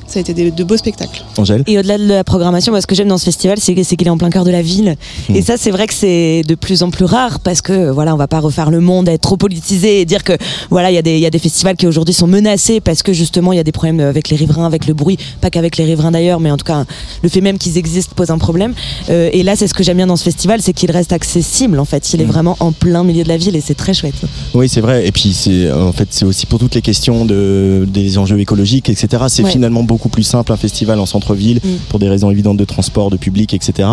ça 0.07 0.19
a 0.19 0.21
été 0.21 0.35
des- 0.35 0.51
de 0.51 0.65
beaux 0.65 0.77
spectacles. 0.77 1.23
Angèle 1.39 1.63
Et 1.67 1.79
au-delà 1.79 1.99
de 1.99 2.07
la 2.07 2.25
programmation, 2.25 2.73
moi, 2.73 2.81
ce 2.81 2.87
que 2.87 2.95
j'aime 2.95 3.09
dans 3.09 3.19
ce 3.19 3.25
festival, 3.25 3.59
c'est 3.61 3.75
qu'il 3.75 4.07
est 4.07 4.11
en 4.11 4.19
plein 4.19 4.31
cœur 4.31 4.45
de 4.45 4.51
la 4.51 4.63
ville. 4.63 4.97
Mm. 5.29 5.37
Et 5.37 5.43
ça, 5.43 5.57
c'est 5.57 5.71
vrai 5.71 5.87
que 5.87 5.95
c'est 5.95 6.43
de 6.47 6.55
plus 6.55 6.83
en 6.83 6.91
plus 6.91 7.05
rare 7.05 7.41
parce 7.41 7.61
que 7.63 7.91
voilà, 7.91 8.15
on 8.15 8.17
va 8.17 8.29
pas 8.29 8.41
refaire 8.41 8.71
le 8.71 8.81
monde, 8.81 9.09
être 9.09 9.21
trop 9.23 9.37
politisé 9.37 10.01
et 10.01 10.05
dire 10.05 10.25
que 10.25 10.33
voilà, 10.71 10.91
il 10.91 10.95
y 10.95 10.99
a 10.99 11.03
des 11.03 11.15
il 11.17 11.21
y 11.21 11.27
a 11.27 11.31
des 11.31 11.39
festivals 11.39 11.77
qui 11.77 11.87
aujourd'hui 11.87 12.15
sont 12.15 12.27
menacés 12.27 12.81
parce 12.81 13.03
que 13.03 13.13
justement 13.13 13.53
il 13.53 13.57
y 13.57 13.59
a 13.59 13.65
des 13.65 13.73
problèmes 13.73 14.01
avec 14.01 14.29
les 14.29 14.37
riverains, 14.37 14.67
avec 14.67 14.87
le 14.87 14.95
bruit, 14.95 15.19
pas 15.41 15.51
qu'avec 15.51 15.77
les 15.77 15.85
riverains 15.85 16.11
d'ailleurs, 16.13 16.41
mais 16.41 16.51
en 16.51 16.57
tout 16.57 16.65
cas 16.65 16.85
le 17.23 17.29
fait 17.29 17.41
même 17.41 17.59
qu'ils 17.59 17.79
existent 17.79 18.13
pose 18.15 18.31
un 18.31 18.39
problème. 18.39 18.75
Euh, 19.11 19.31
et 19.33 19.43
là, 19.43 19.57
c'est 19.57 19.67
ce 19.69 19.75
que 19.75 19.83
j'aime 19.83 19.97
bien 19.97 20.07
dans 20.07 20.17
ce 20.17 20.25
festival, 20.25 20.61
c'est 20.63 20.73
qu'il 20.73 20.91
reste 20.91 21.13
accessible. 21.13 21.79
En 21.79 21.85
fait, 21.85 22.13
il 22.15 22.21
est 22.21 22.25
Mm. 22.25 22.29
vraiment 22.29 22.57
en 22.61 22.73
plein 22.73 23.03
milieu 23.05 23.23
de 23.25 23.29
la 23.29 23.37
ville 23.37 23.57
et 23.57 23.61
c'est 23.61 23.75
très 23.75 23.95
chouette. 23.95 24.15
Oui, 24.55 24.69
c'est 24.69 24.81
vrai. 24.81 25.07
Et 25.07 25.13
puis, 25.13 25.33
c'est 25.33 25.71
en 25.73 25.93
fait, 25.93 26.09
c'est 26.11 26.25
aussi 26.25 26.47
pour 26.47 26.59
toutes 26.59 26.75
les 26.75 26.83
questions 26.83 27.25
de, 27.25 27.87
des 27.89 28.19
enjeux 28.19 28.39
écologiques, 28.41 28.89
etc. 28.89 29.25
C'est 29.29 29.43
Ouais. 29.45 29.51
finalement 29.51 29.83
beaucoup 29.83 29.96
plus 30.11 30.23
simple 30.23 30.53
un 30.53 30.57
festival 30.57 30.99
en 31.01 31.07
centre-ville 31.07 31.61
Mm. 31.63 31.69
pour 31.89 31.99
des 31.99 32.09
raisons 32.09 32.31
évidentes 32.31 32.57
de 32.57 32.65
transport, 32.65 33.11
de 33.11 33.17
public, 33.17 33.53
etc. 33.55 33.89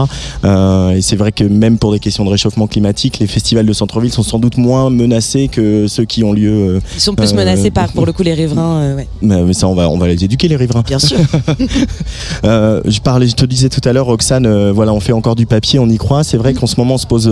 Euh, 0.45 0.91
et 0.91 1.01
c'est 1.01 1.15
vrai 1.15 1.31
que 1.31 1.43
même 1.43 1.77
pour 1.77 1.91
des 1.91 1.99
questions 1.99 2.25
de 2.25 2.29
réchauffement 2.29 2.67
climatique, 2.67 3.19
les 3.19 3.27
festivals 3.27 3.65
de 3.65 3.73
centre-ville 3.73 4.11
sont 4.11 4.23
sans 4.23 4.39
doute 4.39 4.57
moins 4.57 4.89
menacés 4.89 5.47
que 5.47 5.87
ceux 5.87 6.05
qui 6.05 6.23
ont 6.23 6.33
lieu. 6.33 6.51
euh, 6.75 6.79
Ils 6.95 7.01
sont 7.01 7.15
plus 7.15 7.33
menacés 7.33 7.71
par 7.71 7.91
pour 7.91 8.05
le 8.05 8.11
coup 8.13 8.23
les 8.23 8.33
riverains. 8.33 8.81
euh, 8.81 8.95
ouais. 8.97 9.07
mais 9.21 9.43
mais 9.43 9.53
ça, 9.53 9.67
on 9.67 9.75
va, 9.75 9.89
on 9.89 9.97
va 9.97 10.07
les 10.07 10.23
éduquer 10.23 10.47
les 10.47 10.55
riverains. 10.55 10.83
Bien 10.85 10.99
sûr. 10.99 11.17
Je 12.43 12.99
parlais, 12.99 13.27
je 13.27 13.35
te 13.35 13.45
disais 13.45 13.69
tout 13.69 13.81
à 13.87 13.93
l'heure, 13.93 14.05
Roxane, 14.05 14.71
voilà, 14.71 14.93
on 14.93 14.99
fait 14.99 15.13
encore 15.13 15.35
du 15.35 15.45
papier, 15.45 15.79
on 15.79 15.87
y 15.89 15.97
croit. 15.97 16.23
C'est 16.23 16.37
vrai 16.37 16.53
qu'en 16.53 16.67
ce 16.67 16.75
moment, 16.77 16.95
on 16.95 16.97
se 16.97 17.07
pose 17.07 17.31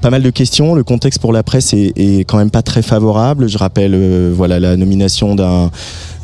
pas 0.00 0.10
mal 0.10 0.22
de 0.22 0.30
questions. 0.30 0.74
Le 0.74 0.84
contexte 0.84 1.20
pour 1.20 1.32
la 1.32 1.42
presse 1.42 1.72
est, 1.74 1.92
est 1.96 2.24
quand 2.24 2.38
même 2.38 2.50
pas 2.50 2.62
très 2.62 2.82
favorable. 2.82 3.48
Je 3.48 3.58
rappelle, 3.58 3.92
euh, 3.94 4.32
voilà, 4.34 4.60
la 4.60 4.76
nomination 4.76 5.34
d'un 5.34 5.70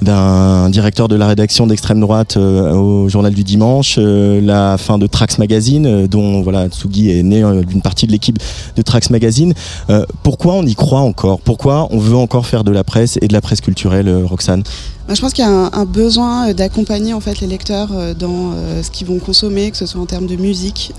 d'un 0.02 0.70
directeur 0.70 1.08
de 1.08 1.16
la 1.16 1.26
rédaction 1.26 1.66
d'extrême 1.66 2.00
droite 2.00 2.36
euh, 2.36 2.72
au 2.72 3.08
journal 3.08 3.34
du 3.34 3.44
dimanche, 3.44 3.96
euh, 3.98 4.40
la 4.40 4.78
fin 4.78 4.98
de 4.98 5.06
Trax 5.06 5.38
Magazine, 5.38 5.86
euh, 5.86 6.06
dont 6.06 6.42
voilà 6.42 6.68
Tsugi 6.68 7.10
est 7.10 7.22
né 7.22 7.42
d'une 7.66 7.82
partie 7.82 8.06
de 8.06 8.12
l'équipe 8.12 8.38
de 8.76 8.82
Trax 8.82 9.10
Magazine. 9.10 9.54
Pourquoi 10.22 10.54
on 10.54 10.64
y 10.64 10.74
croit 10.74 11.00
encore? 11.00 11.40
Pourquoi 11.40 11.88
on 11.90 11.98
veut 11.98 12.16
encore 12.16 12.46
faire 12.46 12.64
de 12.64 12.70
la 12.70 12.84
presse 12.84 13.18
et 13.20 13.28
de 13.28 13.32
la 13.32 13.40
presse 13.40 13.60
culturelle, 13.60 14.24
Roxane? 14.24 14.62
Je 15.14 15.20
pense 15.20 15.32
qu'il 15.32 15.44
y 15.44 15.48
a 15.48 15.50
un, 15.50 15.84
besoin 15.84 16.48
euh, 16.48 16.52
d'accompagner 16.54 17.14
en 17.14 17.20
fait 17.20 17.40
les 17.40 17.46
lecteurs 17.46 17.90
euh, 17.92 18.14
dans 18.14 18.52
euh, 18.52 18.82
ce 18.82 18.90
qu'ils 18.90 19.06
vont 19.06 19.18
consommer, 19.18 19.70
que 19.70 19.76
ce 19.76 19.86
soit 19.86 20.00
en 20.00 20.06
termes 20.06 20.26
de 20.26 20.36
musique, 20.36 20.92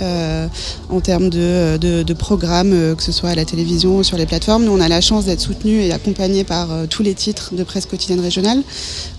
en 0.89 0.99
termes 0.99 1.29
de, 1.29 2.13
programmes, 2.13 2.95
que 2.95 3.03
ce 3.03 3.11
soit 3.11 3.29
à 3.29 3.35
la 3.35 3.45
télévision 3.45 3.97
ou 3.97 4.03
sur 4.03 4.17
les 4.17 4.25
plateformes. 4.25 4.65
Nous, 4.65 4.71
on 4.71 4.81
a 4.81 4.87
la 4.87 5.01
chance 5.01 5.25
d'être 5.25 5.39
soutenus 5.39 5.83
et 5.83 5.91
accompagnés 5.91 6.43
par 6.43 6.67
tous 6.89 7.03
les 7.03 7.13
titres 7.13 7.55
de 7.55 7.63
presse 7.63 7.85
quotidienne 7.85 8.19
régionale. 8.19 8.61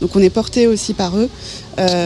Donc, 0.01 0.15
on 0.15 0.21
est 0.21 0.31
porté 0.31 0.67
aussi 0.67 0.95
par 0.95 1.17
eux. 1.17 1.29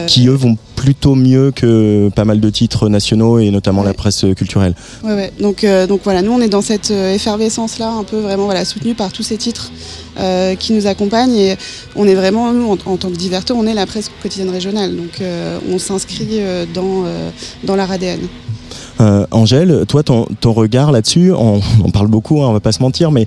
Qui 0.07 0.27
eux 0.27 0.33
vont 0.33 0.57
plutôt 0.77 1.15
mieux 1.15 1.51
que 1.51 2.09
pas 2.15 2.23
mal 2.23 2.39
de 2.39 2.49
titres 2.49 2.87
nationaux 2.87 3.39
et 3.39 3.49
notamment 3.49 3.83
la 3.83 3.93
presse 3.93 4.23
culturelle. 4.37 4.75
Ouais, 5.03 5.13
ouais. 5.13 5.33
Donc, 5.41 5.63
euh, 5.63 5.87
donc 5.87 6.01
voilà, 6.03 6.21
nous 6.21 6.31
on 6.31 6.39
est 6.39 6.47
dans 6.47 6.61
cette 6.61 6.91
euh, 6.91 7.15
effervescence-là, 7.15 7.89
un 7.89 8.03
peu 8.03 8.19
vraiment 8.19 8.45
voilà, 8.45 8.63
soutenu 8.63 8.93
par 8.93 9.11
tous 9.11 9.23
ces 9.23 9.37
titres 9.37 9.71
euh, 10.19 10.55
qui 10.55 10.73
nous 10.73 10.85
accompagnent. 10.85 11.35
Et 11.35 11.57
on 11.95 12.07
est 12.07 12.13
vraiment, 12.13 12.53
nous, 12.53 12.67
en, 12.69 12.77
en 12.85 12.97
tant 12.97 13.09
que 13.09 13.15
diverteur, 13.15 13.57
on 13.57 13.65
est 13.65 13.73
la 13.73 13.87
presse 13.87 14.11
quotidienne 14.21 14.51
régionale. 14.51 14.95
Donc 14.95 15.19
euh, 15.19 15.57
on 15.69 15.79
s'inscrit 15.79 16.39
dans, 16.73 17.05
dans 17.63 17.75
leur 17.75 17.91
ADN. 17.91 18.19
Angèle, 19.31 19.85
toi, 19.87 20.03
ton, 20.03 20.27
ton 20.39 20.53
regard 20.53 20.91
là-dessus, 20.91 21.31
on, 21.31 21.59
on 21.83 21.91
parle 21.91 22.07
beaucoup, 22.07 22.41
hein, 22.43 22.47
on 22.47 22.53
va 22.53 22.59
pas 22.59 22.71
se 22.71 22.81
mentir, 22.81 23.11
mais 23.11 23.25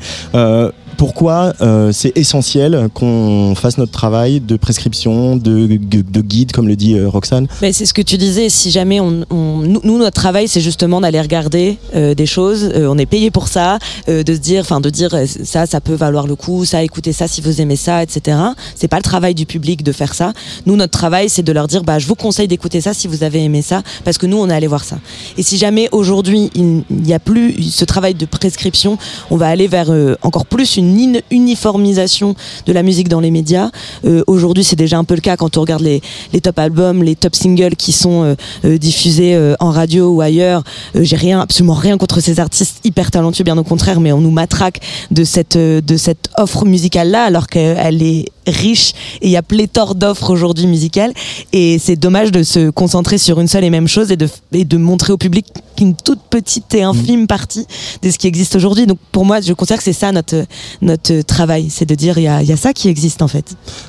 Pourquoi 1.01 1.55
euh, 1.63 1.93
c'est 1.93 2.13
essentiel 2.15 2.91
qu'on 2.93 3.55
fasse 3.57 3.79
notre 3.79 3.91
travail 3.91 4.39
de 4.39 4.57
prescription, 4.59 5.35
de, 5.35 5.67
de 5.67 6.21
guide, 6.21 6.53
comme 6.53 6.69
le 6.69 6.77
dit 6.77 6.95
euh, 6.95 7.09
Roxane? 7.09 7.49
Mais 7.63 7.73
c'est 7.73 7.87
ce 7.87 7.95
que 7.95 8.03
tu 8.03 8.19
disais, 8.19 8.51
si 8.51 8.71
jamais 8.71 9.01
on, 9.01 9.25
nous, 9.31 9.97
notre 9.97 10.21
travail 10.21 10.47
c'est 10.47 10.61
justement 10.61 11.01
d'aller 11.01 11.19
regarder 11.19 11.79
euh, 11.95 12.15
des 12.15 12.27
choses, 12.27 12.71
on 12.77 12.99
est 12.99 13.07
payé 13.07 13.31
pour 13.31 13.49
ça, 13.49 13.79
de 14.09 14.35
se 14.35 14.41
dire, 14.41 14.61
enfin 14.61 14.83
de 14.83 14.91
dire 14.91 15.17
ça, 15.43 15.65
ça 15.65 15.81
peut 15.81 15.95
valoir 15.95 16.27
le 16.27 16.37
coup, 16.37 16.67
ça, 16.67 16.83
écoutez 16.83 17.15
ça 17.15 17.27
si 17.27 17.41
vous 17.41 17.63
aimez 17.63 17.77
ça, 17.77 18.03
etc. 18.03 18.37
C'est 18.75 18.89
pas 18.89 18.99
le 18.99 19.03
travail 19.03 19.35
du 19.35 19.47
public 19.47 19.83
de 19.83 19.93
faire 19.93 20.13
ça. 20.13 20.35
Nous, 20.67 20.77
notre 20.77 20.93
travail 20.93 21.31
c'est 21.31 21.43
de 21.43 21.53
leur 21.53 21.67
dire, 21.67 21.83
bah 21.83 21.99
je 21.99 22.07
vous 22.07 22.15
conseille 22.15 22.47
d'écouter 22.47 22.83
ça 22.83 22.93
si 22.93 23.09
vous 23.09 23.25
avez 23.25 23.43
aimé 23.43 23.63
ça, 23.63 23.83
parce 24.05 24.19
que 24.19 24.27
nous 24.27 24.37
on 24.37 24.51
est 24.51 24.55
allé 24.55 24.67
voir 24.67 24.85
ça. 24.85 24.99
Et 25.39 25.43
si 25.43 25.57
jamais 25.57 25.89
aujourd'hui 25.93 26.51
il 26.55 26.85
n'y 26.91 27.15
a 27.15 27.19
plus 27.19 27.55
ce 27.71 27.87
travail 27.87 28.13
de 28.13 28.27
prescription, 28.27 28.99
on 29.31 29.39
va 29.39 29.49
aller 29.49 29.67
vers 29.67 29.91
encore 30.21 30.45
plus 30.45 30.77
une 30.77 30.90
in- 30.97 31.21
uniformisation 31.31 32.35
de 32.67 32.73
la 32.73 32.83
musique 32.83 33.09
dans 33.09 33.21
les 33.21 33.31
médias. 33.31 33.71
Euh, 34.05 34.23
aujourd'hui 34.27 34.65
c'est 34.65 34.77
déjà 34.77 34.99
un 34.99 35.05
peu 35.05 35.15
le 35.15 35.21
cas 35.21 35.37
quand 35.37 35.57
on 35.57 35.61
regarde 35.61 35.83
les, 35.83 36.01
top 36.41 36.59
albums, 36.59 37.03
les 37.03 37.17
top 37.17 37.35
singles 37.35 37.77
qui 37.77 37.93
sont 37.93 38.25
euh, 38.25 38.35
euh, 38.65 38.79
diffusés 38.79 39.39
en 39.61 39.71
radio 39.71 40.09
ou 40.09 40.21
ailleurs. 40.21 40.63
J'ai 40.95 41.17
rien, 41.17 41.41
absolument 41.41 41.75
rien 41.75 41.99
contre 41.99 42.21
ces 42.21 42.41
artistes 42.41 42.81
hyper 42.85 43.11
talentueux, 43.11 43.45
bien 43.45 43.57
au 43.59 43.65
contraire, 43.65 44.01
mais 44.01 44.13
on 44.13 44.21
nous 44.21 44.31
matraque 44.31 44.81
de 45.11 45.25
cette 45.25 45.57
de 45.57 45.97
cette 45.97 46.31
offre 46.37 46.65
musicale 46.65 47.11
là, 47.11 47.25
alors 47.25 47.47
qu'elle 47.47 48.03
est 48.03 48.27
riche 48.47 48.93
et 49.21 49.27
il 49.29 49.31
y 49.31 49.37
a 49.37 49.43
pléthore 49.43 49.95
d'offres 49.95 50.31
aujourd'hui 50.31 50.67
musicales. 50.67 51.13
Et 51.53 51.79
c'est 51.79 51.97
dommage 51.97 52.33
de 52.33 52.43
se 52.43 52.71
concentrer 52.71 53.19
sur 53.19 53.41
une 53.41 53.49
seule 53.49 53.65
et 53.65 53.71
même 53.71 53.89
chose 53.89 54.11
et 54.11 54.17
de 54.17 54.29
et 54.53 54.65
de 54.65 54.77
montrer 54.77 55.13
au 55.13 55.17
public 55.19 55.47
qu'une 55.77 55.95
toute 55.95 56.21
petite 56.31 56.75
et 56.75 56.83
infime 56.83 57.27
partie 57.27 57.67
de 58.03 58.11
ce 58.11 58.19
qui 58.19 58.27
existe 58.27 58.57
aujourd'hui. 58.57 58.87
Donc 58.87 58.99
pour 59.13 59.25
moi, 59.25 59.41
je 59.41 59.53
considère 59.53 59.79
que 59.79 59.85
c'est 59.85 59.93
ça 59.93 60.13
notre 60.13 60.45
notre 60.83 61.21
travail, 61.23 61.69
c'est 61.71 61.87
de 61.87 61.95
dire 61.95 62.19
il 62.19 62.25
y 62.25 62.29
a, 62.29 62.43
il 62.43 62.49
y 62.49 62.53
a 62.53 62.57
ça 62.57 62.73
qui 62.73 62.89
existe 62.89 63.23
en 63.23 63.29
fait. 63.29 63.45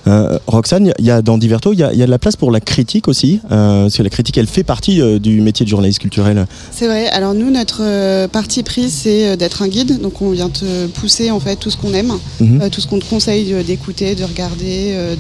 Euh, 0.08 0.38
Roxane, 0.48 0.94
il 1.00 1.06
y 1.06 1.12
a- 1.12 1.22
dans 1.22 1.38
Diverto, 1.38 1.74
il 1.74 1.80
y 1.80 1.84
a, 1.84 1.94
il 1.94 2.00
y 2.00 2.04
a 2.04 2.06
de 2.06 2.12
la 2.12 2.20
place 2.20 2.36
pour 2.36 2.52
la 2.52 2.60
critique 2.60 3.08
aussi, 3.08 3.40
euh, 3.52 3.84
parce 3.84 3.98
que 3.98 4.04
la 4.04 4.10
critique, 4.10 4.38
elle 4.38 4.48
fait 4.48 4.64
partie 4.64 5.02
euh, 5.02 5.20
du 5.20 5.42
métier 5.42 5.64
de 5.66 5.70
journaliste 5.70 6.00
culturel. 6.00 6.46
C'est 6.72 6.88
vrai. 6.88 7.08
Alors 7.10 7.34
nous, 7.34 7.50
notre 7.52 7.82
euh, 7.82 8.28
parti 8.28 8.64
pris, 8.64 8.90
c'est 8.90 9.30
euh, 9.30 9.36
d'être 9.36 9.62
un 9.62 9.68
guide. 9.68 10.02
Donc 10.02 10.22
on 10.22 10.32
vient 10.32 10.50
te 10.50 10.88
pousser 10.88 11.32
en 11.32 11.40
fait 11.40 11.56
tout 11.56 11.70
ce 11.70 11.78
qu'on 11.78 11.94
aime, 11.94 12.14
Mhm. 12.40 12.62
euh, 12.62 12.70
tout 12.70 12.82
ce 12.82 12.88
qu'on 12.88 13.00
te 13.00 13.06
conseille 13.06 13.54
d'écouter, 13.64 14.16
de 14.16 14.24
regarder, 14.24 14.41
euh, 14.64 15.16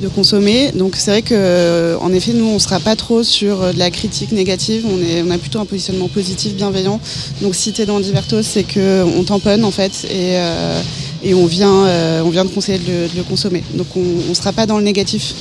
de, 0.00 0.08
consommer. 0.08 0.72
Donc 0.72 0.96
c'est 0.96 1.10
vrai 1.10 1.22
que, 1.22 1.34
euh, 1.34 1.96
en 2.00 2.12
effet, 2.12 2.32
nous, 2.32 2.46
on 2.46 2.58
sera 2.58 2.80
pas 2.80 2.96
trop 2.96 3.22
sur 3.22 3.62
euh, 3.62 3.72
de 3.72 3.78
la 3.78 3.90
critique 3.90 4.32
négative. 4.32 4.84
On 4.88 5.00
est, 5.00 5.22
on 5.22 5.30
a 5.30 5.38
plutôt 5.38 5.60
un 5.60 5.64
positionnement 5.64 6.08
positif, 6.08 6.54
bienveillant. 6.54 7.00
Donc 7.42 7.54
si 7.54 7.72
t'es 7.72 7.86
dans 7.86 8.00
Diverto, 8.00 8.42
c'est 8.42 8.64
que 8.64 9.04
on 9.04 9.24
tamponne 9.24 9.64
en 9.64 9.70
fait 9.70 10.06
et 10.10 10.36
et 11.24 11.34
on 11.34 11.46
vient, 11.46 11.86
on 12.24 12.28
vient 12.28 12.44
de 12.44 12.50
conseiller 12.50 12.78
de 12.78 12.86
le, 12.86 13.08
de 13.08 13.16
le 13.16 13.22
consommer. 13.22 13.64
Donc 13.74 13.86
on, 13.96 14.04
on 14.30 14.34
sera 14.34 14.52
pas 14.52 14.66
dans 14.66 14.78
le 14.78 14.84
négatif. 14.84 15.34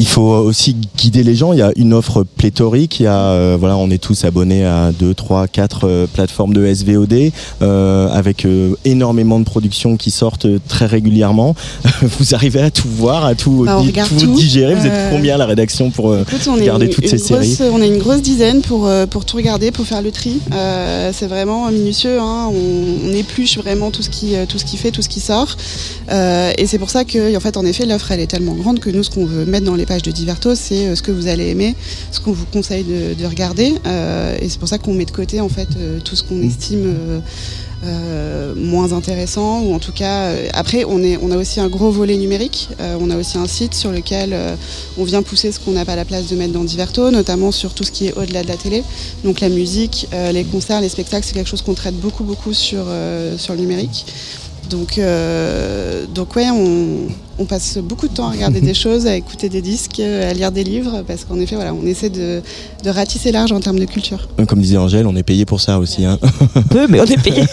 Il 0.00 0.06
faut 0.06 0.22
aussi 0.30 0.76
guider 0.96 1.24
les 1.24 1.34
gens. 1.34 1.52
Il 1.52 1.58
y 1.58 1.62
a 1.62 1.72
une 1.76 1.92
offre 1.92 2.22
pléthorique. 2.22 3.00
Il 3.00 3.02
y 3.02 3.06
a, 3.06 3.18
euh, 3.32 3.56
voilà, 3.58 3.76
on 3.76 3.90
est 3.90 3.98
tous 3.98 4.24
abonnés 4.24 4.64
à 4.64 4.92
2, 4.96 5.12
3, 5.12 5.48
4 5.48 6.06
plateformes 6.14 6.54
de 6.54 6.72
SVOD 6.72 7.32
euh, 7.62 8.08
avec 8.12 8.44
euh, 8.46 8.74
énormément 8.84 9.40
de 9.40 9.44
productions 9.44 9.96
qui 9.96 10.12
sortent 10.12 10.46
très 10.68 10.86
régulièrement. 10.86 11.56
vous 12.02 12.34
arrivez 12.36 12.60
à 12.60 12.70
tout 12.70 12.86
voir, 12.88 13.24
à 13.24 13.34
tout, 13.34 13.64
Bah, 13.66 13.78
on 13.78 13.82
di- 13.82 13.88
regarde 13.88 14.08
tout 14.16 14.26
tout. 14.26 14.34
digérer. 14.34 14.76
Vous 14.76 14.86
êtes 14.86 15.10
combien 15.10 15.34
à 15.34 15.38
la 15.38 15.46
rédaction 15.46 15.90
pour 15.90 16.16
Écoute, 16.16 16.46
regarder 16.48 16.86
une, 16.86 16.92
toutes 16.92 17.04
une 17.10 17.18
ces 17.18 17.34
grosse, 17.34 17.46
séries 17.48 17.70
on 17.74 17.82
est 17.82 17.88
une 17.88 17.98
grosse 17.98 18.22
dizaine 18.22 18.60
pour, 18.62 18.88
pour 19.10 19.24
tout 19.24 19.36
regarder, 19.36 19.72
pour 19.72 19.84
faire 19.84 20.00
le 20.02 20.12
tri. 20.12 20.38
C'est 21.12 21.26
vraiment 21.26 21.68
minutieux. 21.72 22.20
hein. 22.20 22.48
On, 22.52 23.08
on 23.08 23.12
épluche 23.12 23.58
vraiment 23.58 23.90
tout 23.90 24.02
ce 24.02 24.10
qui, 24.10 24.34
tout 24.48 24.58
ce 24.58 24.64
qui 24.64 24.76
fait, 24.76 24.92
tout 24.92 25.02
ce 25.02 25.08
qui 25.08 25.18
sort. 25.18 25.56
Et 26.08 26.66
c'est 26.68 26.78
pour 26.78 26.90
ça 26.90 27.04
que, 27.04 27.36
en 27.36 27.40
fait, 27.40 27.56
en 27.56 27.66
effet, 27.66 27.84
l'offre 27.84 28.12
elle 28.12 28.20
est 28.20 28.28
tellement 28.28 28.54
grande 28.54 28.78
que 28.78 28.90
nous, 28.90 29.02
ce 29.02 29.10
qu'on 29.10 29.26
veut 29.26 29.44
mettre 29.44 29.66
dans 29.66 29.74
les 29.74 29.87
pages 29.88 30.02
de 30.02 30.10
Diverto, 30.10 30.54
c'est 30.54 30.86
euh, 30.86 30.94
ce 30.94 31.02
que 31.02 31.10
vous 31.10 31.26
allez 31.28 31.48
aimer, 31.48 31.74
ce 32.12 32.20
qu'on 32.20 32.32
vous 32.32 32.44
conseille 32.44 32.84
de, 32.84 33.14
de 33.14 33.26
regarder. 33.26 33.74
Euh, 33.86 34.36
et 34.40 34.48
c'est 34.48 34.58
pour 34.58 34.68
ça 34.68 34.76
qu'on 34.78 34.92
met 34.92 35.06
de 35.06 35.10
côté 35.10 35.40
en 35.40 35.48
fait 35.48 35.68
euh, 35.76 35.98
tout 36.00 36.14
ce 36.14 36.22
qu'on 36.22 36.42
estime. 36.42 37.22
moins 38.56 38.92
intéressant 38.92 39.60
ou 39.62 39.72
en 39.72 39.78
tout 39.78 39.92
cas 39.92 40.32
après 40.52 40.84
on, 40.84 41.00
est, 41.00 41.16
on 41.22 41.30
a 41.30 41.36
aussi 41.36 41.60
un 41.60 41.68
gros 41.68 41.92
volet 41.92 42.16
numérique 42.16 42.68
on 42.80 43.08
a 43.08 43.16
aussi 43.16 43.38
un 43.38 43.46
site 43.46 43.72
sur 43.72 43.92
lequel 43.92 44.36
on 44.98 45.04
vient 45.04 45.22
pousser 45.22 45.52
ce 45.52 45.60
qu'on 45.60 45.70
n'a 45.70 45.84
pas 45.84 45.94
la 45.94 46.04
place 46.04 46.26
de 46.26 46.34
mettre 46.34 46.52
dans 46.52 46.64
Diverto 46.64 47.12
notamment 47.12 47.52
sur 47.52 47.74
tout 47.74 47.84
ce 47.84 47.92
qui 47.92 48.08
est 48.08 48.14
au-delà 48.14 48.42
de 48.42 48.48
la 48.48 48.56
télé 48.56 48.82
donc 49.22 49.38
la 49.38 49.48
musique, 49.48 50.08
les 50.32 50.42
concerts, 50.42 50.80
les 50.80 50.88
spectacles 50.88 51.24
c'est 51.24 51.34
quelque 51.34 51.48
chose 51.48 51.62
qu'on 51.62 51.74
traite 51.74 51.94
beaucoup 51.94 52.24
beaucoup 52.24 52.52
sur, 52.52 52.84
sur 53.36 53.54
le 53.54 53.60
numérique 53.60 54.06
donc, 54.68 55.00
donc 56.16 56.34
ouais, 56.34 56.50
on, 56.50 57.06
on 57.38 57.44
passe 57.44 57.78
beaucoup 57.78 58.08
de 58.08 58.14
temps 58.14 58.26
à 58.28 58.30
regarder 58.32 58.60
des 58.60 58.74
choses, 58.84 59.06
à 59.06 59.14
écouter 59.16 59.48
des 59.48 59.62
disques, 59.62 60.00
à 60.00 60.32
lire 60.32 60.50
des 60.52 60.64
livres, 60.64 61.02
parce 61.06 61.24
qu'en 61.24 61.38
effet, 61.38 61.54
voilà, 61.54 61.72
on 61.74 61.86
essaie 61.86 62.10
de, 62.10 62.42
de 62.84 62.90
ratisser 62.90 63.32
large 63.32 63.52
en 63.52 63.60
termes 63.60 63.78
de 63.78 63.84
culture. 63.84 64.28
Comme 64.46 64.60
disait 64.60 64.76
Angèle, 64.76 65.06
on 65.06 65.16
est 65.16 65.22
payé 65.22 65.44
pour 65.44 65.60
ça 65.60 65.78
aussi. 65.78 66.04
Hein. 66.04 66.18
Peu, 66.70 66.86
mais 66.88 67.00
on 67.00 67.04
est 67.04 67.22
payé. 67.22 67.42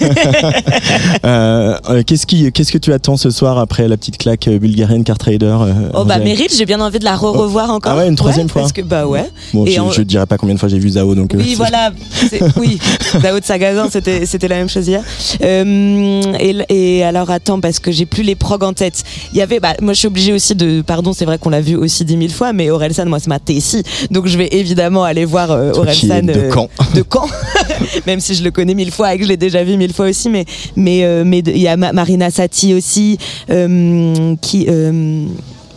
Euh, 1.25 1.77
euh, 1.89 2.03
qu'est-ce, 2.05 2.25
qui, 2.25 2.51
qu'est-ce 2.51 2.71
que 2.71 2.77
tu 2.77 2.93
attends 2.93 3.17
ce 3.17 3.29
soir 3.29 3.57
après 3.57 3.87
la 3.87 3.97
petite 3.97 4.17
claque 4.17 4.47
euh, 4.47 4.59
bulgarienne 4.59 5.03
Car 5.03 5.17
Trader 5.17 5.57
euh, 5.61 5.89
Oh 5.93 6.03
bah 6.05 6.19
Meryl, 6.19 6.47
j'ai 6.55 6.65
bien 6.65 6.79
envie 6.81 6.99
de 6.99 7.03
la 7.05 7.15
re-revoir 7.15 7.71
encore. 7.71 7.93
Ah 7.93 7.97
ouais, 7.97 8.07
une 8.07 8.15
troisième 8.15 8.49
fois 8.49 8.61
Parce 8.61 8.73
que 8.73 8.81
bah 8.81 9.07
ouais. 9.07 9.25
Bon, 9.53 9.65
Et 9.65 9.71
je, 9.71 9.79
en- 9.81 9.91
je 9.91 10.01
dirais 10.01 10.25
pas 10.25 10.37
combien 10.37 10.55
de 10.55 10.59
fois 10.59 10.69
j'ai 10.69 10.77
vu 10.79 10.89
Zao, 10.89 11.15
donc. 11.15 11.33
euh, 11.33 11.37
Oui, 11.39 11.55
voilà. 11.55 11.91
C'est- 12.29 12.41
Oui, 12.57 12.77
Zao 13.21 13.39
de 13.39 13.45
Sagazan, 13.45 13.89
c'était 13.89 14.25
c'était 14.25 14.47
la 14.47 14.57
même 14.57 14.69
chose 14.69 14.87
hier. 14.87 15.03
Euh, 15.41 16.21
et, 16.69 17.03
alors 17.03 17.29
attends, 17.31 17.59
parce 17.59 17.79
que 17.79 17.91
j'ai 17.91 18.05
plus 18.05 18.23
les 18.23 18.35
prog 18.35 18.63
en 18.63 18.73
tête. 18.73 19.03
Il 19.33 19.37
y 19.37 19.41
avait, 19.41 19.59
bah, 19.59 19.74
moi 19.81 19.93
je 19.93 19.99
suis 19.99 20.07
obligée 20.07 20.33
aussi 20.33 20.55
de, 20.55 20.81
pardon, 20.81 21.13
c'est 21.13 21.25
vrai 21.25 21.37
qu'on 21.37 21.49
l'a 21.49 21.61
vu 21.61 21.75
aussi 21.75 22.03
dix 22.05 22.17
mille 22.17 22.31
fois, 22.31 22.53
mais 22.53 22.69
Orelsan, 22.69 23.05
moi 23.05 23.19
c'est 23.19 23.27
ma 23.27 23.39
Tessie, 23.39 23.83
donc 24.11 24.27
je 24.27 24.37
vais 24.37 24.49
évidemment 24.51 25.03
aller 25.03 25.25
voir 25.25 25.51
euh, 25.51 25.71
Orelsan 25.73 26.21
de 26.23 26.33
euh, 26.33 26.51
Caen. 26.53 26.69
de 26.93 27.03
Caen, 27.11 27.27
même 28.07 28.19
si 28.19 28.35
je 28.35 28.43
le 28.43 28.51
connais 28.51 28.73
mille 28.73 28.91
fois 28.91 29.13
et 29.13 29.17
que 29.17 29.23
je 29.23 29.29
l'ai 29.29 29.37
déjà 29.37 29.63
vu 29.63 29.77
mille 29.77 29.93
fois 29.93 30.07
aussi, 30.09 30.29
mais 30.29 30.45
mais 30.75 31.03
euh, 31.03 31.23
mais 31.25 31.41
de- 31.41 31.51
il 31.51 31.59
y 31.61 31.67
a 31.67 31.77
Ma- 31.77 31.93
Marina 31.93 32.29
Sati 32.31 32.73
aussi, 32.73 33.17
euh, 33.49 34.35
qui 34.41 34.67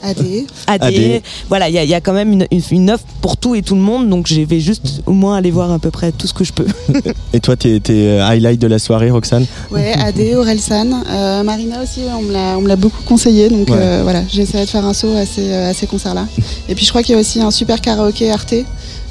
AD. 0.03 0.19
AD. 0.67 0.83
AD. 0.85 1.23
Voilà, 1.49 1.69
il 1.69 1.75
y, 1.75 1.79
a- 1.79 1.85
il 1.85 1.91
y 1.91 1.95
a 1.95 2.01
quand 2.01 2.13
même 2.13 2.33
une, 2.33 2.47
une- 2.51 2.63
une 2.71 2.91
offre 2.91 3.05
pour 3.21 3.37
tout 3.37 3.55
et 3.55 3.63
tout 3.63 3.75
le 3.75 3.81
monde, 3.81 4.09
donc 4.09 4.27
je 4.27 4.41
vais 4.41 4.61
juste 4.61 5.03
au 5.07 5.13
moins 5.13 5.37
aller 5.37 5.51
voir 5.51 5.73
à 5.73 5.79
peu 5.79 5.91
près 5.91 6.13
tout 6.13 6.27
ce 6.27 6.35
que 6.35 6.45
je 6.45 6.53
peux. 6.53 6.67
Et 7.33 7.41
toi, 7.41 7.57
tes, 7.57 7.81
tes 7.81 8.21
highlights 8.21 8.61
de 8.61 8.67
la 8.67 8.79
soirée, 8.79 9.11
Roxane? 9.11 9.47
Ouais, 9.71 9.93
AD, 9.93 10.21
Orelsan. 10.37 11.03
Euh, 11.11 11.43
Marina 11.43 11.83
aussi, 11.83 12.01
on 12.19 12.23
me 12.23 12.69
l'a- 12.69 12.77
beaucoup 12.77 13.03
conseillé, 13.05 13.49
donc 13.49 13.69
Ouais. 13.71 13.77
euh, 13.79 14.01
voilà, 14.05 14.23
j'essaie 14.31 14.61
de 14.61 14.67
faire 14.71 14.85
un 14.85 14.93
saut 14.95 15.15
à 15.17 15.27
ces, 15.27 15.53
à 15.53 15.75
ces 15.75 15.87
concerts-là. 15.87 16.27
Et 16.69 16.75
puis 16.75 16.85
je 16.85 16.91
crois 16.91 17.03
qu'il 17.03 17.15
y 17.15 17.19
a 17.19 17.21
aussi 17.21 17.41
un 17.41 17.51
super 17.51 17.81
karaoké 17.81 18.31
Arte, 18.31 18.55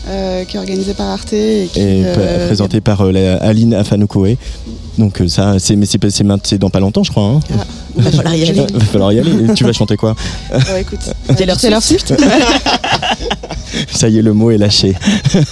euh, 0.08 0.46
qui 0.46 0.56
est 0.56 0.60
organisé 0.60 0.94
par 0.94 1.08
Arte 1.08 1.34
et 1.34 1.68
qui 1.74 1.80
et 1.82 2.04
euh, 2.06 2.40
p- 2.40 2.46
présenté 2.48 2.80
par 2.82 3.02
euh, 3.02 3.12
la- 3.12 3.36
Aline 3.38 3.74
Afanoukoé. 3.74 4.38
Donc 4.98 5.22
euh, 5.22 5.28
ça, 5.28 5.60
c'est 5.60 5.76
mais 5.76 5.86
c'est 5.86 6.58
dans 6.58 6.70
pas 6.70 6.80
longtemps, 6.80 7.04
je 7.04 7.12
crois. 7.12 7.24
Hein. 7.24 7.40
Il 7.98 8.04
va 8.04 8.12
falloir 8.12 8.36
y 8.36 8.44
aller. 8.50 8.66
Va 8.74 8.80
falloir 8.86 9.14
y 9.14 9.20
aller. 9.20 9.32
Et 9.50 9.54
tu 9.54 9.64
vas 9.64 9.74
chanter 9.74 9.96
quoi? 9.98 10.16
Ouais, 10.52 10.82
écoute, 10.82 11.00
Taylor 11.38 11.82
Swift. 11.82 12.14
Ça 13.92 14.10
y 14.10 14.18
est, 14.18 14.22
le 14.22 14.34
mot 14.34 14.50
est 14.50 14.58
lâché. 14.58 14.96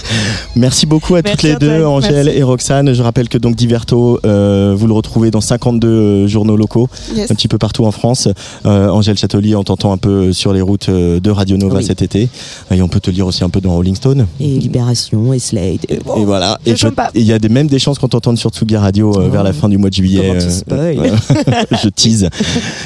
Merci 0.56 0.86
beaucoup 0.86 1.16
à 1.16 1.22
Merci 1.24 1.36
toutes 1.38 1.44
les 1.44 1.56
deux, 1.58 1.86
Angèle 1.86 2.26
Merci. 2.26 2.40
et 2.40 2.44
Roxane. 2.44 2.94
Je 2.94 3.02
rappelle 3.04 3.28
que 3.30 3.38
donc 3.38 3.56
Diverto, 3.56 4.20
euh, 4.26 4.74
vous 4.76 4.88
le 4.88 4.94
retrouvez 4.94 5.32
dans 5.32 5.42
52 5.42 5.88
euh, 5.88 6.28
journaux 6.28 6.56
locaux, 6.56 6.88
Yes. 7.16 7.30
un 7.30 7.36
petit 7.36 7.48
peu 7.48 7.58
partout 7.58 7.86
en 7.86 7.92
France. 7.92 8.28
Euh, 8.66 8.90
Angèle 8.90 9.18
Châtelier, 9.18 9.56
on 9.56 9.64
t'entend 9.64 9.92
un 9.92 9.98
peu 9.98 10.32
sur 10.34 10.54
les 10.54 10.62
routes 10.62 10.90
euh, 10.90 11.20
de 11.20 11.30
Radio 11.30 11.58
Nova 11.58 11.78
Oui. 11.78 11.86
cet 11.86 12.02
été. 12.02 12.30
Et 12.72 12.82
on 12.82 12.88
peut 12.88 13.00
te 13.00 13.12
lire 13.12 13.28
aussi 13.28 13.44
un 13.44 13.50
peu 13.50 13.62
dans 13.62 13.74
Rolling 13.74 13.96
Stone. 13.96 14.26
Et 14.40 14.48
Libération, 14.60 15.34
et 15.34 15.40
Slade. 15.40 15.80
et- 15.90 15.96
et 15.96 16.26
voilà. 16.26 16.58
je 16.66 16.72
Et 16.88 17.02
il 17.16 17.24
y 17.26 17.34
a 17.34 17.40
des, 17.40 17.50
même 17.50 17.68
des 17.68 17.80
chances 17.80 18.00
qu'on 18.00 18.08
t'entende 18.08 18.38
sur 18.38 18.50
Tsugi 18.50 18.78
Radio 18.78 19.20
euh. 19.20 19.28
Vers 19.36 19.44
la 19.44 19.54
fin 19.54 19.68
du 19.68 19.78
mois 19.78 19.90
de 19.90 19.96
juillet. 19.96 20.38
Tu 20.40 20.50
spoil 20.50 20.96
je 21.84 21.90
tease. 21.90 22.30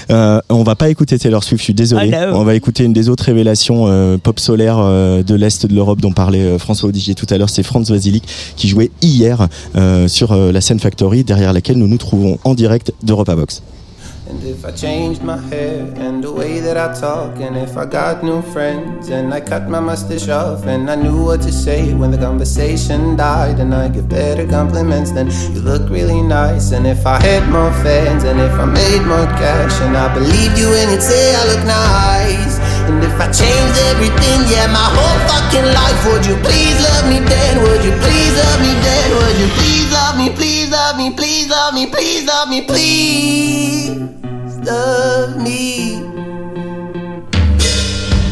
Euh, 0.09 0.41
on 0.49 0.63
va 0.63 0.75
pas 0.75 0.89
écouter 0.89 1.19
Taylor 1.19 1.43
Swift, 1.43 1.59
je 1.59 1.65
suis 1.65 1.73
désolé. 1.73 2.11
Oh 2.11 2.31
no. 2.31 2.37
on 2.37 2.43
va 2.43 2.55
écouter 2.55 2.83
une 2.83 2.93
des 2.93 3.07
autres 3.07 3.25
révélations 3.25 3.85
euh, 3.87 4.17
pop 4.17 4.39
solaire 4.39 4.77
euh, 4.79 5.21
de 5.21 5.35
l'Est 5.35 5.65
de 5.67 5.75
l'Europe 5.75 6.01
dont 6.01 6.11
parlait 6.11 6.39
euh, 6.39 6.57
François 6.57 6.89
Odigier 6.89 7.13
tout 7.13 7.27
à 7.29 7.37
l'heure. 7.37 7.49
C'est 7.49 7.63
Franz 7.63 7.93
Vasilic 7.93 8.23
qui 8.55 8.67
jouait 8.67 8.89
hier 9.01 9.47
euh, 9.75 10.07
sur 10.07 10.31
euh, 10.31 10.51
la 10.51 10.61
scène 10.61 10.79
Factory 10.79 11.23
derrière 11.23 11.53
laquelle 11.53 11.77
nous 11.77 11.87
nous 11.87 11.97
trouvons 11.97 12.39
en 12.43 12.55
direct 12.55 12.93
d'Europa 13.03 13.35
Vox. 13.35 13.61
And 14.29 14.43
if 14.43 14.63
I 14.63 14.69
changed 14.69 15.23
my 15.23 15.37
hair 15.49 15.91
and 15.97 16.23
the 16.23 16.31
way 16.31 16.59
that 16.59 16.77
I 16.77 16.93
talk, 16.93 17.37
and 17.39 17.57
if 17.57 17.75
I 17.75 17.85
got 17.85 18.23
new 18.23 18.43
friends 18.53 19.09
and 19.09 19.33
I 19.33 19.41
cut 19.41 19.67
my 19.67 19.79
mustache 19.79 20.29
off, 20.29 20.67
and 20.67 20.87
I 20.89 20.95
knew 20.95 21.25
what 21.25 21.41
to 21.41 21.51
say 21.51 21.95
when 21.95 22.11
the 22.11 22.17
conversation 22.19 23.15
died, 23.15 23.59
and 23.59 23.73
I 23.73 23.89
give 23.89 24.07
better 24.07 24.45
compliments, 24.45 25.11
then 25.11 25.31
you 25.51 25.61
look 25.61 25.89
really 25.89 26.21
nice. 26.21 26.71
And 26.71 26.85
if 26.85 27.07
I 27.07 27.19
had 27.19 27.49
more 27.49 27.73
fans, 27.81 28.23
and 28.23 28.39
if 28.39 28.53
I 28.53 28.65
made 28.65 29.01
more 29.01 29.25
cash, 29.41 29.81
and 29.81 29.97
I 29.97 30.13
believed 30.13 30.59
you 30.59 30.69
when 30.69 30.91
you'd 30.91 31.01
say 31.01 31.35
I 31.35 31.43
look 31.49 31.65
nice, 31.65 32.59
And 32.85 33.03
if 33.03 33.17
I 33.19 33.33
changed 33.33 33.77
everything, 33.89 34.45
yeah, 34.45 34.69
my 34.69 34.89
whole 34.93 35.19
fucking 35.25 35.67
life, 35.73 35.99
would 36.05 36.25
you 36.29 36.37
please 36.45 36.77
love 36.85 37.09
me 37.09 37.17
then? 37.17 37.63
Would 37.65 37.81
you 37.81 37.97
please 37.97 38.33
love 38.37 38.61
me 38.61 38.73
then? 38.77 39.09
Would 39.17 39.37
you 39.41 39.49
please 39.57 39.89
love 39.91 40.15
me, 40.21 40.29
please 40.37 40.69
love 40.69 40.97
me, 40.97 41.09
please 41.17 41.49
love 41.49 41.73
me, 41.73 41.85
please 41.89 42.25
love 42.25 42.47
me, 42.47 42.61
please 42.61 44.18
love 44.69 45.37
me? 45.37 45.97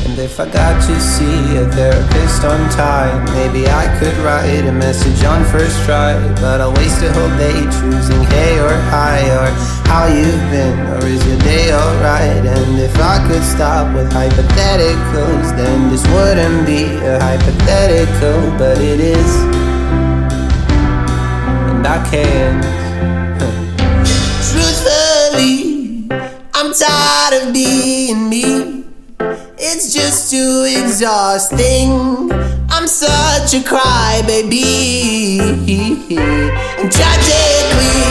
And 0.06 0.18
if 0.20 0.40
I 0.40 0.46
got 0.52 0.76
to 0.88 0.96
see 1.00 1.58
a 1.58 1.66
therapist 1.78 2.44
on 2.44 2.60
time, 2.70 3.26
maybe 3.38 3.68
I 3.68 3.86
could 4.00 4.16
write 4.26 4.66
a 4.66 4.72
message 4.72 5.24
on 5.24 5.44
first 5.46 5.78
try. 5.86 6.14
But 6.42 6.62
I'll 6.62 6.74
waste 6.74 7.02
a 7.02 7.12
whole 7.14 7.36
day 7.38 7.60
choosing 7.78 8.24
hey 8.34 8.60
or 8.60 8.76
hi 8.94 9.20
or 9.40 9.48
how 9.90 10.06
you've 10.08 10.48
been 10.52 10.78
or 10.94 11.06
is 11.06 11.26
your 11.28 11.40
day 11.40 11.74
alright? 11.74 12.46
And 12.56 12.80
if 12.80 12.96
I 13.00 13.18
could 13.28 13.44
stop 13.44 13.94
with 13.96 14.12
hypotheticals, 14.12 15.48
then 15.58 15.90
this 15.90 16.06
wouldn't 16.14 16.66
be 16.66 16.84
a 17.06 17.20
hypothetical, 17.20 18.40
but 18.58 18.78
it 18.78 19.00
is. 19.00 19.32
And 21.72 21.86
I 21.86 21.98
can't. 22.10 22.87
Tired 26.80 27.48
of 27.48 27.54
being 27.54 28.30
me. 28.30 28.84
It's 29.58 29.94
just 29.94 30.30
too 30.30 30.66
exhausting. 30.68 32.32
I'm 32.70 32.88
such 32.88 33.54
a 33.56 33.60
crybaby. 33.60 35.40
And 36.80 36.92
tragically, 36.92 38.08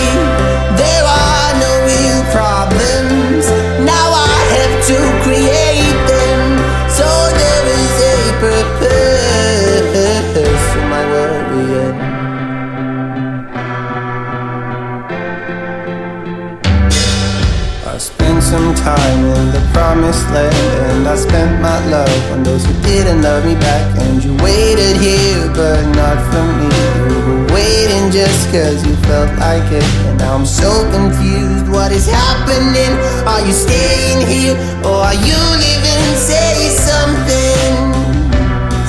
time 18.87 19.19
in 19.35 19.51
the 19.51 19.63
promised 19.75 20.23
land. 20.31 20.55
And 20.95 21.09
I 21.09 21.17
spent 21.17 21.61
my 21.61 21.79
love 21.91 22.23
on 22.33 22.45
those 22.45 22.65
who 22.65 22.75
didn't 22.87 23.21
love 23.23 23.43
me 23.45 23.55
back. 23.59 23.85
And 23.99 24.23
you 24.23 24.33
waited 24.47 24.97
here, 25.03 25.51
but 25.59 25.83
not 25.99 26.19
for 26.31 26.47
me. 26.59 26.71
You 27.11 27.19
were 27.27 27.45
waiting 27.51 28.05
just 28.15 28.47
cause 28.55 28.79
you 28.87 28.95
felt 29.11 29.33
like 29.43 29.67
it. 29.73 29.89
And 30.07 30.19
now 30.23 30.39
I'm 30.39 30.47
so 30.47 30.71
confused, 30.95 31.67
what 31.75 31.91
is 31.91 32.07
happening? 32.07 32.93
Are 33.27 33.43
you 33.43 33.55
staying 33.67 34.23
here, 34.31 34.55
or 34.87 34.97
are 35.11 35.19
you 35.29 35.41
leaving? 35.63 36.05
Say 36.31 36.71
something, 36.89 37.75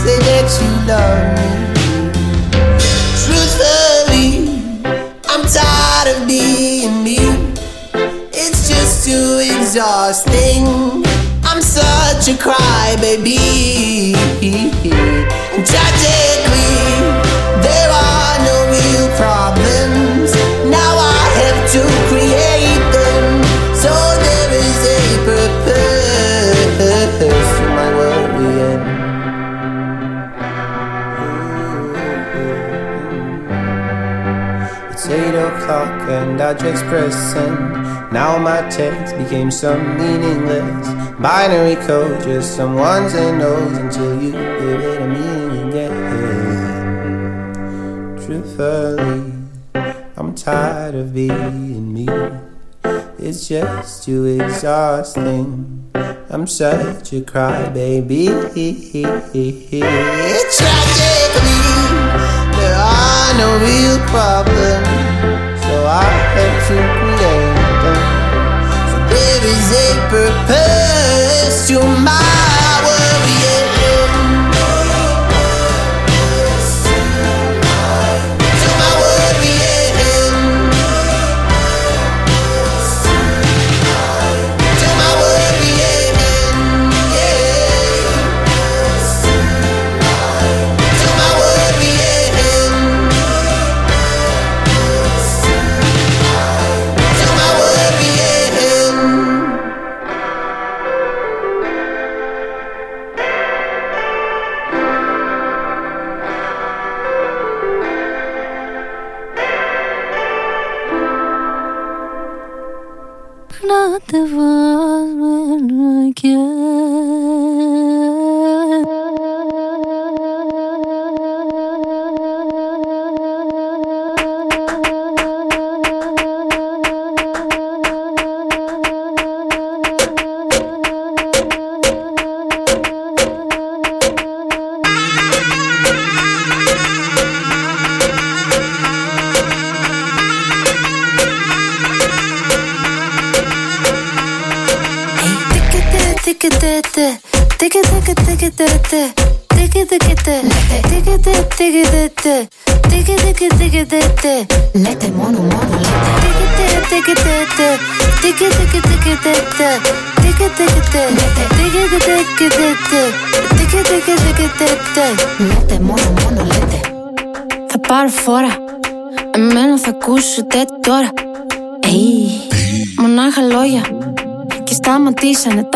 say 0.04 0.18
that 0.30 0.48
you 0.62 0.70
love 0.92 1.26
me. 1.38 1.50
Truthfully, 3.24 4.30
I'm 5.32 5.44
tired 5.58 6.08
of 6.14 6.28
being 6.28 7.04
me 7.04 7.27
too 9.08 9.40
exhausting. 9.40 10.66
I'm 11.46 11.62
such 11.62 12.28
a 12.28 12.34
crybaby. 12.34 14.14
And 15.56 15.66
and 36.40 36.44
I 36.44 36.54
just 36.54 36.86
press 36.86 37.16
send. 37.34 37.58
Now 38.14 38.38
my 38.38 38.62
text 38.70 39.18
became 39.18 39.50
some 39.50 39.98
meaningless 39.98 40.88
binary 41.20 41.76
code, 41.88 42.22
just 42.24 42.56
some 42.56 42.76
ones 42.76 43.16
and 43.16 43.40
nos 43.40 43.78
until 43.80 44.22
you 44.22 44.32
give 44.34 44.82
it 44.82 45.02
a 45.02 45.08
meaning 45.08 45.70
again. 45.70 45.98
Truthfully, 48.24 49.34
I'm 50.16 50.36
tired 50.36 50.94
of 50.94 51.12
being 51.16 51.92
me. 51.92 52.08
It's 53.18 53.48
just 53.48 54.04
too 54.04 54.26
exhausting. 54.26 55.90
I'm 56.30 56.46
such 56.46 57.14
a 57.14 57.22
crybaby. 57.22 58.28
Tragically, 60.58 61.58
there 62.58 62.78
are 62.78 63.34
no 63.42 63.58
real 63.66 63.98
problems, 64.12 65.47
I 66.00 66.04
have 66.38 66.68
to 66.68 66.78
create 67.00 67.58
them. 67.84 68.02
So 68.90 68.98
there 69.10 69.44
is 69.56 69.68
a 69.74 69.90
purpose 70.14 71.68
to 71.70 71.80
my 72.06 72.57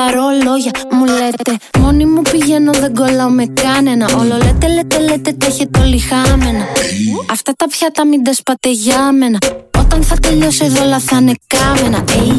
σταματήσανε 0.02 0.06
τα 0.06 0.12
ρολόγια 0.12 0.72
Μου 0.92 1.06
λέτε. 1.06 1.58
Μόνη 1.80 2.06
μου 2.06 2.22
πηγαίνω 2.22 2.72
δεν 2.72 2.94
κολλάω 2.96 3.30
με 3.30 3.46
κανένα. 3.46 4.06
Όλο 4.18 4.38
λέτε 4.38 4.68
λέτε 4.68 5.00
λέτε 5.00 5.32
τα 5.32 5.46
έχετε 5.46 5.80
όλοι 5.80 6.00
χάμενα. 6.00 6.66
Αυτά 7.32 7.52
τα 7.58 7.68
πιάτα 7.68 8.06
μην 8.06 8.24
τα 8.24 8.34
σπάτε 8.34 8.70
για 8.72 9.12
μένα. 9.12 9.38
Όταν 9.80 10.04
θα 10.04 10.16
τελειώσει 10.16 10.66
εδώ 10.66 10.84
όλα 10.84 11.00
θα 11.00 11.18
είναι 11.18 11.34
κάμενα. 11.48 11.98
Ει, 11.98 12.38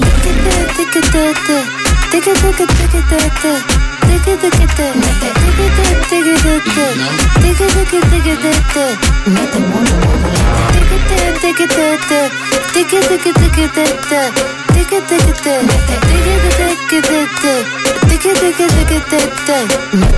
tick 18.42 18.58
tick 18.58 18.90
it! 18.90 19.04
tick 19.08 19.92
it! 19.94 20.11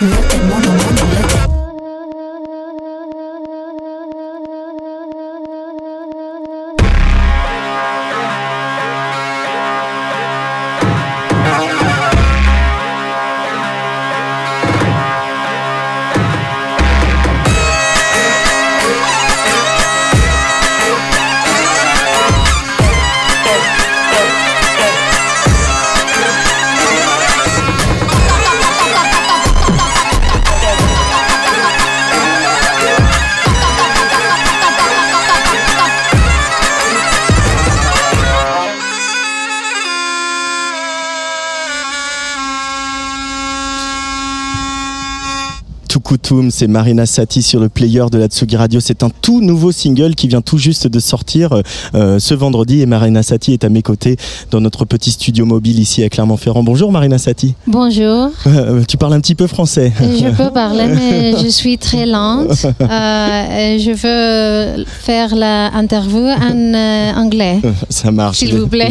No 0.00 0.16
te 0.28 0.36
mono, 0.38 0.72
mono, 0.72 1.31
C'est 46.50 46.66
Marina 46.66 47.04
Sati 47.04 47.42
sur 47.42 47.60
le 47.60 47.68
player 47.68 48.04
de 48.10 48.16
la 48.16 48.26
Tsugi 48.26 48.56
Radio. 48.56 48.80
C'est 48.80 49.02
un 49.02 49.10
tout 49.10 49.42
nouveau 49.42 49.70
single 49.70 50.14
qui 50.14 50.28
vient 50.28 50.40
tout 50.40 50.56
juste 50.56 50.86
de 50.86 50.98
sortir 50.98 51.60
euh, 51.94 52.18
ce 52.18 52.32
vendredi 52.32 52.80
et 52.80 52.86
Marina 52.86 53.22
Sati 53.22 53.52
est 53.52 53.64
à 53.64 53.68
mes 53.68 53.82
côtés 53.82 54.16
dans 54.50 54.62
notre 54.62 54.86
petit 54.86 55.10
studio 55.10 55.44
mobile 55.44 55.78
ici 55.78 56.02
à 56.02 56.08
Clermont-Ferrand. 56.08 56.62
Bonjour 56.62 56.90
Marina 56.90 57.18
Sati. 57.18 57.54
Bonjour, 57.66 58.30
Euh, 58.46 58.82
tu 58.88 58.96
parles 58.96 59.12
un 59.12 59.20
petit 59.20 59.34
peu 59.34 59.46
français. 59.46 59.92
je 60.00 60.30
peux 60.34 60.50
parler, 60.54 60.86
mais 60.86 61.34
je 61.42 61.48
suis 61.48 61.76
très 61.76 62.06
lente. 62.06 62.66
Euh, 62.80 63.78
je 63.78 63.90
veux 63.90 64.84
faire 64.86 65.34
l'interview 65.36 66.26
en 66.26 66.74
euh, 66.74 67.12
anglais, 67.14 67.58
Ça 67.90 68.10
marche. 68.10 68.38
s'il 68.38 68.54
vous 68.56 68.66
plaît. 68.66 68.90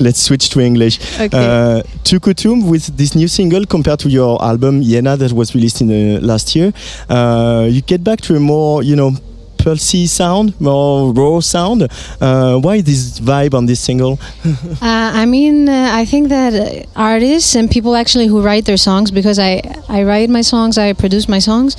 Let's 0.00 0.22
switch 0.22 0.48
to 0.50 0.60
English. 0.60 0.98
Okay. 1.20 1.36
Uh, 1.36 1.82
Tukutum 2.04 2.62
with 2.64 2.96
this 2.96 3.14
new 3.14 3.28
single 3.28 3.66
compared 3.66 3.98
to 4.00 4.08
your 4.08 4.42
album 4.42 4.80
Yena 4.82 5.16
that 5.18 5.32
was 5.32 5.54
released 5.54 5.80
in 5.80 5.90
uh, 5.90 5.97
last 6.20 6.54
year, 6.56 6.72
uh, 7.08 7.66
you 7.70 7.82
get 7.82 8.02
back 8.02 8.20
to 8.22 8.36
a 8.36 8.40
more, 8.40 8.82
you 8.82 8.96
know, 8.96 9.12
pulsy 9.58 10.06
sound, 10.08 10.58
more 10.60 11.12
raw 11.12 11.40
sound. 11.40 11.82
Uh, 12.20 12.58
why 12.58 12.80
this 12.80 13.20
vibe 13.20 13.54
on 13.54 13.66
this 13.66 13.80
single? 13.80 14.18
Uh, 14.80 15.10
I 15.22 15.26
mean, 15.26 15.68
uh, 15.68 15.90
I 15.92 16.04
think 16.04 16.28
that 16.28 16.52
artists 16.94 17.54
and 17.56 17.70
people 17.70 17.96
actually 17.96 18.26
who 18.28 18.40
write 18.40 18.64
their 18.64 18.76
songs, 18.76 19.10
because 19.10 19.38
I, 19.38 19.62
I 19.88 20.04
write 20.04 20.30
my 20.30 20.42
songs, 20.42 20.78
I 20.78 20.92
produce 20.92 21.28
my 21.28 21.40
songs. 21.40 21.76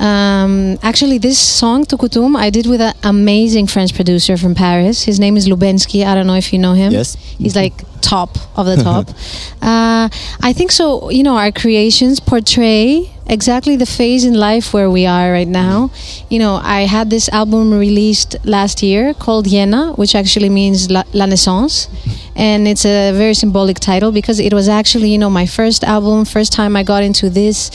Um, 0.00 0.78
actually, 0.82 1.18
this 1.18 1.38
song, 1.38 1.84
Tukutum, 1.84 2.36
I 2.36 2.50
did 2.50 2.66
with 2.66 2.80
an 2.80 2.94
amazing 3.02 3.66
French 3.66 3.94
producer 3.94 4.36
from 4.36 4.54
Paris. 4.54 5.02
His 5.02 5.18
name 5.18 5.36
is 5.36 5.48
Lubensky. 5.48 6.04
I 6.06 6.14
don't 6.14 6.26
know 6.26 6.36
if 6.36 6.52
you 6.52 6.58
know 6.58 6.74
him. 6.74 6.92
Yes. 6.92 7.14
He's 7.14 7.56
like 7.56 7.74
top 8.00 8.38
of 8.56 8.66
the 8.66 8.76
top. 8.76 9.08
uh, 9.62 10.08
I 10.40 10.52
think 10.52 10.70
so. 10.70 11.10
You 11.10 11.22
know, 11.22 11.36
our 11.36 11.50
creations 11.50 12.20
portray 12.20 13.10
exactly 13.28 13.76
the 13.76 13.86
phase 13.86 14.24
in 14.24 14.34
life 14.34 14.72
where 14.72 14.90
we 14.90 15.06
are 15.06 15.32
right 15.32 15.48
now. 15.48 15.90
You 16.30 16.38
know, 16.38 16.60
I 16.62 16.82
had 16.82 17.10
this 17.10 17.28
album 17.28 17.72
released 17.74 18.36
last 18.44 18.82
year 18.82 19.14
called 19.14 19.46
Yena, 19.46 19.96
which 19.98 20.14
actually 20.14 20.48
means 20.48 20.90
La, 20.90 21.02
La 21.12 21.26
Naissance. 21.26 21.88
And 22.38 22.68
it's 22.68 22.84
a 22.84 23.10
very 23.10 23.34
symbolic 23.34 23.80
title 23.80 24.12
because 24.12 24.38
it 24.38 24.54
was 24.54 24.68
actually, 24.68 25.10
you 25.10 25.18
know, 25.18 25.28
my 25.28 25.44
first 25.44 25.82
album, 25.82 26.24
first 26.24 26.52
time 26.52 26.76
I 26.76 26.84
got 26.84 27.02
into 27.02 27.28
this 27.28 27.72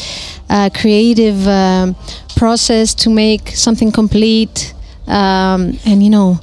uh, 0.50 0.70
creative 0.74 1.46
um, 1.50 1.98
process 2.36 2.94
to 2.96 3.10
make 3.10 3.50
something 3.50 3.92
complete. 3.92 4.74
Um, 5.08 5.78
and, 5.86 6.02
you 6.04 6.10
know, 6.10 6.40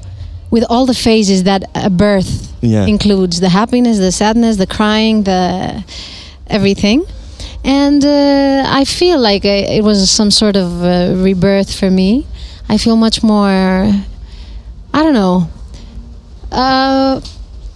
with 0.51 0.65
all 0.69 0.85
the 0.87 0.95
phases 0.95 1.45
that 1.45 1.63
a 1.75 1.89
birth 1.91 2.53
Yeah. 2.61 2.87
includes 2.87 3.41
the 3.41 3.49
happiness, 3.49 3.99
the 3.99 4.13
sadness, 4.13 4.57
the 4.57 4.67
crying, 4.67 5.23
the 5.25 5.83
everything. 6.47 7.05
And 7.65 8.05
uh, 8.05 8.65
I 8.81 8.85
feel 8.85 9.19
like 9.19 9.45
it 9.45 9.83
was 9.85 10.11
some 10.11 10.31
sort 10.31 10.57
of 10.57 10.83
uh, 10.83 11.15
rebirth 11.17 11.73
for 11.75 11.91
me. 11.91 12.27
I 12.69 12.79
feel 12.79 12.97
much 12.97 13.23
more, 13.23 13.49
I 14.95 15.03
don't 15.03 15.15
know, 15.15 15.49
uh, 16.53 17.21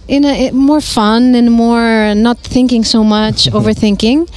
in 0.07 0.25
a 0.25 0.51
more 0.51 0.81
fun 0.81 1.35
and 1.35 1.51
more 1.51 2.13
not 2.15 2.37
thinking 2.39 2.83
so 2.83 3.03
much, 3.03 3.45
overthinking. 3.57 4.27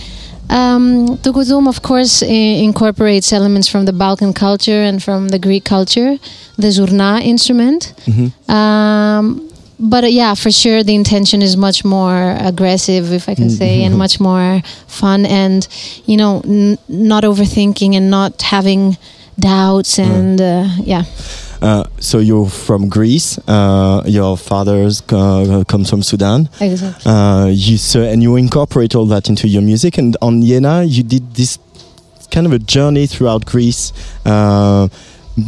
Um, 0.51 1.19
Tukuzum, 1.23 1.67
of 1.69 1.83
course, 1.83 2.23
i- 2.23 2.27
incorporates 2.63 3.33
elements 3.33 3.69
from 3.69 3.85
the 3.85 3.93
Balkan 3.93 4.33
culture 4.33 4.83
and 4.83 5.03
from 5.03 5.29
the 5.29 5.39
Greek 5.39 5.65
culture, 5.65 6.19
the 6.57 6.69
zurna 6.69 7.21
instrument. 7.23 7.93
Um, 8.49 9.45
but 9.81 10.05
uh, 10.05 10.09
yeah, 10.09 10.35
for 10.35 10.51
sure, 10.51 10.83
the 10.83 10.95
intention 10.95 11.43
is 11.43 11.57
much 11.57 11.85
more 11.85 12.37
aggressive, 12.41 13.13
if 13.13 13.29
I 13.29 13.35
can 13.35 13.51
say, 13.51 13.85
and 13.85 13.97
much 13.97 14.19
more 14.21 14.63
fun, 14.87 15.27
and 15.27 15.69
you 16.07 16.17
know, 16.17 16.41
n- 16.45 16.79
not 16.89 17.23
overthinking 17.25 17.95
and 17.95 18.11
not 18.11 18.43
having 18.43 18.97
doubts, 19.39 19.99
and 19.99 20.41
uh, 20.41 20.67
yeah. 20.83 21.05
Uh, 21.61 21.85
so 21.99 22.19
you're 22.19 22.49
from 22.49 22.89
Greece. 22.89 23.39
Uh, 23.49 24.03
your 24.07 24.37
father's 24.37 25.03
uh, 25.13 25.65
comes 25.67 25.91
from 25.91 26.03
Sudan. 26.03 26.49
Exactly. 26.61 27.11
Uh, 27.11 27.47
you 27.47 27.77
so 27.77 28.03
and 28.03 28.23
you 28.23 28.37
incorporate 28.37 28.95
all 28.95 29.07
that 29.07 29.29
into 29.29 29.49
your 29.49 29.63
music. 29.63 29.99
And 29.99 30.17
on 30.23 30.43
Yena, 30.43 30.89
you 30.89 31.03
did 31.03 31.35
this 31.35 31.59
kind 32.31 32.47
of 32.47 32.53
a 32.53 32.59
journey 32.59 33.07
throughout 33.07 33.47
Greece, 33.47 33.93
uh, 34.27 34.89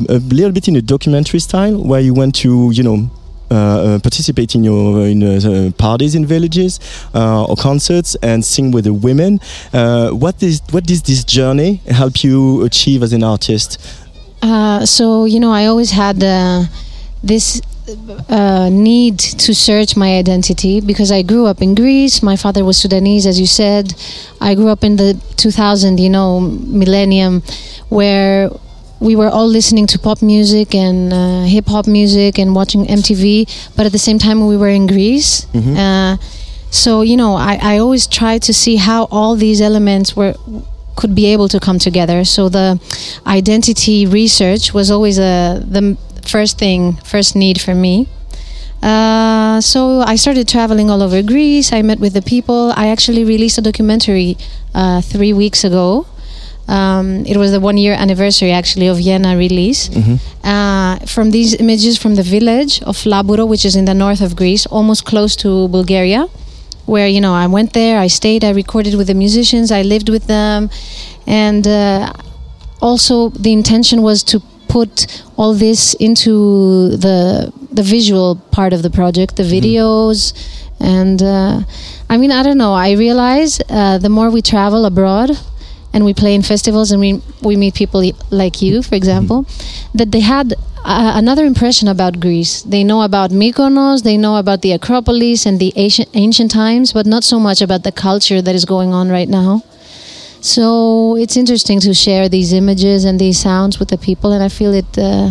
a 0.08 0.18
little 0.18 0.52
bit 0.52 0.68
in 0.68 0.76
a 0.76 0.82
documentary 0.82 1.40
style, 1.40 1.82
where 1.82 2.00
you 2.00 2.14
went 2.14 2.34
to 2.36 2.70
you 2.72 2.82
know. 2.82 3.10
Uh, 3.52 3.54
uh, 3.56 3.98
participate 3.98 4.54
in 4.54 4.62
your 4.62 5.08
in 5.08 5.24
uh, 5.24 5.72
parties 5.76 6.14
in 6.14 6.24
villages 6.24 6.78
uh, 7.16 7.44
or 7.44 7.56
concerts 7.56 8.14
and 8.22 8.44
sing 8.44 8.70
with 8.70 8.84
the 8.84 8.94
women. 8.94 9.40
Uh, 9.72 10.10
what 10.10 10.40
is 10.40 10.62
what 10.70 10.84
does 10.84 11.02
this 11.02 11.24
journey 11.24 11.80
help 11.88 12.22
you 12.22 12.62
achieve 12.62 13.02
as 13.02 13.12
an 13.12 13.24
artist? 13.24 13.80
Uh, 14.42 14.86
so 14.86 15.24
you 15.24 15.40
know, 15.40 15.52
I 15.52 15.66
always 15.66 15.90
had 15.90 16.22
uh, 16.22 16.64
this 17.22 17.60
uh, 18.28 18.68
need 18.70 19.18
to 19.18 19.54
search 19.54 19.96
my 19.96 20.16
identity 20.16 20.80
because 20.80 21.10
I 21.12 21.22
grew 21.22 21.46
up 21.46 21.60
in 21.60 21.74
Greece. 21.74 22.22
My 22.22 22.36
father 22.36 22.64
was 22.64 22.76
Sudanese, 22.78 23.26
as 23.26 23.38
you 23.40 23.46
said. 23.46 23.94
I 24.40 24.54
grew 24.54 24.68
up 24.68 24.84
in 24.84 24.96
the 24.96 25.20
2000, 25.36 25.98
you 25.98 26.08
know, 26.10 26.40
millennium, 26.40 27.42
where 27.88 28.50
we 29.00 29.16
were 29.16 29.28
all 29.28 29.46
listening 29.48 29.86
to 29.88 29.98
pop 29.98 30.22
music 30.22 30.74
and 30.74 31.12
uh, 31.12 31.42
hip 31.44 31.66
hop 31.66 31.86
music 31.86 32.38
and 32.38 32.54
watching 32.54 32.84
MTV, 32.86 33.74
but 33.76 33.86
at 33.86 33.92
the 33.92 33.98
same 33.98 34.18
time 34.18 34.46
we 34.46 34.56
were 34.56 34.68
in 34.68 34.86
Greece. 34.86 35.46
Uh, 35.76 36.16
so 36.70 37.02
you 37.02 37.16
know, 37.16 37.34
I, 37.34 37.58
I 37.60 37.78
always 37.78 38.06
tried 38.06 38.42
to 38.42 38.52
see 38.54 38.76
how 38.76 39.04
all 39.10 39.34
these 39.36 39.60
elements 39.60 40.14
were 40.14 40.34
could 40.96 41.14
be 41.14 41.26
able 41.26 41.48
to 41.48 41.60
come 41.60 41.78
together. 41.78 42.24
So 42.24 42.48
the 42.48 42.80
identity 43.26 44.06
research 44.06 44.74
was 44.74 44.90
always 44.90 45.18
a 45.18 45.62
the 45.64 45.96
first 46.22 46.58
thing, 46.58 46.96
first 47.04 47.34
need 47.34 47.60
for 47.60 47.74
me. 47.74 48.06
Uh, 48.82 49.60
so 49.60 50.00
I 50.00 50.16
started 50.16 50.48
traveling 50.48 50.90
all 50.90 51.02
over 51.02 51.22
Greece. 51.22 51.72
I 51.72 51.82
met 51.82 52.00
with 52.00 52.14
the 52.14 52.22
people. 52.22 52.72
I 52.76 52.88
actually 52.88 53.24
released 53.24 53.58
a 53.58 53.62
documentary 53.62 54.36
uh, 54.74 55.00
three 55.02 55.32
weeks 55.32 55.64
ago. 55.64 56.06
Um, 56.68 57.26
it 57.26 57.36
was 57.36 57.50
the 57.50 57.58
one 57.60 57.76
year 57.76 57.94
anniversary 57.94 58.52
actually 58.52 58.86
of 58.86 58.98
Vienna 58.98 59.36
release. 59.36 59.90
Uh, 60.44 60.98
from 61.04 61.32
these 61.32 61.54
images 61.54 61.98
from 61.98 62.14
the 62.14 62.22
village 62.22 62.80
of 62.82 62.96
Laburo, 63.04 63.46
which 63.46 63.64
is 63.64 63.74
in 63.74 63.84
the 63.86 63.94
north 63.94 64.20
of 64.20 64.36
Greece, 64.36 64.66
almost 64.66 65.04
close 65.04 65.34
to 65.36 65.68
Bulgaria, 65.68 66.28
where 66.90 67.06
you 67.06 67.20
know 67.20 67.32
I 67.32 67.46
went 67.46 67.72
there, 67.72 67.98
I 67.98 68.08
stayed, 68.08 68.42
I 68.44 68.50
recorded 68.50 68.94
with 68.96 69.06
the 69.06 69.14
musicians, 69.14 69.70
I 69.70 69.82
lived 69.82 70.08
with 70.08 70.26
them, 70.26 70.70
and 71.26 71.66
uh, 71.66 72.12
also 72.82 73.30
the 73.30 73.52
intention 73.52 74.02
was 74.02 74.22
to 74.24 74.40
put 74.68 75.22
all 75.36 75.54
this 75.54 75.94
into 75.94 76.34
the 77.06 77.52
the 77.72 77.82
visual 77.82 78.36
part 78.50 78.72
of 78.72 78.82
the 78.82 78.90
project, 78.90 79.36
the 79.36 79.48
videos, 79.56 80.18
and 80.80 81.22
uh, 81.22 81.60
I 82.08 82.16
mean 82.16 82.32
I 82.32 82.42
don't 82.42 82.58
know. 82.58 82.74
I 82.74 82.90
realize 83.06 83.60
uh, 83.68 83.98
the 83.98 84.08
more 84.08 84.28
we 84.30 84.42
travel 84.42 84.84
abroad 84.84 85.30
and 85.92 86.04
we 86.04 86.12
play 86.14 86.34
in 86.34 86.42
festivals 86.42 86.90
and 86.92 87.00
we 87.00 87.22
we 87.42 87.56
meet 87.56 87.74
people 87.74 88.02
like 88.30 88.62
you, 88.62 88.82
for 88.82 88.96
example, 88.96 89.46
that 89.94 90.10
they 90.10 90.20
had 90.20 90.54
another 90.84 91.44
impression 91.44 91.88
about 91.88 92.20
Greece. 92.20 92.62
They 92.62 92.84
know 92.84 93.02
about 93.02 93.30
Mykonos, 93.30 94.02
they 94.02 94.16
know 94.16 94.36
about 94.36 94.62
the 94.62 94.72
Acropolis 94.72 95.46
and 95.46 95.58
the 95.58 95.72
ancient 95.76 96.08
ancient 96.14 96.50
times, 96.50 96.92
but 96.92 97.06
not 97.06 97.24
so 97.24 97.38
much 97.38 97.60
about 97.60 97.82
the 97.82 97.92
culture 97.92 98.40
that 98.42 98.54
is 98.54 98.64
going 98.64 98.92
on 98.92 99.10
right 99.10 99.28
now. 99.28 99.62
So 100.40 101.16
it's 101.16 101.36
interesting 101.36 101.80
to 101.80 101.92
share 101.92 102.28
these 102.28 102.52
images 102.52 103.04
and 103.04 103.18
these 103.18 103.38
sounds 103.38 103.78
with 103.78 103.88
the 103.88 103.98
people, 103.98 104.32
and 104.32 104.42
I 104.42 104.48
feel 104.48 104.72
it. 104.72 104.98
Uh, 104.98 105.30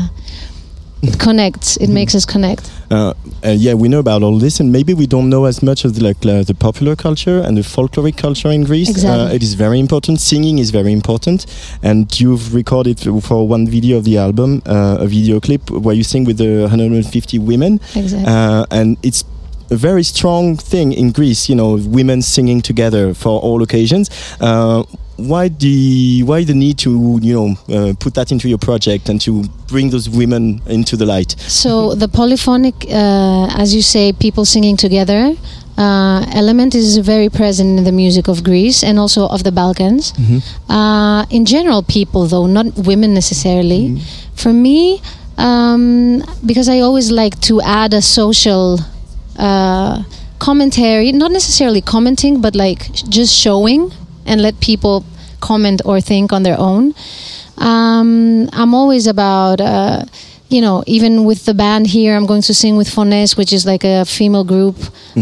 it 1.02 1.20
connects. 1.20 1.78
It 1.78 1.90
makes 1.90 2.14
us 2.16 2.26
connect. 2.26 2.72
Uh, 2.92 3.14
uh, 3.44 3.52
yeah, 3.52 3.74
we 3.74 3.88
know 3.88 4.00
about 4.00 4.24
all 4.24 4.38
this, 4.40 4.60
and 4.60 4.72
maybe 4.72 4.94
we 4.94 5.08
don't 5.08 5.30
know 5.30 5.46
as 5.46 5.62
much 5.64 5.86
of 5.86 5.96
the, 5.96 6.04
like 6.04 6.26
uh, 6.26 6.44
the 6.44 6.54
popular 6.54 6.96
culture 6.96 7.40
and 7.40 7.56
the 7.56 7.62
folkloric 7.62 8.18
culture 8.18 8.50
in 8.50 8.64
Greece. 8.64 8.90
Exactly. 8.90 9.26
Uh, 9.28 9.34
it 9.34 9.44
is 9.44 9.54
very 9.54 9.80
important. 9.80 10.20
Singing 10.20 10.60
is 10.60 10.72
very 10.72 10.92
important, 10.92 11.46
and 11.84 12.20
you've 12.20 12.54
recorded 12.54 13.00
for 13.24 13.48
one 13.48 13.68
video 13.68 13.98
of 13.98 14.04
the 14.04 14.18
album 14.18 14.62
uh, 14.66 14.98
a 15.00 15.08
video 15.08 15.40
clip 15.40 15.70
where 15.70 15.96
you 15.96 16.04
sing 16.04 16.26
with 16.26 16.38
the 16.38 16.62
150 16.62 17.40
women, 17.40 17.80
Exactly. 17.96 18.26
uh, 18.28 18.66
and 18.72 18.98
it's 19.04 19.24
a 19.72 19.76
very 19.76 20.04
strong 20.04 20.58
thing 20.58 20.92
in 20.92 21.12
Greece. 21.12 21.48
You 21.48 21.56
know, 21.56 21.78
women 21.88 22.22
singing 22.22 22.62
together 22.62 23.14
for 23.14 23.40
all 23.40 23.62
occasions. 23.62 24.10
Why 25.28 25.50
the 25.50 26.24
why 26.24 26.44
the 26.46 26.54
need 26.54 26.78
to 26.80 27.20
you 27.22 27.34
know 27.34 27.50
uh, 27.76 27.94
put 28.00 28.14
that 28.16 28.32
into 28.32 28.48
your 28.48 28.58
project 28.58 29.10
and 29.10 29.20
to 29.22 29.44
bring 29.68 29.90
those 29.90 30.10
women 30.10 30.62
into 30.68 30.96
the 30.96 31.06
light? 31.06 31.36
So 31.40 31.94
the 31.96 32.08
polyphonic, 32.08 32.76
uh, 32.90 33.48
as 33.62 33.76
you 33.76 33.82
say, 33.82 34.14
people 34.14 34.46
singing 34.46 34.78
together. 34.78 35.36
Uh, 35.78 36.26
element 36.34 36.76
is 36.76 36.98
very 36.98 37.30
present 37.30 37.78
in 37.80 37.86
the 37.86 37.92
music 37.94 38.28
of 38.28 38.44
Greece 38.44 38.84
and 38.84 39.00
also 39.00 39.30
of 39.30 39.46
the 39.46 39.52
Balkans. 39.52 40.12
Uh, 40.68 41.26
in 41.30 41.46
general, 41.46 41.84
people 41.84 42.26
though, 42.28 42.48
not 42.48 42.66
women 42.76 43.14
necessarily. 43.14 44.02
For 44.36 44.52
me, 44.52 45.02
um, 45.38 46.22
because 46.46 46.68
I 46.68 46.80
always 46.82 47.12
like 47.12 47.40
to 47.48 47.62
add 47.62 47.94
a 47.94 48.02
social 48.02 48.80
uh, 49.38 50.04
commentary, 50.40 51.14
not 51.14 51.32
necessarily 51.32 51.80
commenting, 51.82 52.42
but 52.42 52.56
like 52.56 52.92
just 53.10 53.34
showing 53.34 53.92
and 54.30 54.42
let 54.42 54.60
people 54.62 55.04
comment 55.42 55.82
or 55.86 56.00
think 56.02 56.32
on 56.32 56.44
their 56.44 56.58
own. 56.60 56.94
Um, 57.58 58.48
I'm 58.54 58.74
always 58.74 59.08
about, 59.08 59.60
uh, 59.60 60.06
you 60.50 60.62
know, 60.62 60.84
even 60.88 61.26
with 61.26 61.46
the 61.46 61.54
band 61.54 61.88
here, 61.88 62.16
I'm 62.16 62.26
going 62.26 62.42
to 62.44 62.54
sing 62.54 62.78
with 62.78 62.88
Fones, 62.88 63.36
which 63.38 63.52
is 63.52 63.66
like 63.66 63.84
a 63.84 64.06
female 64.06 64.44
group, 64.44 64.78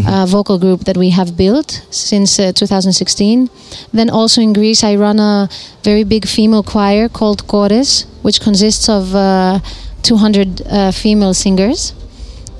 uh, 0.06 0.26
vocal 0.26 0.58
group 0.58 0.84
that 0.84 0.96
we 0.96 1.10
have 1.10 1.36
built 1.36 1.82
since 1.90 2.38
uh, 2.38 2.52
2016. 2.52 3.50
Then 3.92 4.10
also 4.10 4.40
in 4.40 4.52
Greece, 4.52 4.84
I 4.84 4.94
run 4.96 5.18
a 5.18 5.48
very 5.82 6.04
big 6.04 6.26
female 6.26 6.62
choir 6.62 7.08
called 7.08 7.46
Chores, 7.48 8.06
which 8.22 8.40
consists 8.40 8.88
of 8.88 9.14
uh, 9.14 9.58
200 10.02 10.62
uh, 10.62 10.92
female 10.92 11.34
singers 11.34 11.92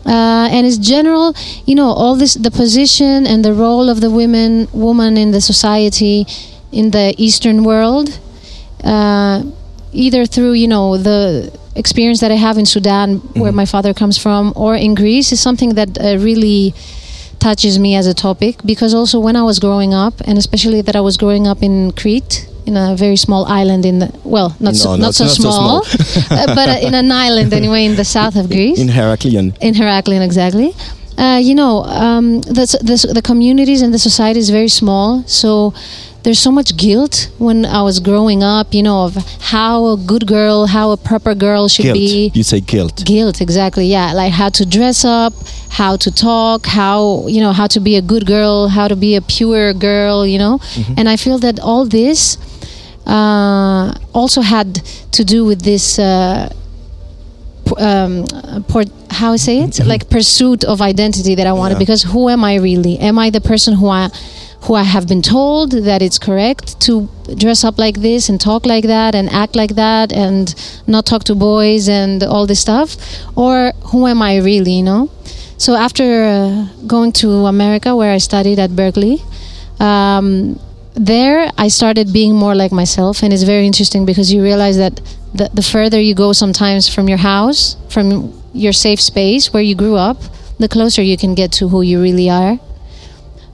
uh, 0.07 0.49
and 0.51 0.67
it's 0.67 0.79
general 0.79 1.35
you 1.67 1.75
know 1.75 1.89
all 1.89 2.17
this 2.17 2.35
the 2.35 2.51
position 2.51 3.27
and 3.27 3.45
the 3.45 3.53
role 3.53 3.89
of 3.89 4.01
the 4.01 4.11
women 4.11 4.69
woman 4.73 5.17
in 5.17 5.31
the 5.31 5.41
society 5.41 6.27
in 6.73 6.91
the 6.91 7.15
eastern 7.19 7.65
world 7.65 8.19
uh, 8.85 9.43
either 9.93 10.25
through 10.27 10.53
you 10.53 10.69
know 10.69 10.97
the 10.97 11.53
experience 11.77 12.21
that 12.21 12.31
i 12.31 12.35
have 12.35 12.59
in 12.59 12.67
sudan 12.67 13.19
where 13.35 13.53
my 13.53 13.65
father 13.65 13.95
comes 13.95 14.19
from 14.19 14.53
or 14.57 14.75
in 14.75 14.95
greece 14.95 15.33
is 15.33 15.41
something 15.41 15.75
that 15.75 15.99
uh, 16.01 16.17
really 16.19 16.75
touches 17.39 17.79
me 17.79 17.95
as 17.95 18.07
a 18.07 18.15
topic. 18.15 18.57
Because 18.65 18.95
also 18.95 19.21
when 19.21 19.37
i 19.37 19.43
was 19.43 19.59
growing 19.59 19.95
up 19.95 20.21
and 20.27 20.39
especially 20.39 20.81
that 20.83 20.97
i 20.97 21.01
was 21.01 21.17
growing 21.17 21.47
up 21.47 21.63
in 21.63 21.93
crete 21.93 22.48
in 22.69 22.75
a 22.77 22.87
very 23.05 23.17
small 23.27 23.43
island 23.61 23.83
in 23.91 23.97
the 24.03 24.09
well 24.35 24.51
not 24.61 24.75
so, 24.83 24.89
No, 24.91 24.97
not, 24.97 25.07
not- 25.07 25.15
so 25.21 25.25
not 25.25 25.33
so 25.37 25.43
small, 25.43 25.83
small. 25.85 26.39
uh, 26.39 26.55
but 26.59 26.67
uh, 26.75 26.87
in 26.87 26.95
an 27.03 27.11
island 27.29 27.51
anyway 27.61 27.83
in 27.91 27.95
the 27.97 28.05
south 28.17 28.37
of 28.41 28.45
greece 28.55 28.79
In 28.85 28.89
Heraklion. 28.99 29.47
in 29.67 29.73
Heraklion, 29.81 30.23
exactly. 30.31 30.71
Uh, 31.25 31.41
you 31.49 31.55
know, 31.61 31.83
um, 32.07 32.27
the, 32.59 32.65
the 32.91 32.97
the 33.19 33.23
communities 33.31 33.81
and 33.85 33.91
the 33.93 33.99
society 34.11 34.39
is 34.39 34.51
very 34.59 34.69
small, 34.83 35.09
so 35.27 35.51
there's 36.23 36.39
so 36.49 36.53
much 36.59 36.71
guilt 36.85 37.15
when 37.47 37.59
I 37.79 37.81
was 37.89 37.97
growing 38.09 38.41
up. 38.57 38.67
You 38.79 38.85
know, 38.89 38.99
of 39.09 39.15
how 39.55 39.75
a 39.95 39.97
good 40.13 40.25
girl, 40.37 40.67
how 40.77 40.87
a 40.93 40.97
proper 41.11 41.35
girl 41.35 41.63
should 41.69 41.87
Guilt. 41.87 41.99
be. 41.99 42.31
You 42.39 42.45
say 42.53 42.61
guilt. 42.61 42.97
Guilt, 43.05 43.37
exactly. 43.47 43.87
Yeah, 43.97 44.13
like 44.23 44.33
how 44.43 44.49
to 44.59 44.63
dress 44.77 45.05
up, 45.05 45.33
how 45.81 45.97
to 46.05 46.09
talk, 46.29 46.61
how 46.81 47.27
you 47.35 47.41
know 47.45 47.53
how 47.61 47.67
to 47.75 47.81
be 47.89 47.95
a 47.97 48.03
good 48.13 48.25
girl, 48.35 48.69
how 48.79 48.87
to 48.87 48.95
be 49.07 49.17
a 49.17 49.23
pure 49.37 49.75
girl. 49.75 50.17
You 50.33 50.39
know, 50.45 50.55
and 50.99 51.09
I 51.15 51.17
feel 51.25 51.39
that 51.47 51.57
all 51.59 51.85
this 52.01 52.37
also 53.09 54.41
had 54.41 54.77
to 55.13 55.25
do 55.25 55.45
with 55.45 55.63
this. 55.63 55.99
Uh, 55.99 56.53
um, 57.77 58.25
uh, 58.33 58.61
how 59.11 59.33
I 59.33 59.37
say 59.37 59.61
it, 59.61 59.85
like 59.85 60.09
pursuit 60.09 60.65
of 60.65 60.81
identity 60.81 61.35
that 61.35 61.47
I 61.47 61.53
wanted. 61.53 61.75
Yeah. 61.75 61.81
Because 61.81 62.03
who 62.03 62.29
am 62.29 62.45
I 62.45 62.57
really? 62.57 62.99
Am 62.99 63.19
I 63.19 63.31
the 63.31 63.41
person 63.41 63.75
who 63.75 63.89
I, 63.89 64.09
who 64.63 64.75
I 64.75 64.83
have 64.83 65.07
been 65.07 65.23
told 65.23 65.73
that 65.73 66.01
it's 66.03 66.19
correct 66.19 66.81
to 66.83 67.09
dress 67.37 67.65
up 67.65 67.79
like 67.79 68.01
this 68.01 68.29
and 68.29 68.41
talk 68.41 68.65
like 68.65 68.85
that 68.85 69.15
and 69.15 69.29
act 69.31 69.57
like 69.57 69.75
that 69.75 70.13
and 70.13 70.55
not 70.87 71.05
talk 71.07 71.25
to 71.25 71.35
boys 71.35 71.89
and 71.89 72.23
all 72.23 72.47
this 72.47 72.61
stuff, 72.61 72.97
or 73.37 73.73
who 73.87 74.07
am 74.07 74.23
I 74.23 74.37
really? 74.39 74.73
You 74.73 74.85
know. 74.85 75.11
So 75.59 75.75
after 75.75 76.25
uh, 76.25 76.67
going 76.87 77.13
to 77.13 77.47
America, 77.47 77.97
where 77.97 78.13
I 78.13 78.19
studied 78.19 78.59
at 78.59 78.75
Berkeley. 78.77 79.23
Um, 79.81 80.59
there 80.95 81.51
I 81.57 81.69
started 81.69 82.13
being 82.13 82.35
more 82.35 82.55
like 82.55 82.73
myself, 82.73 83.23
and 83.23 83.33
it's 83.33 83.43
very 83.45 83.67
interesting 83.67 84.05
because 84.05 84.33
you 84.33 84.43
realize 84.43 84.77
that 84.79 85.01
the, 85.35 85.51
the 85.55 85.63
further 85.63 86.01
you 86.01 86.15
go 86.15 86.33
sometimes 86.33 86.93
from 86.93 87.09
your 87.09 87.19
house, 87.19 87.77
from 87.89 88.33
your 88.53 88.73
safe 88.73 89.01
space 89.01 89.53
where 89.53 89.63
you 89.63 89.75
grew 89.75 89.97
up, 89.97 90.17
the 90.59 90.69
closer 90.69 91.03
you 91.03 91.17
can 91.17 91.35
get 91.35 91.53
to 91.53 91.69
who 91.69 91.83
you 91.83 92.01
really 92.01 92.29
are. 92.29 92.59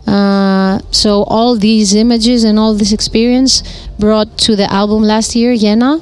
Uh, 0.06 0.78
so 0.90 1.24
all 1.24 1.56
these 1.56 1.94
images 1.94 2.44
and 2.44 2.58
all 2.58 2.74
this 2.74 2.92
experience 2.92 3.62
brought 3.98 4.36
to 4.38 4.54
the 4.54 4.70
album 4.70 5.02
last 5.02 5.34
year, 5.34 5.56
Jena, 5.56 6.00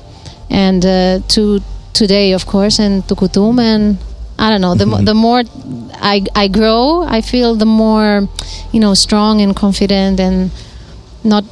and 0.50 0.84
uh, 0.84 1.20
to 1.28 1.60
today, 1.92 2.32
of 2.32 2.46
course, 2.46 2.78
and 2.78 3.06
to 3.08 3.14
Kutum, 3.14 3.60
and 3.60 3.98
I 4.38 4.50
don't 4.50 4.60
know. 4.60 4.74
The 4.74 4.86
mo- 4.86 5.02
the 5.02 5.14
more 5.14 5.42
I 5.94 6.24
I 6.34 6.48
grow, 6.48 7.04
I 7.04 7.20
feel 7.20 7.54
the 7.54 7.66
more, 7.66 8.28
you 8.72 8.80
know, 8.80 8.94
strong 8.94 9.40
and 9.40 9.54
confident 9.54 10.18
and 10.18 10.50
not 11.24 11.44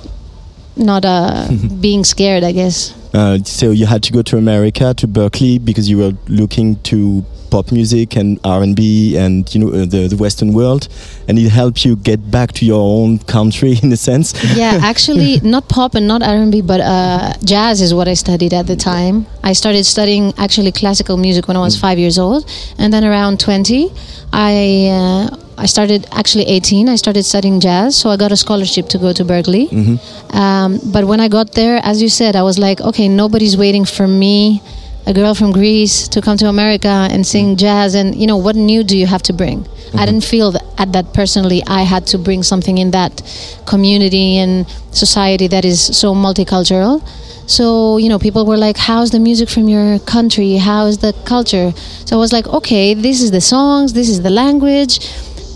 not 0.77 1.05
uh, 1.05 1.49
being 1.81 2.05
scared. 2.05 2.45
I 2.45 2.53
guess. 2.53 2.97
Uh, 3.13 3.39
so 3.45 3.71
you 3.71 3.87
had 3.87 4.03
to 4.05 4.13
go 4.13 4.23
to 4.23 4.37
America 4.37 4.95
to 4.95 5.07
Berkeley 5.07 5.59
because 5.59 5.91
you 5.91 5.99
were 5.99 6.13
looking 6.29 6.77
to 6.83 7.25
pop 7.51 7.73
music 7.73 8.17
and 8.17 8.39
R&B 8.45 9.17
and 9.17 9.53
you 9.53 9.61
know 9.61 9.69
uh, 9.69 9.85
the 9.85 10.07
the 10.09 10.17
Western 10.17 10.53
world, 10.53 10.89
and 11.29 11.39
it 11.39 11.49
helped 11.51 11.85
you 11.85 11.97
get 11.97 12.31
back 12.31 12.53
to 12.53 12.65
your 12.65 12.81
own 12.81 13.19
country 13.19 13.75
in 13.83 13.93
a 13.93 13.97
sense. 13.97 14.33
yeah, 14.57 14.79
actually, 14.93 15.41
not 15.41 15.69
pop 15.69 15.95
and 15.95 16.07
not 16.07 16.23
R&B, 16.23 16.63
but 16.63 16.81
uh, 16.81 17.33
jazz 17.45 17.81
is 17.81 17.93
what 17.93 18.09
I 18.09 18.15
studied 18.15 18.55
at 18.55 18.67
the 18.67 18.77
time. 18.77 19.27
I 19.43 19.53
started 19.53 19.85
studying 19.85 20.33
actually 20.39 20.73
classical 20.73 21.17
music 21.17 21.49
when 21.49 21.57
I 21.57 21.61
was 21.61 21.79
five 21.79 21.99
years 21.99 22.19
old, 22.19 22.49
and 22.79 22.93
then 22.93 23.05
around 23.05 23.41
twenty, 23.41 23.91
I 24.33 24.89
uh, 24.93 25.37
I 25.61 25.67
started 25.67 26.09
actually 26.11 26.47
eighteen. 26.47 26.89
I 26.89 26.97
started 26.97 27.25
studying 27.25 27.61
jazz, 27.61 27.95
so 27.95 28.09
I 28.09 28.17
got 28.17 28.33
a 28.33 28.37
scholarship 28.37 28.89
to 28.89 28.99
go 28.99 29.13
to 29.13 29.25
Berkeley. 29.25 29.67
Mm-hmm. 29.69 30.37
Um, 30.37 30.81
but 30.91 31.05
when 31.05 31.21
I 31.21 31.29
got 31.29 31.53
there, 31.53 31.81
as 31.83 32.01
you 32.01 32.09
said, 32.09 32.35
I 32.35 32.43
was 32.43 32.59
like, 32.59 32.81
okay, 32.81 33.09
nobody's 33.09 33.59
waiting 33.59 33.85
for 33.85 34.09
me, 34.09 34.63
a 35.07 35.13
girl 35.13 35.35
from 35.35 35.53
Greece, 35.53 36.09
to 36.09 36.23
come 36.23 36.39
to 36.39 36.47
America 36.47 36.89
and 37.13 37.27
sing 37.27 37.49
mm-hmm. 37.49 37.67
jazz. 37.67 37.95
And 37.95 38.15
you 38.15 38.27
know, 38.27 38.39
what 38.39 38.57
new 38.57 38.83
do 38.83 38.97
you 38.97 39.07
have 39.07 39.23
to 39.25 39.35
bring? 39.35 39.59
I 39.59 39.63
mm-hmm. 39.63 40.05
didn't 40.07 40.25
feel 40.25 40.51
that 40.53 40.65
at 40.79 40.93
that 40.95 41.13
personally. 41.13 41.63
I 41.67 41.83
had 41.83 42.07
to 42.09 42.19
bring 42.19 42.43
something 42.43 42.79
in 42.79 42.93
that 42.93 43.23
community 43.67 44.39
and 44.39 44.67
society 44.93 45.47
that 45.49 45.67
is 45.67 45.79
so 45.95 46.15
multicultural. 46.15 47.07
So, 47.51 47.97
you 47.97 48.09
know, 48.09 48.21
people 48.21 48.47
were 48.47 48.57
like, 48.57 48.77
How's 48.77 49.11
the 49.11 49.19
music 49.19 49.49
from 49.49 49.69
your 49.69 49.99
country? 49.99 50.57
How 50.57 50.87
is 50.87 50.99
the 50.99 51.13
culture? 51.27 51.73
So 52.07 52.17
I 52.17 52.19
was 52.19 52.33
like, 52.33 52.47
Okay, 52.47 52.95
this 52.95 53.21
is 53.21 53.31
the 53.33 53.41
songs, 53.41 53.93
this 53.93 54.09
is 54.09 54.23
the 54.23 54.31
language. 54.31 55.01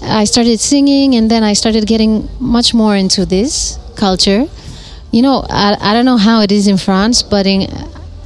I 0.06 0.24
started 0.24 0.60
singing, 0.60 1.14
and 1.14 1.30
then 1.30 1.42
I 1.42 1.52
started 1.54 1.86
getting 1.86 2.28
much 2.40 2.74
more 2.74 2.96
into 2.96 3.24
this 3.26 3.78
culture. 3.96 4.46
You 5.10 5.22
know, 5.22 5.44
I, 5.48 5.76
I 5.80 5.94
don't 5.94 6.04
know 6.04 6.16
how 6.16 6.40
it 6.42 6.50
is 6.52 6.66
in 6.66 6.76
France, 6.76 7.22
but 7.22 7.46
in, 7.46 7.62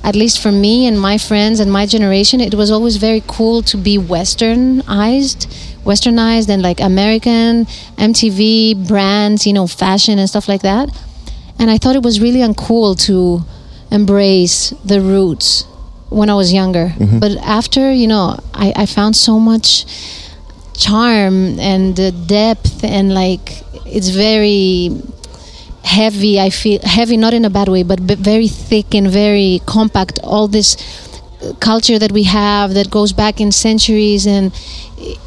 at 0.02 0.16
least 0.16 0.40
for 0.42 0.50
me 0.50 0.86
and 0.86 0.98
my 0.98 1.18
friends 1.18 1.60
and 1.60 1.70
my 1.70 1.86
generation, 1.86 2.40
it 2.40 2.54
was 2.54 2.70
always 2.70 2.96
very 2.96 3.22
cool 3.26 3.62
to 3.62 3.76
be 3.76 3.98
westernized, 3.98 5.46
westernized 5.84 6.48
and 6.48 6.62
like 6.62 6.80
American, 6.80 7.66
MTV, 7.96 8.88
brands, 8.88 9.46
you 9.46 9.52
know, 9.52 9.66
fashion 9.66 10.18
and 10.18 10.28
stuff 10.28 10.48
like 10.48 10.62
that. 10.62 10.88
And 11.58 11.70
I 11.70 11.78
thought 11.78 11.96
it 11.96 12.02
was 12.02 12.20
really 12.20 12.40
uncool 12.40 12.98
to 13.06 13.44
embrace 13.90 14.70
the 14.84 15.00
roots 15.00 15.64
when 16.10 16.30
I 16.30 16.34
was 16.34 16.52
younger. 16.52 16.88
Mhm. 16.96 17.20
But 17.20 17.32
after, 17.38 17.92
you 17.92 18.06
know, 18.06 18.38
I, 18.54 18.72
I 18.76 18.86
found 18.86 19.16
so 19.16 19.38
much 19.38 19.84
charm 20.78 21.58
and 21.58 21.98
uh, 21.98 22.10
depth 22.26 22.84
and 22.84 23.12
like 23.12 23.46
it's 23.96 24.10
very 24.10 24.90
heavy 25.82 26.38
i 26.38 26.50
feel 26.50 26.78
heavy 26.84 27.16
not 27.16 27.32
in 27.34 27.44
a 27.44 27.50
bad 27.50 27.68
way 27.68 27.82
but 27.82 27.98
b- 28.06 28.14
very 28.14 28.48
thick 28.48 28.94
and 28.94 29.08
very 29.10 29.60
compact. 29.66 30.18
All 30.22 30.46
this 30.48 30.76
uh, 31.42 31.52
culture 31.60 31.98
that 31.98 32.12
we 32.12 32.24
have 32.24 32.74
that 32.74 32.90
goes 32.90 33.12
back 33.12 33.40
in 33.40 33.50
centuries 33.52 34.26
and 34.26 34.52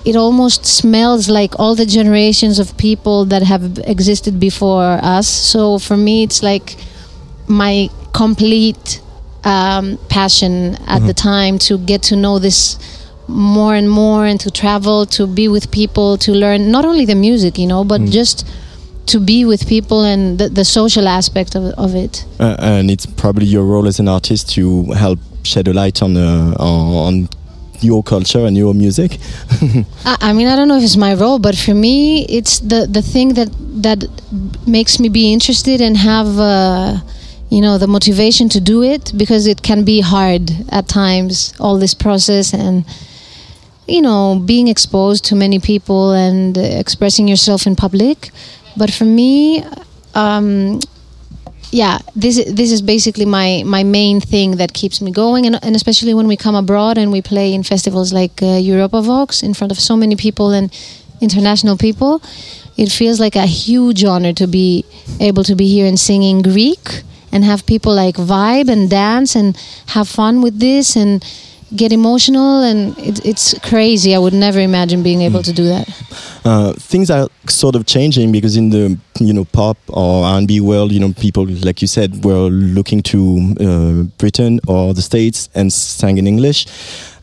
it 0.05 0.15
almost 0.15 0.65
smells 0.65 1.29
like 1.29 1.59
all 1.59 1.73
the 1.75 1.85
generations 1.85 2.59
of 2.59 2.77
people 2.77 3.25
that 3.25 3.43
have 3.43 3.79
existed 3.95 4.39
before 4.39 4.99
us. 5.17 5.27
So 5.27 5.79
for 5.79 5.97
me 5.97 6.23
it's 6.23 6.43
like 6.43 6.77
my 7.47 7.89
complete 8.13 9.01
um, 9.43 9.97
passion 10.09 10.75
at 10.85 11.01
the 11.07 11.13
time 11.13 11.57
to 11.67 11.77
get 11.77 12.03
to 12.03 12.15
know 12.15 12.37
this 12.39 12.77
more 13.31 13.75
and 13.75 13.89
more 13.89 14.25
and 14.25 14.39
to 14.39 14.49
travel 14.51 15.05
to 15.05 15.25
be 15.27 15.47
with 15.47 15.71
people 15.71 16.17
to 16.17 16.31
learn 16.33 16.71
not 16.71 16.85
only 16.85 17.05
the 17.05 17.15
music 17.15 17.57
you 17.57 17.67
know 17.67 17.83
but 17.83 18.01
just 18.11 18.45
to 19.05 19.19
be 19.19 19.45
with 19.45 19.67
people 19.67 20.03
and 20.03 20.37
the, 20.39 20.47
the 20.49 20.63
social 20.63 21.07
aspect 21.07 21.55
of, 21.55 21.63
of 21.77 21.95
it 21.95 22.25
Uh, 22.39 22.55
and 22.59 22.91
it's 22.91 23.05
probably 23.05 23.45
your 23.45 23.65
role 23.65 23.87
as 23.87 23.99
an 23.99 24.07
artist 24.07 24.49
to 24.55 24.83
help 24.93 25.19
shed 25.43 25.67
a 25.67 25.73
light 25.73 26.01
on 26.03 26.15
uh, 26.17 26.53
on 26.59 27.27
your 27.83 28.03
culture 28.03 28.45
and 28.45 28.55
your 28.55 28.73
music. 28.75 29.17
I, 30.05 30.17
I 30.29 30.33
mean, 30.33 30.47
I 30.47 30.55
don't 30.55 30.67
know 30.67 30.77
if 30.77 30.83
it's 30.83 30.97
my 30.97 31.15
role, 31.15 31.39
but 31.39 31.55
for 31.57 31.73
me, 31.73 32.25
it's 32.29 32.59
the 32.59 32.87
the 32.87 33.01
thing 33.01 33.33
that 33.33 33.49
that 33.83 34.05
makes 34.67 34.99
me 34.99 35.09
be 35.09 35.33
interested 35.33 35.81
and 35.81 35.97
have, 35.97 36.37
uh, 36.37 36.97
you 37.49 37.59
know, 37.61 37.77
the 37.79 37.87
motivation 37.87 38.49
to 38.49 38.59
do 38.59 38.83
it 38.83 39.11
because 39.17 39.47
it 39.47 39.61
can 39.63 39.83
be 39.83 40.01
hard 40.01 40.51
at 40.69 40.87
times. 40.87 41.53
All 41.59 41.79
this 41.79 41.95
process 41.95 42.53
and 42.53 42.85
you 43.87 44.01
know 44.01 44.41
being 44.45 44.67
exposed 44.67 45.25
to 45.25 45.35
many 45.35 45.59
people 45.59 46.11
and 46.11 46.57
expressing 46.57 47.27
yourself 47.27 47.65
in 47.67 47.75
public. 47.75 48.31
But 48.77 48.91
for 48.91 49.05
me, 49.05 49.63
um, 50.15 50.79
yeah, 51.71 51.99
this 52.15 52.43
this 52.51 52.71
is 52.71 52.81
basically 52.81 53.25
my 53.25 53.63
my 53.65 53.83
main 53.83 54.19
thing 54.19 54.57
that 54.57 54.73
keeps 54.73 55.01
me 55.01 55.11
going, 55.11 55.45
and, 55.45 55.63
and 55.63 55.75
especially 55.75 56.13
when 56.13 56.27
we 56.27 56.35
come 56.35 56.55
abroad 56.55 56.97
and 56.97 57.11
we 57.11 57.21
play 57.21 57.53
in 57.53 57.63
festivals 57.63 58.11
like 58.11 58.41
uh, 58.41 58.57
Europa 58.57 59.01
Vox 59.01 59.41
in 59.41 59.53
front 59.53 59.71
of 59.71 59.79
so 59.79 59.95
many 59.95 60.15
people 60.15 60.51
and 60.51 60.71
international 61.21 61.77
people, 61.77 62.21
it 62.77 62.91
feels 62.91 63.19
like 63.19 63.35
a 63.35 63.45
huge 63.45 64.03
honor 64.03 64.33
to 64.33 64.47
be 64.47 64.85
able 65.19 65.43
to 65.43 65.55
be 65.55 65.67
here 65.67 65.85
and 65.85 65.99
singing 65.99 66.41
Greek 66.41 67.03
and 67.31 67.45
have 67.45 67.65
people 67.65 67.93
like 67.93 68.15
vibe 68.15 68.69
and 68.69 68.89
dance 68.89 69.35
and 69.35 69.55
have 69.87 70.09
fun 70.09 70.41
with 70.41 70.59
this 70.59 70.95
and 70.95 71.23
get 71.75 71.91
emotional 71.91 72.63
and 72.63 72.97
it, 72.97 73.25
it's 73.25 73.57
crazy. 73.59 74.15
I 74.15 74.19
would 74.19 74.33
never 74.33 74.59
imagine 74.59 75.03
being 75.03 75.21
able 75.21 75.43
to 75.43 75.53
do 75.53 75.65
that. 75.65 75.87
Uh, 76.43 76.73
things 76.73 77.09
are 77.09 77.27
sort 77.47 77.75
of 77.75 77.85
changing 77.85 78.31
because 78.31 78.57
in 78.57 78.69
the 78.69 78.97
you 79.19 79.33
know 79.33 79.45
pop 79.45 79.77
or 79.87 80.25
R&B 80.25 80.59
world, 80.61 80.91
you 80.91 80.99
know 80.99 81.13
people 81.13 81.45
like 81.45 81.81
you 81.81 81.87
said 81.87 82.23
were 82.23 82.49
looking 82.49 83.01
to 83.03 83.55
uh, 83.59 84.03
Britain 84.17 84.59
or 84.67 84.93
the 84.93 85.01
States 85.01 85.49
and 85.53 85.71
sang 85.71 86.17
in 86.17 86.27
English. 86.27 86.65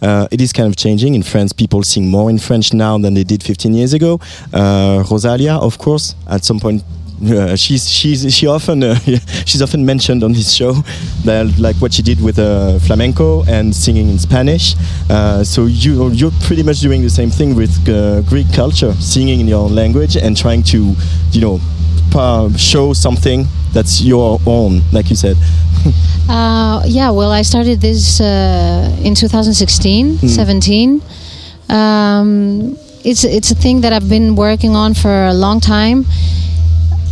Uh, 0.00 0.28
it 0.30 0.40
is 0.40 0.52
kind 0.52 0.68
of 0.68 0.76
changing 0.76 1.14
in 1.14 1.22
France. 1.22 1.52
People 1.52 1.82
sing 1.82 2.08
more 2.08 2.30
in 2.30 2.38
French 2.38 2.72
now 2.72 2.96
than 2.98 3.14
they 3.14 3.24
did 3.24 3.42
15 3.42 3.74
years 3.74 3.92
ago. 3.94 4.20
Uh, 4.52 5.02
Rosalia, 5.10 5.54
of 5.54 5.78
course, 5.78 6.14
at 6.28 6.44
some 6.44 6.60
point. 6.60 6.82
Uh, 7.20 7.56
she's 7.56 7.90
she's 7.90 8.32
she 8.32 8.46
often 8.46 8.82
uh, 8.82 8.94
she's 9.44 9.60
often 9.60 9.84
mentioned 9.84 10.22
on 10.22 10.32
this 10.32 10.52
show 10.52 10.72
that 11.24 11.52
like 11.58 11.74
what 11.76 11.92
she 11.92 12.02
did 12.02 12.20
with 12.20 12.38
uh, 12.38 12.78
flamenco 12.78 13.42
and 13.48 13.74
singing 13.74 14.08
in 14.08 14.18
Spanish. 14.18 14.74
Uh, 15.10 15.42
so 15.42 15.66
you 15.66 16.10
you're 16.10 16.30
pretty 16.44 16.62
much 16.62 16.80
doing 16.80 17.02
the 17.02 17.10
same 17.10 17.30
thing 17.30 17.54
with 17.56 17.72
uh, 17.88 18.22
Greek 18.22 18.46
culture, 18.52 18.92
singing 19.00 19.40
in 19.40 19.48
your 19.48 19.64
own 19.64 19.74
language 19.74 20.16
and 20.16 20.36
trying 20.36 20.62
to 20.62 20.94
you 21.32 21.40
know 21.40 21.60
show 22.56 22.92
something 22.92 23.46
that's 23.72 24.00
your 24.00 24.40
own, 24.46 24.82
like 24.92 25.10
you 25.10 25.16
said. 25.16 25.36
Uh, 26.28 26.82
yeah, 26.84 27.10
well, 27.10 27.32
I 27.32 27.40
started 27.40 27.80
this 27.80 28.20
uh, 28.20 28.94
in 29.02 29.14
2016, 29.14 30.18
17. 30.18 31.00
Um, 31.70 32.76
it's 33.02 33.24
it's 33.24 33.50
a 33.50 33.54
thing 33.54 33.80
that 33.80 33.94
I've 33.94 34.10
been 34.10 34.36
working 34.36 34.76
on 34.76 34.92
for 34.92 35.24
a 35.24 35.32
long 35.32 35.58
time. 35.58 36.04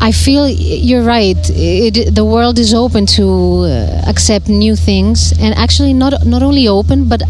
I 0.01 0.13
feel 0.13 0.49
you're 0.49 1.03
right. 1.03 1.39
It, 1.51 2.15
the 2.15 2.25
world 2.25 2.59
is 2.59 2.75
open 2.75 3.07
to 3.19 3.65
uh, 3.65 4.03
accept 4.07 4.49
new 4.49 4.77
things, 4.77 5.33
and 5.41 5.55
actually 5.55 5.93
not 5.95 6.25
not 6.27 6.43
only 6.43 6.69
open, 6.69 7.09
but 7.09 7.23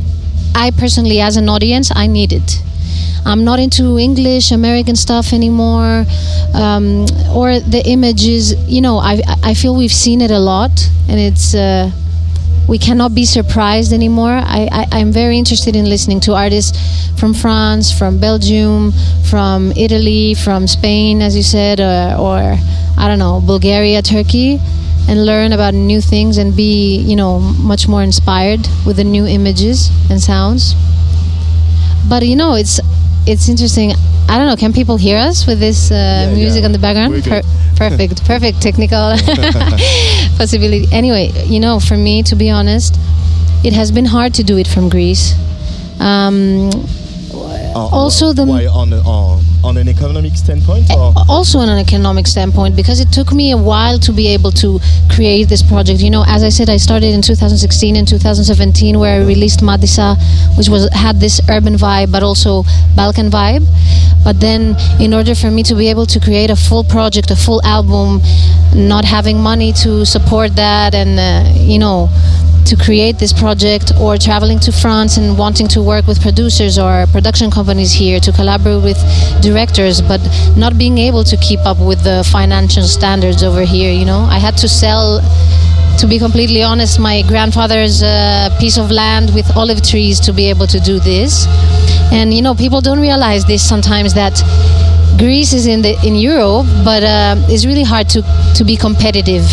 I 0.54 0.70
personally, 0.70 1.20
as 1.20 1.36
an 1.36 1.48
audience, 1.48 1.92
I 1.94 2.06
need 2.06 2.32
it. 2.32 2.62
I'm 3.24 3.44
not 3.44 3.58
into 3.58 3.98
English 3.98 4.52
American 4.52 4.96
stuff 4.96 5.32
anymore, 5.32 6.04
um, 6.54 7.06
or 7.34 7.60
the 7.60 7.82
images. 7.86 8.54
You 8.68 8.80
know, 8.80 8.98
I 8.98 9.22
I 9.42 9.54
feel 9.54 9.74
we've 9.74 9.98
seen 10.06 10.20
it 10.20 10.30
a 10.30 10.38
lot, 10.38 10.72
and 11.08 11.18
it's 11.20 11.54
uh, 11.54 11.90
we 12.68 12.78
cannot 12.78 13.14
be 13.14 13.24
surprised 13.24 13.92
anymore. 13.92 14.32
I, 14.32 14.68
I 14.72 14.86
I'm 14.92 15.12
very 15.12 15.38
interested 15.38 15.76
in 15.76 15.88
listening 15.88 16.20
to 16.20 16.34
artists 16.34 16.76
from 17.18 17.32
France, 17.34 17.92
from 17.96 18.18
Belgium, 18.18 18.92
from 19.30 19.72
Italy, 19.76 20.34
from 20.34 20.66
Spain, 20.66 21.22
as 21.22 21.36
you 21.36 21.42
said, 21.42 21.80
uh, 21.80 22.16
or 22.18 22.58
I 22.98 23.08
don't 23.08 23.18
know 23.18 23.40
Bulgaria, 23.44 24.02
Turkey, 24.02 24.58
and 25.08 25.24
learn 25.24 25.52
about 25.52 25.74
new 25.74 26.00
things 26.00 26.38
and 26.38 26.56
be 26.56 26.98
you 26.98 27.16
know 27.16 27.38
much 27.38 27.86
more 27.88 28.02
inspired 28.02 28.66
with 28.84 28.96
the 28.96 29.04
new 29.04 29.26
images 29.26 29.90
and 30.10 30.20
sounds 30.20 30.74
but 32.08 32.26
you 32.26 32.36
know 32.36 32.54
it's 32.54 32.80
it's 33.26 33.48
interesting. 33.48 33.92
I 34.28 34.38
don't 34.38 34.46
know 34.46 34.56
can 34.56 34.72
people 34.72 34.96
hear 34.96 35.18
us 35.18 35.46
with 35.46 35.58
this 35.60 35.90
uh, 35.90 36.32
music 36.34 36.60
yeah. 36.60 36.66
on 36.66 36.72
the 36.72 36.78
background? 36.78 37.12
We're 37.12 37.42
perfect 37.76 38.24
perfect 38.32 38.60
technical 38.62 39.14
possibility. 40.38 40.86
Anyway 40.92 41.30
you 41.46 41.60
know 41.60 41.78
for 41.80 41.96
me 41.96 42.22
to 42.24 42.34
be 42.36 42.50
honest 42.50 42.96
it 43.64 43.72
has 43.72 43.90
been 43.90 44.04
hard 44.06 44.34
to 44.34 44.42
do 44.44 44.56
it 44.58 44.66
from 44.68 44.88
greece. 44.88 45.34
Um, 46.00 46.70
Uh, 47.76 47.88
Also 47.92 48.32
the- 48.32 48.44
why 48.46 48.66
on 48.66 48.92
a- 48.92 49.02
on, 49.66 49.76
an 49.76 49.88
economic 49.88 50.34
standpoint 50.34 50.90
or? 50.90 51.12
Also 51.28 51.58
on 51.58 51.68
an 51.68 51.78
economic 51.78 52.26
standpoint 52.26 52.76
because 52.76 53.00
it 53.00 53.10
took 53.12 53.32
me 53.32 53.52
a 53.52 53.56
while 53.56 53.98
to 53.98 54.12
be 54.12 54.28
able 54.28 54.52
to 54.52 54.78
create 55.10 55.48
this 55.48 55.62
project. 55.62 56.00
You 56.00 56.10
know 56.10 56.24
as 56.26 56.42
i 56.42 56.48
said 56.48 56.68
i 56.70 56.76
started 56.76 57.12
in 57.14 57.22
2016 57.22 57.96
and 57.96 58.06
2017 58.06 58.98
where 58.98 59.20
i 59.20 59.24
released 59.24 59.60
madisa 59.60 60.16
which 60.56 60.68
was 60.68 60.88
had 60.92 61.20
this 61.20 61.40
urban 61.50 61.74
vibe 61.74 62.12
but 62.12 62.22
also 62.22 62.62
balkan 62.94 63.30
vibe. 63.30 63.64
But 64.24 64.40
then 64.40 64.76
in 65.00 65.14
order 65.14 65.34
for 65.34 65.50
me 65.50 65.62
to 65.64 65.74
be 65.74 65.88
able 65.88 66.06
to 66.06 66.18
create 66.20 66.50
a 66.50 66.56
full 66.56 66.84
project 66.84 67.30
a 67.30 67.36
full 67.36 67.60
album 67.64 68.20
not 68.74 69.04
having 69.04 69.40
money 69.40 69.72
to 69.84 70.04
support 70.04 70.56
that 70.56 70.94
and 70.94 71.18
uh, 71.18 71.58
you 71.58 71.78
know 71.78 72.08
to 72.66 72.76
create 72.76 73.16
this 73.18 73.32
project 73.32 73.92
or 74.00 74.16
traveling 74.16 74.58
to 74.58 74.72
France 74.72 75.16
and 75.16 75.38
wanting 75.38 75.68
to 75.68 75.80
work 75.80 76.06
with 76.06 76.20
producers 76.20 76.78
or 76.78 77.06
production 77.12 77.48
companies 77.48 77.92
here 77.92 78.18
to 78.18 78.32
collaborate 78.32 78.82
with 78.82 78.98
directors 79.40 80.02
but 80.02 80.20
not 80.56 80.76
being 80.76 80.98
able 80.98 81.22
to 81.22 81.36
keep 81.36 81.60
up 81.60 81.78
with 81.78 82.02
the 82.02 82.28
financial 82.32 82.82
standards 82.82 83.44
over 83.44 83.62
here 83.62 83.92
you 83.92 84.04
know? 84.04 84.26
I 84.28 84.38
had 84.38 84.56
to 84.58 84.68
sell 84.68 85.20
to 85.98 86.06
be 86.06 86.18
completely 86.18 86.62
honest 86.62 86.98
my 86.98 87.22
grandfather's 87.22 88.02
uh, 88.02 88.50
piece 88.58 88.78
of 88.78 88.90
land 88.90 89.32
with 89.32 89.46
olive 89.56 89.80
trees 89.82 90.18
to 90.20 90.32
be 90.32 90.50
able 90.50 90.66
to 90.66 90.80
do 90.80 90.98
this. 90.98 91.46
And 92.12 92.34
you 92.34 92.42
know 92.42 92.54
people 92.54 92.80
don't 92.80 93.00
realize 93.00 93.44
this 93.44 93.66
sometimes 93.66 94.12
that 94.14 94.34
Greece 95.18 95.52
is 95.52 95.66
in 95.66 95.82
the 95.82 95.94
in 96.04 96.14
Europe 96.16 96.66
but 96.84 97.02
uh, 97.02 97.36
it's 97.48 97.64
really 97.64 97.84
hard 97.84 98.08
to 98.10 98.22
to 98.56 98.64
be 98.64 98.76
competitive 98.76 99.46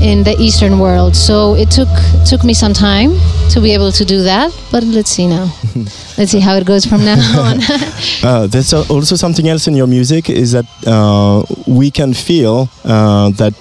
in 0.00 0.22
the 0.24 0.34
Eastern 0.38 0.78
world. 0.78 1.14
So 1.16 1.54
it 1.54 1.70
took 1.70 1.88
took 2.26 2.44
me 2.44 2.54
some 2.54 2.72
time 2.72 3.10
to 3.50 3.60
be 3.60 3.72
able 3.74 3.92
to 3.92 4.04
do 4.04 4.22
that. 4.22 4.52
But 4.70 4.82
let's 4.84 5.10
see 5.10 5.26
now. 5.26 5.52
let's 6.18 6.30
see 6.30 6.40
how 6.40 6.56
it 6.56 6.66
goes 6.66 6.84
from 6.84 7.04
now 7.04 7.18
on. 7.48 7.58
Uh, 8.22 8.46
there's 8.46 8.72
also 8.72 9.16
something 9.16 9.48
else 9.48 9.68
in 9.68 9.74
your 9.76 9.86
music 9.86 10.28
is 10.30 10.52
that 10.52 10.66
uh, 10.86 11.44
we 11.66 11.90
can 11.90 12.14
feel 12.14 12.68
uh, 12.84 13.30
that 13.30 13.54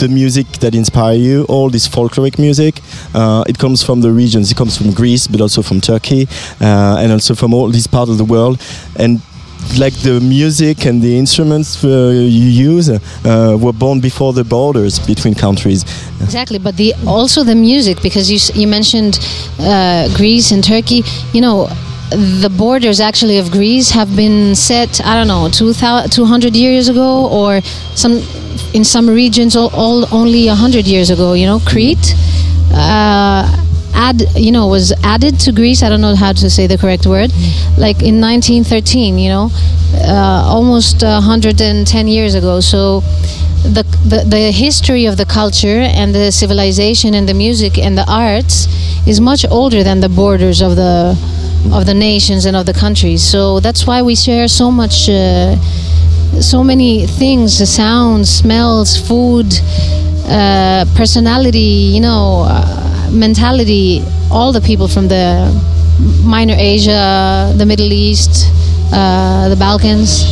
the 0.00 0.08
music 0.08 0.46
that 0.60 0.74
inspire 0.74 1.14
you, 1.14 1.44
all 1.44 1.68
this 1.68 1.86
folkloric 1.86 2.38
music, 2.38 2.80
uh, 3.14 3.44
it 3.46 3.58
comes 3.58 3.82
from 3.82 4.00
the 4.00 4.10
regions. 4.10 4.50
It 4.50 4.56
comes 4.56 4.76
from 4.76 4.92
Greece, 4.92 5.26
but 5.26 5.40
also 5.40 5.62
from 5.62 5.80
Turkey, 5.80 6.26
uh, 6.60 6.96
and 7.00 7.12
also 7.12 7.34
from 7.34 7.52
all 7.52 7.68
these 7.68 7.86
parts 7.86 8.10
of 8.10 8.16
the 8.16 8.24
world. 8.24 8.60
And 8.96 9.20
like 9.78 9.94
the 10.02 10.20
music 10.20 10.86
and 10.86 11.00
the 11.00 11.16
instruments 11.16 11.84
uh, 11.84 11.88
you 11.88 12.72
use 12.74 12.88
uh, 12.88 13.56
were 13.60 13.72
born 13.72 14.00
before 14.00 14.32
the 14.32 14.44
borders 14.44 14.98
between 14.98 15.34
countries. 15.34 15.84
Exactly, 16.20 16.58
but 16.58 16.76
the 16.76 16.94
also 17.06 17.44
the 17.44 17.54
music 17.54 18.02
because 18.02 18.30
you 18.30 18.38
you 18.60 18.66
mentioned 18.66 19.18
uh, 19.58 20.08
Greece 20.16 20.50
and 20.52 20.62
Turkey. 20.62 21.02
You 21.32 21.40
know, 21.40 21.68
the 22.10 22.52
borders 22.56 23.00
actually 23.00 23.38
of 23.38 23.50
Greece 23.50 23.90
have 23.90 24.14
been 24.16 24.54
set. 24.54 25.00
I 25.04 25.14
don't 25.14 25.28
know, 25.28 25.48
2000 25.48 26.10
200 26.10 26.56
years 26.56 26.88
ago, 26.88 27.28
or 27.28 27.60
some 27.94 28.22
in 28.74 28.84
some 28.84 29.08
regions 29.08 29.56
all, 29.56 29.70
all 29.74 30.06
only 30.12 30.46
hundred 30.46 30.86
years 30.86 31.10
ago. 31.10 31.34
You 31.34 31.46
know, 31.46 31.60
Crete. 31.60 32.14
Add 33.94 34.22
you 34.34 34.52
know 34.52 34.68
was 34.68 34.92
added 35.02 35.38
to 35.40 35.52
Greece. 35.52 35.82
I 35.82 35.88
don't 35.88 36.00
know 36.00 36.14
how 36.14 36.32
to 36.32 36.50
say 36.50 36.66
the 36.66 36.78
correct 36.78 37.06
word. 37.06 37.30
Like 37.76 38.02
in 38.02 38.20
1913 38.20 39.18
you 39.18 39.28
know 39.28 39.50
uh, 39.94 40.42
almost 40.46 41.02
110 41.02 42.08
years 42.08 42.34
ago. 42.34 42.60
So 42.60 43.00
the, 43.62 43.84
the 44.06 44.24
the 44.26 44.50
history 44.50 45.06
of 45.06 45.16
the 45.16 45.26
culture 45.26 45.80
and 45.80 46.14
the 46.14 46.32
civilization 46.32 47.14
and 47.14 47.28
the 47.28 47.34
music 47.34 47.78
and 47.78 47.96
the 47.96 48.10
arts 48.10 48.66
is 49.06 49.20
much 49.20 49.44
older 49.50 49.82
than 49.82 50.00
the 50.00 50.08
borders 50.08 50.60
of 50.62 50.76
the 50.76 51.16
of 51.72 51.84
the 51.84 51.94
nations 51.94 52.46
and 52.46 52.56
of 52.56 52.64
the 52.64 52.72
countries. 52.72 53.22
So 53.22 53.60
that's 53.60 53.86
why 53.86 54.02
we 54.02 54.14
share 54.14 54.48
so 54.48 54.70
much 54.70 55.08
uh, 55.08 55.56
so 56.40 56.64
many 56.64 57.06
things 57.06 57.58
the 57.58 57.66
sounds 57.66 58.30
smells 58.30 58.96
food 58.96 59.46
uh, 60.26 60.84
personality 60.94 61.90
you 61.94 62.00
know 62.00 62.46
uh, 62.48 62.89
mentality 63.10 64.02
all 64.30 64.52
the 64.52 64.60
people 64.60 64.88
from 64.88 65.08
the 65.08 65.24
minor 66.24 66.54
asia 66.56 67.52
the 67.56 67.66
middle 67.66 67.92
east 67.92 68.46
uh, 68.92 69.48
the 69.48 69.56
balkans 69.56 70.24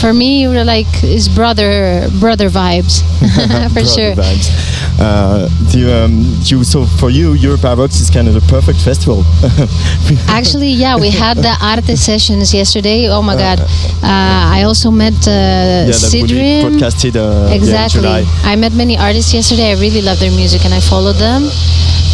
for 0.00 0.12
me 0.12 0.46
we're 0.48 0.64
like 0.64 0.86
is 1.04 1.28
brother 1.28 2.08
brother 2.20 2.48
vibes 2.48 3.02
for 3.68 3.72
Brother 3.72 3.84
sure 3.86 4.14
vibes. 4.14 4.81
Uh, 5.02 5.48
the, 5.74 5.82
um, 5.90 6.22
you, 6.46 6.62
so 6.62 6.86
for 6.86 7.10
you, 7.10 7.32
Europa 7.32 7.74
Vox 7.74 7.98
is 7.98 8.08
kind 8.08 8.28
of 8.28 8.34
the 8.34 8.40
perfect 8.42 8.78
festival. 8.80 9.24
Actually, 10.28 10.68
yeah, 10.68 10.94
we 10.96 11.10
had 11.10 11.36
the 11.38 11.54
arte 11.60 11.96
sessions 11.96 12.54
yesterday. 12.54 13.08
Oh 13.10 13.20
my 13.20 13.34
god! 13.34 13.58
Uh, 13.58 14.56
I 14.56 14.62
also 14.62 14.92
met 14.92 15.14
uh, 15.26 15.30
yeah, 15.30 15.86
that 15.90 16.10
will 16.14 16.22
be 16.22 16.34
Sidrim. 16.34 16.62
broadcasted 16.70 17.16
uh, 17.16 17.48
yeah, 17.48 17.54
exactly. 17.54 18.00
July. 18.00 18.24
I 18.44 18.54
met 18.54 18.74
many 18.74 18.96
artists 18.96 19.34
yesterday. 19.34 19.72
I 19.72 19.80
really 19.80 20.02
love 20.02 20.20
their 20.20 20.30
music 20.30 20.64
and 20.64 20.72
I 20.72 20.78
followed 20.78 21.16
them. 21.18 21.50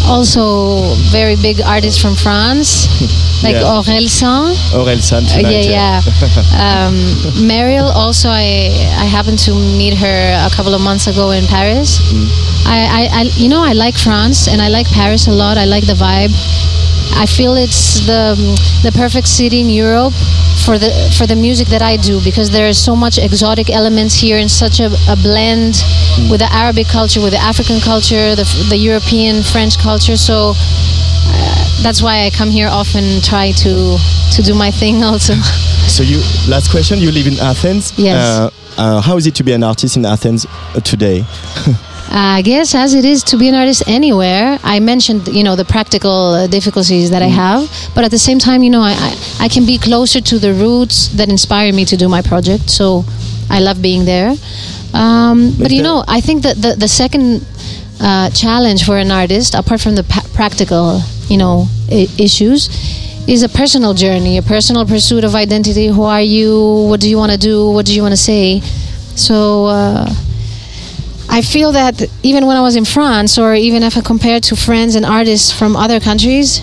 Also, 0.07 0.95
very 1.11 1.37
big 1.37 1.61
artists 1.61 2.01
from 2.01 2.15
France, 2.15 2.89
like 3.43 3.55
Yeah. 3.57 3.63
Aurel 3.77 4.09
San. 4.09 4.55
Aurel 4.73 5.01
San 5.03 5.25
Uh, 5.25 5.29
tonight, 5.29 5.67
yeah, 5.67 6.01
yeah. 6.01 6.87
um, 6.87 6.95
Mariel. 7.47 7.89
Also, 7.93 8.29
I 8.29 8.73
I 8.97 9.05
happened 9.05 9.39
to 9.47 9.53
meet 9.77 9.95
her 9.99 10.19
a 10.47 10.51
couple 10.55 10.75
of 10.75 10.81
months 10.81 11.07
ago 11.07 11.31
in 11.31 11.45
Paris. 11.47 12.01
I, 12.67 12.79
I, 13.01 13.03
I, 13.21 13.23
you 13.37 13.49
know, 13.49 13.63
I 13.63 13.73
like 13.73 13.97
France 13.97 14.49
and 14.49 14.61
I 14.61 14.69
like 14.69 14.87
Paris 14.89 15.27
a 15.27 15.33
lot. 15.33 15.57
I 15.59 15.65
like 15.65 15.87
the 15.87 15.95
vibe. 15.95 16.33
I 17.15 17.27
feel 17.27 17.57
it's 17.57 18.01
the 18.07 18.37
the 18.83 18.93
perfect 18.93 19.29
city 19.29 19.61
in 19.61 19.71
Europe 19.71 20.15
for 20.65 20.79
the 20.79 20.91
for 21.17 21.27
the 21.27 21.37
music 21.37 21.69
that 21.69 21.83
I 21.83 21.97
do 21.97 22.21
because 22.23 22.51
there 22.51 22.69
is 22.69 22.79
so 22.83 22.95
much 22.95 23.19
exotic 23.19 23.71
elements 23.71 24.15
here 24.15 24.39
and 24.39 24.51
such 24.51 24.81
a, 24.81 24.87
a 25.09 25.17
blend 25.17 25.83
with 26.31 26.41
the 26.41 26.51
Arabic 26.53 26.87
culture, 26.89 27.21
with 27.21 27.33
the 27.33 27.39
African 27.53 27.81
culture, 27.81 28.35
the, 28.35 28.45
the 28.69 28.77
European 28.77 29.43
French 29.43 29.79
culture. 29.79 30.17
So 30.17 30.53
uh, 30.55 31.83
that's 31.83 32.03
why 32.03 32.25
I 32.27 32.31
come 32.31 32.51
here 32.51 32.69
often, 32.69 33.21
try 33.23 33.53
to 33.53 33.99
to 34.35 34.43
do 34.43 34.55
my 34.55 34.71
thing 34.71 35.03
also. 35.11 35.35
So 35.89 36.03
you, 36.03 36.19
last 36.49 36.71
question, 36.71 36.99
you 36.99 37.11
live 37.11 37.27
in 37.27 37.39
Athens. 37.41 37.93
Yes. 37.99 38.17
Uh, 38.17 38.51
uh, 38.77 39.01
how 39.01 39.17
is 39.17 39.27
it 39.27 39.35
to 39.37 39.43
be 39.43 39.53
an 39.53 39.65
artist 39.65 39.97
in 39.97 40.05
Athens 40.05 40.47
uh, 40.47 40.81
today? 40.81 41.25
I 42.11 42.43
guess 42.43 42.75
as 42.75 42.95
it 42.95 43.05
is 43.05 43.23
to 43.25 43.37
be 43.37 43.49
an 43.49 43.55
artist 43.55 43.83
anywhere, 43.87 44.59
I 44.63 44.81
mentioned 44.81 45.29
you 45.29 45.45
know 45.45 45.57
the 45.57 45.65
practical 45.65 46.35
uh, 46.35 46.47
difficulties 46.47 47.11
that 47.11 47.23
I 47.23 47.27
have, 47.27 47.69
but 47.95 48.05
at 48.05 48.11
the 48.11 48.19
same 48.19 48.39
time, 48.39 48.63
you 48.63 48.71
know, 48.71 48.81
I, 48.81 48.93
I 48.93 49.45
I 49.45 49.49
can 49.49 49.67
be 49.67 49.77
closer 49.79 50.21
to 50.21 50.39
the 50.39 50.55
roots 50.55 51.09
that 51.09 51.29
inspire 51.29 51.73
me 51.73 51.85
to 51.85 51.97
do 51.97 52.09
my 52.09 52.23
project. 52.23 52.71
So 52.71 53.05
I 53.51 53.61
love 53.61 53.83
being 53.83 54.05
there. 54.07 54.35
Um, 54.95 55.53
but 55.59 55.71
you 55.71 55.83
know, 55.83 56.03
I 56.09 56.21
think 56.21 56.43
that 56.45 56.57
the 56.57 56.77
the 56.77 56.89
second 56.89 57.45
uh, 58.01 58.31
challenge 58.31 58.85
for 58.85 58.97
an 58.97 59.11
artist, 59.11 59.55
apart 59.55 59.81
from 59.83 59.95
the 59.95 60.05
pa- 60.05 60.27
practical, 60.33 61.03
you 61.29 61.37
know, 61.37 61.67
I- 61.91 62.09
issues, 62.19 62.69
is 63.29 63.43
a 63.43 63.49
personal 63.51 63.93
journey, 63.93 64.39
a 64.39 64.43
personal 64.43 64.87
pursuit 64.87 65.25
of 65.25 65.35
identity. 65.35 65.89
Who 65.89 66.05
are 66.05 66.23
you? 66.23 66.89
What 66.89 67.01
do 67.01 67.09
you 67.11 67.19
want 67.19 67.33
to 67.33 67.39
do? 67.39 67.71
What 67.71 67.85
do 67.85 67.93
you 67.95 68.01
want 68.01 68.13
to 68.13 68.23
say? 68.33 68.61
So. 69.15 69.67
Uh, 69.67 70.09
I 71.31 71.43
feel 71.43 71.73
that 71.73 72.03
even 72.23 72.47
when 72.47 72.57
I 72.57 72.61
was 72.63 72.77
in 72.77 72.85
France, 72.85 73.39
or 73.39 73.55
even 73.55 73.83
if 73.83 73.97
I 73.97 74.01
compare 74.01 74.41
to 74.41 74.57
friends 74.57 74.95
and 74.95 75.05
artists 75.05 75.53
from 75.53 75.77
other 75.77 76.01
countries, 76.01 76.63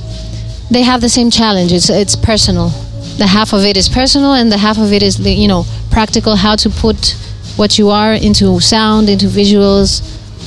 they 0.72 0.82
have 0.82 1.02
the 1.02 1.10
same 1.10 1.30
challenge. 1.30 1.72
It's 1.72 1.90
it's 1.90 2.16
personal. 2.16 2.70
The 3.18 3.28
half 3.28 3.54
of 3.54 3.64
it 3.64 3.78
is 3.78 3.88
personal, 3.88 4.34
and 4.34 4.52
the 4.52 4.58
half 4.58 4.78
of 4.78 4.92
it 4.92 5.04
is 5.04 5.20
you 5.20 5.48
know 5.48 5.66
practical. 5.92 6.36
How 6.36 6.56
to 6.56 6.70
put 6.70 7.16
what 7.56 7.78
you 7.78 7.90
are 7.90 8.14
into 8.14 8.60
sound, 8.60 9.08
into 9.10 9.28
visuals, 9.28 10.02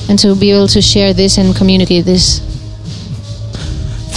and 0.09 0.19
to 0.19 0.35
be 0.35 0.51
able 0.51 0.67
to 0.67 0.81
share 0.81 1.13
this 1.13 1.37
and 1.37 1.55
communicate 1.55 2.05
this. 2.05 2.41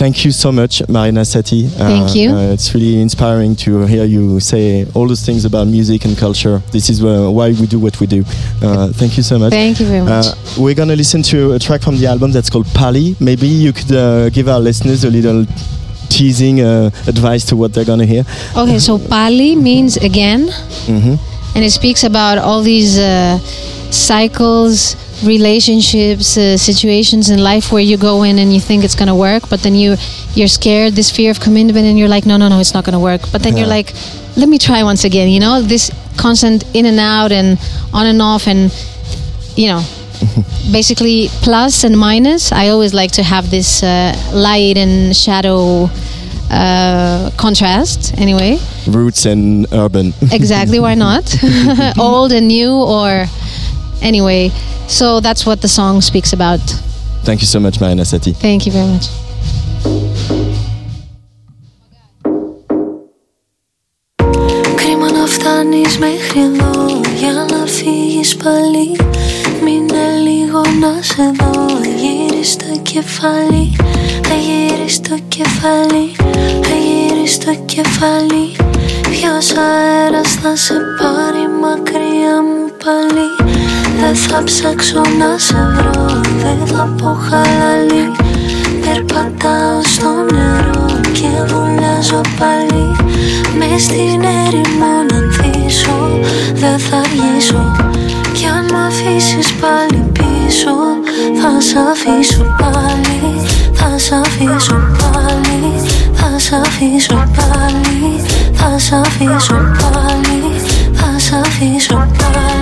Thank 0.03 0.25
you 0.25 0.33
so 0.33 0.51
much, 0.51 0.83
Marina 0.89 1.25
Sati. 1.25 1.67
Uh, 1.67 1.69
Thank 1.69 2.17
you. 2.17 2.31
Uh, 2.31 2.53
it's 2.55 2.75
really 2.75 3.01
inspiring 3.01 3.55
to 3.65 3.87
hear 3.87 4.05
you 4.05 4.41
say 4.41 4.85
all 4.95 5.07
those 5.07 5.25
things 5.25 5.45
about 5.45 5.69
music 5.69 6.05
and 6.05 6.19
culture. 6.19 6.61
This 6.73 6.91
is 6.91 7.05
uh, 7.05 7.31
why 7.31 7.51
we 7.53 7.67
do 7.69 7.79
what 7.79 8.01
we 8.01 8.09
do. 8.09 8.25
Uh, 8.61 8.89
thank 8.89 9.17
you 9.17 9.23
so 9.23 9.39
much. 9.39 9.53
Thank 9.53 9.79
you 9.79 9.87
very 9.87 10.05
much. 10.05 10.27
Uh, 10.27 10.35
we're 10.59 10.75
gonna 10.75 10.97
listen 10.97 11.23
to 11.31 11.53
a 11.53 11.59
track 11.61 11.83
from 11.83 11.99
the 11.99 12.09
album 12.09 12.33
that's 12.33 12.51
called 12.51 12.67
Pali. 12.75 13.15
Maybe 13.21 13.47
you 13.47 13.73
could 13.73 13.93
uh, 13.93 14.29
give 14.31 14.49
our 14.49 14.59
listeners 14.59 15.05
a 15.05 15.11
little 15.11 15.47
teasing 16.09 16.61
uh, 16.63 16.91
advice 17.07 17.45
to 17.51 17.55
what 17.57 17.73
they're 17.73 17.85
gonna 17.93 18.05
hear. 18.05 18.25
Okay, 18.57 18.81
so 18.81 18.99
Pali 18.99 19.55
means 19.55 19.99
again. 19.99 20.49
hmm 20.91 21.15
and 21.55 21.63
it 21.63 21.71
speaks 21.71 22.03
about 22.03 22.39
all 22.39 22.63
these 22.63 22.99
uh, 22.99 23.39
cycles 23.91 24.97
relationships 25.23 26.37
uh, 26.37 26.57
situations 26.57 27.31
in 27.31 27.43
life 27.43 27.73
where 27.73 27.83
you 27.83 27.97
go 27.97 28.23
in 28.23 28.39
and 28.39 28.53
you 28.53 28.61
think 28.61 28.85
it's 28.85 28.95
going 28.95 29.09
to 29.09 29.15
work 29.15 29.49
but 29.49 29.63
then 29.63 29.75
you 29.75 29.97
you're 30.35 30.49
scared 30.49 30.95
this 30.95 31.11
fear 31.11 31.31
of 31.31 31.41
commitment 31.41 31.87
and 31.87 31.99
you're 31.99 32.09
like 32.09 32.27
no 32.27 32.37
no 32.37 32.49
no 32.49 32.59
it's 32.59 32.75
not 32.75 32.85
going 32.85 32.95
to 32.95 32.99
work. 32.99 33.23
But 33.33 33.43
then 33.43 33.57
you're 33.57 33.67
like 33.67 33.93
let 34.37 34.49
me 34.49 34.59
try 34.59 34.83
once 34.83 35.05
again 35.05 35.29
you 35.29 35.41
know? 35.41 35.63
This 35.63 35.91
constant 36.17 36.65
in 36.75 36.87
and 36.87 36.99
out 36.99 37.33
and 37.33 37.59
on 37.93 38.07
and 38.07 38.21
off 38.23 38.47
and 38.47 38.73
you 39.57 39.69
know 39.69 39.83
basically 40.73 41.29
plus 41.43 41.85
and 41.85 41.99
minus. 41.99 42.53
I 42.53 42.69
always 42.69 42.95
like 42.95 43.13
to 43.13 43.23
have 43.23 43.51
this 43.51 43.83
uh, 43.83 44.15
light 44.33 44.77
and 44.77 45.15
shadow 45.17 45.89
uh, 46.51 47.31
contrast 47.37 48.17
anyway. 48.19 48.59
Roots 48.87 49.27
and 49.27 49.67
urban. 49.73 50.13
exactly 50.33 50.79
why 50.81 50.95
not? 50.95 51.35
Old 51.99 52.33
and 52.33 52.49
new 52.49 52.73
or 52.73 53.27
anyway 54.01 54.51
so 54.93 55.21
that's 55.21 55.47
what 55.47 55.63
the 55.63 55.69
song 55.69 56.01
speaks 56.01 56.33
about. 56.33 56.61
Thank 57.25 57.41
you 57.41 57.47
so 57.47 57.59
much, 57.59 57.81
Marina 57.81 58.05
Sati. 58.05 58.33
thank 58.33 58.67
you 58.67 58.73
very 58.73 58.87
much. 58.87 59.07
Κρίμα 64.75 65.11
να 65.11 65.27
φτάνεις 65.27 65.99
μέχρι 65.99 66.41
εδώ. 66.41 67.01
Για 67.19 67.33
να 67.33 67.67
φύγεις 67.67 68.37
πάλι. 68.37 68.97
Μείνε 69.65 70.31
λίγο 70.31 70.61
να 70.81 71.03
σε 71.03 71.33
δω. 71.39 71.67
Γύρι 72.01 72.45
το 72.57 72.81
κεφάλι. 72.83 73.77
Θα 74.23 74.35
γύρεις 74.35 75.01
το 75.01 75.19
κεφάλι. 75.29 76.17
Θα 76.63 76.77
γύρεις 76.85 77.39
το 77.39 77.55
κεφάλι. 77.65 78.57
Ποιος 79.11 79.53
αέρας 79.57 80.33
θα 80.33 80.57
σε 80.57 80.75
πάρει 80.99 81.49
μακριά 81.61 82.43
μου 82.43 82.71
πάλι 82.85 83.82
Δεν 84.05 84.17
θα 84.17 84.43
ψάξω 84.45 85.01
να 85.19 85.39
σε 85.39 85.55
βρω. 85.75 86.21
Δεν 86.43 86.67
θα 86.67 86.95
πω 86.99 87.17
χαλαλή 87.29 88.05
Περπατάω 88.81 89.83
στο 89.83 90.11
νερό 90.33 90.87
και 91.13 91.31
βουλιάζω 91.47 92.21
πάλι. 92.39 92.85
Με 93.59 93.79
στην 93.79 94.23
έρημο 94.47 94.93
να 95.11 95.17
ανθίσω 95.17 96.21
Δεν 96.55 96.79
θα 96.79 96.97
αργήσω 96.97 97.77
Κι 98.33 98.47
αν 98.47 98.65
μ' 98.73 98.87
αφήσεις 98.87 99.53
πάλι 99.53 100.05
πίσω 100.13 100.75
Θα 101.41 101.61
σ' 101.61 101.77
αφήσω 101.91 102.45
πάλι. 102.61 103.21
Θα 103.73 103.99
σ' 103.99 104.13
αφήσω 104.13 104.79
πάλι. 104.99 105.73
Θα 106.13 106.39
σ' 106.39 106.53
αφήσω 106.53 107.15
πάλι. 107.37 108.21
Θα 108.53 108.79
σ' 108.79 108.93
αφήσω 108.93 109.55
πάλι. 109.81 110.41
Θα 110.93 111.19
σ' 111.19 111.33
αφήσω 111.33 112.07
πάλι 112.19 112.62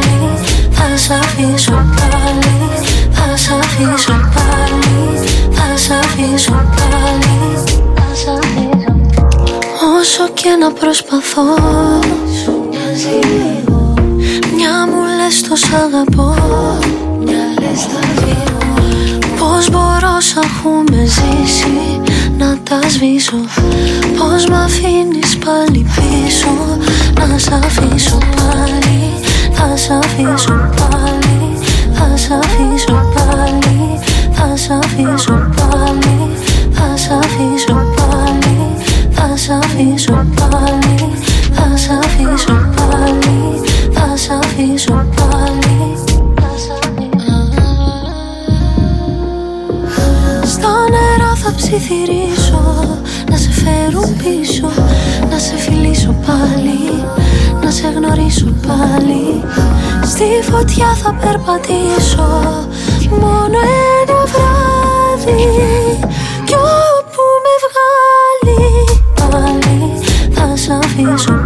θα 0.93 0.97
σ' 0.97 1.11
αφήσω 1.11 1.71
πάλι 1.71 2.69
Θα 3.11 3.37
σ' 3.37 3.51
αφήσω 3.51 4.13
πάλι 4.35 5.19
Θα 5.51 5.77
σ' 5.77 5.91
αφήσω 5.91 6.51
πάλι. 6.51 7.55
Όσο 10.01 10.29
και 10.35 10.49
να 10.61 10.73
προσπαθώ 10.73 11.43
Μια 14.55 14.87
μου 14.87 15.03
λες 15.17 15.43
το 15.49 15.57
σ' 15.57 15.73
αγαπώ. 15.73 16.35
Μια 17.25 17.47
λες 17.61 17.87
τα 17.87 18.01
δύο 18.17 18.59
Πώς 19.39 19.71
μπορώ 19.71 20.21
σ' 20.21 20.37
έχουμε 20.37 21.05
ζήσει 21.05 22.01
να 22.39 22.59
τα 22.69 22.89
σβήσω. 22.89 23.41
Πώς 24.19 24.47
μ' 24.47 24.55
αφήνεις 24.55 25.39
πάλι 25.45 25.87
πίσω 25.95 26.79
Να 27.19 27.39
σ' 27.39 27.49
αφήσω 27.49 28.19
πάλι. 28.37 29.30
Θα 29.63 29.77
σα 29.77 29.95
αφήσω 29.99 30.55
πάλι 30.77 31.57
Θα 31.93 32.35
αφήσω 32.37 33.05
πάλι 33.15 33.99
Θα 34.33 34.57
σα 34.57 34.75
αφήσω 34.75 35.49
πάλι 35.57 36.31
Θα 36.71 36.97
σα 36.97 37.15
αφήσω 37.15 37.75
πάλι 37.97 38.75
Θα 39.11 39.37
σα 39.37 39.55
αφήσω 39.55 40.27
πάλι 40.37 41.13
Θα 41.53 41.77
σα 41.77 41.95
αφήσω 41.95 42.57
πάλι 42.77 43.61
Θα 43.93 44.35
αφήσω 44.35 45.07
πάλι. 45.17 45.97
Στο 50.45 50.69
νερό 50.69 51.35
θα 51.37 51.55
ψιθυρίσω 51.57 52.99
Να 53.31 53.37
σε 53.37 53.51
φέρω 53.51 54.01
πίσω 54.19 54.71
Να 55.31 55.39
σε 55.39 55.57
φιλήσω 55.57 56.15
πάλι 56.27 57.05
γνωρίσω 58.01 58.47
πάλι. 58.67 59.43
Στη 60.05 60.51
φωτιά 60.51 60.95
θα 60.95 61.15
περπατήσω 61.15 62.29
Μόνο 63.11 63.59
ένα 64.01 64.21
βράδυ. 64.33 65.43
Κι 66.45 66.55
όπου 66.55 67.23
με 67.45 67.55
βγάλει 67.65 68.61
πάλι 69.15 69.93
Θα 70.31 70.57
σ' 70.57 70.71
αφήσω 70.71 71.40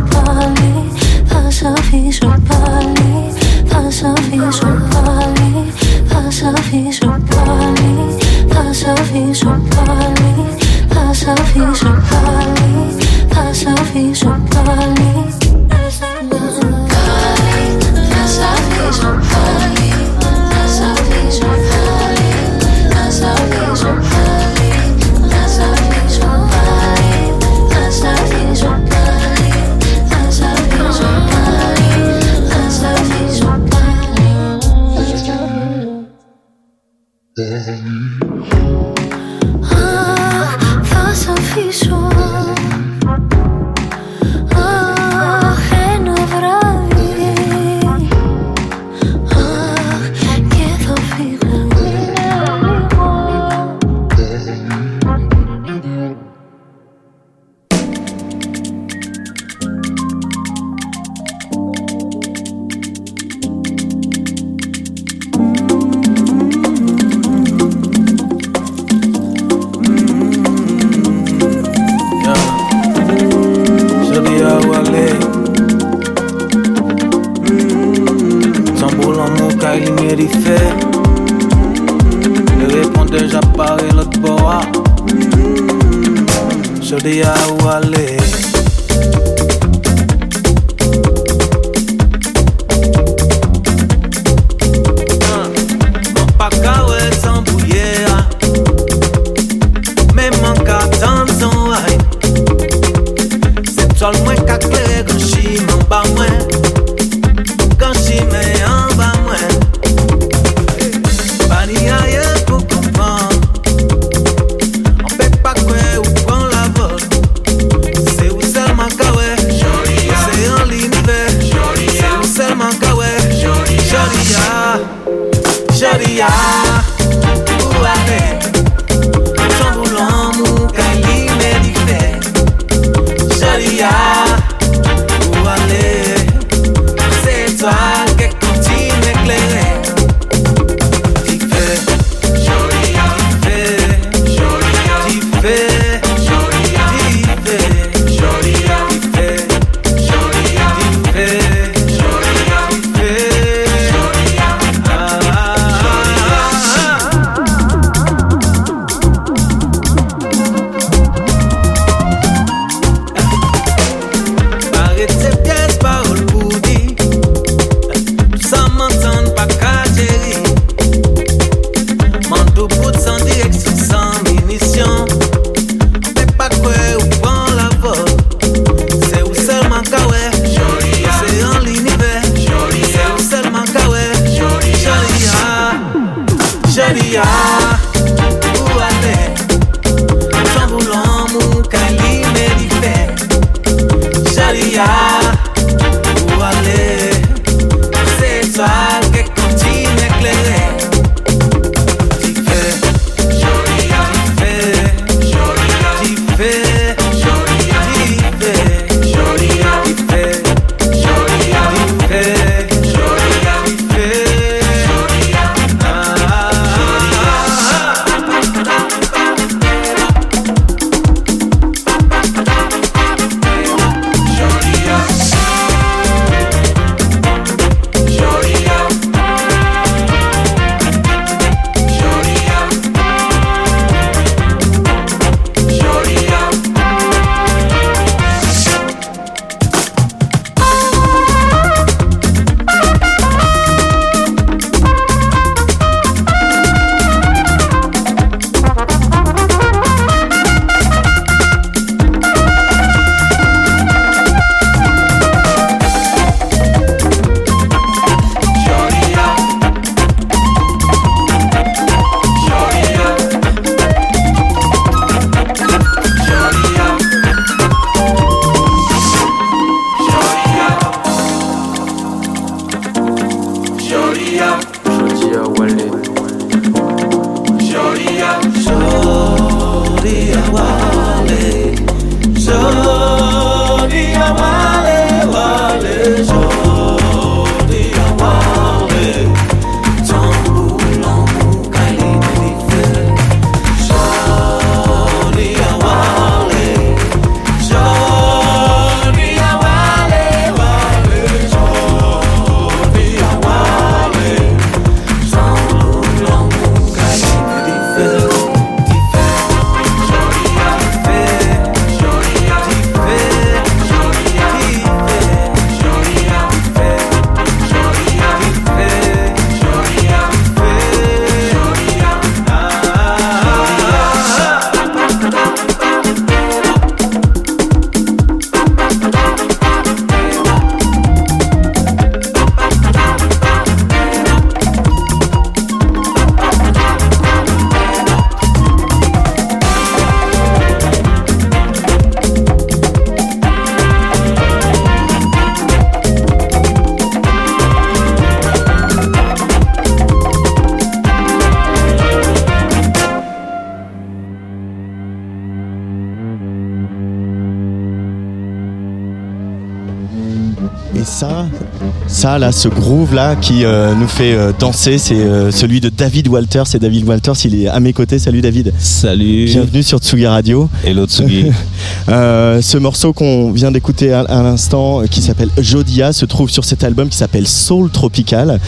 ça 362.25 362.39
là, 362.39 362.53
ce 362.53 362.69
groove 362.69 363.15
là 363.15 363.37
qui 363.37 363.67
euh, 363.67 363.95
nous 363.95 364.09
fait 364.09 364.33
euh, 364.33 364.51
danser, 364.59 364.97
c'est 364.97 365.15
euh, 365.15 365.51
celui 365.51 365.83
de 365.83 365.91
David 365.91 366.27
Walters. 366.29 366.67
C'est 366.67 366.79
David 366.79 367.07
Walters, 367.07 367.35
il 367.45 367.63
est 367.63 367.69
à 367.69 367.81
mes 367.81 367.93
côtés. 367.93 368.19
Salut 368.19 368.41
David. 368.41 368.73
Salut. 368.79 369.45
Bienvenue 369.45 369.83
sur 369.83 369.99
Tsugi 369.99 370.27
Radio. 370.27 370.71
Hello 370.87 371.05
Tsugi. 371.05 371.51
Ce 372.09 372.79
morceau 372.79 373.13
qu'on 373.13 373.51
vient 373.51 373.71
d'écouter 373.71 374.15
à, 374.15 374.21
à 374.21 374.43
l'instant, 374.43 375.03
qui 375.11 375.21
s'appelle 375.21 375.51
Jodia, 375.59 376.15
se 376.15 376.25
trouve 376.25 376.49
sur 376.49 376.65
cet 376.65 376.83
album 376.83 377.11
qui 377.11 377.19
s'appelle 377.19 377.47
Soul 377.47 377.91
Tropical. 377.91 378.59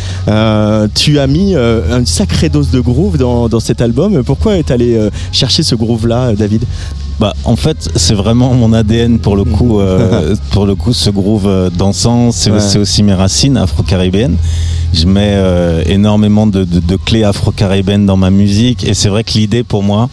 Tu 0.94 1.18
as 1.18 1.26
mis 1.26 1.54
une 1.54 2.04
sacrée 2.04 2.50
dose 2.50 2.70
de 2.70 2.80
groove 2.80 3.16
dans, 3.16 3.48
dans 3.48 3.60
cet 3.60 3.80
album. 3.80 4.22
Pourquoi 4.22 4.58
est 4.58 4.70
allé 4.70 5.00
chercher 5.32 5.62
ce 5.62 5.74
groove 5.74 6.06
là, 6.06 6.34
David? 6.34 6.62
Bah, 7.18 7.32
en 7.44 7.56
fait, 7.56 7.88
c'est 7.96 8.12
vraiment 8.14 8.52
mon 8.52 8.72
ADN 8.74 9.18
pour 9.18 9.36
le 9.36 9.44
coup. 9.44 9.80
euh, 9.80 10.34
pour 10.50 10.66
le 10.66 10.74
coup, 10.74 10.92
ce 10.92 11.08
groove 11.08 11.46
euh, 11.46 11.70
dansant, 11.70 12.30
c'est 12.30 12.50
Ouais. 12.50 12.76
aussi 12.76 13.02
mes 13.02 13.14
racines 13.14 13.56
afro-caribéennes. 13.56 14.36
Je 14.92 15.06
mets 15.06 15.32
euh, 15.34 15.82
énormément 15.86 16.46
de, 16.46 16.64
de- 16.64 16.80
de 16.80 16.96
clés 16.96 17.24
afro-caribéennes 17.24 18.04
dans 18.06 18.16
ma 18.18 18.30
musique, 18.30 18.84
et 18.86 18.92
c'est 18.94 19.08
vrai 19.08 19.24
que 19.24 19.32
l'idée 19.32 19.62
pour 19.64 19.82
moi, 19.82 20.08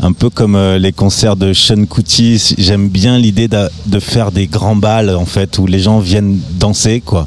un 0.00 0.12
peu 0.12 0.28
comme 0.28 0.54
euh, 0.54 0.78
les 0.78 0.92
concerts 0.92 1.36
de 1.36 1.52
Sean 1.54 1.86
Kuti, 1.86 2.54
j'aime 2.58 2.88
bien 2.88 3.18
l'idée 3.18 3.48
d'a- 3.48 3.70
de 3.86 3.98
faire 3.98 4.30
des 4.30 4.46
grands 4.46 4.76
balles 4.76 5.14
en 5.16 5.24
fait 5.26 5.56
où 5.58 5.66
les 5.66 5.80
gens 5.80 5.98
viennent 5.98 6.38
danser 6.60 7.00
quoi. 7.04 7.26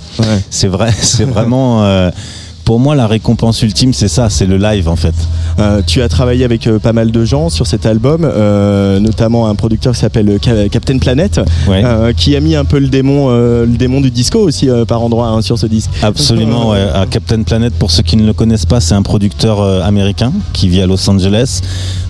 C'est 0.52 0.68
vrai, 0.68 0.91
c'est 1.02 1.26
vraiment. 1.26 1.84
euh, 1.84 2.11
pour 2.65 2.80
moi, 2.81 2.95
la 2.95 3.07
récompense 3.07 3.61
ultime, 3.61 3.94
c'est 3.94 4.10
ça, 4.10 4.30
c'est 4.30 4.45
le 4.45 4.57
live 4.57 4.89
en 4.89 4.98
fait. 4.98 5.15
Euh, 5.59 5.81
tu 5.85 6.01
as 6.01 6.09
travaillé 6.09 6.45
avec 6.45 6.67
euh, 6.67 6.77
pas 6.79 6.93
mal 6.93 7.11
de 7.11 7.25
gens 7.25 7.49
sur 7.49 7.65
cet 7.65 7.85
album, 7.85 8.23
euh, 8.23 8.99
notamment 8.99 9.47
un 9.47 9.55
producteur 9.55 9.93
qui 9.93 9.99
s'appelle 9.99 10.38
Ca- 10.43 10.69
Captain 10.69 10.97
Planet, 10.99 11.39
Ouais. 11.67 11.84
qui 12.15 12.35
a 12.35 12.39
mis 12.39 12.55
un 12.55 12.65
peu 12.65 12.79
le 12.79 12.88
démon, 12.88 13.29
le 13.29 13.65
démon 13.77 14.01
du 14.01 14.11
disco 14.11 14.39
aussi 14.39 14.69
par 14.88 15.01
endroit 15.01 15.27
hein, 15.29 15.41
sur 15.41 15.57
ce 15.57 15.65
disque. 15.65 15.89
Absolument, 16.01 16.69
ouais. 16.69 16.79
À 16.93 17.05
Captain 17.07 17.41
Planet, 17.43 17.73
pour 17.73 17.91
ceux 17.91 18.03
qui 18.03 18.17
ne 18.17 18.25
le 18.25 18.34
connaissent 18.34 18.65
pas, 18.65 18.79
c'est 18.79 18.93
un 18.93 19.01
producteur 19.01 19.61
américain 19.84 20.31
qui 20.53 20.69
vit 20.69 20.81
à 20.81 20.85
Los 20.88 21.09
Angeles. 21.09 21.61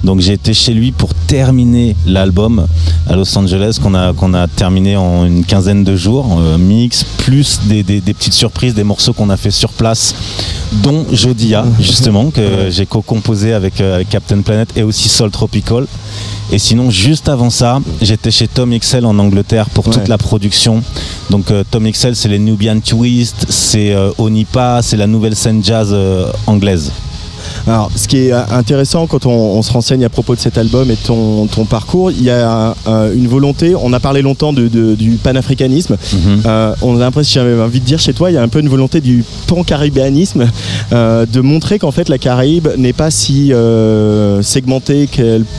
Donc 0.03 0.19
j'ai 0.19 0.33
été 0.33 0.53
chez 0.53 0.73
lui 0.73 0.91
pour 0.91 1.13
terminer 1.13 1.95
l'album 2.05 2.67
à 3.09 3.15
Los 3.15 3.37
Angeles 3.37 3.77
qu'on 3.81 3.95
a, 3.95 4.13
qu'on 4.13 4.33
a 4.33 4.47
terminé 4.47 4.95
en 4.97 5.25
une 5.25 5.43
quinzaine 5.43 5.83
de 5.83 5.95
jours, 5.95 6.39
mix, 6.59 7.03
plus 7.17 7.59
des, 7.65 7.83
des- 7.83 8.01
des 8.01 8.13
petites 8.13 8.33
surprises, 8.33 8.73
des 8.73 8.83
morceaux 8.83 9.13
qu'on 9.13 9.29
a 9.29 9.37
fait 9.37 9.51
sur 9.51 9.69
place, 9.71 10.15
dont 10.71 11.05
Jodia, 11.11 11.65
justement, 11.79 12.31
que 12.31 12.69
j'ai 12.69 12.85
co-composé 12.85 13.53
avec, 13.53 13.81
euh, 13.81 13.95
avec 13.95 14.09
Captain 14.09 14.41
Planet 14.41 14.69
et 14.75 14.83
aussi 14.83 15.09
Soul 15.09 15.31
Tropical. 15.31 15.85
Et 16.49 16.59
sinon, 16.59 16.89
juste 16.89 17.27
avant 17.27 17.49
ça, 17.49 17.81
j'étais 18.01 18.31
chez 18.31 18.47
Tom 18.47 18.77
XL 18.77 19.05
en 19.05 19.19
Angleterre 19.19 19.69
pour 19.69 19.83
toute 19.83 20.07
la 20.07 20.17
production. 20.17 20.81
Donc 21.29 21.51
euh, 21.51 21.63
Tom 21.69 21.89
XL, 21.91 22.15
c'est 22.15 22.29
les 22.29 22.39
Nubian 22.39 22.79
Twist, 22.79 23.47
c'est 23.49 23.91
euh, 23.91 24.11
Onipa, 24.17 24.79
c'est 24.81 24.95
la 24.95 25.07
nouvelle 25.07 25.35
scène 25.35 25.61
jazz 25.61 25.89
euh, 25.91 26.31
anglaise. 26.45 26.93
Alors, 27.67 27.91
ce 27.95 28.07
qui 28.07 28.17
est 28.17 28.31
euh, 28.31 28.41
intéressant 28.51 29.07
quand 29.07 29.25
on, 29.25 29.31
on 29.31 29.61
se 29.61 29.73
renseigne 29.73 30.05
à 30.05 30.09
propos 30.09 30.35
de 30.35 30.39
cet 30.39 30.57
album 30.57 30.89
et 30.89 30.95
de 30.95 31.01
ton, 31.05 31.47
ton 31.47 31.65
parcours, 31.65 32.11
il 32.11 32.23
y 32.23 32.29
a 32.29 32.75
euh, 32.87 33.13
une 33.13 33.27
volonté. 33.27 33.75
On 33.75 33.91
a 33.91 33.99
parlé 33.99 34.21
longtemps 34.21 34.53
de, 34.53 34.69
de- 34.69 34.95
du 34.95 35.11
panafricanisme. 35.17 35.97
Euh, 36.45 36.73
on 36.81 36.95
a 36.95 36.99
l'impression, 36.99 37.41
j'avais 37.41 37.61
envie 37.61 37.81
de 37.81 37.85
dire 37.85 37.99
chez 37.99 38.13
toi, 38.13 38.31
il 38.31 38.35
y 38.35 38.37
a 38.37 38.41
un 38.41 38.47
peu 38.47 38.61
une 38.61 38.69
volonté 38.69 39.01
du 39.01 39.25
pan-caribéanisme, 39.47 40.47
euh, 40.93 41.25
de 41.25 41.41
montrer 41.41 41.77
qu'en 41.77 41.91
fait 41.91 42.07
la 42.07 42.17
Caraïbe 42.17 42.69
n'est 42.77 42.93
pas 42.93 43.11
si 43.11 43.51
segmentée 44.41 45.09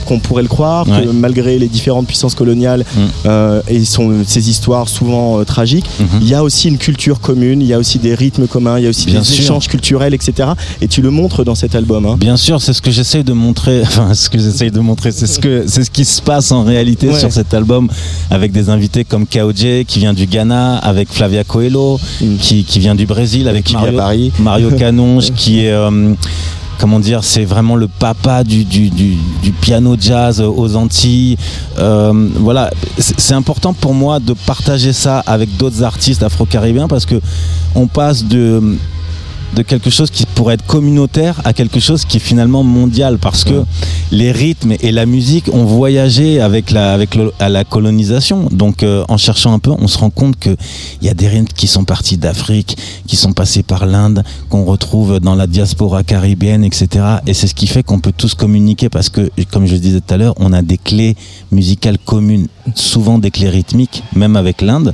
qu'on 0.07 0.19
pourrait 0.19 0.43
le 0.43 0.47
croire, 0.49 0.87
Ouais. 0.89 1.03
que 1.03 1.09
malgré 1.09 1.59
les 1.59 1.67
différentes 1.67 2.07
puissances 2.07 2.35
coloniales 2.35 2.85
Mm. 3.25 3.29
et 3.67 3.85
son, 3.85 4.13
ces 4.25 4.49
histoires 4.49 4.89
souvent 4.89 5.43
tragiques, 5.43 5.85
Mhm. 5.99 6.07
il 6.21 6.27
y 6.27 6.33
a 6.33 6.43
aussi 6.43 6.69
une 6.69 6.77
culture 6.77 7.19
commune, 7.19 7.61
il 7.61 7.67
y 7.67 7.73
a 7.73 7.77
aussi 7.77 7.99
des 7.99 8.15
rythmes 8.15 8.47
communs, 8.47 8.77
il 8.79 8.83
y 8.83 8.87
a 8.87 8.89
aussi 8.89 9.05
Bien 9.07 9.19
des 9.19 9.25
sûr. 9.25 9.43
échanges 9.43 9.67
culturels, 9.67 10.13
etc. 10.13 10.49
Et 10.81 10.87
tu 10.87 11.01
le 11.01 11.11
montres 11.11 11.43
dans 11.43 11.55
cet 11.55 11.75
album. 11.75 11.98
Hein. 12.05 12.17
Bien 12.17 12.37
sûr, 12.37 12.61
c'est 12.61 12.73
ce 12.73 12.81
que 12.81 12.91
j'essaye 12.91 13.23
de 13.23 13.33
montrer. 13.33 13.81
Enfin, 13.89 14.13
ce 14.13 14.29
que 14.29 14.37
j'essaye 14.39 14.71
de 14.71 14.79
montrer, 14.79 15.11
c'est 15.11 15.27
ce 15.27 15.39
que 15.39 15.63
c'est 15.67 15.83
ce 15.83 15.91
qui 15.91 16.05
se 16.05 16.21
passe 16.21 16.51
en 16.51 16.63
réalité 16.63 17.07
Ouais. 17.09 17.19
sur 17.19 17.31
cet 17.31 17.53
album, 17.53 17.89
avec 18.29 18.51
des 18.51 18.69
invités 18.69 19.03
comme 19.05 19.25
Kaoje 19.25 19.83
qui 19.87 19.99
vient 19.99 20.13
du 20.13 20.25
Ghana, 20.25 20.77
avec 20.77 21.11
Flavia 21.11 21.43
Coelho 21.43 21.99
Mm. 22.21 22.35
qui, 22.37 22.63
qui 22.63 22.79
vient 22.79 22.95
du 22.95 23.05
Brésil, 23.05 23.47
avec 23.47 23.71
Mario, 23.71 23.97
Paris. 23.97 24.31
Mario 24.39 24.71
Canonge 24.77 25.31
qui 25.31 25.65
est 25.65 25.71
euh, 25.71 26.13
comment 26.79 26.99
dire, 26.99 27.23
c'est 27.23 27.43
vraiment 27.45 27.75
le 27.75 27.87
papa 27.87 28.43
du, 28.43 28.63
du, 28.63 28.89
du, 28.89 29.15
du 29.43 29.51
piano 29.51 29.95
jazz 29.99 30.41
aux 30.41 30.75
Antilles. 30.75 31.35
Euh, 31.77 32.13
voilà, 32.35 32.71
c'est 32.97 33.19
c'est 33.19 33.33
important 33.33 33.73
pour 33.73 33.93
moi 33.93 34.19
de 34.19 34.33
partager 34.33 34.93
ça 34.93 35.19
avec 35.25 35.55
d'autres 35.57 35.83
artistes 35.83 36.23
afro-caribéens 36.23 36.87
parce 36.87 37.05
que 37.05 37.19
on 37.75 37.87
passe 37.87 38.23
de 38.23 38.77
de 39.55 39.61
quelque 39.63 39.89
chose 39.89 40.09
qui 40.11 40.25
pourrait 40.35 40.53
être 40.55 40.65
communautaire 40.65 41.41
à 41.43 41.53
quelque 41.53 41.79
chose 41.79 42.05
qui 42.05 42.17
est 42.17 42.19
finalement 42.21 42.63
mondial 42.63 43.17
parce 43.17 43.43
que 43.43 43.63
les 44.11 44.31
rythmes 44.31 44.73
et 44.79 44.91
la 44.91 45.05
musique 45.05 45.49
ont 45.53 45.65
voyagé 45.65 46.39
avec 46.39 46.71
la, 46.71 46.93
avec 46.93 47.15
le- 47.15 47.33
à 47.39 47.49
la 47.49 47.63
colonisation. 47.63 48.47
Donc 48.51 48.83
euh, 48.83 49.03
en 49.09 49.17
cherchant 49.17 49.51
un 49.53 49.59
peu, 49.59 49.71
on 49.71 49.87
se 49.87 49.97
rend 49.97 50.09
compte 50.11 50.37
qu'il 50.39 50.55
y 51.01 51.09
a 51.09 51.13
des 51.13 51.27
rythmes 51.27 51.47
qui 51.55 51.67
sont 51.67 51.83
partis 51.83 52.17
d'Afrique, 52.17 52.77
qui 53.07 53.15
sont 53.15 53.33
passés 53.33 53.63
par 53.63 53.85
l'Inde, 53.85 54.23
qu'on 54.49 54.65
retrouve 54.65 55.19
dans 55.19 55.35
la 55.35 55.47
diaspora 55.47 56.03
caribéenne, 56.03 56.63
etc. 56.63 56.87
Et 57.27 57.33
c'est 57.33 57.47
ce 57.47 57.55
qui 57.55 57.67
fait 57.67 57.83
qu'on 57.83 57.99
peut 57.99 58.13
tous 58.15 58.35
communiquer 58.35 58.89
parce 58.89 59.09
que, 59.09 59.29
comme 59.51 59.65
je 59.65 59.73
le 59.73 59.79
disais 59.79 59.99
tout 60.01 60.13
à 60.13 60.17
l'heure, 60.17 60.35
on 60.37 60.53
a 60.53 60.61
des 60.61 60.77
clés 60.77 61.15
musicales 61.51 61.97
communes, 61.97 62.47
souvent 62.75 63.17
des 63.19 63.31
clés 63.31 63.49
rythmiques, 63.49 64.03
même 64.15 64.35
avec 64.35 64.61
l'Inde, 64.61 64.93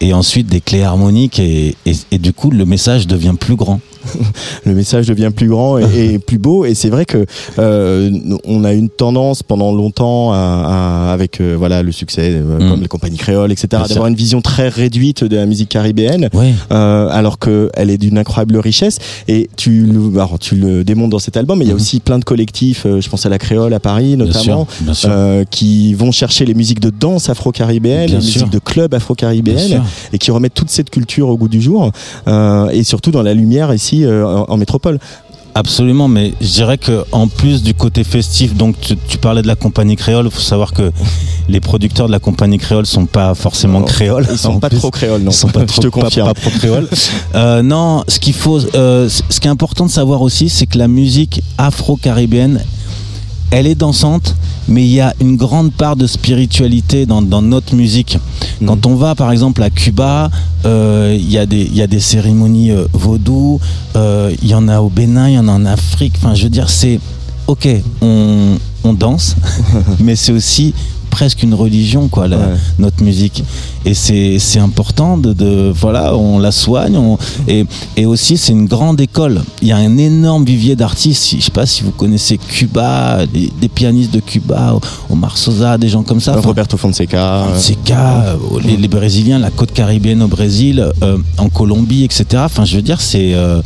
et 0.00 0.12
ensuite 0.12 0.46
des 0.46 0.60
clés 0.60 0.82
harmoniques 0.82 1.38
et, 1.38 1.76
et- 1.86 1.96
et 2.10 2.18
du 2.18 2.32
coup 2.32 2.50
le 2.50 2.64
message 2.64 3.06
devient 3.06 3.34
plus 3.38 3.56
grand. 3.56 3.80
le 4.64 4.74
message 4.74 5.06
devient 5.06 5.30
plus 5.34 5.48
grand 5.48 5.78
et, 5.78 6.14
et 6.14 6.18
plus 6.28 6.38
beau 6.38 6.64
et 6.64 6.74
c'est 6.74 6.90
vrai 6.90 7.04
que 7.04 7.24
euh, 7.58 8.10
on 8.44 8.64
a 8.64 8.72
une 8.72 8.88
tendance 8.88 9.42
pendant 9.42 9.72
longtemps 9.72 10.32
à, 10.32 10.36
à- 11.08 11.12
avec 11.12 11.40
euh, 11.40 11.54
voilà 11.58 11.82
le 11.82 11.92
succès 11.92 12.32
euh, 12.34 12.58
Mm. 12.58 12.70
comme 12.70 12.80
les 12.82 12.88
compagnies 12.88 13.16
créoles 13.18 13.52
etc 13.52 13.82
d'avoir 13.88 14.06
une 14.08 14.14
vision 14.16 14.40
très 14.40 14.68
réduite 14.68 15.22
de 15.24 15.36
la 15.36 15.46
musique 15.46 15.68
caribéenne 15.68 16.28
Ouais. 16.34 16.52
euh, 16.72 17.08
alors 17.10 17.38
que 17.38 17.70
elle 17.74 17.90
est 17.90 17.98
d'une 17.98 18.18
incroyable 18.18 18.56
richesse 18.58 18.98
et 19.28 19.48
tu 19.56 19.84
le, 19.86 20.14
alors, 20.20 20.38
tu 20.38 20.56
le 20.56 20.82
démontres 20.84 21.10
dans 21.10 21.18
cet 21.18 21.36
album 21.36 21.58
mais 21.58 21.64
il 21.64 21.68
y 21.68 21.70
a 21.70 21.74
Mhm. 21.74 21.80
aussi 21.80 22.00
plein 22.00 22.18
de 22.18 22.24
collectifs 22.24 22.84
euh, 22.86 23.00
je 23.00 23.08
pense 23.08 23.24
à 23.26 23.28
la 23.28 23.38
créole 23.38 23.72
à 23.74 23.80
Paris 23.80 24.16
Bien 24.16 24.24
notamment 24.26 24.66
sûr, 24.66 24.84
bien 24.84 24.94
sûr. 24.94 25.08
euh, 25.12 25.44
qui 25.50 25.94
vont 25.94 26.10
chercher 26.12 26.44
les 26.44 26.54
musiques 26.54 26.80
de 26.80 26.90
danse 26.90 27.28
afro-caribéenne 27.28 28.10
les 28.10 28.20
sûr. 28.20 28.42
musiques 28.42 28.50
de 28.52 28.58
club 28.58 28.94
afro-caribéenne 28.94 29.82
et 30.12 30.18
qui 30.18 30.30
remettent 30.30 30.54
toute 30.54 30.70
cette 30.70 30.90
culture 30.90 31.28
au 31.28 31.36
goût 31.36 31.48
du 31.48 31.60
jour 31.60 31.90
euh, 32.26 32.68
et 32.70 32.82
surtout 32.84 33.10
dans 33.10 33.22
la 33.22 33.34
lumière 33.34 33.72
ici 33.74 33.97
euh, 34.04 34.26
en, 34.26 34.44
en 34.48 34.56
métropole. 34.56 34.98
Absolument, 35.54 36.06
mais 36.06 36.34
je 36.40 36.46
dirais 36.46 36.78
que 36.78 37.04
en 37.10 37.26
plus 37.26 37.64
du 37.64 37.74
côté 37.74 38.04
festif, 38.04 38.54
donc 38.54 38.76
tu, 38.80 38.96
tu 38.96 39.18
parlais 39.18 39.42
de 39.42 39.48
la 39.48 39.56
compagnie 39.56 39.96
créole, 39.96 40.26
il 40.26 40.30
faut 40.30 40.38
savoir 40.40 40.72
que 40.72 40.92
les 41.48 41.58
producteurs 41.58 42.06
de 42.06 42.12
la 42.12 42.20
compagnie 42.20 42.58
créole 42.58 42.86
sont 42.86 43.06
pas 43.06 43.34
forcément 43.34 43.80
Non, 43.80 43.86
créoles. 43.86 44.28
Ils 44.30 44.38
sont 44.38 44.50
En 44.50 44.60
pas 44.60 44.68
plus, 44.68 44.78
trop 44.78 44.92
créoles, 44.92 45.22
non. 45.22 45.32
Ils 45.32 45.34
sont 45.34 45.48
pas 45.48 45.62
Je 45.74 45.80
te 45.80 45.88
confirme. 45.88 46.28
Pas, 46.28 46.40
trop 46.40 46.50
créoles. 46.50 46.88
Euh, 47.34 47.62
non, 47.62 48.04
ce 48.08 48.18
qu'il 48.20 48.32
faut, 48.34 48.58
euh, 48.74 49.08
ce 49.08 49.40
qui 49.40 49.48
est 49.48 49.50
important 49.50 49.86
de 49.86 49.90
savoir 49.90 50.22
aussi, 50.22 50.48
c'est 50.48 50.66
que 50.66 50.78
la 50.78 50.88
musique 50.88 51.42
afro-caribéenne, 51.58 52.62
elle 53.50 53.66
est 53.66 53.74
dansante, 53.74 54.34
mais 54.68 54.84
il 54.84 54.90
y 54.92 55.00
a 55.00 55.14
une 55.20 55.36
grande 55.36 55.72
part 55.72 55.96
de 55.96 56.06
spiritualité 56.06 57.06
dans, 57.06 57.22
dans 57.22 57.40
notre 57.42 57.74
musique. 57.74 58.18
Quand 58.66 58.84
on 58.86 58.94
va 58.94 59.14
par 59.14 59.32
exemple 59.32 59.62
à 59.62 59.70
Cuba, 59.70 60.30
euh, 60.66 61.16
il 61.18 61.30
y, 61.30 61.38
a 61.38 61.46
des- 61.46 61.64
il 61.64 61.74
y 61.74 61.82
a 61.82 61.86
des 61.86 62.00
cérémonies 62.00 62.70
euh, 62.72 62.86
vaudou, 62.92 63.60
euh, 63.96 64.34
il 64.42 64.48
y 64.48 64.54
en 64.54 64.68
a 64.68 64.80
au 64.80 64.90
Bénin, 64.90 65.28
il 65.28 65.34
y 65.34 65.38
en 65.38 65.48
a 65.48 65.52
en 65.52 65.64
Afrique. 65.64 66.14
Enfin, 66.18 66.34
je 66.34 66.44
veux 66.44 66.50
dire, 66.50 66.68
c'est 66.68 67.00
ok, 67.46 67.68
on, 68.02 68.56
on 68.84 68.92
danse, 68.92 69.36
mais 70.00 70.14
c'est 70.16 70.32
aussi 70.32 70.74
presque 71.18 71.42
une 71.42 71.54
religion, 71.54 72.06
quoi, 72.06 72.28
la- 72.28 72.36
Ouais. 72.36 72.44
notre 72.78 73.02
musique. 73.02 73.42
Et 73.84 73.92
c'est 73.94 74.60
important 74.60 75.18
de, 75.18 75.32
de- 75.32 75.72
Voilà, 75.74 76.14
on 76.16 76.38
la 76.38 76.52
soigne. 76.52 76.96
on- 76.96 77.18
et, 77.48 77.64
et 77.96 78.06
aussi, 78.06 78.36
c'est 78.36 78.52
une 78.52 78.66
grande 78.66 79.00
école. 79.00 79.42
Il 79.60 79.66
y 79.66 79.72
a 79.72 79.78
un 79.78 79.96
énorme 79.98 80.44
vivier 80.44 80.76
d'artistes. 80.76 81.34
Je 81.36 81.42
sais 81.42 81.50
pas 81.50 81.66
si 81.66 81.82
vous 81.82 81.90
connaissez 81.90 82.38
Cuba, 82.38 83.26
des, 83.26 83.50
des 83.60 83.68
pianistes 83.68 84.12
de 84.14 84.20
Cuba, 84.20 84.78
Omar 85.10 85.36
Sosa, 85.36 85.76
des 85.76 85.88
gens 85.88 86.04
comme 86.04 86.20
ça. 86.20 86.36
Roberto 86.36 86.76
Fonseca. 86.76 87.24
euh, 87.42 87.54
Fonseca, 87.54 88.26
euh, 88.28 88.60
les, 88.64 88.76
les 88.76 88.88
Brésiliens, 88.88 89.40
la 89.40 89.50
côte 89.50 89.72
caribéenne 89.72 90.22
au 90.22 90.28
Brésil, 90.28 90.86
euh, 91.02 91.18
en 91.36 91.48
Colombie, 91.48 92.04
etc. 92.04 92.24
Enfin, 92.44 92.64
je 92.64 92.76
veux 92.76 92.82
dire, 92.82 93.00
c'est 93.00 93.34
euh, 93.34 93.60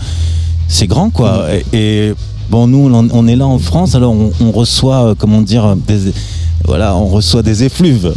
c'est 0.68 0.86
grand, 0.86 1.10
quoi. 1.10 1.48
Et, 1.74 1.76
et, 2.08 2.14
bon, 2.50 2.66
nous, 2.66 2.90
on, 3.12 3.26
est 3.28 3.36
là 3.36 3.46
en 3.46 3.58
France, 3.58 3.94
alors 3.94 4.14
on, 4.14 4.50
reçoit, 4.50 5.10
euh, 5.10 5.14
comment 5.16 5.42
dire, 5.42 5.76
des, 5.76 6.12
voilà, 6.64 6.96
on 6.96 7.06
reçoit 7.06 7.42
des 7.42 7.64
effluves. 7.64 8.12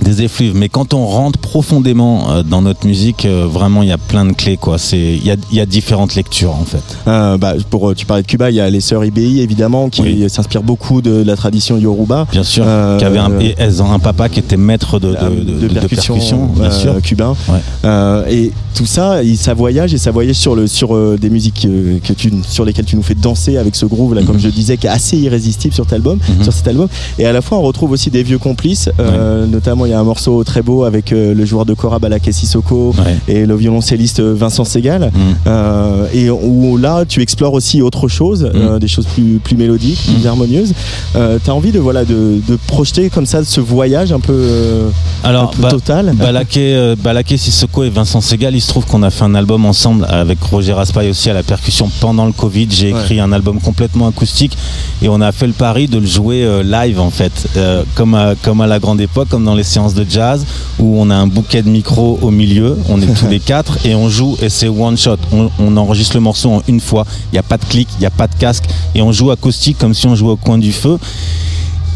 Des 0.00 0.22
effluves. 0.22 0.54
Mais 0.56 0.68
quand 0.68 0.94
on 0.94 1.06
rentre 1.06 1.38
profondément 1.38 2.30
euh, 2.30 2.42
dans 2.42 2.62
notre 2.62 2.86
musique, 2.86 3.24
euh, 3.24 3.46
vraiment, 3.46 3.82
il 3.82 3.88
y 3.88 3.92
a 3.92 3.98
plein 3.98 4.24
de 4.24 4.32
clés. 4.32 4.56
quoi. 4.56 4.78
C'est 4.78 4.98
Il 4.98 5.24
y 5.24 5.30
a, 5.30 5.36
il 5.50 5.56
y 5.56 5.60
a 5.60 5.66
différentes 5.66 6.14
lectures, 6.14 6.54
en 6.54 6.64
fait. 6.64 6.82
Euh, 7.06 7.36
bah, 7.38 7.54
pour, 7.70 7.94
tu 7.94 8.06
parlais 8.06 8.22
de 8.22 8.26
Cuba, 8.26 8.50
il 8.50 8.56
y 8.56 8.60
a 8.60 8.68
les 8.70 8.80
sœurs 8.80 9.04
IBI 9.04 9.40
évidemment 9.40 9.88
qui 9.90 10.28
s'inspirent 10.28 10.62
beaucoup 10.62 11.02
de 11.02 11.22
la 11.22 11.36
tradition 11.36 11.76
Yoruba. 11.78 12.26
Bien 12.32 12.42
sûr. 12.42 12.64
Euh, 12.66 12.98
qui 12.98 13.04
avait 13.04 13.18
un, 13.18 13.38
et 13.40 13.54
elles 13.58 13.82
ont 13.82 13.92
un 13.92 13.98
papa 13.98 14.28
qui 14.28 14.40
était 14.40 14.56
maître 14.56 14.98
de, 14.98 15.10
de, 15.10 15.68
de- 15.68 15.74
percussion, 15.78 16.14
percussion, 16.14 16.46
bien 16.56 16.70
sûr. 16.70 17.00
cubain. 17.02 17.34
Ouais. 17.48 18.32
Et 18.32 18.52
tout 18.74 18.86
ça, 18.86 19.22
il- 19.22 19.36
ça 19.36 19.54
voyage 19.54 19.92
et 19.94 19.98
ça 19.98 20.10
voyage 20.10 20.36
sur, 20.36 20.54
le, 20.56 20.66
sur 20.66 20.96
des 21.18 21.30
musiques 21.30 21.66
que 22.04 22.12
tu, 22.12 22.32
sur 22.48 22.64
lesquelles 22.64 22.84
tu 22.86 22.96
nous 22.96 23.02
fais 23.02 23.14
danser 23.14 23.56
avec 23.56 23.76
ce 23.76 23.86
groove 23.86 24.14
là, 24.14 24.22
comme 24.22 24.38
je 24.38 24.48
disais, 24.48 24.76
qui 24.76 24.86
est 24.86 24.90
assez 24.90 25.16
irrésistible 25.18 25.74
sur, 25.74 25.84
cet 25.84 25.92
album, 25.92 26.18
Mhm. 26.28 26.42
sur 26.44 26.52
cet 26.52 26.66
album. 26.68 26.88
Et 27.18 27.26
à 27.26 27.32
la 27.32 27.42
fois, 27.42 27.58
on 27.58 27.62
retrouve 27.62 27.90
aussi 27.92 28.10
des 28.10 28.22
vieux 28.22 28.38
complices. 28.38 28.88
euh, 28.98 29.46
Notamment, 29.46 29.81
il 29.86 29.90
y 29.90 29.92
a 29.92 30.00
un 30.00 30.04
morceau 30.04 30.42
très 30.44 30.62
beau 30.62 30.84
avec 30.84 31.12
euh, 31.12 31.34
le 31.34 31.44
joueur 31.44 31.64
de 31.66 31.74
Cora 31.74 31.98
Balaké 31.98 32.32
Sissoko 32.32 32.94
Ouais. 32.98 33.16
et 33.28 33.46
le 33.46 33.54
violoncelliste 33.56 34.20
Vincent 34.20 34.64
Segal. 34.64 35.10
Mhm. 35.14 35.20
Euh, 35.46 36.06
et 36.14 36.30
où 36.30 36.76
là, 36.76 37.04
tu 37.06 37.20
explores 37.22 37.52
aussi 37.54 37.82
autre 37.82 38.08
chose, 38.08 38.50
euh, 38.54 38.78
des 38.78 38.88
choses 38.88 39.06
plus, 39.06 39.38
plus 39.42 39.56
mélodiques, 39.56 40.00
plus 40.14 40.26
harmonieuses. 40.26 40.72
Euh, 41.16 41.38
T'as 41.42 41.52
envie 41.52 41.72
de 41.72 41.78
voilà 41.78 42.04
de, 42.04 42.40
de 42.46 42.58
projeter 42.66 43.10
comme 43.10 43.26
ça 43.26 43.44
ce 43.44 43.60
voyage 43.60 44.12
un 44.12 44.20
peu, 44.20 44.32
euh, 44.34 44.88
Alors, 45.24 45.52
un 45.58 45.62
peu 45.62 45.68
total. 45.68 46.12
Balaké, 46.14 46.74
euh, 46.74 46.94
Balaké 47.02 47.36
Sissoko 47.36 47.84
et 47.84 47.90
Vincent 47.90 48.20
Segal, 48.20 48.54
il 48.54 48.60
se 48.60 48.68
trouve 48.68 48.86
qu'on 48.86 49.02
a 49.02 49.10
fait 49.10 49.24
un 49.24 49.34
album 49.34 49.64
ensemble 49.66 50.06
avec 50.08 50.42
Roger 50.42 50.72
Raspail 50.72 51.10
aussi 51.10 51.30
à 51.30 51.34
la 51.34 51.42
percussion 51.42 51.90
pendant 52.00 52.26
le 52.26 52.32
Covid. 52.32 52.68
J'ai 52.70 52.90
écrit 52.90 53.20
un 53.20 53.32
album 53.32 53.60
complètement 53.60 54.08
acoustique 54.08 54.56
et 55.02 55.08
on 55.08 55.20
a 55.20 55.32
fait 55.32 55.46
le 55.46 55.52
pari 55.52 55.88
de 55.88 55.98
le 55.98 56.06
jouer 56.06 56.44
euh, 56.44 56.62
live 56.62 57.00
en 57.00 57.10
fait, 57.10 57.32
Euh, 57.56 57.82
comme, 57.94 58.14
à, 58.14 58.34
comme 58.42 58.60
à 58.60 58.66
la 58.66 58.78
grande 58.78 59.00
époque, 59.00 59.28
comme 59.28 59.44
dans 59.44 59.54
les 59.54 59.62
séances 59.72 59.94
de 59.94 60.06
jazz 60.08 60.44
où 60.78 60.96
on 61.00 61.10
a 61.10 61.14
un 61.14 61.26
bouquet 61.26 61.62
de 61.62 61.68
micros 61.68 62.18
au 62.22 62.30
milieu, 62.30 62.76
on 62.88 63.00
est 63.00 63.12
tous 63.18 63.26
les 63.30 63.40
quatre 63.40 63.84
et 63.86 63.94
on 63.94 64.08
joue 64.08 64.36
et 64.42 64.48
c'est 64.48 64.68
one 64.68 64.96
shot. 64.96 65.16
On, 65.32 65.50
on 65.58 65.76
enregistre 65.76 66.14
le 66.16 66.20
morceau 66.20 66.50
en 66.50 66.62
une 66.68 66.80
fois, 66.80 67.04
il 67.30 67.34
n'y 67.34 67.38
a 67.38 67.42
pas 67.42 67.58
de 67.58 67.64
clic, 67.64 67.88
il 67.96 68.00
n'y 68.00 68.06
a 68.06 68.10
pas 68.10 68.26
de 68.28 68.34
casque 68.34 68.64
et 68.94 69.02
on 69.02 69.12
joue 69.12 69.30
acoustique 69.30 69.78
comme 69.78 69.94
si 69.94 70.06
on 70.06 70.14
jouait 70.14 70.32
au 70.32 70.36
coin 70.36 70.58
du 70.58 70.72
feu. 70.72 70.98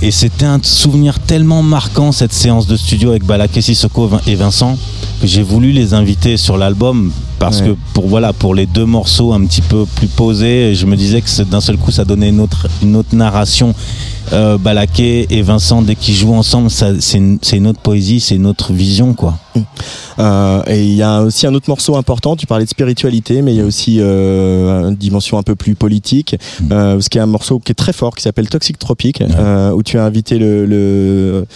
Et 0.02 0.10
c'était 0.10 0.44
un 0.44 0.60
souvenir 0.62 1.18
tellement 1.20 1.62
marquant 1.62 2.12
cette 2.12 2.34
séance 2.34 2.66
de 2.66 2.76
studio 2.76 3.10
avec 3.10 3.24
Balaké 3.24 3.62
Sissoko 3.62 4.10
et 4.26 4.34
Vincent 4.34 4.76
que 5.22 5.26
j'ai 5.26 5.42
voulu 5.42 5.72
les 5.72 5.94
inviter 5.94 6.36
sur 6.36 6.58
l'album 6.58 7.10
parce 7.38 7.60
Ouais. 7.60 7.68
que 7.68 7.76
pour 7.94 8.06
voilà 8.06 8.34
pour 8.34 8.54
les 8.54 8.66
deux 8.66 8.84
morceaux 8.84 9.32
un 9.32 9.42
petit 9.46 9.62
peu 9.62 9.86
plus 9.94 10.06
posés, 10.08 10.74
je 10.74 10.84
me 10.84 10.96
disais 10.96 11.22
que 11.22 11.42
d'un 11.44 11.62
seul 11.62 11.78
coup 11.78 11.90
ça 11.90 12.04
donnait 12.04 12.28
une 12.28 12.40
autre 12.40 12.66
une 12.82 12.94
autre 12.96 13.14
narration. 13.16 13.74
Euh, 14.32 14.58
Balaké 14.58 15.26
et 15.30 15.42
Vincent 15.42 15.82
dès 15.82 15.94
qu'ils 15.94 16.14
jouent 16.14 16.34
ensemble, 16.34 16.68
c'est 16.70 17.56
autre 17.66 17.80
poésie, 17.80 18.20
c'est 18.20 18.34
une 18.36 18.46
autre 18.46 18.72
vision 18.72 19.14
quoi. 19.14 19.38
Euh, 20.18 20.62
et 20.66 20.82
il 20.84 20.94
y 20.94 21.02
a 21.02 21.22
aussi 21.22 21.46
un 21.46 21.54
autre 21.54 21.68
morceau 21.68 21.96
important. 21.96 22.36
Tu 22.36 22.46
parlais 22.46 22.64
de 22.64 22.70
spiritualité, 22.70 23.42
mais 23.42 23.52
il 23.54 23.58
y 23.58 23.60
a 23.60 23.64
aussi 23.64 23.98
euh, 24.00 24.88
une 24.88 24.96
dimension 24.96 25.38
un 25.38 25.42
peu 25.42 25.54
plus 25.54 25.74
politique. 25.74 26.36
Euh, 26.72 26.94
parce 26.94 27.08
qu'il 27.08 27.18
y 27.18 27.20
a 27.20 27.24
un 27.24 27.26
morceau 27.28 27.58
qui 27.58 27.72
est 27.72 27.74
très 27.74 27.92
fort 27.92 28.14
qui 28.14 28.22
s'appelle 28.22 28.48
Toxic 28.48 28.78
Tropic, 28.78 29.22
où 29.74 29.82
tu 29.82 29.98
as 29.98 30.04
invité 30.04 30.38
le, 30.38 30.66
le, 30.66 31.46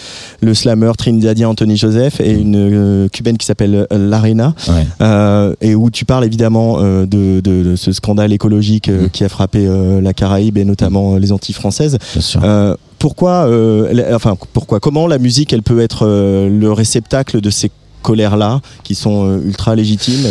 le 0.41 0.53
slammer 0.53 0.91
trinidadien 0.97 1.49
Anthony 1.49 1.75
Joseph 1.77 2.19
et 2.21 2.31
une 2.31 3.07
cubaine 3.11 3.37
qui 3.37 3.45
s'appelle 3.45 3.87
Larena. 3.91 4.53
Ouais. 4.67 5.55
Et 5.61 5.75
où 5.75 5.89
tu 5.91 6.05
parles 6.05 6.25
évidemment 6.25 6.79
de, 6.81 7.05
de- 7.05 7.39
de 7.41 7.75
ce 7.75 7.91
scandale 7.91 8.31
écologique 8.33 8.89
euh, 8.89 9.07
qui 9.09 9.23
a 9.23 9.29
frappé 9.29 9.67
la 10.01 10.13
Caraïbe 10.13 10.57
et 10.57 10.65
notamment 10.65 11.17
les 11.17 11.31
Antilles 11.31 11.55
françaises. 11.55 11.97
Bien 12.13 12.21
sûr. 12.21 12.41
Euh, 12.61 12.75
pourquoi, 12.99 13.47
euh, 13.47 13.91
la- 13.91 14.15
enfin, 14.15 14.35
pourquoi, 14.53 14.79
comment 14.79 15.07
la 15.07 15.17
musique, 15.17 15.51
elle 15.53 15.63
peut 15.63 15.81
être 15.81 16.05
euh, 16.05 16.47
le 16.49 16.71
réceptacle 16.71 17.41
de 17.41 17.49
ces 17.49 17.71
colères-là, 18.03 18.61
qui 18.83 18.95
sont 18.95 19.41
ultra 19.43 19.75
légitimes? 19.75 20.27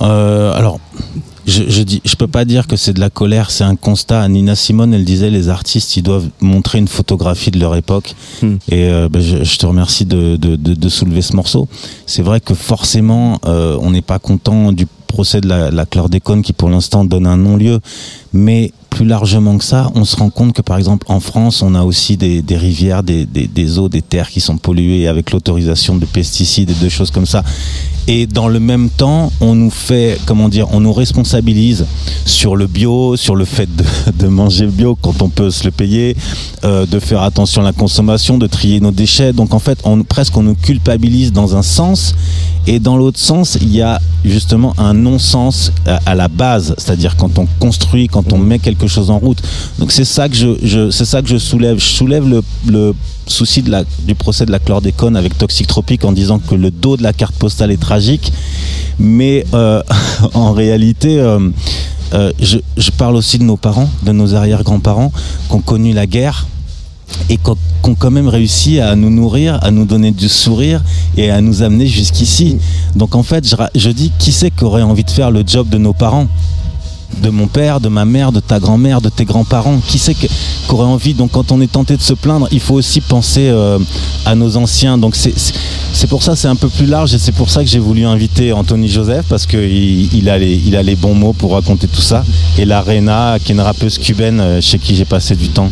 Alors, 0.00 0.80
je, 1.46 1.62
je 1.68 1.82
dis, 1.82 2.00
je 2.04 2.14
peux 2.16 2.26
pas 2.26 2.44
dire 2.44 2.66
que 2.66 2.76
c'est 2.76 2.92
de 2.94 3.00
la 3.00 3.10
colère, 3.10 3.50
c'est 3.50 3.64
un 3.64 3.76
constat. 3.76 4.26
Nina 4.28 4.54
Simone, 4.54 4.94
elle 4.94 5.04
disait, 5.04 5.30
les 5.30 5.48
artistes, 5.48 5.96
ils 5.96 6.02
doivent 6.02 6.28
montrer 6.40 6.78
une 6.78 6.88
photographie 6.88 7.50
de 7.50 7.58
leur 7.58 7.76
époque. 7.76 8.14
Hmm. 8.42 8.56
Et 8.68 8.88
euh, 8.88 9.08
ben, 9.10 9.20
je, 9.20 9.44
je 9.44 9.56
te 9.58 9.66
remercie 9.66 10.06
de, 10.06 10.36
de, 10.36 10.56
de, 10.56 10.74
de 10.74 10.88
soulever 10.88 11.22
ce 11.22 11.36
morceau. 11.36 11.68
C'est 12.06 12.22
vrai 12.22 12.40
que 12.40 12.54
forcément, 12.54 13.38
euh, 13.44 13.76
on 13.80 13.90
n'est 13.90 14.02
pas 14.02 14.18
content 14.18 14.72
du 14.72 14.86
procès 15.06 15.40
de 15.40 15.48
la, 15.48 15.70
la 15.70 15.86
chlordécone 15.86 16.42
qui, 16.42 16.52
pour 16.52 16.70
l'instant, 16.70 17.04
donne 17.04 17.26
un 17.26 17.36
non-lieu. 17.36 17.80
Mais 18.32 18.72
plus 18.90 19.04
largement 19.04 19.56
que 19.56 19.64
ça, 19.64 19.90
on 19.94 20.04
se 20.04 20.16
rend 20.16 20.30
compte 20.30 20.52
que, 20.52 20.62
par 20.62 20.76
exemple, 20.76 21.06
en 21.08 21.20
France, 21.20 21.62
on 21.62 21.74
a 21.74 21.82
aussi 21.82 22.16
des, 22.16 22.42
rivières, 22.50 23.02
des, 23.02 23.24
des, 23.24 23.46
des 23.46 23.78
eaux, 23.78 23.88
des 23.88 24.02
terres 24.02 24.28
qui 24.28 24.40
sont 24.40 24.58
polluées 24.58 25.08
avec 25.08 25.30
l'autorisation 25.30 25.96
de 25.96 26.04
pesticides 26.04 26.70
et 26.70 26.84
de 26.84 26.88
choses 26.88 27.10
comme 27.10 27.26
ça. 27.26 27.42
Et 28.12 28.26
dans 28.26 28.48
le 28.48 28.58
même 28.58 28.90
temps, 28.90 29.32
on 29.40 29.54
nous 29.54 29.70
fait, 29.70 30.18
comment 30.26 30.48
dire, 30.48 30.66
on 30.72 30.80
nous 30.80 30.92
responsabilise 30.92 31.86
sur 32.26 32.56
le 32.56 32.66
bio, 32.66 33.14
sur 33.14 33.36
le 33.36 33.44
fait 33.44 33.68
de, 33.76 33.84
de 34.18 34.26
manger 34.26 34.66
bio 34.66 34.98
quand 35.00 35.22
on 35.22 35.28
peut 35.28 35.52
se 35.52 35.62
le 35.62 35.70
payer, 35.70 36.16
euh, 36.64 36.86
de 36.86 36.98
faire 36.98 37.22
attention 37.22 37.62
à 37.62 37.64
la 37.64 37.72
consommation, 37.72 38.36
de 38.36 38.48
trier 38.48 38.80
nos 38.80 38.90
déchets. 38.90 39.32
Donc 39.32 39.54
en 39.54 39.60
fait, 39.60 39.78
on, 39.84 40.02
presque 40.02 40.36
on 40.36 40.42
nous 40.42 40.56
culpabilise 40.56 41.32
dans 41.32 41.54
un 41.54 41.62
sens. 41.62 42.16
Et 42.66 42.80
dans 42.80 42.96
l'autre 42.96 43.20
sens, 43.20 43.56
il 43.60 43.72
y 43.72 43.80
a 43.80 44.00
justement 44.24 44.74
un 44.76 44.92
non-sens 44.92 45.70
à, 45.86 46.00
à 46.04 46.16
la 46.16 46.26
base, 46.26 46.74
c'est-à-dire 46.78 47.14
quand 47.16 47.38
on 47.38 47.46
construit, 47.60 48.08
quand 48.08 48.32
on 48.32 48.38
met 48.38 48.58
quelque 48.58 48.88
chose 48.88 49.10
en 49.10 49.20
route. 49.20 49.40
Donc 49.78 49.92
c'est 49.92 50.04
ça 50.04 50.28
que 50.28 50.34
je, 50.34 50.48
je 50.64 50.90
c'est 50.90 51.04
ça 51.04 51.22
que 51.22 51.28
je 51.28 51.38
soulève. 51.38 51.78
Je 51.78 51.84
soulève 51.84 52.28
le, 52.28 52.42
le 52.66 52.92
souci 53.30 53.62
de 53.62 53.70
la, 53.70 53.84
du 54.04 54.14
procès 54.14 54.46
de 54.46 54.52
la 54.52 54.58
chlordécone 54.58 55.16
avec 55.16 55.36
Toxic 55.38 55.66
Tropic 55.66 56.04
en 56.04 56.12
disant 56.12 56.38
que 56.38 56.54
le 56.54 56.70
dos 56.70 56.96
de 56.96 57.02
la 57.02 57.12
carte 57.12 57.34
postale 57.34 57.70
est 57.70 57.80
tragique, 57.80 58.32
mais 58.98 59.44
euh, 59.54 59.82
en 60.34 60.52
réalité. 60.52 61.18
euh, 61.18 61.50
euh, 62.12 62.32
je, 62.40 62.58
je 62.76 62.90
parle 62.90 63.14
aussi 63.14 63.38
de 63.38 63.44
nos 63.44 63.56
parents, 63.56 63.88
de 64.02 64.10
nos 64.10 64.34
arrière-grands-parents 64.34 65.12
qui 65.48 65.54
ont 65.54 65.60
connu 65.60 65.92
la 65.92 66.06
guerre 66.06 66.46
et 67.28 67.36
qui 67.36 67.50
ont 67.50 67.94
quand 67.94 68.10
même 68.10 68.28
réussi 68.28 68.80
à 68.80 68.96
nous 68.96 69.10
nourrir, 69.10 69.58
à 69.62 69.70
nous 69.70 69.84
donner 69.84 70.10
du 70.10 70.28
sourire 70.28 70.82
et 71.16 71.30
à 71.30 71.40
nous 71.40 71.62
amener 71.62 71.86
jusqu'ici. 71.86 72.58
Donc 72.96 73.14
en 73.14 73.22
fait, 73.22 73.46
je, 73.48 73.54
je 73.74 73.90
dis 73.90 74.12
qui 74.18 74.32
c'est 74.32 74.50
qui 74.50 74.64
aurait 74.64 74.82
envie 74.82 75.04
de 75.04 75.10
faire 75.10 75.30
le 75.30 75.44
job 75.46 75.68
de 75.68 75.78
nos 75.78 75.92
parents? 75.92 76.26
De 77.22 77.28
mon 77.30 77.46
père, 77.46 77.80
de 77.80 77.88
ma 77.88 78.04
mère, 78.04 78.32
de 78.32 78.40
ta 78.40 78.58
grand-mère, 78.58 79.00
de 79.00 79.08
tes 79.08 79.24
grands-parents. 79.24 79.78
Qui 79.86 79.98
c'est 79.98 80.14
que- 80.14 80.26
qui 80.26 80.30
aurait 80.70 80.86
envie 80.86 81.14
Donc 81.14 81.32
quand 81.32 81.52
on 81.52 81.60
est 81.60 81.70
tenté 81.70 81.96
de 81.96 82.02
se 82.02 82.14
plaindre, 82.14 82.48
il 82.52 82.60
faut 82.60 82.74
aussi 82.74 83.00
penser 83.00 83.48
euh, 83.48 83.78
à 84.24 84.34
nos 84.34 84.56
anciens. 84.56 84.96
Donc 84.98 85.16
c'est- 85.16 85.34
pour 86.08 86.22
ça 86.22 86.34
c'est 86.34 86.48
un 86.48 86.56
peu 86.56 86.68
plus 86.68 86.86
large 86.86 87.14
et 87.14 87.18
c'est 87.18 87.32
pour 87.32 87.50
ça 87.50 87.62
que 87.62 87.68
j'ai 87.68 87.78
voulu 87.78 88.04
inviter 88.06 88.52
Anthony 88.52 88.88
Joseph 88.88 89.26
parce 89.28 89.46
qu'il 89.46 90.12
il 90.14 90.28
a, 90.28 90.38
les, 90.38 90.54
il 90.66 90.74
a 90.76 90.82
les 90.82 90.96
bons 90.96 91.14
mots 91.14 91.32
pour 91.32 91.52
raconter 91.52 91.86
tout 91.88 92.00
ça. 92.00 92.24
Et 92.58 92.64
la 92.64 92.80
Rena, 92.80 93.36
qui 93.42 93.52
est 93.52 93.54
une 93.54 93.60
rappeuse 93.60 93.98
cubaine 93.98 94.40
euh, 94.40 94.60
chez 94.60 94.78
qui 94.78 94.94
j'ai 94.96 95.04
passé 95.04 95.34
du 95.36 95.48
temps 95.48 95.68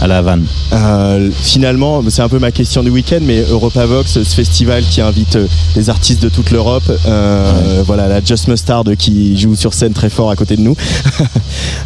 à 0.00 0.06
La 0.06 0.18
Havane. 0.18 0.44
Euh, 0.72 1.30
finalement, 1.42 2.02
c'est 2.08 2.22
un 2.22 2.28
peu 2.28 2.38
ma 2.38 2.50
question 2.52 2.82
du 2.82 2.90
week-end, 2.90 3.18
mais 3.22 3.40
Europavox, 3.50 4.12
ce 4.22 4.34
festival 4.34 4.82
qui 4.84 5.00
invite 5.00 5.38
des 5.74 5.90
artistes 5.90 6.22
de 6.22 6.28
toute 6.28 6.50
l'Europe, 6.50 6.90
euh, 7.06 7.82
voilà, 7.86 8.08
la 8.08 8.22
Just 8.24 8.48
Mustard 8.48 8.84
qui 8.98 9.38
joue 9.38 9.54
sur 9.56 9.74
scène 9.74 9.92
très 9.92 10.10
fort 10.10 10.30
à 10.30 10.36
côté 10.36 10.56
de 10.56 10.62
nous, 10.62 10.74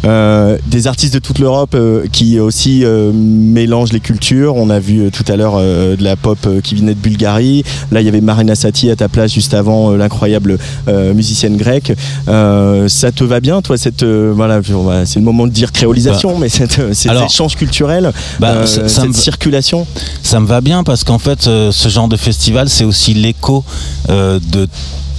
Euh, 0.05 0.57
des 0.67 0.87
artistes 0.87 1.13
de 1.15 1.19
toute 1.19 1.39
l'Europe 1.39 1.73
euh, 1.73 2.05
qui 2.11 2.39
aussi 2.39 2.85
euh, 2.85 3.11
mélangent 3.13 3.91
les 3.91 3.99
cultures. 3.99 4.55
On 4.55 4.69
a 4.69 4.79
vu 4.79 5.09
tout 5.11 5.25
à 5.27 5.35
l'heure 5.35 5.57
de 5.57 6.01
la 6.01 6.15
pop 6.15 6.37
qui 6.63 6.75
venait 6.75 6.93
de 6.93 6.99
Bulgarie. 6.99 7.63
Là, 7.91 8.01
il 8.01 8.05
y 8.05 8.07
avait 8.07 8.21
Marina 8.21 8.55
Sati 8.55 8.89
à 8.91 8.95
ta 8.95 9.09
place 9.09 9.33
juste 9.33 9.53
avant, 9.53 9.91
l'incroyable 9.91 10.57
musicienne 10.87 11.57
grecque. 11.57 11.93
Ça 12.27 13.11
te 13.11 13.23
va 13.23 13.39
bien, 13.39 13.61
toi, 13.61 13.77
cette 13.77 14.03
voilà, 14.03 14.61
c'est 15.05 15.19
le 15.19 15.25
moment 15.25 15.47
de 15.47 15.51
dire 15.51 15.71
créolisation, 15.71 16.33
Bah, 16.33 16.37
mais 16.41 16.49
cette, 16.49 16.93
cet 16.93 17.11
alors, 17.11 17.23
échange 17.25 17.55
culturel, 17.55 18.11
bah, 18.39 18.65
ça- 18.65 18.87
cette 18.87 19.15
circulation. 19.15 19.87
Ça 20.21 20.39
me 20.39 20.47
va 20.47 20.61
bien 20.61 20.83
parce 20.83 21.03
qu'en 21.03 21.19
fait, 21.19 21.41
ce 21.43 21.89
genre 21.89 22.07
de 22.07 22.17
festival, 22.17 22.69
c'est 22.69 22.85
aussi 22.85 23.13
l'écho 23.13 23.63
de 24.07 24.67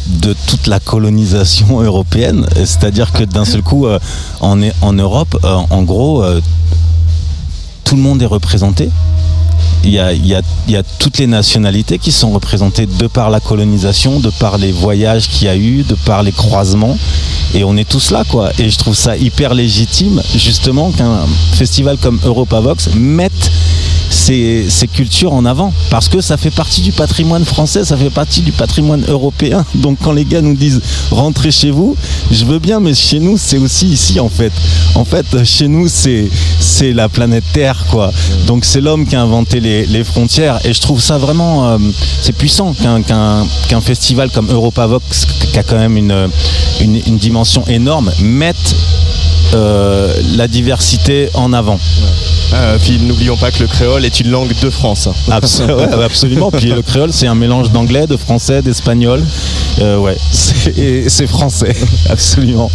de 0.08 0.34
toute 0.46 0.66
la 0.66 0.80
colonisation 0.80 1.80
européenne. 1.82 2.46
C'est-à-dire 2.56 3.12
que 3.12 3.24
d'un 3.24 3.44
seul 3.44 3.62
coup, 3.62 3.86
euh, 3.86 3.98
en, 4.40 4.58
en 4.80 4.92
Europe, 4.92 5.38
euh, 5.44 5.56
en 5.70 5.82
gros, 5.82 6.22
euh, 6.22 6.40
tout 7.84 7.96
le 7.96 8.02
monde 8.02 8.22
est 8.22 8.26
représenté. 8.26 8.90
Il 9.84 9.92
y 9.92 10.00
a 10.00 10.82
toutes 10.98 11.18
les 11.18 11.28
nationalités 11.28 11.98
qui 11.98 12.10
sont 12.10 12.30
représentées 12.32 12.86
de 12.86 13.06
par 13.06 13.30
la 13.30 13.38
colonisation, 13.40 14.18
de 14.18 14.28
par 14.28 14.58
les 14.58 14.72
voyages 14.72 15.28
qu'il 15.28 15.46
y 15.46 15.50
a 15.50 15.56
eu, 15.56 15.82
de 15.84 15.94
par 15.94 16.22
les 16.22 16.32
croisements. 16.32 16.98
Et 17.54 17.64
on 17.64 17.76
est 17.76 17.88
tous 17.88 18.10
là, 18.10 18.24
quoi. 18.28 18.50
Et 18.58 18.68
je 18.68 18.76
trouve 18.76 18.94
ça 18.94 19.16
hyper 19.16 19.54
légitime, 19.54 20.20
justement, 20.34 20.90
qu'un 20.90 21.20
festival 21.52 21.96
comme 21.96 22.18
Europavox 22.24 22.90
mette 22.94 23.50
ces, 24.10 24.66
cultures 24.92 25.32
en 25.32 25.44
avant 25.44 25.72
parce 25.90 26.08
que 26.08 26.20
ça 26.20 26.36
fait 26.36 26.50
partie 26.50 26.80
du 26.80 26.92
patrimoine 26.92 27.44
français, 27.44 27.84
ça 27.84 27.96
fait 27.96 28.10
partie 28.10 28.40
du 28.40 28.52
patrimoine 28.52 29.04
européen. 29.08 29.64
Donc 29.74 29.98
quand 30.02 30.12
les 30.12 30.24
gars 30.24 30.40
nous 30.40 30.54
disent 30.54 30.80
rentrez 31.10 31.50
chez 31.50 31.70
vous, 31.70 31.96
je 32.30 32.44
veux 32.44 32.58
bien, 32.58 32.80
mais 32.80 32.94
chez 32.94 33.20
nous 33.20 33.36
c'est 33.36 33.58
aussi 33.58 33.86
ici 33.86 34.20
en 34.20 34.28
fait. 34.28 34.52
En 34.94 35.04
fait, 35.04 35.44
chez 35.44 35.68
nous 35.68 35.88
c'est 35.88 36.28
c'est 36.60 36.92
la 36.92 37.08
planète 37.08 37.44
Terre 37.52 37.84
quoi. 37.90 38.12
Donc 38.46 38.64
c'est 38.64 38.80
l'homme 38.80 39.06
qui 39.06 39.16
a 39.16 39.22
inventé 39.22 39.60
les, 39.60 39.86
les 39.86 40.04
frontières 40.04 40.58
et 40.64 40.72
je 40.72 40.80
trouve 40.80 41.00
ça 41.00 41.18
vraiment 41.18 41.68
euh, 41.68 41.78
c'est 42.22 42.32
puissant 42.32 42.74
qu'un 42.74 43.80
festival 43.80 44.30
comme 44.30 44.50
Europavox 44.50 45.26
qui 45.52 45.58
a 45.58 45.62
quand 45.62 45.78
même 45.78 45.96
une 45.96 46.28
une, 46.80 46.96
une 47.06 47.18
dimension 47.18 47.64
énorme 47.66 48.10
mette 48.20 48.74
euh, 49.54 50.12
la 50.36 50.48
diversité 50.48 51.28
en 51.34 51.52
avant. 51.52 51.78
Euh, 52.54 52.78
puis 52.80 52.98
n'oublions 52.98 53.36
pas 53.36 53.50
que 53.50 53.60
le 53.60 53.66
créole 53.66 54.04
est 54.04 54.20
une 54.20 54.30
langue 54.30 54.52
de 54.60 54.70
France. 54.70 55.08
Ouais, 55.28 56.04
absolument. 56.04 56.50
Puis 56.50 56.68
le 56.70 56.82
créole, 56.82 57.12
c'est 57.12 57.26
un 57.26 57.34
mélange 57.34 57.70
d'anglais, 57.70 58.06
de 58.06 58.16
français, 58.16 58.62
d'espagnol. 58.62 59.22
Euh, 59.80 59.96
ouais, 59.98 60.16
c'est 60.30 60.76
et 60.78 61.08
c'est 61.08 61.26
français, 61.26 61.74
absolument. 62.10 62.70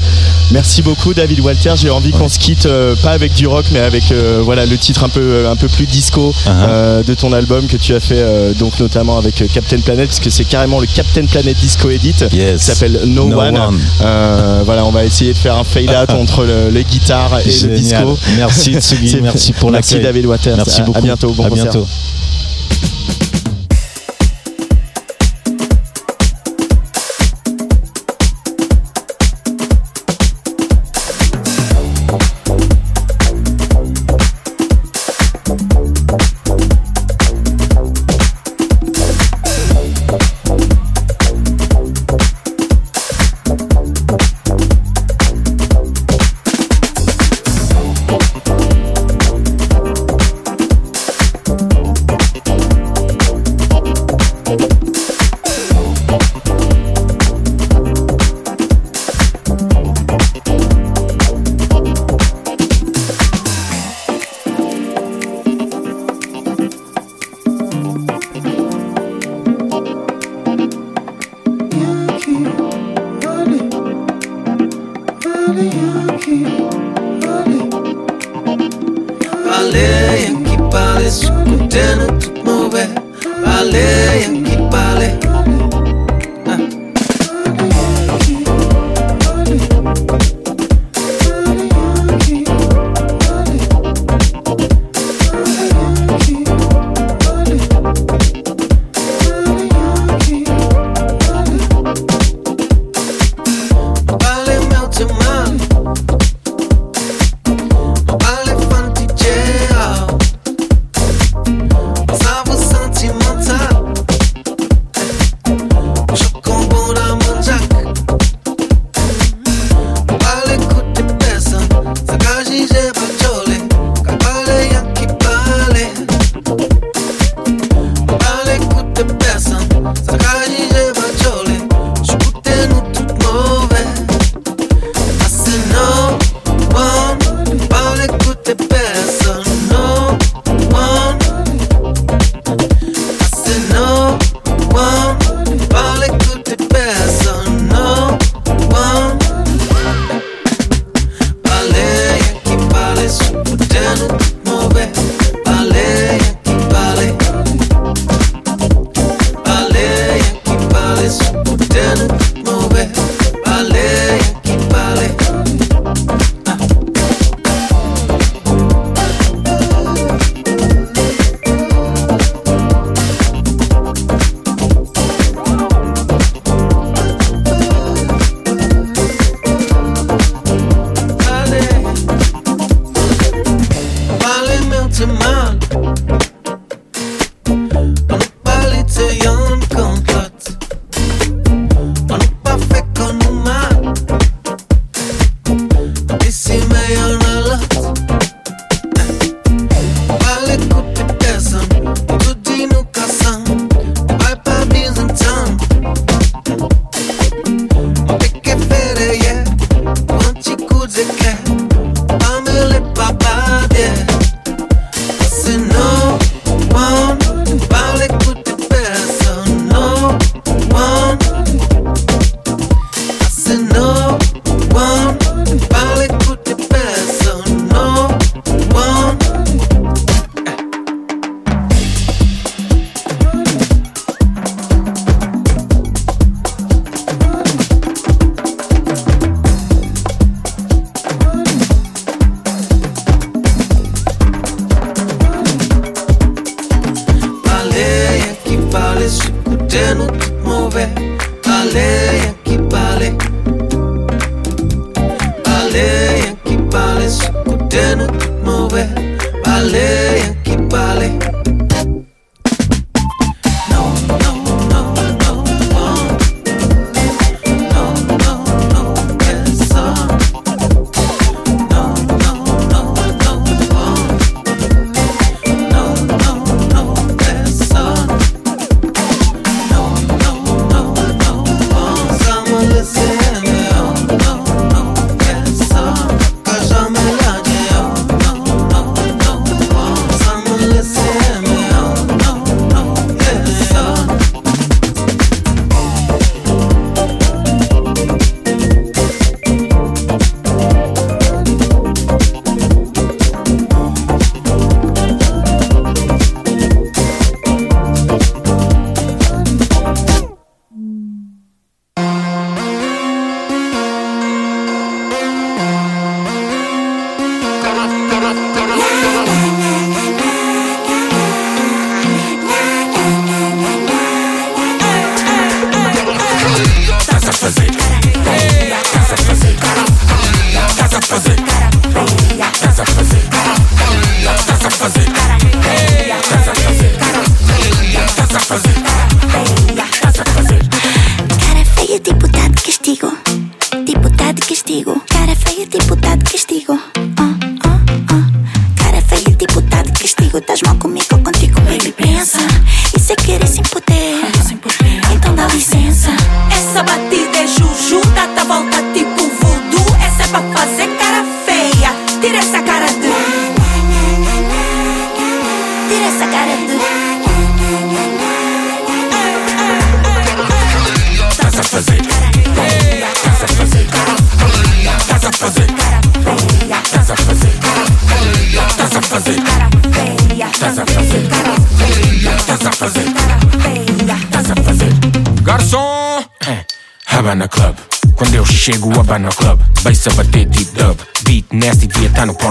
Merci 0.51 0.81
beaucoup 0.81 1.13
David 1.13 1.39
Walter. 1.41 1.73
J'ai 1.75 1.89
envie 1.89 2.11
qu'on 2.11 2.29
se 2.29 2.39
quitte 2.39 2.65
euh, 2.65 2.95
pas 3.03 3.11
avec 3.11 3.33
du 3.33 3.47
rock, 3.47 3.65
mais 3.71 3.79
avec 3.79 4.11
euh, 4.11 4.41
voilà 4.43 4.65
le 4.65 4.77
titre 4.77 5.03
un 5.03 5.09
peu 5.09 5.47
un 5.49 5.55
peu 5.55 5.67
plus 5.67 5.85
disco 5.87 6.33
Uh-huh. 6.45 6.49
euh, 6.67 7.03
de 7.03 7.13
ton 7.13 7.31
album 7.33 7.67
que 7.67 7.77
tu 7.77 7.93
as 7.95 7.99
fait 7.99 8.15
euh, 8.19 8.53
donc 8.53 8.79
notamment 8.79 9.17
avec 9.17 9.41
euh, 9.41 9.47
Captain 9.51 9.79
Planet, 9.79 10.07
puisque 10.07 10.31
c'est 10.31 10.43
carrément 10.45 10.79
le 10.79 10.87
Captain 10.87 11.25
Planet 11.25 11.55
Disco 11.57 11.89
Edit 11.89 12.15
Yes. 12.31 12.59
qui 12.59 12.65
s'appelle 12.65 12.99
No, 13.07 13.27
No 13.27 13.39
One. 13.39 13.57
One. 13.57 13.79
Euh, 14.01 14.61
voilà, 14.65 14.85
on 14.85 14.91
va 14.91 15.03
essayer 15.05 15.33
de 15.33 15.37
faire 15.37 15.57
un 15.57 15.63
fade 15.63 15.89
out 15.89 16.11
entre 16.11 16.43
le- 16.43 16.62
les 16.71 16.83
guitares 16.83 17.39
et 17.39 17.45
le 17.45 17.51
Génial. 17.51 17.77
disco. 18.05 18.19
Merci 18.37 18.73
Tsugi, 18.75 19.17
merci 19.21 19.53
pour 19.53 19.71
Merci 19.71 19.95
l'accueil. 19.95 20.05
David 20.05 20.25
Walter. 20.25 20.53
Merci 20.55 20.81
beaucoup. 20.81 20.97
À 20.99 21.01
bientôt. 21.01 21.31
Bon 21.31 21.45
à 21.45 21.49
bientôt. 21.49 21.87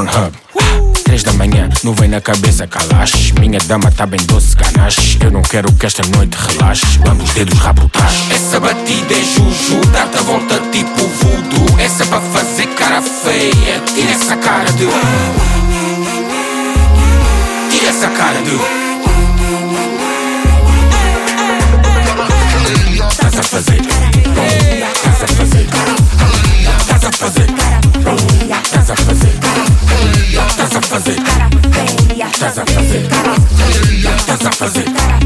Pornhub. 0.03 0.33
Três 1.05 1.23
da 1.23 1.33
manhã, 1.35 1.69
nuvem 1.85 2.09
na 2.09 2.21
cabeça, 2.21 2.67
calache. 2.67 3.33
Minha 3.39 3.59
dama 3.67 3.91
tá 3.93 4.05
bem 4.05 4.19
doce, 4.27 4.57
ganache. 4.57 5.19
Eu 5.23 5.31
não 5.31 5.43
quero 5.43 5.73
que 5.73 5.87
esta 5.87 6.03
noite 6.17 6.37
relaxe. 6.37 6.99
Lambo 7.07 7.23
os 7.23 7.31
dedos, 7.31 7.57
rabo 7.59 7.89
trás. 7.89 8.13
Essa 8.31 8.59
batida 8.59 9.15
é 9.15 9.23
juju, 9.23 9.81
dá-te 9.93 10.19
a 10.19 10.23
volta 10.23 10.61
tipo 10.73 11.07
voodoo. 11.07 11.79
Essa 11.79 12.03
é 12.03 12.07
pra 12.07 12.21
fazer 12.21 12.67
cara 12.75 13.01
feia. 13.01 13.81
Tira 13.95 14.11
essa 14.11 14.37
cara 14.37 14.73
de. 14.73 14.87
Tira 17.71 17.91
essa 17.91 18.09
cara 18.09 18.43
de. 18.43 18.59
Estás 23.09 23.39
a 23.39 23.43
fazer. 23.43 23.81
Estás 24.97 25.23
a 25.23 25.27
fazer. 25.29 25.67
Estás 26.81 27.05
a 27.05 27.13
fazer. 27.13 27.47
Estás 28.65 28.91
a 28.91 28.97
fazer. 28.97 29.72
Estás 30.49 30.77
a 30.77 30.83
fazer. 30.83 31.17
Estás 32.33 32.59
a 32.59 32.67
fazer. 32.67 33.09
Estás 34.17 34.47
a 34.47 34.53
fazer. 34.53 34.85
Essa 34.87 35.22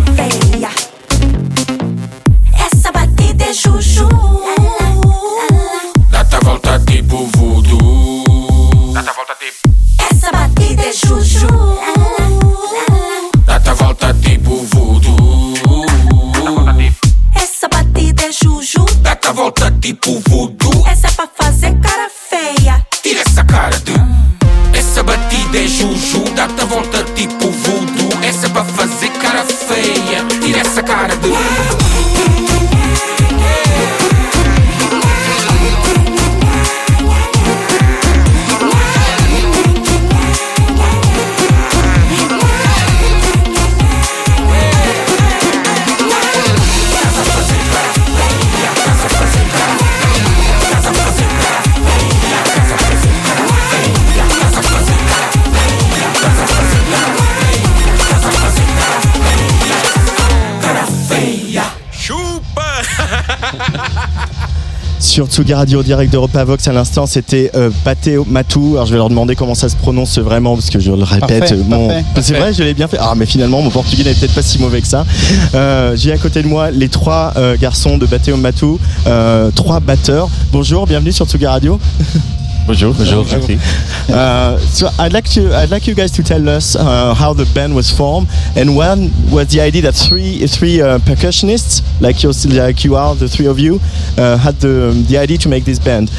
Sur 65.17 65.29
Tsugi 65.29 65.55
Radio 65.55 65.83
direct 65.83 66.13
d'Europa 66.13 66.45
Vox. 66.45 66.69
À 66.69 66.75
l'instant 66.75 67.07
c'était 67.07 67.51
euh, 67.55 67.71
Pathé 67.85 68.19
Matou. 68.29 68.73
Alors 68.75 68.85
je 68.85 68.91
vais 68.93 68.99
leur 68.99 69.09
demander 69.09 69.35
comment 69.35 69.55
ça 69.55 69.71
se 69.71 69.75
prononce 69.75 70.19
vraiment 70.19 70.57
parce 70.57 70.69
que 70.69 70.79
je 70.79 70.93
le 70.93 71.05
répète 71.05 71.39
Parfait, 71.39 71.57
mon- 71.67 71.89
parfait, 71.89 72.05
c'est 72.17 72.33
parfait. 72.35 72.39
vrai 72.39 72.53
je 72.53 72.63
l'ai 72.63 72.75
bien 72.75 72.87
fait. 72.87 72.99
Ah 73.01 73.15
mais 73.17 73.25
finalement 73.25 73.63
mon 73.63 73.71
portugais 73.71 74.05
n'est 74.05 74.13
peut-être 74.13 74.35
pas 74.35 74.43
si 74.43 74.59
mauvais 74.59 74.83
que 74.83 74.87
ça. 74.87 75.07
Euh, 75.55 75.97
j'ai 75.97 76.13
à 76.13 76.19
côté 76.19 76.43
de 76.43 76.49
moi 76.49 76.71
les 76.71 76.91
trois 76.91 77.33
euh, 77.39 77.57
garçons 77.59 77.97
de 77.97 78.05
Pathé 78.05 78.31
Matou 78.35 78.79
euh, 79.07 79.51
trois 79.55 79.81
batteurs. 79.81 80.29
Bonjour 80.53 80.87
bienvenue 80.87 81.13
sur 81.13 81.25
Tsugi 81.27 81.47
Radio. 81.47 81.81
Bonjour, 82.67 82.93
bonjour, 82.93 83.25
merci. 83.33 83.57
Uh, 84.09 84.59
so 84.59 84.89
I'd 84.99 85.13
like 85.13 85.29
to 85.31 85.53
I'd 85.55 85.71
like 85.71 85.87
you 85.89 85.95
guys 85.95 86.13
to 86.13 86.23
tell 86.23 86.49
us 86.49 86.77
uh, 86.77 87.13
how 87.15 87.33
the 87.33 87.45
band 87.55 87.75
was 87.75 87.91
formed 87.91 88.29
and 88.55 88.77
when 88.77 89.11
was 89.31 89.49
the 89.49 89.61
idea 89.61 89.83
that 89.83 89.95
three 89.95 90.47
three 90.47 90.81
uh, 90.81 90.99
percussionists 90.99 91.83
like 92.01 92.23
you 92.23 92.31
like 92.55 92.85
you 92.85 92.95
are 92.95 93.17
the 93.17 93.29
three 93.29 93.47
of 93.47 93.59
you 93.59 93.81
uh, 94.17 94.37
had 94.39 94.55
the 94.57 94.93
the 95.09 95.19
idea 95.19 95.39
to 95.39 95.49
make 95.49 95.65
this 95.65 95.79
band. 95.79 96.11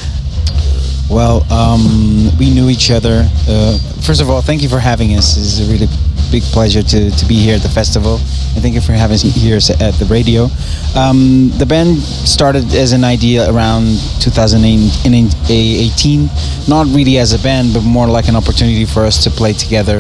Well, 1.09 1.49
um, 1.51 2.37
we 2.37 2.49
knew 2.53 2.69
each 2.69 2.91
other. 2.91 3.23
Uh, 3.47 3.77
first 4.01 4.19
of 4.19 4.29
all, 4.29 4.41
thank 4.41 4.61
you 4.61 4.67
for 4.67 4.79
having 4.79 5.15
us. 5.15 5.37
It's 5.37 5.59
a 5.61 5.71
really 5.71 5.87
big 6.31 6.43
pleasure 6.51 6.83
to, 6.83 7.11
to 7.11 7.25
be 7.25 7.35
here 7.35 7.55
at 7.55 7.61
the 7.61 7.69
festival. 7.69 8.19
And 8.57 8.63
thank 8.63 8.73
you 8.73 8.81
for 8.81 8.93
having 8.93 9.13
us 9.13 9.21
here 9.21 9.57
at 9.57 9.93
the 10.01 10.07
radio. 10.09 10.49
Um, 10.97 11.51
the 11.59 11.65
band 11.67 11.99
started 11.99 12.73
as 12.73 12.91
an 12.91 13.03
idea 13.03 13.47
around 13.53 13.85
2018, 14.19 16.29
not 16.67 16.87
really 16.87 17.19
as 17.19 17.33
a 17.33 17.39
band, 17.43 17.71
but 17.71 17.83
more 17.83 18.07
like 18.07 18.27
an 18.27 18.35
opportunity 18.35 18.83
for 18.83 19.05
us 19.05 19.23
to 19.25 19.29
play 19.29 19.53
together 19.53 19.97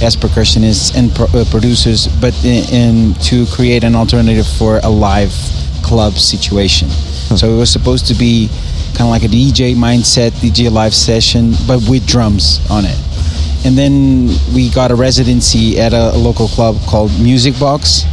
as 0.00 0.16
percussionists 0.16 0.96
and 0.96 1.14
pro- 1.14 1.26
uh, 1.38 1.44
producers, 1.50 2.08
but 2.18 2.32
in, 2.46 2.64
in 2.72 3.12
to 3.28 3.44
create 3.52 3.84
an 3.84 3.94
alternative 3.94 4.46
for 4.46 4.80
a 4.84 4.88
live 4.88 5.34
club 5.84 6.14
situation. 6.14 6.88
So 7.36 7.54
it 7.54 7.58
was 7.58 7.70
supposed 7.70 8.06
to 8.06 8.14
be 8.14 8.48
kind 8.96 9.02
of 9.02 9.10
like 9.10 9.24
a 9.24 9.28
DJ 9.28 9.74
mindset, 9.74 10.30
DJ 10.40 10.72
live 10.72 10.94
session, 10.94 11.52
but 11.66 11.86
with 11.86 12.06
drums 12.06 12.58
on 12.70 12.86
it. 12.86 13.07
And 13.64 13.76
then 13.76 14.28
we 14.54 14.70
got 14.70 14.90
a 14.90 14.94
residency 14.94 15.78
at 15.80 15.92
a, 15.92 16.14
a 16.14 16.18
local 16.18 16.48
club 16.48 16.76
called 16.86 17.10
Music 17.20 17.58
Box. 17.58 18.04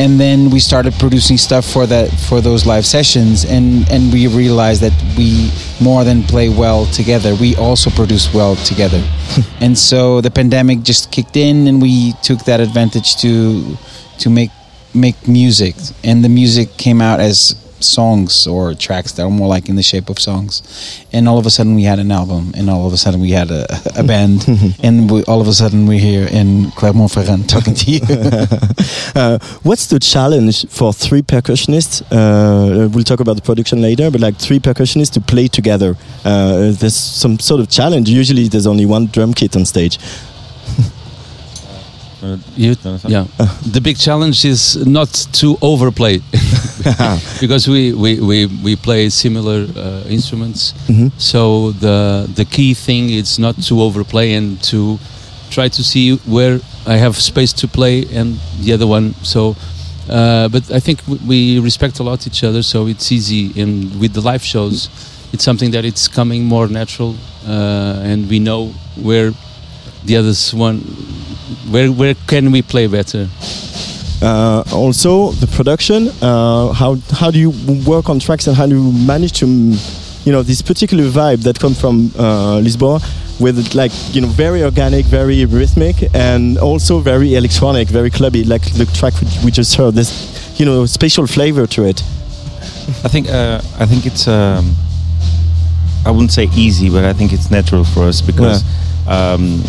And 0.00 0.18
then 0.18 0.50
we 0.50 0.60
started 0.60 0.94
producing 0.94 1.36
stuff 1.36 1.64
for 1.64 1.84
that 1.86 2.08
for 2.28 2.40
those 2.40 2.64
live 2.66 2.86
sessions. 2.86 3.44
And 3.44 3.90
and 3.90 4.12
we 4.12 4.28
realized 4.28 4.80
that 4.82 4.94
we 5.16 5.50
more 5.80 6.04
than 6.04 6.22
play 6.22 6.48
well 6.48 6.86
together. 6.86 7.34
We 7.34 7.56
also 7.56 7.90
produce 7.90 8.32
well 8.32 8.56
together. 8.56 9.02
And 9.60 9.76
so 9.76 10.20
the 10.20 10.30
pandemic 10.30 10.82
just 10.82 11.10
kicked 11.10 11.36
in 11.36 11.66
and 11.66 11.82
we 11.82 12.12
took 12.22 12.44
that 12.44 12.60
advantage 12.60 13.16
to 13.22 13.76
to 14.20 14.30
make 14.30 14.50
make 14.94 15.26
music. 15.26 15.74
And 16.04 16.24
the 16.24 16.28
music 16.28 16.76
came 16.76 17.00
out 17.00 17.20
as 17.20 17.54
songs 17.80 18.46
or 18.46 18.74
tracks 18.74 19.12
that 19.12 19.22
are 19.22 19.30
more 19.30 19.48
like 19.48 19.68
in 19.68 19.76
the 19.76 19.82
shape 19.82 20.08
of 20.08 20.18
songs 20.18 20.62
and 21.12 21.28
all 21.28 21.38
of 21.38 21.46
a 21.46 21.50
sudden 21.50 21.74
we 21.74 21.82
had 21.82 21.98
an 21.98 22.10
album 22.10 22.52
and 22.56 22.68
all 22.70 22.86
of 22.86 22.92
a 22.92 22.96
sudden 22.96 23.20
we 23.20 23.30
had 23.30 23.50
a, 23.50 23.66
a 23.96 24.02
band 24.02 24.46
and 24.82 25.10
we, 25.10 25.22
all 25.24 25.40
of 25.40 25.48
a 25.48 25.54
sudden 25.54 25.86
we're 25.86 25.98
here 25.98 26.28
in 26.30 26.70
Clermont-Ferrand 26.72 27.48
talking 27.48 27.74
to 27.74 27.90
you 27.90 28.00
uh, 29.14 29.38
what's 29.62 29.86
the 29.86 29.98
challenge 29.98 30.68
for 30.68 30.92
three 30.92 31.22
percussionists? 31.22 32.02
Uh, 32.10 32.88
we'll 32.88 33.04
talk 33.04 33.20
about 33.20 33.36
the 33.36 33.42
production 33.42 33.80
later, 33.80 34.10
but 34.10 34.20
like 34.20 34.36
three 34.36 34.58
percussionists 34.58 35.12
to 35.12 35.20
play 35.20 35.48
together. 35.48 35.96
Uh, 36.24 36.72
there's 36.72 36.96
some 36.96 37.38
sort 37.38 37.60
of 37.60 37.68
challenge. 37.68 38.08
Usually, 38.08 38.48
there's 38.48 38.66
only 38.66 38.86
one 38.86 39.06
drum 39.06 39.34
kit 39.34 39.56
on 39.56 39.64
stage. 39.64 39.98
You, 42.56 42.74
yeah. 43.06 43.26
The 43.72 43.80
big 43.80 43.96
challenge 43.98 44.44
is 44.44 44.76
not 44.86 45.12
to 45.40 45.56
overplay 45.60 46.20
because 47.40 47.68
we, 47.68 47.92
we, 47.92 48.20
we, 48.20 48.46
we 48.64 48.76
play 48.76 49.08
similar 49.08 49.66
uh, 49.76 50.02
instruments. 50.08 50.72
Mhm. 50.88 51.10
So 51.18 51.72
the 51.72 52.28
the 52.34 52.44
key 52.44 52.74
thing 52.74 53.10
is 53.10 53.38
not 53.38 53.54
to 53.68 53.80
overplay 53.80 54.34
and 54.34 54.60
to 54.70 54.98
try 55.50 55.68
to 55.68 55.82
see 55.82 56.16
where 56.26 56.60
I 56.86 56.96
have 56.96 57.14
space 57.16 57.52
to 57.54 57.68
play 57.68 58.04
and 58.12 58.38
the 58.60 58.72
other 58.72 58.86
one. 58.86 59.14
So, 59.22 59.56
uh, 60.08 60.48
but 60.48 60.70
I 60.70 60.80
think 60.80 61.00
we 61.26 61.58
respect 61.60 61.98
a 62.00 62.02
lot 62.02 62.26
each 62.26 62.44
other, 62.44 62.62
so 62.62 62.86
it's 62.86 63.10
easy. 63.12 63.52
And 63.62 64.00
with 64.00 64.12
the 64.12 64.20
live 64.20 64.42
shows, 64.42 64.88
it's 65.32 65.44
something 65.44 65.72
that 65.72 65.84
it's 65.84 66.08
coming 66.08 66.44
more 66.44 66.68
natural, 66.68 67.14
uh, 67.46 68.10
and 68.10 68.28
we 68.28 68.38
know 68.38 68.72
where 69.02 69.32
the 70.04 70.16
others 70.16 70.54
one 70.54 70.80
where 71.70 71.90
where 71.90 72.14
can 72.26 72.50
we 72.52 72.62
play 72.62 72.86
better 72.86 73.28
Uh, 74.20 74.64
also, 74.72 75.30
the 75.38 75.46
production. 75.46 76.08
Uh, 76.20 76.72
how 76.72 76.96
how 77.12 77.30
do 77.30 77.38
you 77.38 77.52
work 77.86 78.08
on 78.08 78.18
tracks 78.18 78.48
and 78.48 78.56
how 78.56 78.66
do 78.66 78.74
you 78.74 78.92
manage 79.06 79.32
to, 79.32 79.46
you 79.46 80.32
know, 80.32 80.42
this 80.42 80.60
particular 80.60 81.04
vibe 81.04 81.42
that 81.44 81.58
comes 81.60 81.80
from 81.80 82.10
uh, 82.18 82.58
Lisboa, 82.60 82.98
with 83.38 83.74
like 83.74 83.92
you 84.12 84.20
know 84.20 84.26
very 84.28 84.64
organic, 84.64 85.06
very 85.06 85.44
rhythmic, 85.44 85.96
and 86.14 86.58
also 86.58 86.98
very 86.98 87.36
electronic, 87.36 87.88
very 87.88 88.10
clubby, 88.10 88.42
like 88.42 88.62
the 88.74 88.86
track 88.86 89.14
we, 89.20 89.28
we 89.44 89.50
just 89.52 89.76
heard. 89.76 89.94
This, 89.94 90.10
you 90.58 90.66
know, 90.66 90.84
special 90.86 91.26
flavor 91.26 91.66
to 91.68 91.84
it. 91.84 92.02
I 93.04 93.08
think 93.08 93.28
uh, 93.28 93.60
I 93.78 93.86
think 93.86 94.04
it's 94.04 94.26
um, 94.26 94.74
I 96.04 96.10
wouldn't 96.10 96.32
say 96.32 96.48
easy, 96.56 96.90
but 96.90 97.04
I 97.04 97.12
think 97.12 97.32
it's 97.32 97.50
natural 97.50 97.84
for 97.84 98.08
us 98.08 98.20
because 98.20 98.64
um, 99.06 99.62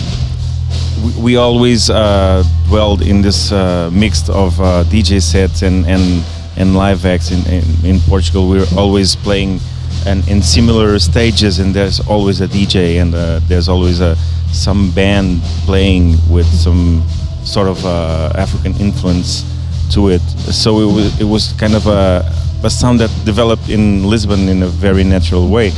we, 1.04 1.22
we 1.24 1.36
always 1.38 1.90
uh, 1.90 2.44
dwelled 2.68 3.02
in 3.02 3.22
this 3.22 3.52
uh, 3.52 3.90
mix 3.92 4.30
of 4.30 4.60
uh, 4.60 4.84
DJ 4.86 5.22
sets 5.22 5.62
and 5.62 5.86
and, 5.86 6.24
and 6.58 6.76
live 6.76 7.06
acts 7.06 7.32
in, 7.32 7.46
in, 7.52 7.64
in 7.84 8.00
Portugal. 8.02 8.50
We're 8.50 8.68
always 8.78 9.16
playing 9.16 9.60
and 10.06 10.28
in 10.30 10.42
similar 10.42 10.98
stages, 11.00 11.60
and 11.60 11.74
there's 11.74 12.00
always 12.08 12.42
a 12.42 12.48
DJ 12.48 13.02
and 13.02 13.14
uh, 13.14 13.40
there's 13.48 13.68
always 13.68 14.00
a 14.02 14.16
some 14.52 14.92
band 14.92 15.42
playing 15.66 16.18
with 16.30 16.48
some 16.48 17.04
sort 17.44 17.68
of 17.68 17.86
uh, 17.86 18.32
African 18.36 18.74
influence 18.80 19.44
to 19.94 20.10
it. 20.10 20.22
So 20.52 20.80
it 20.80 20.94
was, 20.94 21.22
it 21.22 21.26
was 21.26 21.54
kind 21.54 21.76
of 21.76 21.88
a, 21.88 22.32
a 22.64 22.70
sound 22.70 23.00
that 23.00 23.12
developed 23.26 23.70
in 23.70 24.04
Lisbon 24.04 24.50
in 24.50 24.64
a 24.64 24.68
very 24.68 25.04
natural 25.04 25.50
way. 25.50 25.72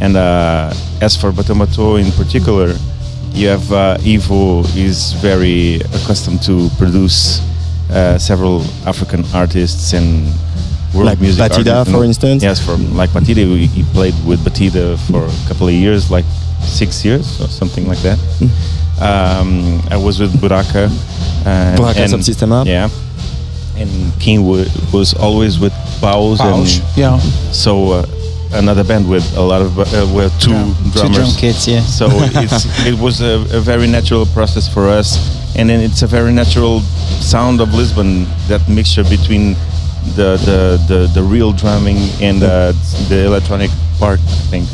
And 0.00 0.16
uh, 0.16 0.72
as 1.00 1.16
for 1.16 1.32
Batamato 1.32 1.96
in 1.96 2.12
particular, 2.12 2.74
you 3.34 3.48
have 3.48 3.72
uh, 3.72 3.98
Ivo 4.04 4.60
is 4.76 5.12
very 5.14 5.76
accustomed 5.94 6.42
to 6.44 6.68
produce 6.78 7.40
uh, 7.90 8.18
several 8.18 8.62
African 8.86 9.24
artists 9.34 9.92
and 9.92 10.26
world 10.94 11.06
Like 11.06 11.20
music 11.20 11.40
Batida, 11.52 11.78
artists. 11.78 11.94
for 11.94 12.04
instance? 12.04 12.42
Yes, 12.42 12.64
for 12.64 12.76
like 12.76 13.10
Batida, 13.10 13.44
we, 13.50 13.66
he 13.66 13.82
played 13.94 14.14
with 14.26 14.40
Batida 14.40 14.98
for 15.10 15.24
a 15.26 15.48
couple 15.48 15.68
of 15.68 15.74
years, 15.74 16.10
like 16.10 16.24
six 16.62 17.04
years 17.04 17.40
or 17.40 17.48
something 17.48 17.86
like 17.86 17.98
that. 18.00 18.18
Um, 19.00 19.80
I 19.90 19.96
was 19.96 20.18
with 20.18 20.32
Buraka. 20.40 20.86
Uh, 21.46 21.76
Buraka 21.76 21.96
and- 21.98 22.12
Subsistema. 22.12 22.66
Yeah. 22.66 22.88
And 23.76 24.12
King 24.20 24.44
wa- 24.44 24.64
was 24.92 25.14
always 25.14 25.60
with 25.60 25.72
Paus. 26.00 26.38
Paus, 26.38 26.80
and 26.80 26.98
yeah. 26.98 27.16
So 27.52 27.92
uh, 27.92 28.06
another 28.52 28.84
band 28.84 29.08
with 29.08 29.36
a 29.36 29.40
lot 29.42 29.60
of 29.62 29.78
uh, 29.78 29.84
with 30.14 30.32
two 30.40 30.50
Two 30.50 30.90
drummers. 30.92 31.16
drum 31.16 31.30
kits, 31.36 31.66
yeah. 31.68 31.80
So 31.82 32.08
it's, 32.10 32.64
it 32.86 32.98
was 32.98 33.20
a, 33.20 33.44
a 33.56 33.60
very 33.60 33.86
natural 33.86 34.26
process 34.26 34.72
for 34.72 34.88
us, 34.88 35.18
and 35.56 35.68
then 35.68 35.80
it's 35.80 36.02
a 36.02 36.06
very 36.06 36.32
natural 36.32 36.80
sound 37.20 37.60
of 37.60 37.74
Lisbon. 37.74 38.24
That 38.48 38.66
mixture 38.68 39.04
between 39.04 39.54
the 40.16 40.36
the, 40.44 40.60
the, 40.88 41.10
the 41.14 41.22
real 41.22 41.52
drumming 41.52 41.98
and 42.20 42.42
uh, 42.42 42.72
the 43.08 43.24
electronic 43.26 43.70
part. 43.98 44.20
I 44.20 44.46
think. 44.50 44.68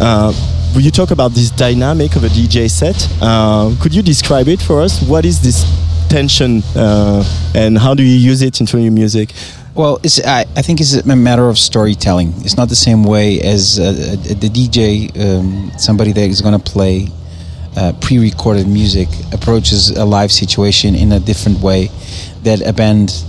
Uh, 0.00 0.32
you 0.76 0.90
talk 0.92 1.10
about 1.10 1.32
this 1.32 1.50
dynamic 1.50 2.14
of 2.14 2.22
a 2.24 2.28
DJ 2.28 2.70
set. 2.70 3.08
Uh, 3.20 3.74
could 3.80 3.92
you 3.94 4.02
describe 4.02 4.46
it 4.48 4.60
for 4.62 4.80
us? 4.80 5.02
What 5.02 5.24
is 5.24 5.40
this 5.40 5.64
tension 6.08 6.62
uh, 6.74 7.24
and 7.54 7.78
how 7.78 7.94
do 7.94 8.02
you 8.02 8.16
use 8.16 8.42
it 8.42 8.60
into 8.60 8.80
your 8.80 8.92
music? 8.92 9.32
Well, 9.74 10.00
I, 10.26 10.44
I 10.56 10.62
think 10.62 10.80
it's 10.80 10.94
a 10.94 11.16
matter 11.16 11.48
of 11.48 11.56
storytelling. 11.58 12.32
It's 12.38 12.56
not 12.56 12.68
the 12.68 12.76
same 12.76 13.04
way 13.04 13.40
as 13.40 13.78
uh, 13.78 13.92
the 13.92 14.48
DJ, 14.48 15.10
um, 15.20 15.70
somebody 15.78 16.12
that 16.12 16.28
is 16.28 16.40
going 16.40 16.58
to 16.58 16.70
play 16.72 17.08
uh, 17.76 17.92
pre-recorded 18.00 18.66
music, 18.66 19.08
approaches 19.32 19.90
a 19.90 20.04
live 20.04 20.32
situation 20.32 20.96
in 20.96 21.12
a 21.12 21.20
different 21.20 21.60
way 21.60 21.90
that 22.42 22.60
a 22.66 22.72
band 22.72 23.24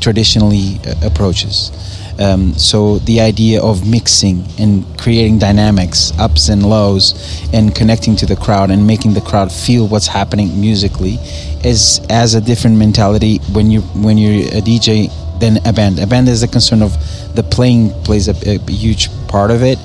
traditionally 0.00 0.80
uh, 0.86 0.94
approaches. 1.02 1.70
Um, 2.18 2.54
so 2.54 2.98
the 3.00 3.20
idea 3.20 3.62
of 3.62 3.88
mixing 3.88 4.44
and 4.58 4.84
creating 4.98 5.38
dynamics, 5.38 6.12
ups 6.18 6.48
and 6.48 6.68
lows, 6.68 7.14
and 7.52 7.74
connecting 7.74 8.16
to 8.16 8.26
the 8.26 8.36
crowd 8.36 8.70
and 8.70 8.86
making 8.86 9.14
the 9.14 9.20
crowd 9.20 9.50
feel 9.50 9.88
what's 9.88 10.06
happening 10.06 10.60
musically, 10.60 11.18
is 11.64 12.00
as 12.10 12.34
a 12.34 12.40
different 12.40 12.76
mentality 12.76 13.38
when 13.52 13.70
you 13.70 13.80
when 13.80 14.18
you're 14.18 14.48
a 14.48 14.60
DJ 14.60 15.10
than 15.40 15.58
a 15.66 15.72
band. 15.72 15.98
A 15.98 16.06
band 16.06 16.28
is 16.28 16.42
a 16.42 16.48
concern 16.48 16.82
of 16.82 16.92
the 17.34 17.42
playing 17.42 17.90
plays 18.04 18.28
a, 18.28 18.34
a 18.48 18.58
huge 18.70 19.08
part 19.28 19.50
of 19.50 19.62
it, 19.62 19.78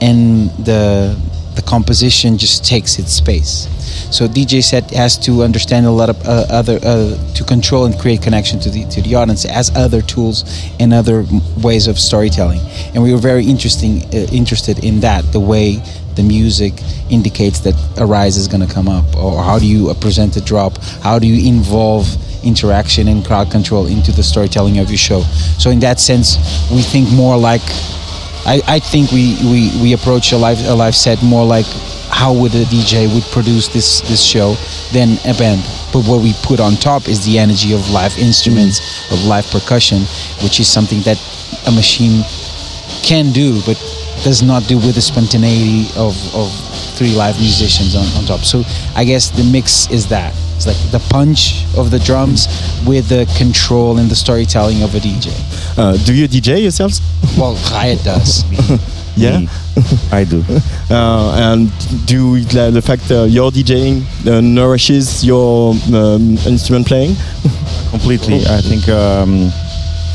and 0.00 0.50
the 0.64 1.16
the 1.54 1.62
composition 1.62 2.38
just 2.38 2.64
takes 2.64 2.98
its 2.98 3.12
space. 3.12 3.68
So 4.10 4.26
DJ 4.26 4.62
set 4.62 4.90
has 4.90 5.18
to 5.18 5.42
understand 5.42 5.86
a 5.86 5.90
lot 5.90 6.08
of 6.10 6.26
uh, 6.26 6.46
other 6.50 6.78
uh, 6.82 7.16
to 7.34 7.44
control 7.44 7.84
and 7.86 7.98
create 7.98 8.22
connection 8.22 8.60
to 8.60 8.70
the 8.70 8.84
to 8.86 9.02
the 9.02 9.14
audience 9.14 9.44
as 9.44 9.74
other 9.76 10.02
tools 10.02 10.44
and 10.80 10.92
other 10.92 11.24
ways 11.62 11.86
of 11.86 11.98
storytelling. 11.98 12.60
And 12.94 13.02
we 13.02 13.12
were 13.12 13.20
very 13.20 13.44
interesting 13.44 14.02
uh, 14.12 14.28
interested 14.32 14.84
in 14.84 15.00
that 15.00 15.30
the 15.32 15.40
way 15.40 15.82
the 16.14 16.22
music 16.22 16.74
indicates 17.10 17.60
that 17.60 17.74
a 17.98 18.04
rise 18.04 18.36
is 18.36 18.48
going 18.48 18.66
to 18.66 18.72
come 18.72 18.88
up, 18.88 19.16
or 19.16 19.42
how 19.42 19.58
do 19.58 19.66
you 19.66 19.90
uh, 19.90 19.94
present 19.94 20.36
a 20.36 20.40
drop? 20.40 20.76
How 21.02 21.18
do 21.18 21.26
you 21.26 21.48
involve 21.48 22.06
interaction 22.44 23.08
and 23.08 23.24
crowd 23.24 23.50
control 23.50 23.86
into 23.86 24.12
the 24.12 24.22
storytelling 24.22 24.78
of 24.78 24.90
your 24.90 24.98
show? 24.98 25.22
So 25.58 25.70
in 25.70 25.80
that 25.80 26.00
sense, 26.00 26.36
we 26.70 26.82
think 26.82 27.10
more 27.12 27.36
like 27.36 27.62
I, 28.44 28.60
I 28.66 28.78
think 28.80 29.12
we, 29.12 29.36
we, 29.44 29.70
we 29.80 29.92
approach 29.92 30.32
a 30.32 30.36
live 30.36 30.58
a 30.66 30.74
live 30.74 30.96
set 30.96 31.22
more 31.22 31.44
like 31.44 31.66
how 32.10 32.32
would 32.32 32.54
a 32.54 32.64
DJ 32.64 33.12
would 33.12 33.24
produce 33.32 33.68
this 33.68 34.00
this 34.02 34.22
show 34.22 34.54
than 34.92 35.18
a 35.24 35.34
band. 35.38 35.62
But 35.92 36.06
what 36.06 36.22
we 36.22 36.32
put 36.42 36.60
on 36.60 36.74
top 36.74 37.08
is 37.08 37.24
the 37.24 37.38
energy 37.38 37.72
of 37.72 37.88
live 37.90 38.18
instruments, 38.18 38.80
of 39.12 39.24
live 39.24 39.46
percussion, 39.50 40.02
which 40.42 40.58
is 40.58 40.68
something 40.68 41.00
that 41.02 41.18
a 41.66 41.72
machine 41.72 42.24
can 43.02 43.32
do, 43.32 43.60
but 43.66 43.78
does 44.22 44.42
not 44.42 44.66
do 44.68 44.76
with 44.76 44.94
the 44.94 45.02
spontaneity 45.02 45.88
of, 45.96 46.14
of 46.34 46.52
three 46.94 47.14
live 47.14 47.38
musicians 47.38 47.94
on, 47.96 48.06
on 48.18 48.24
top. 48.24 48.40
So 48.40 48.62
I 48.94 49.04
guess 49.04 49.30
the 49.30 49.44
mix 49.44 49.90
is 49.90 50.06
that. 50.08 50.34
It's 50.56 50.66
like 50.66 50.78
the 50.92 51.02
punch 51.10 51.64
of 51.76 51.90
the 51.90 51.98
drums 51.98 52.46
with 52.86 53.08
the 53.08 53.26
control 53.36 53.98
and 53.98 54.08
the 54.08 54.14
storytelling 54.14 54.82
of 54.82 54.94
a 54.94 54.98
DJ. 54.98 55.34
Uh, 55.76 55.96
do 56.04 56.12
you 56.14 56.28
DJ 56.28 56.62
yourselves? 56.62 57.00
Well, 57.38 57.54
Riot 57.72 58.02
does. 58.04 58.44
yeah, 59.16 59.46
I 60.12 60.24
do. 60.24 60.44
Uh, 60.90 61.32
and 61.52 61.70
do 62.06 62.36
you- 62.36 62.44
the 62.44 62.70
the 62.70 62.82
fact 62.82 63.10
uh, 63.10 63.22
your 63.24 63.50
DJing 63.50 64.04
uh, 64.26 64.40
nourishes 64.42 65.24
your 65.24 65.72
um, 65.94 66.36
instrument 66.46 66.86
playing? 66.86 67.16
Completely. 67.90 68.44
I 68.46 68.60
think 68.60 68.86
um, 68.90 69.48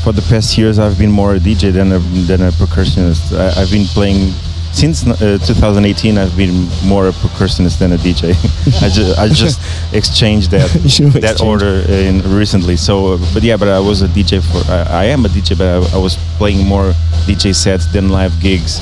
for 0.04 0.12
the 0.12 0.22
past 0.30 0.56
years 0.56 0.78
I've 0.78 0.96
been 0.96 1.10
more 1.10 1.34
a 1.34 1.40
DJ 1.40 1.72
than 1.72 1.90
a, 1.90 1.98
than 2.28 2.42
a 2.42 2.50
percussionist. 2.52 3.34
I, 3.36 3.60
I've 3.60 3.70
been 3.72 3.86
playing 3.86 4.32
since 4.72 5.06
uh, 5.06 5.38
2018. 5.46 6.18
I've 6.18 6.36
been 6.36 6.68
more 6.84 7.08
a 7.08 7.12
percussionist 7.12 7.78
than 7.78 7.92
a 7.92 7.96
DJ. 7.96 8.30
I, 8.82 8.88
ju- 8.88 9.14
I 9.18 9.28
just 9.28 9.60
exchanged 9.94 10.50
that 10.50 10.70
that 10.70 10.84
exchange. 10.84 11.40
order 11.40 11.82
in 11.88 12.20
recently. 12.36 12.76
So, 12.76 13.14
uh, 13.14 13.18
but 13.34 13.42
yeah, 13.42 13.56
but 13.56 13.68
I 13.68 13.80
was 13.80 14.02
a 14.02 14.08
DJ 14.08 14.40
for. 14.42 14.70
I, 14.70 15.02
I 15.02 15.04
am 15.06 15.24
a 15.24 15.28
DJ, 15.28 15.56
but 15.56 15.66
I, 15.66 15.96
I 15.96 15.98
was 16.00 16.16
playing 16.38 16.66
more 16.66 16.92
DJ 17.26 17.54
sets 17.54 17.86
than 17.92 18.08
live 18.10 18.32
gigs 18.40 18.80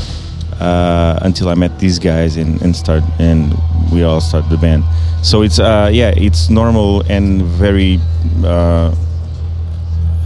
uh, 0.60 1.18
until 1.22 1.48
I 1.48 1.54
met 1.54 1.78
these 1.78 1.98
guys 1.98 2.36
and, 2.36 2.60
and 2.62 2.74
start 2.74 3.02
and 3.18 3.54
we 3.92 4.02
all 4.02 4.20
started 4.20 4.50
the 4.50 4.56
band. 4.58 4.84
So 5.22 5.42
it's 5.42 5.58
uh, 5.58 5.90
yeah, 5.92 6.12
it's 6.16 6.50
normal 6.50 7.02
and 7.10 7.42
very 7.42 7.98
uh, 8.44 8.94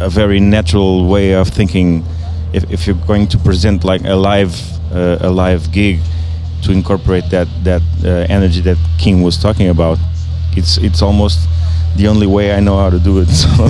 a 0.01 0.09
very 0.09 0.41
natural 0.41 1.07
way 1.07 1.32
of 1.35 1.49
thinking. 1.49 2.05
If, 2.53 2.69
if 2.70 2.87
you're 2.87 2.97
going 3.07 3.28
to 3.28 3.39
present 3.39 3.85
like 3.85 4.03
a 4.05 4.15
live 4.16 4.53
uh, 4.53 4.80
a 4.93 5.31
live 5.31 5.73
gig, 5.73 6.01
to 6.62 6.73
incorporate 6.73 7.25
that 7.31 7.49
that 7.65 7.83
uh, 8.05 8.27
energy 8.29 8.61
that 8.61 8.79
King 8.99 9.23
was 9.23 9.37
talking 9.37 9.69
about, 9.69 9.99
it's 10.57 10.77
it's 10.79 11.03
almost 11.03 11.39
the 11.97 12.07
only 12.09 12.27
way 12.27 12.53
I 12.53 12.61
know 12.61 12.77
how 12.77 12.91
to 12.91 12.99
do 12.99 13.21
it. 13.21 13.29
So, 13.41 13.69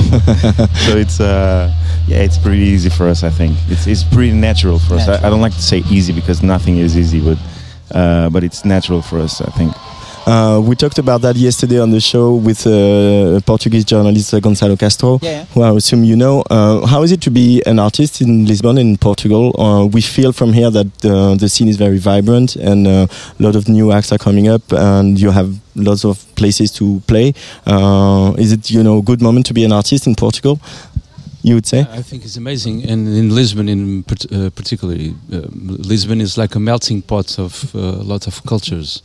so 0.86 0.96
it's 0.96 1.20
uh, 1.20 1.72
yeah, 2.06 2.22
it's 2.22 2.38
pretty 2.38 2.62
easy 2.62 2.90
for 2.90 3.08
us. 3.08 3.22
I 3.22 3.30
think 3.30 3.56
it's 3.68 3.86
it's 3.86 4.04
pretty 4.04 4.32
natural 4.32 4.78
for 4.78 4.94
us. 4.94 5.08
I, 5.08 5.26
I 5.26 5.30
don't 5.30 5.40
like 5.40 5.54
to 5.54 5.62
say 5.62 5.82
easy 5.90 6.12
because 6.12 6.42
nothing 6.42 6.78
is 6.78 6.96
easy, 6.96 7.20
but 7.20 7.38
uh, 7.94 8.30
but 8.30 8.44
it's 8.44 8.64
natural 8.64 9.02
for 9.02 9.18
us. 9.18 9.40
I 9.40 9.50
think. 9.50 9.72
Uh, 10.30 10.60
we 10.60 10.76
talked 10.76 10.98
about 11.00 11.20
that 11.22 11.34
yesterday 11.34 11.80
on 11.80 11.90
the 11.90 11.98
show 11.98 12.36
with 12.36 12.64
uh, 12.64 13.40
Portuguese 13.46 13.84
journalist 13.84 14.32
uh, 14.32 14.38
Gonçalo 14.38 14.78
Castro, 14.78 15.18
Yeah, 15.22 15.30
yeah. 15.30 15.44
who 15.46 15.62
I 15.62 15.74
assume 15.76 16.04
you 16.04 16.14
know. 16.14 16.44
Uh, 16.48 16.86
how 16.86 17.02
is 17.02 17.10
it 17.10 17.20
to 17.22 17.30
be 17.32 17.60
an 17.66 17.80
artist 17.80 18.20
in 18.20 18.46
Lisbon, 18.46 18.78
in 18.78 18.96
Portugal? 18.96 19.60
Uh, 19.60 19.86
we 19.86 20.00
feel 20.00 20.32
from 20.32 20.52
here 20.52 20.70
that 20.70 20.86
uh, 21.04 21.34
the 21.34 21.48
scene 21.48 21.66
is 21.66 21.76
very 21.76 21.98
vibrant 21.98 22.54
and 22.54 22.86
uh, 22.86 23.08
a 23.40 23.42
lot 23.42 23.56
of 23.56 23.68
new 23.68 23.90
acts 23.90 24.12
are 24.12 24.18
coming 24.18 24.46
up, 24.46 24.62
and 24.72 25.18
you 25.20 25.32
have 25.32 25.52
lots 25.74 26.04
of 26.04 26.24
places 26.36 26.70
to 26.74 27.00
play. 27.08 27.34
Uh, 27.66 28.32
is 28.38 28.52
it 28.52 28.70
you 28.70 28.84
know 28.84 28.98
a 28.98 29.02
good 29.02 29.20
moment 29.20 29.46
to 29.46 29.52
be 29.54 29.64
an 29.64 29.72
artist 29.72 30.06
in 30.06 30.14
Portugal? 30.14 30.60
You 31.42 31.54
would 31.56 31.66
say? 31.66 31.80
I 31.90 32.02
think 32.02 32.24
it's 32.24 32.36
amazing, 32.36 32.84
and 32.84 33.08
in 33.08 33.34
Lisbon, 33.34 33.68
in 33.68 34.04
part- 34.04 34.30
uh, 34.30 34.50
particularly, 34.50 35.14
uh, 35.32 35.40
Lisbon 35.50 36.20
is 36.20 36.36
like 36.38 36.54
a 36.54 36.60
melting 36.60 37.02
pot 37.02 37.36
of 37.38 37.74
uh, 37.74 37.78
a 37.78 38.04
lot 38.04 38.26
of 38.28 38.44
cultures. 38.44 39.02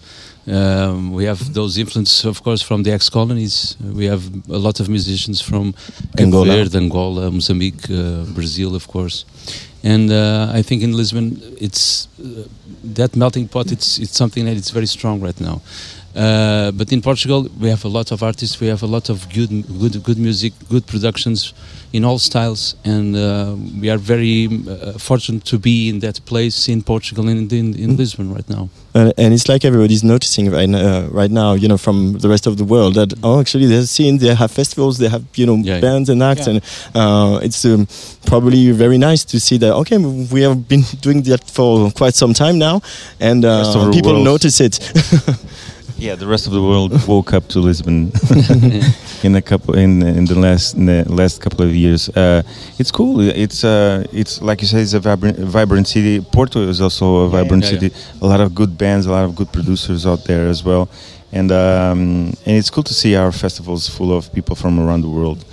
Um, 0.48 1.12
we 1.12 1.26
have 1.26 1.54
those 1.54 1.78
influences, 1.78 2.24
of 2.26 2.44
course, 2.44 2.62
from 2.62 2.84
the 2.84 2.92
ex-colonies. 2.92 3.76
We 3.82 4.06
have 4.06 4.24
a 4.50 4.58
lot 4.58 4.80
of 4.80 4.90
musicians 4.90 5.42
from 5.42 5.74
Angola. 6.20 6.46
Verde, 6.46 6.78
Angola, 6.78 7.32
Mozambique, 7.32 7.90
uh, 7.90 8.26
Brazil, 8.34 8.76
of 8.76 8.88
course. 8.88 9.26
And 9.84 10.12
uh, 10.12 10.52
I 10.54 10.62
think 10.62 10.84
in 10.84 10.94
Lisbon, 10.94 11.42
it's 11.60 12.08
uh, 12.20 12.44
that 12.96 13.16
melting 13.16 13.48
pot. 13.48 13.72
It's 13.72 13.98
it's 13.98 14.16
something 14.16 14.46
that 14.46 14.56
it's 14.58 14.72
very 14.72 14.88
strong 14.88 15.22
right 15.22 15.40
now. 15.40 15.62
Uh, 16.16 16.72
but 16.72 16.92
in 16.92 17.02
Portugal, 17.02 17.48
we 17.60 17.70
have 17.70 17.84
a 17.86 17.90
lot 17.90 18.12
of 18.12 18.24
artists. 18.24 18.60
We 18.62 18.68
have 18.68 18.84
a 18.84 18.88
lot 18.88 19.10
of 19.10 19.28
good, 19.34 19.50
good, 19.80 20.02
good 20.04 20.18
music, 20.18 20.54
good 20.70 20.86
productions 20.88 21.54
in 21.92 22.04
all 22.04 22.20
styles, 22.20 22.76
and 22.84 23.16
uh, 23.16 23.56
we 23.82 23.90
are 23.90 23.98
very 23.98 24.48
uh, 24.68 24.94
fortunate 24.98 25.46
to 25.46 25.58
be 25.58 25.88
in 25.90 26.00
that 26.00 26.20
place 26.26 26.68
in 26.68 26.82
Portugal 26.82 27.28
and 27.30 27.52
in, 27.54 27.74
in 27.76 27.96
Lisbon 27.96 28.34
right 28.34 28.50
now. 28.50 28.70
Uh, 28.94 29.12
and 29.18 29.34
it's 29.34 29.48
like 29.48 29.64
everybody's 29.66 30.04
noticing 30.04 30.52
right, 30.52 30.64
n- 30.64 30.76
uh, 30.76 31.08
right 31.12 31.32
now, 31.32 31.54
you 31.54 31.68
know, 31.68 31.78
from 31.78 32.14
the 32.20 32.28
rest 32.30 32.48
of 32.48 32.56
the 32.58 32.66
world 32.66 32.96
that 32.96 33.14
oh, 33.24 33.40
actually 33.40 33.66
they're 33.66 33.84
seeing 33.86 34.18
they 34.18 34.34
have 34.36 34.52
festivals, 34.52 34.98
they 34.98 35.08
have 35.10 35.24
you 35.36 35.46
know 35.46 35.56
Yeah, 35.56 35.76
yeah. 35.76 35.82
bands 35.82 36.10
and 36.10 36.22
acts, 36.24 36.48
Yeah. 36.48 36.54
and 36.54 36.62
uh, 36.96 37.40
it's 37.44 37.64
um, 37.66 37.88
probably 38.26 38.72
very 38.72 38.98
nice 38.98 39.24
to 39.26 39.40
see 39.40 39.58
that. 39.60 39.74
Okay, 39.76 39.98
we 39.98 40.42
have 40.42 40.68
been 40.68 40.84
doing 41.02 41.22
that 41.24 41.50
for 41.50 41.92
quite 41.92 42.14
some 42.16 42.34
time 42.34 42.58
now, 42.58 42.82
and 43.20 43.46
uh, 43.46 43.92
people 43.92 44.14
world. 44.14 44.26
notice 44.26 44.60
it. 44.60 44.80
Yeah, 45.98 46.16
the 46.16 46.28
rest 46.28 46.46
of 46.46 46.52
the 46.52 46.62
world 46.62 46.92
woke 47.08 47.34
up 47.34 47.48
to 47.50 47.60
Lisbon 47.60 48.12
in 49.24 49.36
a 49.36 49.42
couple 49.42 49.78
in 49.78 50.04
in 50.04 50.26
the 50.26 50.36
last 50.36 50.76
in 50.76 50.86
the 50.86 51.06
last 51.08 51.42
couple 51.42 51.64
of 51.66 51.74
years. 51.74 52.10
Uh, 52.10 52.42
it's 52.78 52.92
cool. 52.92 53.22
It's 53.22 53.64
uh, 53.64 54.04
it's 54.12 54.42
like 54.42 54.62
you 54.62 54.68
say, 54.68 54.82
it's 54.82 54.94
a 54.94 55.00
vibrant 55.00 55.38
vibrant 55.40 55.88
city. 55.88 56.20
Porto 56.20 56.60
is 56.68 56.82
also 56.82 57.06
a 57.26 57.30
vibrant 57.30 57.64
yeah, 57.64 57.72
yeah. 57.72 57.80
city. 57.80 57.96
A 58.22 58.28
lot 58.28 58.42
of 58.42 58.54
good 58.54 58.78
bands, 58.78 59.06
a 59.06 59.12
lot 59.12 59.24
of 59.24 59.36
good 59.36 59.52
producers 59.54 60.06
out 60.06 60.26
there 60.26 60.48
as 60.50 60.64
well, 60.66 60.90
and 61.32 61.50
um, 61.52 62.34
and 62.46 62.58
it's 62.58 62.70
cool 62.70 62.84
to 62.84 62.94
see 62.94 63.16
our 63.16 63.32
festivals 63.32 63.88
full 63.88 64.12
of 64.12 64.32
people 64.34 64.56
from 64.56 64.80
around 64.80 65.02
the 65.02 65.10
world 65.10 65.46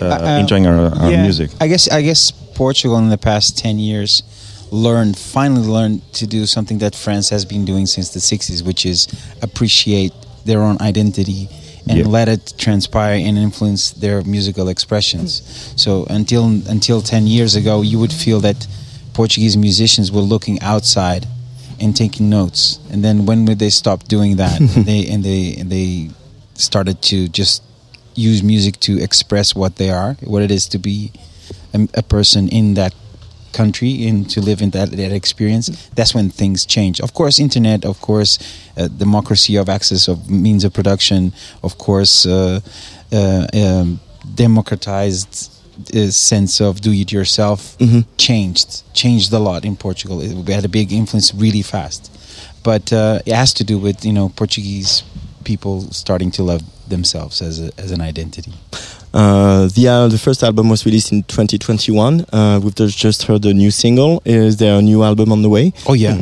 uh, 0.00 0.06
Uh, 0.06 0.40
enjoying 0.40 0.66
our, 0.66 0.90
our 0.98 1.10
yeah, 1.10 1.22
music. 1.22 1.50
I 1.60 1.68
guess 1.68 1.88
I 1.88 2.02
guess 2.02 2.32
Portugal 2.54 2.98
in 2.98 3.10
the 3.10 3.18
past 3.18 3.56
ten 3.58 3.78
years 3.78 4.22
learned 4.70 5.16
finally 5.16 5.66
learn 5.66 6.00
to 6.14 6.26
do 6.26 6.46
something 6.46 6.78
that 6.78 6.94
France 6.94 7.28
has 7.30 7.44
been 7.44 7.64
doing 7.64 7.86
since 7.86 8.10
the 8.10 8.20
'60s, 8.20 8.62
which 8.64 8.84
is 8.86 9.06
appreciate 9.42 10.12
their 10.44 10.60
own 10.62 10.76
identity 10.80 11.48
and 11.88 11.98
Yeah. 11.98 12.06
let 12.06 12.28
it 12.28 12.54
transpire 12.58 13.14
and 13.16 13.36
influence 13.38 13.90
their 13.92 14.22
musical 14.24 14.68
expressions. 14.68 15.42
So 15.76 16.04
until 16.08 16.44
until 16.68 17.00
ten 17.02 17.26
years 17.26 17.54
ago, 17.56 17.82
you 17.82 17.98
would 17.98 18.12
feel 18.12 18.40
that 18.40 18.66
Portuguese 19.12 19.56
musicians 19.56 20.10
were 20.10 20.22
looking 20.34 20.60
outside 20.60 21.26
and 21.80 21.94
taking 21.96 22.28
notes, 22.30 22.78
and 22.90 23.02
then 23.04 23.26
when 23.26 23.44
would 23.46 23.58
they 23.58 23.70
stop 23.70 24.04
doing 24.08 24.36
that? 24.36 24.58
they 24.86 25.06
and 25.12 25.22
they 25.24 25.54
and 25.58 25.70
they 25.70 26.10
started 26.54 27.02
to 27.02 27.28
just 27.28 27.62
use 28.14 28.42
music 28.42 28.78
to 28.80 28.92
express 29.02 29.54
what 29.56 29.76
they 29.76 29.90
are, 29.90 30.16
what 30.22 30.40
it 30.42 30.50
is 30.50 30.68
to 30.68 30.78
be 30.78 31.10
a, 31.74 31.88
a 31.94 32.02
person 32.02 32.48
in 32.48 32.74
that 32.74 32.94
country 33.60 33.92
and 34.08 34.28
to 34.34 34.38
live 34.48 34.60
in 34.64 34.70
that, 34.70 34.88
that 34.90 35.12
experience 35.22 35.66
that's 35.96 36.12
when 36.16 36.28
things 36.30 36.66
change. 36.76 36.96
Of 37.06 37.10
course 37.18 37.34
internet 37.42 37.80
of 37.84 37.96
course 38.08 38.32
uh, 38.76 38.88
democracy 39.04 39.54
of 39.62 39.68
access 39.68 40.08
of 40.12 40.16
means 40.28 40.64
of 40.64 40.72
production 40.72 41.32
of 41.62 41.72
course 41.86 42.14
uh, 42.26 42.60
uh, 43.12 43.46
um, 43.62 44.00
democratized 44.58 45.50
uh, 45.94 46.10
sense 46.10 46.60
of 46.60 46.80
do 46.80 46.92
it 47.02 47.10
yourself 47.12 47.58
Mhm. 47.78 48.04
changed 48.16 48.70
changed 48.94 49.32
a 49.32 49.38
lot 49.38 49.64
in 49.64 49.76
portugal. 49.76 50.16
It, 50.26 50.32
we 50.46 50.52
had 50.58 50.64
a 50.64 50.68
big 50.80 50.92
influence 50.92 51.28
really 51.44 51.62
fast. 51.62 52.02
But 52.62 52.92
uh, 52.92 53.18
it 53.26 53.34
has 53.34 53.52
to 53.54 53.64
do 53.64 53.76
with 53.86 54.04
you 54.08 54.12
know 54.18 54.28
portuguese 54.40 55.02
people 55.44 55.74
starting 55.92 56.30
to 56.32 56.42
love 56.42 56.62
themselves 56.88 57.42
as, 57.42 57.54
a, 57.60 57.68
as 57.84 57.90
an 57.96 58.00
identity 58.00 58.52
the 59.14 59.86
uh, 59.88 60.08
the 60.08 60.18
first 60.18 60.42
album 60.42 60.68
was 60.68 60.84
released 60.84 61.12
in 61.12 61.22
2021. 61.24 62.26
Uh, 62.32 62.60
we've 62.62 62.74
just- 62.74 62.98
just 62.98 63.22
heard 63.24 63.44
a 63.44 63.54
new 63.54 63.70
single. 63.70 64.22
Is 64.24 64.56
there 64.56 64.78
a 64.78 64.82
new 64.82 65.02
album 65.02 65.30
on 65.32 65.42
the 65.42 65.48
way? 65.48 65.72
Oh 65.86 65.94
yeah, 65.94 66.16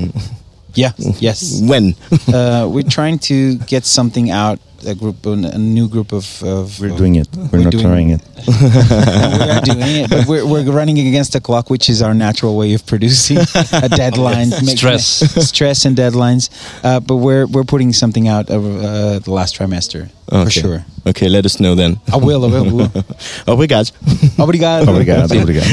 yeah, 0.75 0.93
yes. 1.21 1.61
When? 1.63 1.95
uh, 2.33 2.69
we're 2.71 2.83
trying 2.89 3.19
to 3.31 3.57
get 3.67 3.85
something 3.85 4.31
out. 4.31 4.59
A 4.85 4.97
group, 4.97 5.25
a 5.27 5.37
new 5.59 5.87
group 5.89 6.13
of. 6.13 6.43
of 6.43 6.81
We're 6.81 6.97
doing 6.97 7.15
it. 7.15 7.29
We're, 7.53 7.63
not 7.63 7.71
doing- 7.71 7.85
trying 7.85 8.11
it. 8.11 8.21
we 8.49 9.49
are 9.55 9.61
doing 9.61 9.79
it, 10.03 10.11
but 10.11 10.27
we're, 10.27 10.45
we're 10.45 10.69
running 10.73 10.99
against 10.99 11.35
the 11.35 11.41
clock, 11.41 11.71
which 11.71 11.89
is 11.89 12.03
our 12.03 12.13
natural 12.15 12.57
way 12.57 12.75
of 12.75 12.85
producing 12.85 13.39
a 13.73 13.89
deadline, 13.89 14.51
make- 14.51 14.77
Stress. 14.79 15.07
stress, 15.49 15.85
and 15.85 15.97
deadlines. 15.97 16.51
Uh, 16.83 16.99
but 16.99 17.19
we're 17.19 17.47
we're 17.47 17.63
putting 17.63 17.93
something 17.93 18.27
out 18.27 18.51
of 18.51 18.65
uh, 18.65 19.21
the 19.21 19.31
last 19.31 19.57
trimester 19.57 20.11
for 20.33 20.43
Okay. 20.47 20.61
sure. 20.61 20.81
Okay, 21.05 21.29
let 21.29 21.45
us 21.45 21.57
know 21.59 21.75
then. 21.75 21.97
I 22.13 22.17
will, 22.17 22.45
I 22.45 22.61
will. 22.61 22.89
Obrigado. 23.49 23.91
Obrigado. 24.39 24.89
Obrigado, 24.89 25.35
obrigado. 25.35 25.67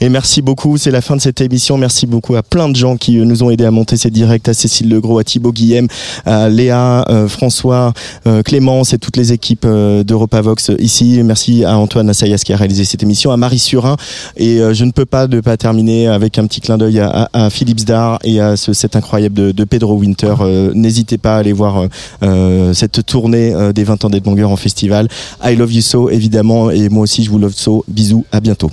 Et 0.00 0.08
merci 0.08 0.42
beaucoup, 0.42 0.76
c'est 0.78 0.92
la 0.92 1.00
fin 1.00 1.16
de 1.16 1.20
cette 1.20 1.40
émission. 1.40 1.76
Merci 1.76 2.06
beaucoup 2.06 2.36
à 2.36 2.42
plein 2.44 2.68
de 2.68 2.76
gens 2.76 2.96
qui 2.96 3.18
euh, 3.18 3.24
nous 3.24 3.42
ont 3.42 3.50
aidés 3.50 3.64
à 3.64 3.72
monter 3.72 3.96
ces 3.96 4.10
directs, 4.10 4.48
à 4.48 4.54
Cécile 4.54 4.88
Legros, 4.88 5.18
à 5.18 5.24
Thibaut 5.24 5.50
Guillem, 5.52 5.88
à 6.24 6.48
Léa, 6.48 7.04
euh, 7.10 7.26
François, 7.26 7.92
euh, 8.28 8.42
Clémence 8.42 8.92
et 8.92 8.98
toutes 8.98 9.16
les 9.16 9.32
équipes 9.32 9.64
euh, 9.66 10.04
d'Europavox 10.04 10.70
euh, 10.70 10.76
ici. 10.78 11.20
Merci 11.24 11.64
à 11.64 11.76
Antoine 11.76 12.08
Assayas 12.08 12.38
qui 12.44 12.52
a 12.52 12.56
réalisé 12.56 12.84
cette 12.84 13.02
émission, 13.02 13.32
à 13.32 13.36
Marie 13.36 13.58
Surin. 13.58 13.96
Et 14.36 14.60
je 14.72 14.84
ne 14.84 14.92
peux 14.92 15.04
pas 15.06 15.26
ne 15.26 15.40
pas 15.40 15.56
terminer 15.56 16.06
avec 16.06 16.38
un 16.38 16.46
petit 16.46 16.60
clin 16.60 16.78
d'œil 16.78 17.00
à, 17.00 17.28
à, 17.32 17.46
à 17.46 17.50
Philippe 17.50 17.80
Zdar 17.80 18.20
et 18.22 18.40
à 18.40 18.56
ce 18.56 18.72
set 18.72 18.94
incroyable 18.94 19.34
de, 19.34 19.50
de 19.50 19.64
Pedro 19.64 19.94
Winter. 19.94 20.34
N'hésitez 20.74 21.18
pas 21.18 21.34
à 21.36 21.38
aller 21.38 21.52
voir 21.52 21.86
cette 22.72 23.04
tournée 23.04 23.52
des 23.74 23.82
20 23.84 24.04
ans 24.04 24.05
des 24.10 24.20
Bangers 24.20 24.44
en 24.44 24.56
festival. 24.56 25.08
I 25.44 25.54
love 25.56 25.72
you 25.72 25.82
so, 25.82 26.10
évidemment, 26.10 26.70
et 26.70 26.88
moi 26.88 27.02
aussi 27.02 27.24
je 27.24 27.30
vous 27.30 27.38
love 27.38 27.54
so. 27.54 27.84
Bisous, 27.88 28.24
à 28.32 28.40
bientôt. 28.40 28.70